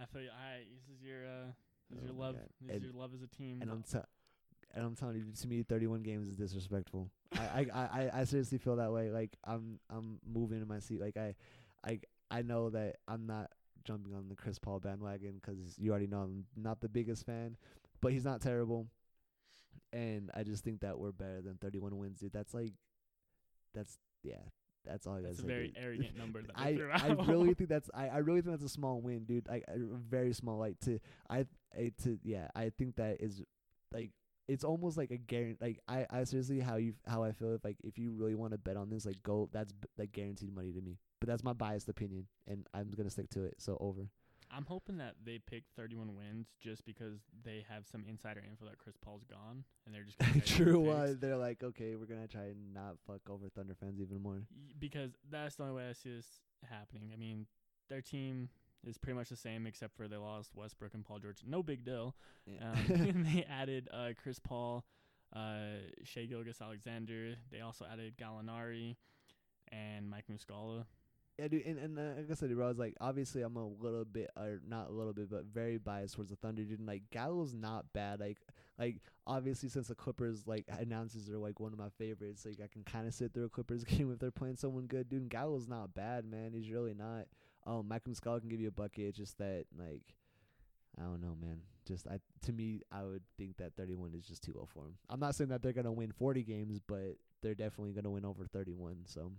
I 0.00 0.06
feel 0.06 0.22
you. 0.22 0.28
All 0.30 0.36
right, 0.36 0.64
this 0.72 0.96
is 0.96 1.02
your 1.02 1.26
uh, 1.26 1.50
this 1.90 1.98
is 1.98 2.04
Oh 2.04 2.12
your 2.12 2.20
love. 2.22 2.34
God. 2.36 2.44
This 2.62 2.76
is 2.78 2.82
your 2.84 2.92
love 2.92 3.10
as 3.14 3.22
a 3.22 3.26
team. 3.26 3.58
And 3.60 3.70
I'm 3.70 3.82
t- 3.82 3.98
and 4.74 4.84
I'm 4.84 4.94
telling 4.94 5.16
you, 5.16 5.24
to 5.40 5.48
me, 5.48 5.62
31 5.62 6.02
games 6.02 6.28
is 6.28 6.36
disrespectful. 6.36 7.10
I, 7.32 7.38
I, 7.40 7.66
I, 7.74 7.82
I- 7.82 8.10
I 8.20 8.24
seriously 8.24 8.58
feel 8.58 8.76
that 8.76 8.92
way. 8.92 9.10
Like 9.10 9.36
I'm, 9.44 9.78
I'm 9.90 10.18
moving 10.26 10.60
in 10.60 10.68
my 10.68 10.80
seat. 10.80 11.00
Like 11.00 11.16
I, 11.16 11.34
I, 11.86 12.00
I 12.30 12.42
know 12.42 12.68
that 12.70 12.96
I'm 13.08 13.26
not 13.26 13.50
jumping 13.86 14.14
on 14.14 14.28
the 14.28 14.34
Chris 14.36 14.58
Paul 14.58 14.80
bandwagon 14.80 15.40
'cause 15.40 15.76
you 15.78 15.90
already 15.90 16.06
know 16.06 16.20
I'm 16.20 16.46
not 16.56 16.80
the 16.80 16.88
biggest 16.88 17.24
fan, 17.24 17.56
but 18.00 18.12
he's 18.12 18.24
not 18.24 18.40
terrible. 18.42 18.88
And 19.92 20.30
I 20.34 20.42
just 20.42 20.64
think 20.64 20.80
that 20.80 20.98
we're 20.98 21.12
better 21.12 21.40
than 21.40 21.56
31 21.58 21.96
wins, 21.96 22.20
dude. 22.20 22.32
That's 22.32 22.52
like, 22.52 22.72
that's 23.72 23.98
yeah, 24.22 24.42
that's 24.84 25.06
all 25.06 25.14
I 25.14 25.18
gotta 25.20 25.28
That's 25.28 25.38
a 25.38 25.42
say. 25.42 25.48
very 25.48 25.68
dude. 25.68 25.76
arrogant 25.78 26.16
number 26.18 26.42
that 26.42 26.52
I 26.58 26.78
I 26.92 27.08
really 27.12 27.54
think 27.54 27.70
that's 27.70 27.88
I, 27.94 28.08
I 28.08 28.18
really 28.18 28.40
think 28.42 28.52
that's 28.52 28.64
a 28.64 28.74
small 28.74 29.00
win, 29.00 29.24
dude. 29.24 29.46
Like 29.48 29.64
a 29.68 29.78
very 29.78 30.32
small. 30.32 30.58
Like 30.58 30.78
to 30.80 30.98
I, 31.30 31.46
I 31.74 31.92
to 32.02 32.18
yeah. 32.22 32.48
I 32.54 32.70
think 32.70 32.96
that 32.96 33.20
is 33.20 33.42
like 33.92 34.10
it's 34.48 34.64
almost 34.64 34.96
like 34.96 35.10
a 35.10 35.16
guarantee. 35.16 35.58
Like 35.60 35.80
I 35.88 36.06
I 36.10 36.24
seriously 36.24 36.60
how 36.60 36.76
you 36.76 36.94
how 37.06 37.22
I 37.24 37.32
feel 37.32 37.54
if 37.54 37.64
like 37.64 37.76
if 37.82 37.98
you 37.98 38.12
really 38.12 38.34
want 38.34 38.52
to 38.52 38.58
bet 38.58 38.76
on 38.76 38.90
this, 38.90 39.06
like 39.06 39.22
go 39.22 39.48
that's 39.52 39.72
b- 39.72 39.88
like 39.98 40.12
guaranteed 40.12 40.54
money 40.54 40.72
to 40.72 40.80
me. 40.80 40.98
But 41.20 41.28
that's 41.28 41.42
my 41.44 41.52
biased 41.52 41.88
opinion, 41.88 42.26
and 42.46 42.66
I'm 42.74 42.90
gonna 42.96 43.10
stick 43.10 43.30
to 43.30 43.44
it. 43.44 43.54
So 43.58 43.76
over. 43.80 44.08
I'm 44.48 44.64
hoping 44.64 44.98
that 44.98 45.14
they 45.24 45.40
pick 45.40 45.64
31 45.76 46.14
wins 46.14 46.46
just 46.62 46.84
because 46.86 47.18
they 47.44 47.64
have 47.68 47.84
some 47.84 48.04
insider 48.08 48.40
info 48.48 48.66
that 48.66 48.78
Chris 48.78 48.96
Paul's 48.96 49.24
gone, 49.24 49.64
and 49.84 49.94
they're 49.94 50.04
just 50.04 50.18
gonna 50.18 50.32
try 50.34 50.40
to 50.40 50.46
get 50.46 50.56
True 50.56 50.84
picks. 50.84 50.94
one. 50.96 51.18
They're 51.20 51.36
like, 51.36 51.64
okay, 51.64 51.96
we're 51.96 52.06
gonna 52.06 52.28
try 52.28 52.44
and 52.44 52.72
not 52.72 52.94
fuck 53.08 53.22
over 53.28 53.48
Thunder 53.48 53.74
fans 53.74 54.00
even 54.00 54.22
more. 54.22 54.42
Because 54.78 55.10
that's 55.30 55.56
the 55.56 55.64
only 55.64 55.74
way 55.74 55.88
I 55.88 55.92
see 55.94 56.10
this 56.14 56.28
happening. 56.70 57.10
I 57.12 57.16
mean, 57.16 57.46
their 57.88 58.00
team 58.02 58.48
is 58.86 58.98
pretty 58.98 59.16
much 59.16 59.28
the 59.28 59.36
same 59.36 59.66
except 59.66 59.96
for 59.96 60.08
they 60.08 60.16
lost 60.16 60.54
Westbrook 60.54 60.94
and 60.94 61.04
Paul 61.04 61.18
George. 61.18 61.38
No 61.46 61.62
big 61.62 61.84
deal. 61.84 62.14
Yeah. 62.46 62.70
Um, 62.70 62.78
and 62.88 63.26
they 63.34 63.44
added 63.48 63.88
uh, 63.92 64.10
Chris 64.20 64.38
Paul, 64.38 64.84
uh, 65.34 65.80
Shai 66.04 66.24
Gilgeous 66.24 66.60
Alexander. 66.60 67.34
They 67.50 67.60
also 67.60 67.84
added 67.90 68.14
Gallinari 68.16 68.96
and 69.72 70.08
Mike 70.08 70.24
Muscala. 70.32 70.84
Yeah, 71.38 71.48
dude, 71.48 71.66
and, 71.66 71.78
and 71.78 71.98
uh, 71.98 72.02
like 72.16 72.30
I 72.30 72.34
said, 72.34 72.54
bro, 72.54 72.64
I 72.64 72.68
was 72.68 72.78
like, 72.78 72.94
obviously, 72.98 73.42
I'm 73.42 73.56
a 73.56 73.66
little 73.66 74.06
bit, 74.06 74.30
or 74.38 74.58
not 74.66 74.88
a 74.88 74.92
little 74.92 75.12
bit, 75.12 75.28
but 75.30 75.44
very 75.44 75.76
biased 75.76 76.14
towards 76.14 76.30
the 76.30 76.36
Thunder, 76.36 76.62
dude. 76.62 76.78
And 76.78 76.88
like, 76.88 77.02
Gallo's 77.10 77.52
not 77.52 77.92
bad. 77.92 78.20
Like, 78.20 78.38
like 78.78 79.00
obviously, 79.26 79.68
since 79.68 79.88
the 79.88 79.94
Clippers 79.94 80.46
like 80.46 80.64
announces 80.78 81.28
are 81.28 81.36
like 81.36 81.60
one 81.60 81.74
of 81.74 81.78
my 81.78 81.90
favorites, 81.98 82.46
like 82.46 82.60
I 82.64 82.68
can 82.68 82.84
kind 82.84 83.06
of 83.06 83.12
sit 83.12 83.34
through 83.34 83.44
a 83.44 83.48
Clippers 83.50 83.84
game 83.84 84.10
if 84.10 84.18
they're 84.18 84.30
playing 84.30 84.56
someone 84.56 84.86
good, 84.86 85.10
dude. 85.10 85.22
And 85.22 85.30
Gallo's 85.30 85.68
not 85.68 85.94
bad, 85.94 86.24
man. 86.24 86.52
He's 86.54 86.70
really 86.70 86.94
not. 86.94 87.26
Um, 87.66 87.88
Malcolm 87.88 88.14
Scott 88.14 88.40
can 88.40 88.48
give 88.48 88.60
you 88.60 88.68
a 88.68 88.72
bucket. 88.72 89.06
It's 89.06 89.18
just 89.18 89.38
that, 89.38 89.64
like, 89.76 90.02
I 90.98 91.02
don't 91.02 91.20
know, 91.20 91.36
man. 91.40 91.60
Just 91.86 92.06
I, 92.06 92.18
to 92.44 92.52
me, 92.52 92.82
I 92.90 93.02
would 93.02 93.22
think 93.36 93.56
that 93.58 93.74
31 93.76 94.14
is 94.14 94.26
just 94.26 94.42
too 94.42 94.52
low 94.54 94.66
for 94.72 94.84
him. 94.84 94.94
I'm 95.10 95.20
not 95.20 95.34
saying 95.34 95.50
that 95.50 95.62
they're 95.62 95.72
gonna 95.72 95.92
win 95.92 96.12
40 96.12 96.42
games, 96.42 96.80
but 96.86 97.16
they're 97.42 97.54
definitely 97.54 97.92
gonna 97.92 98.10
win 98.10 98.24
over 98.24 98.46
31. 98.46 99.04
So. 99.06 99.32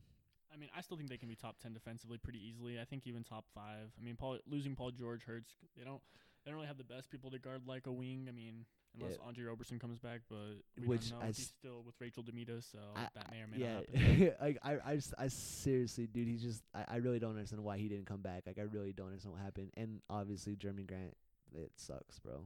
I 0.53 0.57
mean, 0.57 0.69
I 0.75 0.81
still 0.81 0.97
think 0.97 1.09
they 1.09 1.17
can 1.17 1.27
be 1.27 1.35
top 1.35 1.57
10 1.59 1.73
defensively 1.73 2.17
pretty 2.17 2.39
easily. 2.39 2.79
I 2.79 2.85
think 2.85 3.05
even 3.05 3.23
top 3.23 3.45
5. 3.53 3.63
I 3.65 4.03
mean, 4.03 4.15
Paul 4.15 4.39
losing 4.47 4.75
Paul 4.75 4.91
George 4.91 5.23
hurts. 5.23 5.53
They 5.77 5.83
don't 5.83 6.01
they 6.43 6.51
don't 6.51 6.55
really 6.55 6.67
have 6.67 6.77
the 6.77 6.83
best 6.83 7.09
people 7.09 7.29
to 7.31 7.39
guard 7.39 7.63
like 7.67 7.87
a 7.87 7.91
wing. 7.91 8.27
I 8.29 8.31
mean, 8.31 8.65
unless 8.99 9.17
Yeah. 9.19 9.27
Andre 9.27 9.43
Roberson 9.45 9.79
comes 9.79 9.99
back, 9.99 10.21
but 10.29 10.37
we 10.79 10.87
Which 10.87 11.09
don't 11.11 11.19
know. 11.19 11.25
He's 11.27 11.47
still 11.59 11.83
with 11.83 11.95
Rachel 11.99 12.23
DeMita, 12.23 12.63
so 12.69 12.79
I- 12.95 13.07
that 13.15 13.31
may 13.31 13.41
or 13.41 13.47
may 13.47 13.57
yeah, 13.57 13.73
not 13.75 13.89
happen. 13.95 14.33
like 14.41 14.57
I, 14.63 14.91
I, 14.91 14.95
just, 14.95 15.13
I 15.17 15.27
seriously, 15.27 16.07
dude, 16.07 16.27
he's 16.27 16.41
just, 16.41 16.63
I, 16.73 16.85
I 16.87 16.95
really 16.97 17.19
don't 17.19 17.31
understand 17.35 17.63
why 17.63 17.77
he 17.77 17.87
didn't 17.87 18.05
come 18.07 18.21
back. 18.21 18.43
Like, 18.45 18.57
I 18.59 18.63
really 18.63 18.93
don't 18.93 19.07
understand 19.07 19.33
what 19.33 19.41
happened. 19.43 19.71
And 19.77 20.01
obviously, 20.09 20.55
Jerami 20.55 20.85
Grant, 20.87 21.15
it 21.53 21.71
sucks, 21.75 22.19
bro. 22.19 22.45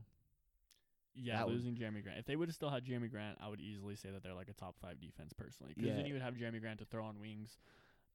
Yeah, 1.14 1.38
That 1.38 1.48
would- 1.48 1.56
losing 1.56 1.76
Jerami 1.76 2.02
Grant. 2.04 2.20
If 2.20 2.26
they 2.26 2.36
would 2.36 2.48
have 2.48 2.56
still 2.56 2.70
had 2.70 2.86
Jerami 2.86 3.10
Grant, 3.12 3.38
I 3.42 3.50
would 3.50 3.60
easily 3.60 3.96
say 3.96 4.10
that 4.12 4.24
they're 4.24 4.34
like 4.34 4.50
a 4.50 4.54
top 4.54 4.76
five 4.82 5.00
defense 5.02 5.34
personally. 5.34 5.74
Because 5.76 5.90
Yeah. 5.90 5.96
then 5.98 6.06
you 6.06 6.14
would 6.14 6.22
have 6.22 6.36
Jerami 6.36 6.62
Grant 6.62 6.80
to 6.80 6.86
throw 6.86 7.04
on 7.04 7.20
wings. 7.20 7.58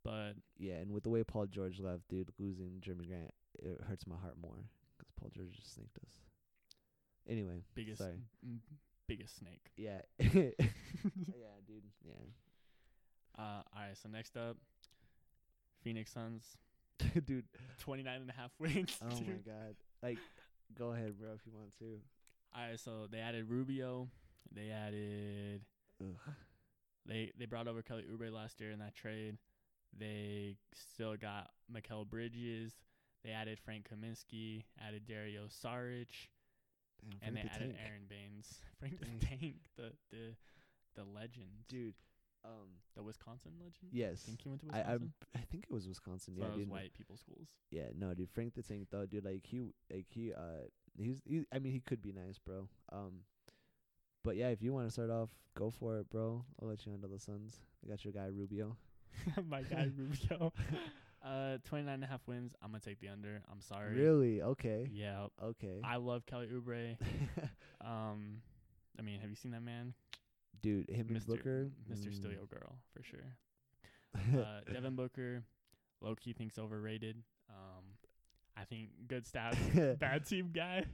But 0.03 0.35
Yeah, 0.57 0.75
and 0.75 0.93
with 0.93 1.03
the 1.03 1.11
way 1.11 1.25
Paul 1.25 1.47
George 1.47 1.81
left, 1.81 2.09
dude, 2.09 2.31
losing 2.39 2.81
Jerami 2.81 3.07
Grant, 3.09 3.33
it 3.59 3.81
hurts 3.89 4.07
my 4.07 4.17
heart 4.17 4.39
more 4.39 4.55
'cause 4.99 5.11
Paul 5.17 5.31
George 5.35 5.51
just 5.53 5.75
snaked 5.75 5.99
us. 5.99 6.11
Anyway, 7.29 7.63
biggest 7.75 8.03
m- 8.03 8.61
biggest 9.09 9.37
snake. 9.39 9.71
Yeah, 9.77 10.01
yeah, 10.21 10.53
dude, 11.67 11.83
yeah, 12.05 12.13
Uh, 13.39 13.43
all 13.43 13.63
right. 13.77 13.97
So 14.01 14.09
next 14.09 14.37
up, 14.37 14.57
Phoenix 15.83 16.13
Suns, 16.13 16.45
dude. 17.27 17.45
29 17.81 18.21
and 18.23 18.31
a 18.31 18.33
half 18.33 18.51
wins. 18.59 18.97
Oh 19.03 19.07
my 19.21 19.39
god, 19.45 19.75
like, 20.03 20.19
go 20.79 20.93
ahead, 20.93 21.19
bro, 21.19 21.31
if 21.35 21.41
you 21.47 21.53
want 21.55 21.77
to. 21.79 22.01
All 22.55 22.69
right. 22.69 22.79
So 22.81 23.07
they 23.11 23.19
added 23.19 23.49
Rubio. 23.49 24.09
They 24.55 24.71
added 24.71 25.63
Ugh. 26.01 26.17
They 27.07 27.33
they 27.39 27.47
brought 27.47 27.69
over 27.69 27.83
Kelly 27.83 28.05
Oubre 28.11 28.33
last 28.33 28.61
year 28.61 28.71
in 28.71 28.79
that 28.81 28.95
trade. 28.95 29.37
They 29.99 30.57
still 30.75 31.17
got 31.17 31.51
Mikal 31.73 32.07
Bridges. 32.09 32.73
They 33.25 33.31
added 33.31 33.59
Frank 33.59 33.89
Kaminsky, 33.89 34.65
added 34.87 35.07
Dario 35.07 35.47
Saric, 35.49 36.29
Damn, 37.03 37.29
and 37.29 37.37
they 37.37 37.43
the 37.43 37.53
added 37.53 37.77
Tank. 37.77 37.87
Aron 37.87 38.07
Baynes. 38.09 38.61
Frank 38.79 39.01
the 39.01 39.27
Tank, 39.27 39.57
the 39.77 39.93
the 40.11 40.35
the 40.95 41.05
legend, 41.05 41.51
dude. 41.69 41.95
Um, 42.45 42.79
the 42.95 43.03
Wisconsin 43.03 43.53
legend. 43.59 43.91
yes, 43.91 44.23
I 44.23 44.27
think 44.27 44.43
he 44.43 44.49
went 44.49 44.61
to 44.61 44.69
I, 44.73 44.79
I, 44.79 44.93
Wisconsin. 44.93 45.13
I 45.35 45.39
think 45.51 45.65
it 45.65 45.73
was 45.73 45.89
Wisconsin. 45.89 46.35
It's 46.37 46.43
yeah, 46.43 46.49
those 46.49 46.59
dude. 46.59 46.71
white 46.71 46.95
people 46.95 47.17
schools. 47.17 47.49
Yeah, 47.73 47.89
no, 47.99 48.15
dude. 48.15 48.31
Frank 48.31 48.55
the 48.55 48.63
Tank 48.63 48.87
though, 48.91 49.05
dude. 49.05 49.25
Like 49.25 49.45
he, 49.45 49.63
like 49.93 50.07
he, 50.11 50.33
uh, 50.33 50.69
he's. 50.97 51.23
He, 51.27 51.45
I 51.53 51.59
mean, 51.59 51.73
he 51.73 51.81
could 51.81 52.01
be 52.01 52.13
nice, 52.13 52.39
bro. 52.39 52.69
Um, 52.93 53.23
but 54.23 54.37
yeah, 54.37 54.49
if 54.49 54.63
you 54.63 54.73
want 54.73 54.87
to 54.87 54.93
start 54.93 55.11
off, 55.11 55.31
go 55.57 55.71
for 55.71 55.99
it, 55.99 56.09
bro. 56.11 56.45
I'll 56.63 56.69
let 56.69 56.85
you 56.87 56.93
handle 56.93 57.11
the 57.11 57.19
Suns. 57.19 57.61
I 57.85 57.89
got 57.89 58.05
your 58.05 58.13
guy 58.13 58.27
Rubio. 58.27 58.77
My 59.49 59.63
guy 59.63 59.91
Rubio. 59.97 60.53
Uh, 61.25 61.59
29 61.65 61.93
and 61.95 62.05
a 62.05 62.07
half 62.07 62.21
wins. 62.27 62.55
I'm 62.63 62.71
gonna 62.71 62.81
take 62.81 63.01
the 63.01 63.09
under. 63.09 63.43
I'm 63.51 63.61
sorry. 63.61 63.95
Really? 63.95 64.43
Okay. 64.43 64.89
Yeah. 64.93 65.27
Okay. 65.43 65.81
I 65.85 65.97
love 65.97 66.27
Kelly 66.27 66.49
Oubre. 66.53 66.97
Um, 67.85 68.39
I 68.99 69.03
mean, 69.03 69.21
have 69.21 69.31
you 69.31 69.37
seen 69.37 69.53
that 69.53 69.63
man? 69.63 69.95
dude, 70.63 70.89
him 70.91 71.07
and 71.11 71.21
Mr. 71.21 71.27
Booker. 71.27 71.71
Mr. 71.93 72.09
mm. 72.09 72.15
Still 72.15 72.33
Your 72.33 72.47
Girl 72.47 72.77
for 72.95 73.03
sure. 73.03 73.37
Uh, 74.43 74.61
Devin 74.73 74.97
Booker, 74.97 75.43
low 76.01 76.15
key 76.15 76.33
thinks 76.33 76.59
overrated. 76.59 77.17
Um, 77.51 77.85
I 78.57 78.65
think 78.65 78.89
good 79.07 79.25
stats, 79.27 79.99
bad 79.99 80.27
team 80.27 80.51
guy. 80.55 80.85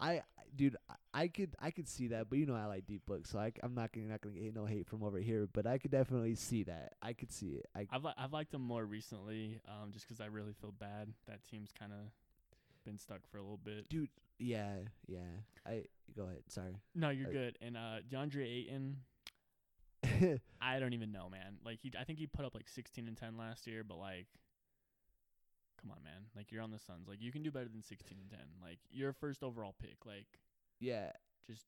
I- 0.00 0.22
dude, 0.56 0.76
I, 1.14 1.28
could, 1.28 1.54
I 1.60 1.70
could 1.70 1.88
see 1.88 2.08
that, 2.08 2.28
but 2.28 2.38
you 2.38 2.46
know, 2.46 2.54
I 2.54 2.66
like 2.66 2.86
deep 2.86 3.04
books, 3.06 3.30
so 3.30 3.38
I, 3.38 3.52
am 3.62 3.74
not 3.74 3.92
gonna, 3.92 4.06
not 4.06 4.20
gonna 4.20 4.34
get 4.38 4.54
no 4.54 4.64
hate 4.66 4.86
from 4.86 5.02
over 5.02 5.18
here. 5.18 5.48
But 5.52 5.66
I 5.66 5.78
could 5.78 5.90
definitely 5.90 6.34
see 6.34 6.62
that. 6.64 6.94
I 7.02 7.12
could 7.12 7.30
see 7.32 7.50
it. 7.60 7.66
I, 7.74 7.86
I've 7.90 8.04
li- 8.04 8.14
I've 8.18 8.32
liked 8.32 8.52
him 8.54 8.62
more 8.62 8.84
recently, 8.84 9.60
um, 9.68 9.90
just 9.92 10.08
'cause 10.08 10.20
I 10.20 10.26
really 10.26 10.52
feel 10.60 10.72
bad 10.72 11.12
that 11.26 11.44
team's 11.44 11.70
kind 11.78 11.92
of 11.92 11.98
been 12.84 12.98
stuck 12.98 13.20
for 13.30 13.38
a 13.38 13.42
little 13.42 13.60
bit. 13.62 13.88
dude, 13.88 14.08
yeah, 14.38 14.74
yeah. 15.06 15.18
I 15.66 15.84
go 16.16 16.24
ahead. 16.24 16.42
Sorry. 16.48 16.76
No, 16.94 17.10
you're 17.10 17.28
I- 17.28 17.32
good. 17.32 17.58
And 17.60 17.76
uh, 17.76 17.96
DeAndre 18.10 18.44
Ayton, 18.46 18.96
I 20.60 20.78
don't 20.78 20.92
even 20.92 21.12
know, 21.12 21.28
man. 21.30 21.56
Like 21.64 21.80
he, 21.80 21.92
I 21.98 22.04
think 22.04 22.18
he 22.18 22.26
put 22.26 22.44
up 22.44 22.54
like 22.54 22.68
16 22.68 23.08
and 23.08 23.16
10 23.16 23.36
last 23.36 23.66
year, 23.66 23.82
but 23.82 23.96
like, 23.98 24.26
come 25.80 25.90
on, 25.90 26.02
man. 26.04 26.26
Like 26.36 26.52
you're 26.52 26.62
on 26.62 26.70
the 26.70 26.78
Suns. 26.78 27.08
Like 27.08 27.20
you 27.20 27.32
can 27.32 27.42
do 27.42 27.50
better 27.50 27.68
than 27.68 27.82
16 27.82 28.18
and 28.20 28.30
10. 28.30 28.38
Like 28.62 28.78
you're 28.90 29.10
a 29.10 29.14
first 29.14 29.42
overall 29.42 29.74
pick. 29.80 30.06
Like 30.06 30.26
yeah, 30.80 31.12
just 31.46 31.66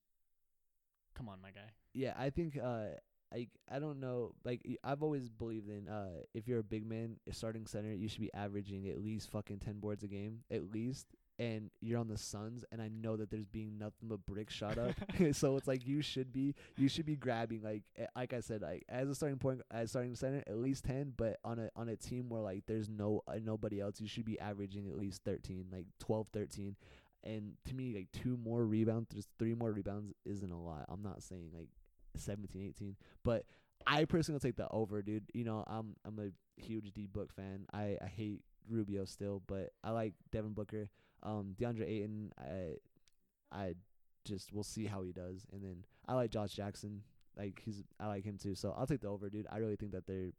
come 1.15 1.29
on, 1.29 1.41
my 1.43 1.51
guy. 1.51 1.71
Yeah, 1.95 2.15
I 2.17 2.31
think 2.31 2.59
uh 2.63 2.87
I 3.33 3.49
I 3.71 3.79
don't 3.79 4.01
know 4.01 4.33
like 4.45 4.63
y- 4.67 4.77
I've 4.85 5.03
always 5.03 5.29
believed 5.29 5.69
in 5.69 5.89
uh 5.89 6.23
if 6.35 6.47
you're 6.49 6.61
a 6.61 6.65
big 6.65 6.87
man, 6.87 7.17
a 7.29 7.33
starting 7.33 7.67
center, 7.67 7.93
you 7.93 8.09
should 8.09 8.21
be 8.21 8.33
averaging 8.35 8.89
at 8.89 9.03
least 9.03 9.31
fucking 9.31 9.59
10 9.59 9.81
boards 9.81 10.05
a 10.05 10.09
game 10.09 10.41
at 10.51 10.73
least. 10.73 11.07
And 11.41 11.71
you're 11.81 12.01
on 12.01 12.09
the 12.09 12.19
Suns, 12.19 12.65
and 12.73 12.83
I 12.83 12.89
know 12.89 13.17
that 13.17 13.31
there's 13.31 13.47
being 13.47 13.79
nothing 13.79 14.09
but 14.09 14.27
brick 14.27 14.51
shot 14.51 14.77
up. 14.77 14.97
so 15.33 15.57
it's 15.57 15.69
like 15.69 15.87
you 15.87 16.03
should 16.03 16.33
be, 16.33 16.57
you 16.77 16.89
should 16.89 17.07
be 17.07 17.15
grabbing 17.15 17.63
like, 17.63 17.85
eh, 17.97 18.07
like 18.17 18.33
I 18.33 18.41
said, 18.41 18.61
like 18.63 18.83
as 18.89 19.09
a 19.09 19.15
starting 19.15 19.39
point, 19.39 19.61
as 19.71 19.91
starting 19.91 20.17
center, 20.17 20.43
at 20.49 20.57
least 20.59 20.83
ten. 20.83 21.13
But 21.17 21.39
on 21.45 21.61
a 21.61 21.71
on 21.77 21.89
a 21.91 21.97
team 21.97 22.29
where 22.29 22.43
like 22.43 22.65
there's 22.67 22.89
no 22.89 23.23
uh, 23.29 23.35
nobody 23.41 23.81
else, 23.81 24.01
you 24.01 24.09
should 24.09 24.25
be 24.25 24.41
averaging 24.41 24.89
at 24.89 24.99
least 24.99 25.23
thirteen, 25.25 25.67
like 25.71 25.87
12, 26.01 26.27
13. 26.33 26.75
And 27.25 27.55
to 27.67 27.75
me, 27.75 27.93
like 27.95 28.09
two 28.13 28.37
more 28.37 28.65
rebounds, 28.65 29.11
just 29.15 29.29
three 29.39 29.55
more 29.55 29.73
rebounds 29.73 30.13
isn't 30.25 30.51
a 30.51 30.61
lot. 30.61 30.87
I'm 30.89 31.03
not 31.03 31.23
saying 31.23 31.51
like 31.53 31.69
17, 32.17 32.63
18, 32.77 32.97
but 33.25 33.45
I 33.87 34.05
personally 34.05 34.37
will 34.37 34.41
take 34.41 34.57
the 34.57 34.69
over, 34.71 35.03
dude. 35.03 35.31
You 35.35 35.45
know, 35.45 35.65
I'm 35.67 35.97
I'm 36.05 36.19
a 36.19 36.61
huge 36.61 36.93
D 36.93 37.07
Book 37.07 37.33
fan. 37.33 37.67
I 37.73 37.97
I 38.03 38.07
hate 38.07 38.43
Rubio 38.69 39.05
still, 39.05 39.43
but 39.47 39.73
I 39.83 39.91
like 39.91 40.15
Devin 40.31 40.53
Booker. 40.53 40.89
Um, 41.23 41.57
DeAndre 41.59 41.89
Ayton, 41.89 42.33
I 42.39 42.77
I 43.53 43.75
just 44.25 44.53
we'll 44.53 44.65
see 44.65 44.87
how 44.87 45.03
he 45.03 45.13
does, 45.13 45.47
and 45.53 45.63
then 45.63 45.85
I 46.07 46.15
like 46.15 46.31
Josh 46.31 46.53
Jackson. 46.53 47.03
Like 47.37 47.63
he's 47.65 47.83
I 47.99 48.07
like 48.07 48.25
him 48.25 48.37
too. 48.37 48.55
So 48.55 48.75
I'll 48.77 48.87
take 48.87 49.01
the 49.01 49.09
over, 49.09 49.31
dude. 49.31 49.47
I 49.51 49.59
really 49.59 49.77
think 49.77 49.93
that 49.93 50.07
they're. 50.07 50.33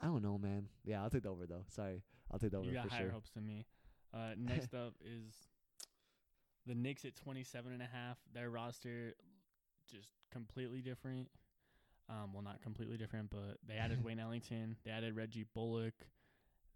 I 0.00 0.06
don't 0.06 0.22
know, 0.22 0.38
man. 0.38 0.68
Yeah, 0.84 1.02
I'll 1.02 1.10
take 1.10 1.24
the 1.24 1.30
over 1.30 1.46
though. 1.46 1.64
Sorry, 1.68 2.02
I'll 2.30 2.38
take 2.38 2.52
the 2.52 2.58
over 2.58 2.66
you 2.66 2.74
got 2.74 2.88
for 2.88 2.94
higher 2.94 3.04
sure. 3.04 3.12
hopes 3.12 3.30
than 3.30 3.46
me. 3.46 3.66
Uh, 4.14 4.34
next 4.36 4.74
up 4.74 4.94
is 5.04 5.34
the 6.68 6.74
Knicks 6.74 7.04
at 7.04 7.16
27 7.16 7.72
and 7.72 7.82
a 7.82 7.86
half. 7.86 8.18
Their 8.34 8.50
roster 8.50 9.14
just 9.90 10.10
completely 10.30 10.80
different. 10.80 11.28
Um, 12.10 12.32
well, 12.32 12.42
not 12.42 12.62
completely 12.62 12.96
different, 12.96 13.30
but 13.30 13.58
they 13.66 13.74
added 13.74 14.04
Wayne 14.04 14.20
Ellington. 14.20 14.76
They 14.84 14.90
added 14.90 15.16
Reggie 15.16 15.46
Bullock. 15.54 15.94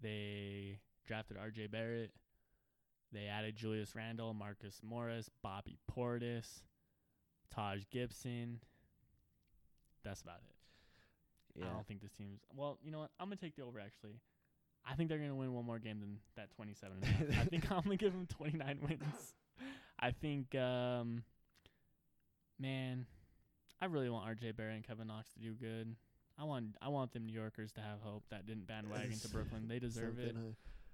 They 0.02 0.78
drafted 1.06 1.36
R.J. 1.36 1.68
Barrett. 1.68 2.10
They 3.12 3.26
added 3.26 3.56
Julius 3.56 3.94
Randle, 3.94 4.32
Marcus 4.34 4.80
Morris, 4.82 5.28
Bobby 5.42 5.78
Portis, 5.90 6.62
Taj 7.50 7.82
Gibson. 7.90 8.60
That's 10.02 10.22
about 10.22 10.40
it. 10.48 11.60
Yeah, 11.60 11.66
I 11.66 11.74
don't 11.74 11.86
think 11.86 12.00
this 12.00 12.12
team's. 12.12 12.40
Well, 12.54 12.78
you 12.82 12.90
know 12.90 13.00
what? 13.00 13.10
I'm 13.20 13.26
gonna 13.26 13.36
take 13.36 13.54
the 13.56 13.62
over. 13.62 13.78
Actually, 13.78 14.20
I 14.88 14.94
think 14.94 15.10
they're 15.10 15.18
gonna 15.18 15.36
win 15.36 15.52
one 15.52 15.66
more 15.66 15.78
game 15.78 16.00
than 16.00 16.16
that 16.36 16.50
27. 16.56 16.96
and 16.96 17.04
a 17.04 17.06
half. 17.34 17.42
I 17.42 17.44
think 17.44 17.64
I'm 17.70 17.82
gonna 17.82 17.96
give 17.96 18.12
them 18.12 18.26
29 18.26 18.78
wins. 18.82 19.34
I 20.02 20.10
think, 20.10 20.54
um, 20.56 21.22
man, 22.58 23.06
I 23.80 23.86
really 23.86 24.10
want 24.10 24.26
R.J. 24.26 24.52
Barrett 24.52 24.74
and 24.74 24.84
Kevin 24.84 25.06
Knox 25.06 25.32
to 25.34 25.38
do 25.38 25.52
good. 25.52 25.94
I 26.38 26.44
want 26.44 26.76
I 26.82 26.88
want 26.88 27.12
them 27.12 27.26
New 27.26 27.32
Yorkers 27.32 27.72
to 27.72 27.80
have 27.80 28.00
hope 28.00 28.24
that 28.30 28.46
didn't 28.46 28.66
bandwagon 28.66 29.16
to 29.18 29.28
Brooklyn. 29.32 29.68
They 29.68 29.78
deserve 29.78 30.18
it. 30.18 30.34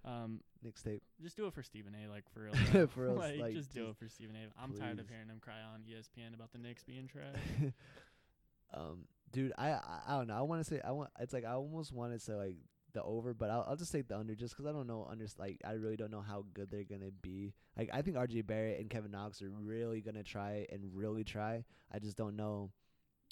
Um, 0.05 0.41
Nick 0.63 0.77
State. 0.77 1.03
just 1.21 1.37
do 1.37 1.47
it 1.47 1.55
for 1.55 1.63
Stephen 1.63 1.95
A. 1.95 2.11
Like 2.11 2.25
for 2.33 2.41
real. 2.75 2.87
For 2.89 3.03
real, 3.03 3.15
like, 3.15 3.39
like, 3.39 3.55
just 3.55 3.73
do 3.73 3.89
it 3.89 3.97
for 3.97 4.09
Stephen 4.09 4.37
A. 4.37 4.63
I'm 4.63 4.75
tired 4.75 4.99
of 4.99 5.09
hearing 5.09 5.29
him 5.29 5.41
cry 5.41 5.61
on 5.73 5.81
ESPN 5.81 6.35
about 6.35 6.53
the 6.53 6.59
Knicks 6.59 6.83
being 6.85 7.09
trash. 7.09 7.73
um, 8.75 9.05
dude, 9.33 9.53
I, 9.57 9.71
I 9.71 10.01
I 10.09 10.19
don't 10.19 10.29
know. 10.29 10.37
I 10.37 10.43
want 10.43 10.65
to 10.65 10.69
say 10.69 10.81
I 10.85 10.91
want. 10.93 11.11
It's 11.21 11.33
like 11.33 11.45
I 11.45 11.53
almost 11.53 11.93
want 11.93 12.13
to 12.13 12.19
say 12.19 12.35
like 12.35 12.57
the 12.93 13.03
over, 13.03 13.35
but 13.35 13.51
I'll 13.51 13.65
I'll 13.69 13.77
just 13.77 13.93
take 13.93 14.09
the 14.09 14.17
under 14.19 14.35
just 14.35 14.57
'cause 14.57 14.67
I 14.67 14.73
don't 14.73 14.87
know. 14.87 15.07
Under 15.11 15.27
like 15.39 15.61
I 15.65 15.73
really 15.73 15.97
don't 15.97 16.11
know 16.11 16.21
how 16.23 16.45
good 16.55 16.71
they're 16.71 16.85
gonna 16.85 17.11
be. 17.11 17.55
Like 17.77 17.91
I 17.93 18.03
think 18.03 18.17
R.J. 18.17 18.43
Barrett 18.43 18.81
and 18.81 18.89
Kevin 18.91 19.11
Knox 19.11 19.43
are 19.43 19.51
really 19.51 20.01
gonna 20.01 20.23
try 20.25 20.67
and 20.71 20.95
really 20.95 21.25
try. 21.25 21.65
I 21.93 21.99
just 21.99 22.17
don't 22.17 22.37
know. 22.37 22.71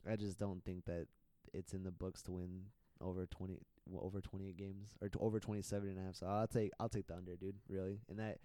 I 0.09 0.17
just 0.17 0.39
don't 0.39 0.65
think 0.65 0.85
that 0.85 1.07
it's 1.53 1.73
in 1.75 1.83
the 1.85 1.91
books 1.91 2.23
to 2.23 2.33
win 2.33 2.67
over 3.01 3.27
twenty 3.27 3.59
well, 3.89 4.05
over 4.05 4.21
28 4.21 4.57
games 4.57 4.97
or 5.01 5.09
to 5.09 5.19
over 5.21 5.39
27 5.39 5.89
and 5.89 5.99
a 5.99 6.03
half. 6.03 6.17
So 6.17 6.27
I'll 6.27 6.49
take 6.49 6.73
I'll 6.81 6.89
take 6.89 7.07
the 7.07 7.15
under, 7.17 7.37
dude. 7.37 7.57
Really, 7.69 8.01
and 8.09 8.19
that 8.19 8.39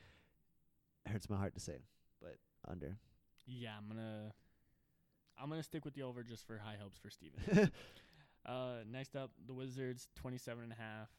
hurts 1.08 1.30
my 1.30 1.38
heart 1.38 1.56
to 1.56 1.60
say, 1.60 1.80
but 2.22 2.36
under. 2.68 2.98
yeah, 3.48 3.72
I'm 3.78 3.88
gonna 3.88 4.34
I'm 5.42 5.50
gonna 5.50 5.64
stick 5.64 5.84
with 5.84 5.96
the 5.96 6.04
over 6.04 6.24
just 6.24 6.46
for 6.46 6.58
high 6.60 6.78
hopes 6.80 6.98
for 7.00 7.10
Stephen. 7.10 7.40
Uh, 8.46 8.78
next 8.90 9.16
up, 9.16 9.32
the 9.48 9.54
Wizards, 9.54 10.08
27 10.16 10.64
and 10.64 10.72
a 10.72 10.76
half. 10.76 11.10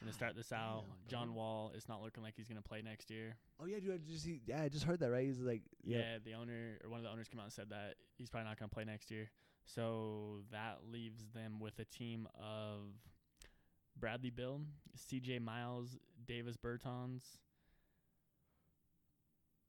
Gonna 0.00 0.12
start 0.12 0.34
this 0.34 0.50
out. 0.52 0.84
damn, 0.86 0.96
John 1.08 1.26
bro. 1.28 1.36
Wall 1.36 1.72
is 1.76 1.88
not 1.88 2.02
looking 2.02 2.22
like 2.24 2.34
he's 2.36 2.48
gonna 2.48 2.62
play 2.62 2.82
next 2.82 3.08
year. 3.10 3.36
Oh 3.60 3.66
yeah, 3.66 3.78
dude. 3.78 3.92
I 3.94 3.98
just 3.98 4.26
he, 4.26 4.40
yeah, 4.46 4.62
I 4.62 4.68
just 4.68 4.84
heard 4.84 4.98
that. 5.00 5.10
Right? 5.10 5.26
He's 5.26 5.38
like 5.38 5.62
Yeah, 5.84 6.16
the 6.24 6.34
owner 6.34 6.78
or 6.82 6.90
one 6.90 6.98
of 6.98 7.04
the 7.04 7.10
owners 7.10 7.28
came 7.28 7.38
out 7.38 7.44
and 7.44 7.52
said 7.52 7.68
that 7.70 7.94
he's 8.18 8.28
probably 8.30 8.48
not 8.48 8.58
gonna 8.58 8.68
play 8.70 8.84
next 8.84 9.10
year. 9.12 9.30
So 9.64 10.40
that 10.50 10.78
leaves 10.90 11.24
them 11.34 11.60
with 11.60 11.78
a 11.78 11.84
team 11.84 12.26
of 12.34 12.88
Bradley 13.96 14.30
Beal, 14.30 14.62
C.J. 14.96 15.38
Miles, 15.38 15.96
Davis 16.26 16.56
Bertans, 16.56 17.22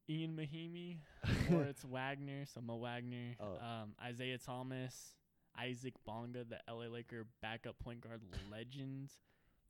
Ian 0.10 0.36
Mahinmi, 0.36 0.98
Moritz 1.50 1.84
Wagner, 1.84 2.46
so 2.46 2.60
Mo 2.62 2.78
Wagner, 2.78 3.36
Oh. 3.40 3.58
um, 3.64 3.94
Isaiah 4.04 4.38
Thomas, 4.38 5.16
Isaac 5.60 5.94
Bonga, 6.06 6.44
the 6.44 6.60
LA 6.72 6.86
Laker 6.86 7.26
backup 7.42 7.78
point 7.80 8.02
guard 8.02 8.22
legend, 8.52 9.12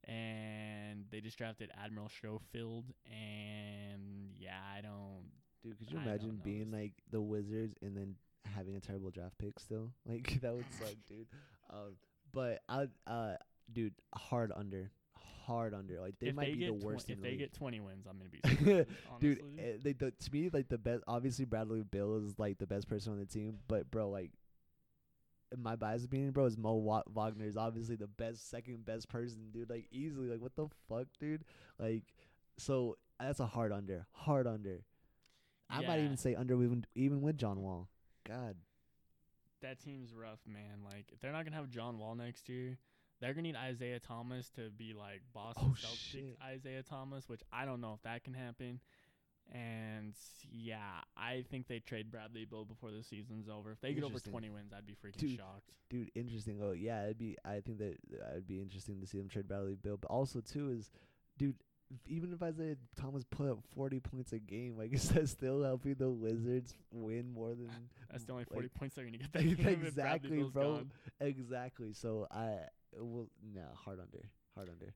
and 0.06 1.04
they 1.10 1.20
just 1.20 1.38
drafted 1.38 1.70
Admiral 1.82 2.08
Schofield. 2.08 2.84
And 3.06 4.30
yeah, 4.38 4.58
I 4.76 4.80
don't. 4.80 5.24
Dude, 5.62 5.78
could 5.78 5.90
you 5.90 5.98
I 5.98 6.02
imagine 6.02 6.40
being 6.42 6.70
like 6.70 6.92
the 7.10 7.20
Wizards 7.20 7.74
and 7.82 7.96
then 7.96 8.16
having 8.54 8.76
a 8.76 8.80
terrible 8.80 9.10
draft 9.10 9.38
pick 9.38 9.58
still? 9.60 9.90
Like 10.06 10.40
that 10.42 10.54
would 10.54 10.66
suck, 10.78 10.94
dude. 11.08 11.26
Um, 11.70 11.96
but 12.32 12.60
I, 12.68 12.88
uh, 13.06 13.36
dude, 13.72 13.94
hard 14.14 14.52
under, 14.54 14.90
hard 15.46 15.72
under. 15.74 16.00
Like 16.00 16.18
they 16.18 16.28
if 16.28 16.34
might 16.34 16.46
they 16.46 16.54
be 16.54 16.66
the 16.66 16.72
worst 16.74 17.08
if 17.08 17.16
in 17.16 17.22
the 17.22 17.28
they 17.28 17.30
league. 17.30 17.38
get 17.40 17.54
20 17.54 17.80
wins, 17.80 18.06
I'm 18.08 18.18
gonna 18.18 18.28
be 18.30 18.40
surprised, 18.46 19.20
dude, 19.20 19.40
eh, 19.58 19.72
they 19.82 19.92
the, 19.92 20.10
to 20.10 20.32
me 20.32 20.50
like 20.52 20.68
the 20.68 20.78
best. 20.78 21.02
Obviously, 21.06 21.44
Bradley 21.44 21.82
Beal 21.82 22.16
is 22.16 22.38
like 22.38 22.58
the 22.58 22.66
best 22.66 22.88
person 22.88 23.12
on 23.12 23.18
the 23.18 23.26
team, 23.26 23.58
but 23.68 23.90
bro, 23.90 24.10
like. 24.10 24.30
In 25.52 25.62
my 25.62 25.76
bias 25.76 26.04
opinion, 26.04 26.30
bro, 26.32 26.46
is 26.46 26.56
Mo 26.58 26.74
Wa- 26.74 27.02
Wagner 27.12 27.46
is 27.46 27.56
obviously 27.56 27.96
the 27.96 28.06
best, 28.06 28.50
second 28.50 28.84
best 28.84 29.08
person, 29.08 29.50
dude. 29.52 29.70
Like 29.70 29.86
easily, 29.92 30.28
like 30.28 30.40
what 30.40 30.56
the 30.56 30.66
fuck, 30.88 31.06
dude? 31.20 31.44
Like, 31.78 32.02
so 32.58 32.96
that's 33.20 33.40
a 33.40 33.46
hard 33.46 33.72
under, 33.72 34.06
hard 34.12 34.46
under. 34.46 34.82
I 35.70 35.80
might 35.82 36.00
even 36.00 36.16
say 36.16 36.34
under 36.34 36.54
even 36.62 36.84
even 36.94 37.20
with 37.22 37.36
John 37.36 37.60
Wall. 37.62 37.88
God, 38.26 38.56
that 39.62 39.80
team's 39.80 40.12
rough, 40.12 40.40
man. 40.46 40.82
Like 40.84 41.06
if 41.12 41.20
they're 41.20 41.32
not 41.32 41.44
gonna 41.44 41.56
have 41.56 41.70
John 41.70 41.98
Wall 41.98 42.14
next 42.14 42.48
year, 42.48 42.76
they're 43.20 43.32
gonna 43.32 43.42
need 43.42 43.56
Isaiah 43.56 43.98
Thomas 44.00 44.50
to 44.50 44.70
be 44.70 44.92
like 44.92 45.22
Boston 45.32 45.68
Oh, 45.68 45.74
Celtics 45.78 45.98
shit. 46.12 46.38
Isaiah 46.42 46.82
Thomas, 46.82 47.28
which 47.28 47.42
I 47.52 47.64
don't 47.64 47.80
know 47.80 47.94
if 47.94 48.02
that 48.02 48.24
can 48.24 48.34
happen. 48.34 48.80
And 49.52 50.14
yeah, 50.50 51.00
I 51.16 51.44
think 51.50 51.68
they 51.68 51.78
trade 51.78 52.10
Bradley 52.10 52.44
Beal 52.44 52.64
before 52.64 52.90
the 52.90 53.02
season's 53.02 53.48
over. 53.48 53.72
If 53.72 53.80
they 53.80 53.92
get 53.92 54.02
over 54.04 54.18
20 54.18 54.50
wins, 54.50 54.72
I'd 54.76 54.86
be 54.86 54.94
freaking 54.94 55.18
Dude, 55.18 55.36
shocked. 55.38 55.70
dude, 55.90 56.10
interesting. 56.14 56.60
Oh 56.62 56.72
yeah, 56.72 57.04
it'd 57.04 57.18
be. 57.18 57.36
I 57.44 57.60
think 57.60 57.78
that 57.78 57.96
uh, 58.20 58.30
it'd 58.32 58.46
be 58.48 58.60
interesting 58.60 59.00
to 59.00 59.06
see 59.06 59.18
them 59.18 59.28
trade 59.28 59.46
Bradley 59.46 59.76
Beal, 59.80 59.96
but 59.96 60.10
also 60.10 60.40
too 60.40 60.70
is, 60.70 60.90
dude. 61.38 61.56
Even 62.08 62.32
if 62.32 62.42
Isaiah 62.42 62.76
Thomas 62.96 63.24
put 63.24 63.48
up 63.48 63.58
forty 63.74 64.00
points 64.00 64.32
a 64.32 64.38
game, 64.38 64.76
like 64.76 64.92
is 64.94 65.10
that 65.10 65.28
still 65.28 65.62
helping 65.62 65.94
the 65.94 66.10
Wizards 66.10 66.74
win 66.90 67.30
more 67.32 67.50
than 67.50 67.70
That's 68.10 68.24
the 68.24 68.32
only 68.32 68.46
like, 68.50 68.52
40 68.54 68.68
points 68.68 68.94
they're 68.96 69.04
gonna 69.04 69.18
get 69.18 69.32
that 69.34 69.42
game. 69.42 69.82
Exactly, 69.84 70.42
bro. 70.42 70.76
gone. 70.76 70.90
exactly? 71.20 71.92
So 71.92 72.26
I 72.30 72.56
will 72.98 73.28
no 73.54 73.62
hard 73.84 74.00
under, 74.00 74.24
hard 74.56 74.70
under, 74.70 74.94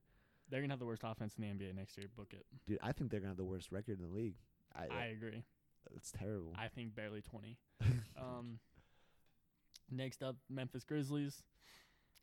They're 0.49 0.61
gonna 0.61 0.73
have 0.73 0.79
the 0.79 0.85
worst 0.85 1.03
offense 1.05 1.35
in 1.37 1.43
the 1.43 1.65
NBA 1.65 1.75
next 1.75 1.97
year. 1.97 2.07
Book 2.15 2.33
it. 2.33 2.45
dude. 2.67 2.79
I 2.81 2.91
think 2.91 3.11
they're 3.11 3.19
gonna 3.19 3.29
have 3.31 3.37
the 3.37 3.43
worst 3.45 3.71
record 3.71 3.99
in 3.99 4.07
the 4.09 4.13
league. 4.13 4.35
I, 4.75 4.87
I 4.93 5.05
agree. 5.05 5.43
it's 5.95 6.11
terrible. 6.11 6.53
I 6.57 6.67
think 6.67 6.95
barely 6.95 7.21
20. 7.21 7.57
Um, 8.19 8.59
next 9.89 10.21
up, 10.23 10.35
Memphis 10.49 10.83
Grizzlies. 10.83 11.41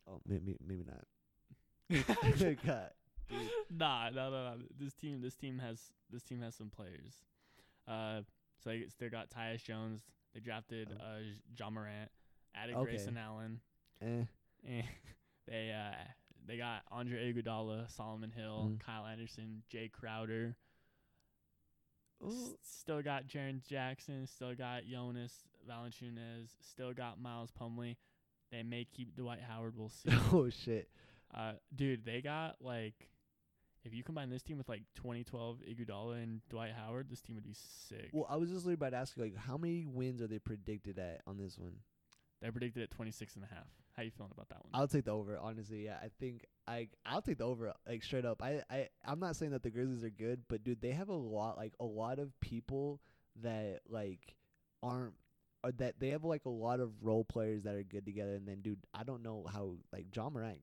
oh, 0.07 0.21
maybe 0.27 0.55
maybe 0.65 0.83
not. 0.85 1.05
God, 2.65 2.91
dude. 3.29 3.39
nah, 3.75 4.09
no, 4.09 4.29
no, 4.29 4.43
no. 4.43 4.53
This 4.79 4.93
team, 4.93 5.21
this 5.21 5.35
team 5.35 5.57
has, 5.59 5.81
this 6.11 6.21
team 6.23 6.41
has 6.41 6.53
some 6.55 6.69
players. 6.69 7.23
Uh, 7.87 8.21
so 8.63 8.69
they 8.69 8.85
still 8.89 9.09
got 9.09 9.29
Tyus 9.29 9.63
Jones. 9.63 10.01
They 10.33 10.39
drafted 10.39 10.89
Oh. 10.99 11.03
uh 11.03 11.19
Ja 11.57 11.69
Morant, 11.69 12.11
added 12.53 12.75
Okay. 12.75 12.83
Grayson 12.91 13.17
Allen. 13.17 13.59
Eh. 14.01 14.23
And 14.67 14.83
they 15.47 15.71
uh 15.71 15.95
they 16.47 16.57
got 16.57 16.81
Andre 16.91 17.33
Iguodala, 17.33 17.89
Solomon 17.91 18.31
Hill, 18.31 18.71
Mm. 18.73 18.79
Kyle 18.79 19.05
Anderson, 19.05 19.63
Jae 19.71 19.91
Crowder. 19.91 20.55
S- 22.25 22.55
still 22.63 23.01
got 23.01 23.27
Jaren 23.27 23.61
Jackson. 23.67 24.25
Still 24.27 24.55
got 24.55 24.83
Jonas 24.85 25.33
Valanciunas. 25.69 26.49
Still 26.61 26.93
got 26.93 27.19
Miles 27.19 27.51
Plumlee. 27.51 27.95
They 28.51 28.63
may 28.63 28.85
keep 28.85 29.15
Dwight 29.15 29.41
Howard. 29.47 29.73
We'll 29.77 29.89
see. 30.03 30.09
oh 30.31 30.49
shit. 30.49 30.89
Uh, 31.33 31.53
dude, 31.75 32.05
they 32.05 32.21
got 32.21 32.55
like, 32.61 33.09
if 33.83 33.93
you 33.93 34.03
combine 34.03 34.29
this 34.29 34.41
team 34.41 34.57
with 34.57 34.69
like 34.69 34.83
2012 34.95 35.59
Iguodala 35.69 36.23
and 36.23 36.41
Dwight 36.49 36.71
Howard, 36.73 37.09
this 37.09 37.21
team 37.21 37.35
would 37.35 37.43
be 37.45 37.53
sick. 37.53 38.09
Well, 38.13 38.25
I 38.29 38.37
was 38.37 38.49
just 38.49 38.65
literally 38.65 38.73
about 38.75 38.91
to 38.91 38.97
ask 38.97 39.15
you, 39.17 39.23
like, 39.23 39.35
how 39.35 39.57
many 39.57 39.85
wins 39.85 40.21
are 40.21 40.27
they 40.27 40.39
predicted 40.39 40.97
at 40.97 41.21
on 41.27 41.37
this 41.37 41.57
one? 41.57 41.75
They're 42.41 42.51
predicted 42.51 42.83
at 42.83 42.91
26 42.91 43.35
and 43.35 43.43
a 43.43 43.47
half. 43.47 43.67
How 43.97 44.03
you 44.03 44.11
feeling 44.11 44.31
about 44.31 44.47
that 44.49 44.59
one? 44.63 44.69
I'll 44.73 44.87
take 44.87 45.05
the 45.05 45.11
over. 45.11 45.37
Honestly, 45.37 45.85
yeah, 45.85 45.97
I 46.01 46.09
think 46.19 46.45
I 46.67 46.87
I'll 47.05 47.21
take 47.21 47.39
the 47.39 47.45
over. 47.45 47.73
Like 47.87 48.03
straight 48.03 48.25
up, 48.25 48.43
I 48.43 48.61
I 48.69 48.89
I'm 49.03 49.19
not 49.19 49.35
saying 49.35 49.51
that 49.53 49.63
the 49.63 49.71
Grizzlies 49.71 50.03
are 50.03 50.09
good, 50.11 50.43
but 50.47 50.63
dude, 50.63 50.81
they 50.81 50.91
have 50.91 51.09
a 51.09 51.13
lot 51.15 51.57
like 51.57 51.73
a 51.79 51.85
lot 51.85 52.19
of 52.19 52.39
people 52.39 53.01
that 53.41 53.81
like 53.89 54.35
aren't. 54.83 55.13
Or 55.63 55.71
that 55.73 55.99
they 55.99 56.09
have 56.09 56.23
like 56.23 56.45
a 56.45 56.49
lot 56.49 56.79
of 56.79 56.91
role 57.03 57.25
players 57.25 57.63
that 57.63 57.73
are 57.73 57.81
good 57.81 58.05
together, 58.05 58.35
and 58.35 58.47
then 58.47 58.61
dude, 58.61 58.77
I 58.93 59.03
don't 59.03 59.23
know 59.23 59.43
how 59.51 59.73
like 59.91 60.15
Ja 60.15 60.29
Morant 60.29 60.61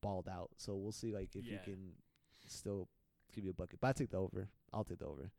balled 0.00 0.28
out, 0.28 0.50
so 0.56 0.76
we'll 0.76 0.92
see 0.92 1.12
like 1.12 1.34
if 1.34 1.44
Yeah. 1.44 1.58
he 1.64 1.72
can 1.72 1.90
still 2.46 2.88
give 3.34 3.42
you 3.44 3.50
a 3.50 3.54
bucket. 3.54 3.80
But 3.80 3.88
I 3.88 3.92
take 3.94 4.10
the 4.10 4.18
over. 4.18 4.48
I'll 4.72 4.84
take 4.84 5.00
the 5.00 5.06
over. 5.06 5.32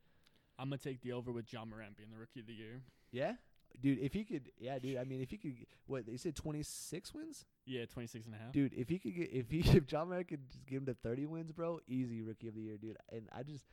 I'm 0.59 0.67
gonna 0.69 0.77
take 0.77 1.01
the 1.01 1.13
over 1.13 1.31
with 1.31 1.51
Ja 1.53 1.63
Morant 1.63 1.95
being 1.95 2.09
the 2.11 2.17
rookie 2.17 2.41
of 2.41 2.47
the 2.47 2.53
year. 2.53 2.81
Yeah, 3.13 3.35
dude. 3.81 3.99
If 3.99 4.13
he 4.13 4.23
could, 4.23 4.51
yeah, 4.57 4.79
dude. 4.79 4.97
I 4.97 5.03
mean, 5.03 5.21
if 5.21 5.29
he 5.31 5.37
could, 5.37 5.55
what 5.87 6.05
they 6.05 6.17
said, 6.17 6.35
twenty 6.35 6.63
six 6.63 7.13
wins. 7.13 7.45
Yeah, 7.65 7.85
26 7.85 8.25
and 8.25 8.33
a 8.33 8.37
half. 8.39 8.51
Dude, 8.51 8.73
if 8.73 8.89
he 8.89 8.97
could 8.97 9.15
get 9.15 9.31
if 9.31 9.51
he 9.51 9.59
if 9.77 9.91
Ja 9.91 10.03
Morant 10.05 10.27
could 10.27 10.49
just 10.49 10.65
give 10.65 10.81
him 10.81 10.85
to 10.87 10.93
thirty 10.95 11.25
wins, 11.25 11.51
bro, 11.51 11.79
easy 11.87 12.21
rookie 12.21 12.47
of 12.47 12.55
the 12.55 12.61
year, 12.61 12.77
dude. 12.77 12.97
And 13.11 13.29
I 13.31 13.43
just 13.43 13.65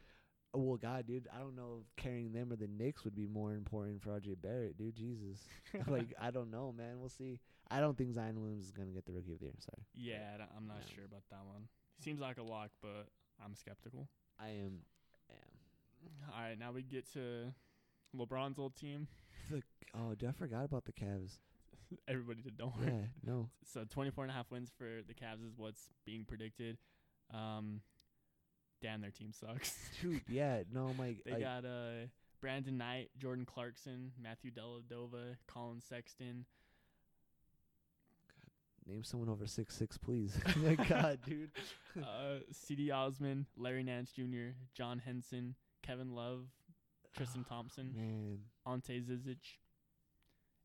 oh, 0.55 0.61
well, 0.61 0.77
God, 0.79 1.07
dude, 1.07 1.29
I 1.35 1.39
don't 1.41 1.55
know 1.57 1.81
if 1.83 2.03
carrying 2.03 2.33
them 2.33 2.51
or 2.53 2.57
the 2.57 2.67
Knicks 2.69 3.05
would 3.05 3.15
be 3.15 3.27
more 3.27 3.53
important 3.55 4.01
for 4.03 4.11
RJ 4.19 4.41
Barrett, 4.43 4.77
dude. 4.79 4.95
Jesus, 4.97 5.41
like 5.89 6.15
I 6.21 6.31
don't 6.31 6.51
know, 6.51 6.73
man. 6.77 6.99
We'll 7.01 7.09
see. 7.09 7.41
I 7.71 7.81
don't 7.81 7.97
think 7.99 8.13
Zion 8.13 8.41
Williams 8.41 8.65
is 8.67 8.71
gonna 8.73 8.91
get 8.93 9.07
the 9.07 9.13
rookie 9.13 9.33
of 9.33 9.39
the 9.39 9.47
year. 9.47 9.55
Sorry, 9.59 9.85
Yeah, 9.95 10.37
I 10.39 10.57
I'm 10.57 10.67
not 10.67 10.79
Yeah. 10.87 10.95
sure 10.95 11.05
about 11.05 11.23
that 11.31 11.45
one. 11.47 11.69
Seems 11.99 12.21
like 12.21 12.39
a 12.39 12.43
lock, 12.43 12.71
but 12.83 13.09
I'm 13.45 13.55
skeptical. 13.55 14.09
I 14.39 14.49
am. 14.49 14.81
Yeah. 15.31 16.35
All 16.35 16.43
right, 16.43 16.59
now 16.59 16.73
we 16.73 16.83
get 16.83 17.11
to 17.15 17.53
LeBron's 18.15 18.59
old 18.59 18.77
team. 18.77 19.09
The, 19.51 19.63
oh, 19.95 20.15
dude, 20.15 20.29
I 20.29 20.33
forgot 20.33 20.65
about 20.65 20.85
the 20.85 20.93
Cavs. 20.93 21.39
Everybody 22.09 22.43
did, 22.43 22.57
don't 22.59 22.77
worry. 22.77 22.87
yeah, 22.93 23.07
no. 23.25 23.49
So 23.73 23.85
24 23.89 24.25
and 24.25 24.31
a 24.31 24.35
half 24.35 24.51
wins 24.51 24.71
for 24.77 25.03
the 25.07 25.15
Cavs 25.15 25.45
is 25.45 25.53
what's 25.57 25.91
being 26.05 26.25
predicted. 26.25 26.79
Um, 27.33 27.81
damn, 28.83 29.01
their 29.01 29.11
team 29.11 29.33
sucks. 29.33 29.77
Dude, 30.03 30.23
yeah, 30.29 30.63
no, 30.73 30.93
my. 30.99 31.17
They 31.25 31.33
I, 31.35 31.41
got 31.41 31.65
uh 31.65 32.07
Brandon 32.41 32.77
Knight, 32.77 33.11
Jordan 33.19 33.45
Clarkson, 33.45 34.13
Matthew 34.23 34.51
Dellavedova, 34.51 35.37
Collin 35.47 35.81
Sexton. 35.81 36.45
name 38.87 39.03
someone 39.03 39.29
over 39.29 39.47
six 39.47 39.77
six, 39.77 39.97
please. 39.99 40.39
my 40.57 40.75
God, 40.75 41.19
dude. 41.27 41.51
uh, 42.01 42.41
Cedi 42.53 42.93
Osman, 42.93 43.47
Larry 43.57 43.83
Nance 43.83 44.13
Jr., 44.13 44.55
John 44.75 45.01
Henson, 45.05 45.55
Kevin 45.83 46.15
Love, 46.15 46.47
Tristan 47.17 47.45
Thompson, 47.49 47.93
Man, 47.97 48.39
Ante 48.67 49.01
Zizic, 49.01 49.59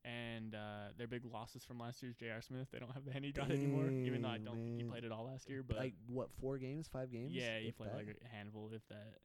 and 0.04 0.54
uh, 0.54 0.88
their 0.98 1.06
big 1.06 1.24
losses 1.24 1.64
from 1.64 1.78
last 1.78 2.02
year's 2.02 2.16
J.R. 2.16 2.42
Smith. 2.42 2.68
They 2.72 2.78
don't 2.78 2.92
have 2.92 3.04
the 3.04 3.12
Henny 3.12 3.32
God 3.32 3.50
anymore, 3.50 3.88
even 3.90 4.22
though 4.22 4.28
I 4.28 4.38
don't 4.38 4.56
think 4.56 4.78
he 4.78 4.84
played 4.84 5.04
it 5.04 5.12
all 5.12 5.26
last 5.26 5.48
year. 5.48 5.62
But 5.66 5.76
like 5.76 5.94
what? 6.08 6.28
Four 6.40 6.58
games? 6.58 6.88
Five 6.92 7.12
games? 7.12 7.32
yeah, 7.32 7.58
he 7.58 7.70
played 7.70 7.90
that? 7.90 7.96
like 7.96 8.16
a 8.24 8.36
handful, 8.36 8.70
if 8.74 8.86
that. 8.88 9.18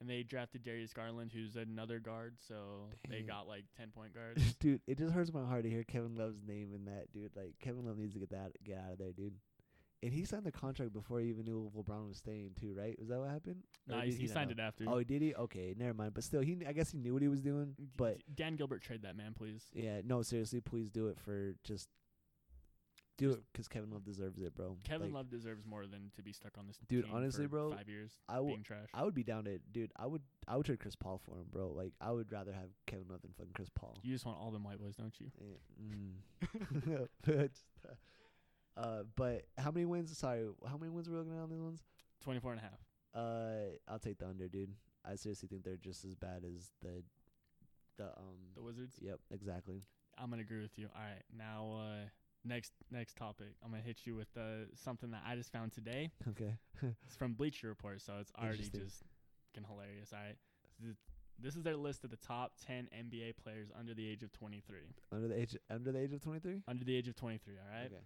And 0.00 0.08
they 0.08 0.22
drafted 0.22 0.62
Darius 0.62 0.94
Garland, 0.94 1.30
who's 1.30 1.56
another 1.56 1.98
guard, 1.98 2.36
so 2.48 2.88
they 3.10 3.20
got 3.20 3.46
like 3.46 3.64
ten 3.76 3.88
point 3.90 4.14
guards. 4.14 4.54
dude, 4.54 4.80
it 4.86 4.96
just 4.96 5.12
hurts 5.12 5.32
my 5.32 5.44
heart 5.44 5.64
to 5.64 5.70
hear 5.70 5.84
Kevin 5.84 6.16
Love's 6.16 6.42
name 6.46 6.72
in 6.74 6.86
that, 6.86 7.12
dude. 7.12 7.36
Like 7.36 7.54
Kevin 7.60 7.86
Love 7.86 7.98
needs 7.98 8.14
to 8.14 8.20
get 8.20 8.30
that 8.30 8.52
get 8.64 8.78
out 8.78 8.92
of 8.92 8.98
there, 8.98 9.12
dude. 9.12 9.34
And 10.02 10.14
he 10.14 10.24
signed 10.24 10.44
the 10.44 10.52
contract 10.52 10.94
before 10.94 11.20
he 11.20 11.28
even 11.28 11.44
knew 11.44 11.70
LeBron 11.76 12.08
was 12.08 12.16
staying 12.16 12.52
too, 12.58 12.74
right? 12.74 12.98
Was 12.98 13.08
that 13.08 13.18
what 13.20 13.28
happened? 13.28 13.62
No, 13.86 13.96
nah, 13.96 14.02
he, 14.02 14.12
he 14.12 14.26
signed 14.26 14.48
know? 14.48 14.62
it 14.62 14.66
after. 14.66 14.84
Oh, 14.88 15.02
did 15.02 15.20
he? 15.20 15.34
Okay, 15.34 15.74
never 15.76 15.92
mind. 15.92 16.14
But 16.14 16.24
still, 16.24 16.40
he 16.40 16.56
I 16.66 16.72
guess 16.72 16.90
he 16.90 16.96
knew 16.98 17.12
what 17.12 17.20
he 17.20 17.28
was 17.28 17.42
doing. 17.42 17.74
But 17.98 18.18
Dan 18.34 18.56
Gilbert 18.56 18.80
trade 18.82 19.02
that 19.02 19.14
man, 19.14 19.34
please. 19.34 19.66
yeah, 19.74 20.00
no, 20.02 20.22
seriously, 20.22 20.62
please 20.62 20.90
do 20.90 21.08
it 21.08 21.18
for 21.20 21.54
just 21.64 21.90
do 23.18 23.26
Just- 23.26 23.38
it 23.40 23.44
'cause 23.52 23.68
Kevin 23.68 23.90
Love 23.90 24.02
deserves 24.04 24.38
it, 24.40 24.54
bro. 24.54 24.78
Kevin 24.84 25.08
Like, 25.08 25.14
Love 25.16 25.28
deserves 25.28 25.66
more 25.66 25.86
than 25.86 26.10
to 26.14 26.22
be 26.22 26.32
stuck 26.32 26.56
on 26.56 26.66
this 26.66 26.78
Dude, 26.88 27.04
team 27.04 27.12
honestly, 27.14 27.44
for 27.44 27.50
bro, 27.50 27.72
five 27.72 27.86
years 27.90 28.18
I 28.26 28.36
w- 28.36 28.54
being 28.54 28.62
trash. 28.62 28.88
I 28.94 29.04
would 29.04 29.12
be 29.12 29.22
down 29.22 29.44
to, 29.44 29.58
dude. 29.70 29.92
I 29.96 30.06
would 30.06 30.22
I 30.48 30.56
would 30.56 30.64
trade 30.64 30.80
Chris 30.80 30.96
Paul 30.96 31.18
for 31.18 31.32
him, 31.32 31.48
bro. 31.52 31.72
Like 31.72 31.92
I 32.00 32.10
would 32.10 32.32
rather 32.32 32.54
have 32.54 32.70
Kevin 32.86 33.08
Love 33.08 33.20
than 33.20 33.32
fucking 33.34 33.52
Chris 33.52 33.68
Paul. 33.74 33.98
you 34.02 34.14
just 34.14 34.24
want 34.24 34.38
all 34.38 34.50
them 34.50 34.64
white 34.64 34.78
boys, 34.80 34.96
don't 34.96 35.14
you? 35.20 35.30
Yeah, 35.38 35.84
mm. 35.84 37.08
But, 38.80 38.88
uh, 38.88 39.02
but 39.16 39.42
how 39.58 39.70
many 39.70 39.86
wins? 39.86 40.16
Sorry, 40.16 40.46
how 40.68 40.76
many 40.76 40.90
wins 40.90 41.08
are 41.08 41.12
we 41.12 41.18
looking 41.18 41.34
at 41.36 41.42
on 41.42 41.50
these 41.50 41.60
ones? 41.60 41.82
24 42.22 42.52
and 42.52 42.60
a 42.60 42.64
half. 42.64 42.80
Uh, 43.14 43.76
I'll 43.88 43.98
take 43.98 44.18
the 44.18 44.28
under, 44.28 44.48
dude. 44.48 44.72
I 45.04 45.16
seriously 45.16 45.48
think 45.48 45.64
they're 45.64 45.76
just 45.76 46.04
as 46.04 46.14
bad 46.14 46.44
as 46.44 46.70
the, 46.82 47.02
the 47.96 48.04
um. 48.04 48.52
The 48.54 48.62
Wizards. 48.62 48.96
Yep, 49.00 49.18
exactly. 49.32 49.82
I'm 50.18 50.30
gonna 50.30 50.42
agree 50.42 50.60
with 50.60 50.78
you. 50.78 50.88
All 50.94 51.02
right, 51.02 51.22
now 51.36 51.78
uh, 51.80 52.08
next 52.44 52.72
next 52.90 53.16
topic. 53.16 53.48
I'm 53.64 53.70
gonna 53.70 53.82
hit 53.82 54.00
you 54.04 54.14
with 54.14 54.28
uh, 54.36 54.66
something 54.74 55.10
that 55.12 55.22
I 55.26 55.34
just 55.36 55.52
found 55.52 55.72
today. 55.72 56.10
Okay. 56.28 56.54
It's 57.06 57.16
from 57.16 57.32
Bleacher 57.34 57.68
Report, 57.68 58.00
so 58.00 58.14
it's 58.20 58.32
already 58.38 58.58
just 58.58 59.02
fucking 59.54 59.66
hilarious. 59.68 60.12
All 60.12 60.18
right, 60.20 60.36
this 61.42 61.56
is 61.56 61.62
their 61.62 61.76
list 61.76 62.04
of 62.04 62.10
the 62.10 62.16
top 62.18 62.52
10 62.66 62.88
NBA 62.94 63.36
players 63.42 63.68
under 63.78 63.94
the 63.94 64.06
age 64.06 64.22
of 64.22 64.32
23. 64.32 64.78
under 65.12 65.28
the 65.28 65.38
age 65.38 65.56
under 65.70 65.92
the 65.92 65.98
age 65.98 66.12
of 66.12 66.20
twenty 66.22 66.38
three. 66.40 66.62
Under 66.68 66.84
the 66.84 66.94
age 66.94 67.08
of 67.08 67.16
23. 67.16 67.54
All 67.58 67.68
right. 67.80 67.86
Okay. 67.86 68.04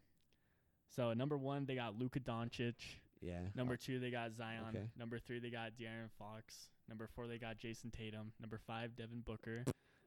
So 0.95 1.13
number 1.13 1.37
one, 1.37 1.67
they 1.67 1.75
got 1.75 1.99
Luka 1.99 2.21
Doncic. 2.21 2.75
Yeah. 3.21 3.41
Number 3.55 3.77
two, 3.77 3.99
they 3.99 4.11
got 4.11 4.35
Zion. 4.35 4.65
Okay. 4.69 4.85
Number 4.99 5.19
three, 5.19 5.39
they 5.39 5.51
got 5.51 5.73
De'Aaron 5.81 6.11
Fox. 6.19 6.69
Number 6.89 7.07
four, 7.07 7.27
they 7.27 7.39
got 7.39 7.59
Jayson 7.59 7.91
Tatum. 7.91 8.33
Number 8.41 8.59
five, 8.59 8.95
Devin 8.95 9.23
Booker. 9.25 9.65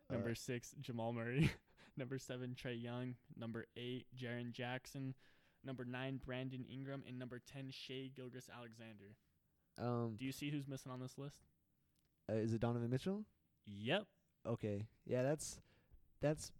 Number 0.09 0.27
Alright. 0.27 0.37
six, 0.37 0.75
Jamal 0.79 1.13
Murray. 1.13 1.51
Number 1.97 2.19
seven, 2.19 2.55
Trae 2.55 2.81
Young. 2.81 3.15
Number 3.35 3.65
eight, 3.75 4.05
Jaren 4.15 4.51
Jackson. 4.51 5.15
Number 5.65 5.83
nine, 5.83 6.21
Brandon 6.23 6.63
Ingram. 6.71 7.03
And 7.07 7.17
number 7.17 7.41
ten, 7.51 7.69
Shai 7.71 8.11
Gilgeous 8.15 8.47
Alexander. 8.55 9.15
Um. 9.79 10.15
Do 10.17 10.25
you 10.25 10.31
see 10.31 10.51
who's 10.51 10.67
missing 10.67 10.91
on 10.91 10.99
this 10.99 11.17
list? 11.17 11.41
Uh, 12.29 12.35
is 12.35 12.53
it 12.53 12.61
Donovan 12.61 12.89
Mitchell? 12.89 13.23
Yep. 13.65 14.05
Okay. 14.45 14.85
Yeah, 15.05 15.23
that's 15.23 15.59
that's 16.21 16.51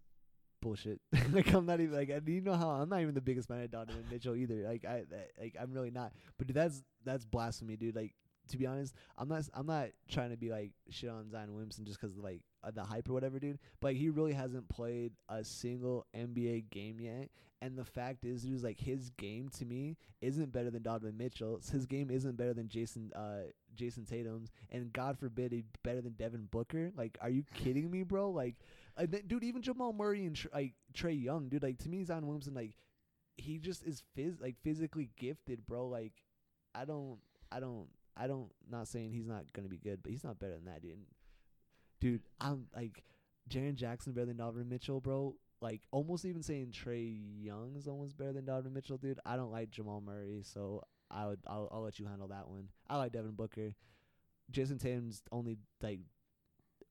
bullshit. 0.60 1.00
like 1.32 1.52
I'm 1.52 1.66
not 1.66 1.80
even 1.80 1.94
like 1.94 2.08
you 2.26 2.40
know 2.40 2.54
how 2.54 2.70
I'm 2.70 2.88
not 2.88 3.00
even 3.00 3.14
the 3.14 3.20
biggest 3.20 3.48
fan 3.48 3.62
of 3.62 3.70
Donovan 3.70 4.04
Mitchell 4.10 4.34
either. 4.34 4.66
Like 4.66 4.84
I 4.84 5.04
like 5.40 5.56
I'm 5.60 5.72
really 5.72 5.90
not. 5.90 6.12
But 6.36 6.46
dude, 6.46 6.56
that's 6.56 6.82
that's 7.04 7.24
blasphemy, 7.24 7.76
dude. 7.76 7.96
Like 7.96 8.14
to 8.48 8.56
be 8.56 8.66
honest, 8.66 8.94
I'm 9.16 9.28
not 9.28 9.44
I'm 9.54 9.66
not 9.66 9.88
trying 10.08 10.30
to 10.30 10.36
be 10.36 10.50
like 10.50 10.72
shit 10.90 11.10
on 11.10 11.30
Zion 11.30 11.52
Williamson 11.52 11.84
just 11.84 12.00
'cause 12.00 12.16
of 12.16 12.24
like 12.24 12.40
uh, 12.64 12.70
the 12.70 12.82
hype 12.82 13.08
or 13.08 13.12
whatever, 13.12 13.38
dude. 13.38 13.58
But 13.80 13.88
like, 13.88 13.96
he 13.96 14.08
really 14.08 14.32
hasn't 14.32 14.68
played 14.68 15.12
a 15.28 15.44
single 15.44 16.06
NBA 16.14 16.70
game 16.70 17.00
yet. 17.00 17.30
And 17.60 17.76
the 17.76 17.84
fact 17.84 18.24
is, 18.24 18.42
dude, 18.42 18.54
is 18.54 18.62
like 18.62 18.78
his 18.78 19.10
game 19.10 19.48
to 19.58 19.64
me 19.64 19.96
isn't 20.20 20.52
better 20.52 20.70
than 20.70 20.82
Donovan 20.82 21.16
Mitchell's. 21.16 21.68
His 21.68 21.86
game 21.86 22.10
isn't 22.10 22.36
better 22.36 22.54
than 22.54 22.68
Jayson 22.68 23.10
uh 23.14 23.50
Jayson 23.76 24.08
Tatum's, 24.08 24.50
and 24.70 24.92
God 24.92 25.18
forbid 25.18 25.52
he'd 25.52 25.66
better 25.82 26.00
than 26.00 26.12
Devin 26.12 26.48
Booker. 26.50 26.90
Like, 26.96 27.18
are 27.20 27.30
you 27.30 27.44
kidding 27.54 27.90
me, 27.90 28.02
bro? 28.02 28.30
Like, 28.30 28.56
uh, 28.98 29.06
th- 29.06 29.28
dude, 29.28 29.44
even 29.44 29.62
Jamal 29.62 29.92
Murray 29.92 30.26
and 30.26 30.38
like 30.52 30.74
Trae 30.94 31.22
Young, 31.22 31.48
dude. 31.48 31.62
Like 31.62 31.78
to 31.78 31.88
me, 31.88 32.04
Zion 32.04 32.26
Williamson, 32.26 32.54
like 32.54 32.76
he 33.36 33.58
just 33.58 33.84
is 33.84 34.02
phys- 34.16 34.40
like 34.40 34.56
physically 34.62 35.10
gifted, 35.16 35.66
bro. 35.66 35.86
Like, 35.86 36.12
I 36.74 36.84
don't, 36.84 37.18
I 37.52 37.60
don't, 37.60 37.88
I 38.16 38.26
don't. 38.26 38.50
Not 38.68 38.88
saying 38.88 39.12
he's 39.12 39.26
not 39.26 39.52
gonna 39.52 39.68
be 39.68 39.78
good, 39.78 40.02
but 40.02 40.10
he's 40.10 40.24
not 40.24 40.38
better 40.38 40.54
than 40.54 40.64
that, 40.66 40.82
dude. 40.82 40.92
And, 40.92 41.06
dude, 42.00 42.22
I'm 42.40 42.66
like 42.74 43.04
Jaren 43.48 43.76
Jackson 43.76 44.12
better 44.12 44.26
than 44.26 44.36
Donovan 44.36 44.68
Mitchell, 44.68 45.00
bro. 45.00 45.36
Like 45.60 45.82
almost 45.90 46.24
even 46.24 46.42
saying 46.42 46.72
Trae 46.72 47.20
Young 47.42 47.74
is 47.76 47.88
almost 47.88 48.16
better 48.16 48.32
than 48.32 48.44
Donovan 48.44 48.74
Mitchell, 48.74 48.98
dude. 48.98 49.20
I 49.24 49.36
don't 49.36 49.52
like 49.52 49.70
Jamal 49.70 50.00
Murray, 50.00 50.40
so 50.42 50.82
I 51.10 51.26
would 51.26 51.40
I'll, 51.46 51.68
I'll 51.72 51.82
let 51.82 51.98
you 51.98 52.06
handle 52.06 52.28
that 52.28 52.48
one. 52.48 52.68
I 52.88 52.96
like 52.96 53.12
Devin 53.12 53.32
Booker. 53.32 53.74
Jayson 54.50 54.78
Tatum's 54.78 55.22
only 55.30 55.58
like 55.82 56.00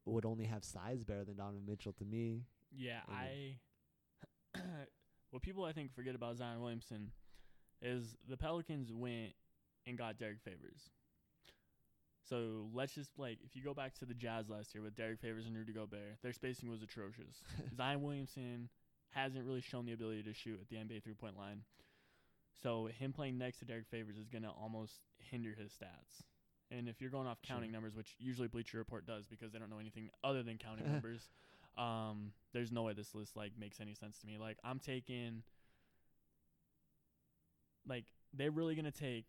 would 0.08 0.26
only 0.26 0.46
have 0.46 0.64
size 0.64 1.04
better 1.04 1.24
than 1.24 1.38
Donovan 1.38 1.64
Mitchell 1.68 1.94
to 1.94 2.06
me. 2.06 2.44
Yeah, 2.76 3.00
I. 3.10 3.58
what 5.32 5.42
people 5.42 5.64
I 5.66 5.74
think 5.74 5.94
forget 5.94 6.16
about 6.16 6.38
Zion 6.38 6.62
Williamson 6.62 7.12
is 7.82 8.16
the 8.28 8.38
Pelicans 8.38 8.92
went 8.92 9.34
and 9.86 9.98
got 9.98 10.18
Derrick 10.18 10.42
Favors. 10.44 10.90
So 12.30 12.68
let's 12.74 12.94
just 12.94 13.18
like 13.18 13.38
if 13.44 13.56
you 13.56 13.64
go 13.64 13.74
back 13.74 13.94
to 14.00 14.06
the 14.06 14.14
Jazz 14.14 14.50
last 14.50 14.76
year 14.76 14.84
with 14.84 14.96
Derrick 14.96 15.20
Favors 15.20 15.46
and 15.46 15.56
Rudy 15.56 15.72
Gobert, 15.74 16.18
their 16.22 16.34
spacing 16.34 16.70
was 16.70 16.82
atrocious. 16.82 17.42
Zion 17.78 18.02
Williamson 18.02 18.70
hasn't 19.12 19.46
really 19.46 19.62
shown 19.62 19.86
the 19.86 19.94
ability 19.94 20.24
to 20.24 20.34
shoot 20.34 20.60
at 20.62 20.68
the 20.68 20.76
NBA 20.76 21.04
three 21.04 21.14
point 21.14 21.38
line. 21.38 21.62
So 22.62 22.88
him 22.88 23.14
playing 23.14 23.38
next 23.38 23.60
to 23.60 23.66
Derrick 23.66 23.88
Favors 23.90 24.18
is 24.18 24.28
gonna 24.28 24.52
almost 24.52 24.96
hinder 25.20 25.56
his 25.58 25.72
stats. 25.72 26.24
And 26.70 26.90
if 26.90 27.00
you're 27.02 27.10
going 27.10 27.28
off 27.28 27.38
Sure. 27.44 27.56
counting 27.56 27.72
numbers, 27.72 27.96
which 27.96 28.16
usually 28.20 28.48
Bleacher 28.50 28.78
Report 28.78 29.06
does 29.06 29.26
because 29.26 29.52
they 29.54 29.60
don't 29.60 29.70
know 29.70 29.80
anything 29.80 30.10
other 30.24 30.44
than 30.44 30.58
counting 30.58 30.86
numbers, 30.92 31.30
um, 31.78 32.34
there's 32.54 32.72
no 32.72 32.84
way 32.84 32.94
this 32.94 33.16
list 33.16 33.36
like 33.38 33.54
makes 33.58 33.80
any 33.80 33.94
sense 33.94 34.20
to 34.20 34.28
me. 34.28 34.38
Like 34.38 34.58
I'm 34.64 34.80
taking 34.80 35.44
like 37.88 38.06
they're 38.34 38.52
really 38.52 38.76
gonna 38.76 38.92
take 38.92 39.26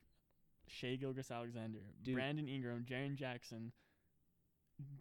Shai 0.66 0.96
Gilgeous 0.96 1.30
Alexander, 1.30 1.78
Brandon 2.04 2.48
Ingram, 2.48 2.84
Jaren 2.88 3.14
Jackson. 3.16 3.72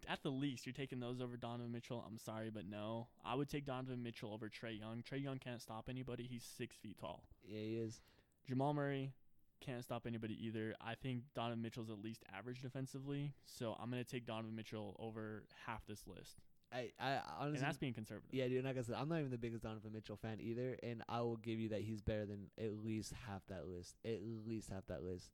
At 0.08 0.24
the 0.24 0.30
least, 0.32 0.66
you're 0.66 0.74
taking 0.74 1.00
those 1.00 1.22
over 1.22 1.38
Donovan 1.38 1.72
Mitchell. 1.72 2.04
I'm 2.08 2.18
sorry, 2.18 2.50
but 2.50 2.66
no. 2.66 3.10
I 3.24 3.36
would 3.36 3.48
take 3.48 3.66
Donovan 3.66 4.02
Mitchell 4.02 4.34
over 4.34 4.50
Trae 4.50 4.80
Young. 4.80 5.04
Trae 5.04 5.22
Young 5.22 5.38
can't 5.38 5.62
stop 5.62 5.86
anybody. 5.88 6.24
He's 6.28 6.44
six 6.44 6.76
feet 6.78 6.98
tall. 7.00 7.26
Yeah, 7.48 7.60
he 7.60 7.76
is. 7.76 8.02
Jamal 8.48 8.74
Murray 8.74 9.12
can't 9.60 9.84
stop 9.84 10.06
anybody 10.08 10.38
either. 10.46 10.76
I 10.82 10.96
think 10.96 11.24
Donovan 11.34 11.62
Mitchell's 11.62 11.90
at 11.90 12.00
least 12.02 12.24
average 12.36 12.62
defensively, 12.62 13.34
so 13.46 13.76
I'm 13.80 13.90
gonna 13.90 14.04
take 14.04 14.26
Donovan 14.26 14.56
Mitchell 14.56 14.96
over 15.00 15.44
half 15.66 15.86
this 15.86 16.06
list, 16.08 16.40
I 16.72 16.92
I 17.00 17.20
honestly 17.40 17.58
and 17.60 17.68
that's 17.68 17.78
being 17.78 17.94
conservative. 17.94 18.34
Yeah, 18.34 18.48
dude. 18.48 18.66
Like 18.66 18.78
I 18.78 18.82
said, 18.82 18.96
I'm 18.96 19.10
not 19.10 19.20
even 19.20 19.32
the 19.32 19.38
biggest 19.38 19.64
Donovan 19.64 19.92
Mitchell 19.94 20.18
fan 20.18 20.40
either, 20.42 20.78
and 20.84 21.04
I 21.10 21.22
will 21.22 21.38
give 21.38 21.60
you 21.60 21.70
that 21.70 21.82
he's 21.82 22.02
better 22.02 22.26
than 22.26 22.50
at 22.58 22.84
least 22.84 23.14
half 23.28 23.46
that 23.48 23.68
list. 23.68 23.96
At 24.06 24.20
least 24.46 24.70
half 24.70 24.86
that 24.88 25.04
list. 25.04 25.32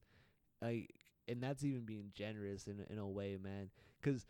Like, 0.61 0.91
and 1.27 1.41
that's 1.41 1.63
even 1.63 1.81
being 1.85 2.11
generous 2.13 2.67
in 2.67 2.85
in 2.89 2.97
a 2.97 3.07
way, 3.07 3.37
man. 3.37 3.69
'Cause 4.01 4.25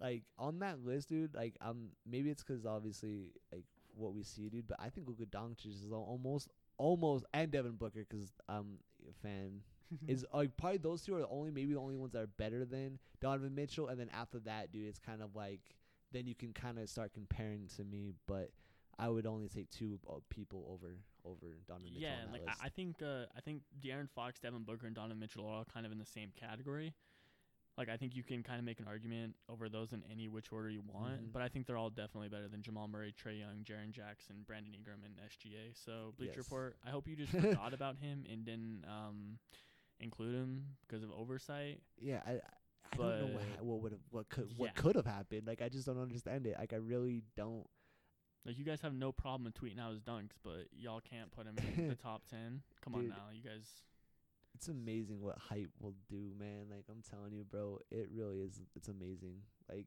like 0.00 0.24
on 0.38 0.58
that 0.60 0.80
list, 0.84 1.08
dude. 1.08 1.34
Like, 1.34 1.56
um, 1.60 1.90
maybe 2.04 2.30
it's 2.30 2.42
'cause 2.42 2.64
obviously 2.66 3.32
like 3.52 3.64
what 3.94 4.12
we 4.14 4.22
see, 4.22 4.48
dude. 4.48 4.66
But 4.66 4.80
I 4.80 4.90
think 4.90 5.06
Luka 5.08 5.24
Doncic 5.26 5.66
is 5.66 5.84
al- 5.92 5.98
almost 6.02 6.48
almost 6.76 7.24
and 7.32 7.52
Devin 7.52 7.76
Booker 7.76 8.04
'cause 8.04 8.32
I'm 8.48 8.78
a 8.93 8.93
fan. 9.22 9.60
is 10.08 10.24
like 10.32 10.56
probably 10.56 10.78
those 10.78 11.02
two 11.02 11.14
are 11.14 11.20
the 11.20 11.28
only 11.28 11.50
maybe 11.50 11.74
the 11.74 11.78
only 11.78 11.96
ones 11.96 12.12
that 12.12 12.22
are 12.22 12.26
better 12.26 12.64
than 12.64 12.98
Donovan 13.20 13.54
Mitchell, 13.54 13.88
and 13.88 13.98
then 13.98 14.10
after 14.12 14.38
that, 14.40 14.72
dude, 14.72 14.86
it's 14.86 14.98
kind 14.98 15.22
of 15.22 15.36
like 15.36 15.60
then 16.12 16.26
you 16.26 16.34
can 16.34 16.52
kind 16.52 16.78
of 16.78 16.88
start 16.88 17.12
comparing 17.12 17.68
to 17.76 17.84
me. 17.84 18.14
But 18.26 18.50
I 18.98 19.08
would 19.08 19.26
only 19.26 19.48
take 19.48 19.70
two 19.70 19.98
uh, 20.08 20.14
people 20.30 20.64
over 20.72 20.96
over 21.24 21.46
Donovan 21.66 21.90
Mitchell. 21.94 22.02
yeah, 22.02 22.32
like 22.32 22.42
list. 22.46 22.58
I, 22.62 22.66
I 22.66 22.68
think 22.70 22.96
uh, 23.02 23.26
I 23.36 23.40
think 23.40 23.62
De'Aaron 23.80 24.08
Fox, 24.10 24.40
Devin 24.40 24.62
Booker, 24.62 24.86
and 24.86 24.94
Donovan 24.94 25.18
Mitchell 25.18 25.46
are 25.46 25.52
all 25.52 25.66
kind 25.72 25.86
of 25.86 25.92
in 25.92 25.98
the 25.98 26.06
same 26.06 26.30
category. 26.38 26.94
Like 27.76 27.88
I 27.88 27.96
think 27.96 28.14
you 28.14 28.22
can 28.22 28.42
kind 28.44 28.58
of 28.60 28.64
make 28.64 28.78
an 28.78 28.86
argument 28.86 29.34
over 29.48 29.68
those 29.68 29.92
in 29.92 30.02
any 30.10 30.28
which 30.28 30.52
order 30.52 30.70
you 30.70 30.82
want, 30.86 31.20
Mhm. 31.22 31.32
but 31.32 31.42
I 31.42 31.48
think 31.48 31.66
they're 31.66 31.76
all 31.76 31.90
definitely 31.90 32.28
better 32.28 32.46
than 32.48 32.62
Jamal 32.62 32.86
Murray, 32.86 33.12
Trae 33.12 33.38
Young, 33.40 33.64
Jaren 33.64 33.90
Jackson, 33.90 34.44
Brandon 34.46 34.72
Ingram, 34.74 35.02
and 35.04 35.18
SGA. 35.18 35.72
So 35.74 36.14
Bleacher 36.16 36.34
Yes. 36.36 36.44
Report, 36.46 36.76
I 36.84 36.90
hope 36.90 37.08
you 37.08 37.16
just 37.16 37.32
forgot 37.62 37.74
about 37.74 37.96
him 37.98 38.24
and 38.30 38.44
didn't 38.44 38.84
um, 38.86 39.38
include 39.98 40.34
him 40.36 40.76
because 40.86 41.02
of 41.02 41.10
oversight. 41.10 41.82
yeah, 42.00 42.22
I 42.24 42.32
I 42.32 42.40
I 42.92 42.96
don't 42.96 43.20
know 43.32 43.38
what 43.38 43.64
what 43.64 43.80
would 43.82 43.92
have 43.92 44.00
what 44.10 44.28
could 44.28 44.50
Yeah. 44.50 44.56
what 44.56 44.74
could 44.76 44.94
have 44.94 45.06
happened. 45.06 45.46
Like 45.48 45.60
I 45.60 45.68
just 45.68 45.86
don't 45.86 45.98
understand 46.00 46.46
it. 46.46 46.56
Like 46.58 46.72
I 46.72 46.76
really 46.76 47.24
don't. 47.36 47.66
Like 48.46 48.56
you 48.58 48.64
guys 48.64 48.82
have 48.82 48.94
no 48.94 49.10
problem 49.10 49.44
with 49.44 49.54
tweeting 49.54 49.80
out 49.80 49.90
his 49.90 50.02
dunks, 50.02 50.36
but 50.44 50.68
y'all 50.70 51.00
can't 51.00 51.32
put 51.32 51.46
him 51.46 51.56
in 51.76 51.88
the 51.88 51.94
top 52.08 52.26
ten. 52.28 52.62
Come 52.82 52.94
on 52.94 53.08
now, 53.08 53.30
you 53.32 53.42
guys. 53.42 53.82
It's 54.54 54.68
amazing 54.68 55.20
what 55.20 55.36
hype 55.38 55.70
will 55.80 55.94
do, 56.08 56.32
man. 56.38 56.66
Like 56.70 56.84
I'm 56.90 57.02
telling 57.02 57.32
you, 57.32 57.44
bro, 57.44 57.78
it 57.90 58.08
really 58.14 58.38
is. 58.38 58.60
It's 58.76 58.88
amazing. 58.88 59.38
Like 59.68 59.86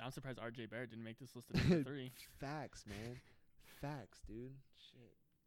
I'm 0.00 0.10
surprised 0.10 0.38
RJ 0.38 0.70
Barrett 0.70 0.90
didn't 0.90 1.04
make 1.04 1.18
this 1.18 1.34
list 1.34 1.48
number 1.54 1.82
three. 1.82 2.12
facts, 2.40 2.84
man. 2.88 3.16
Facts, 3.80 4.20
dude. 4.26 4.52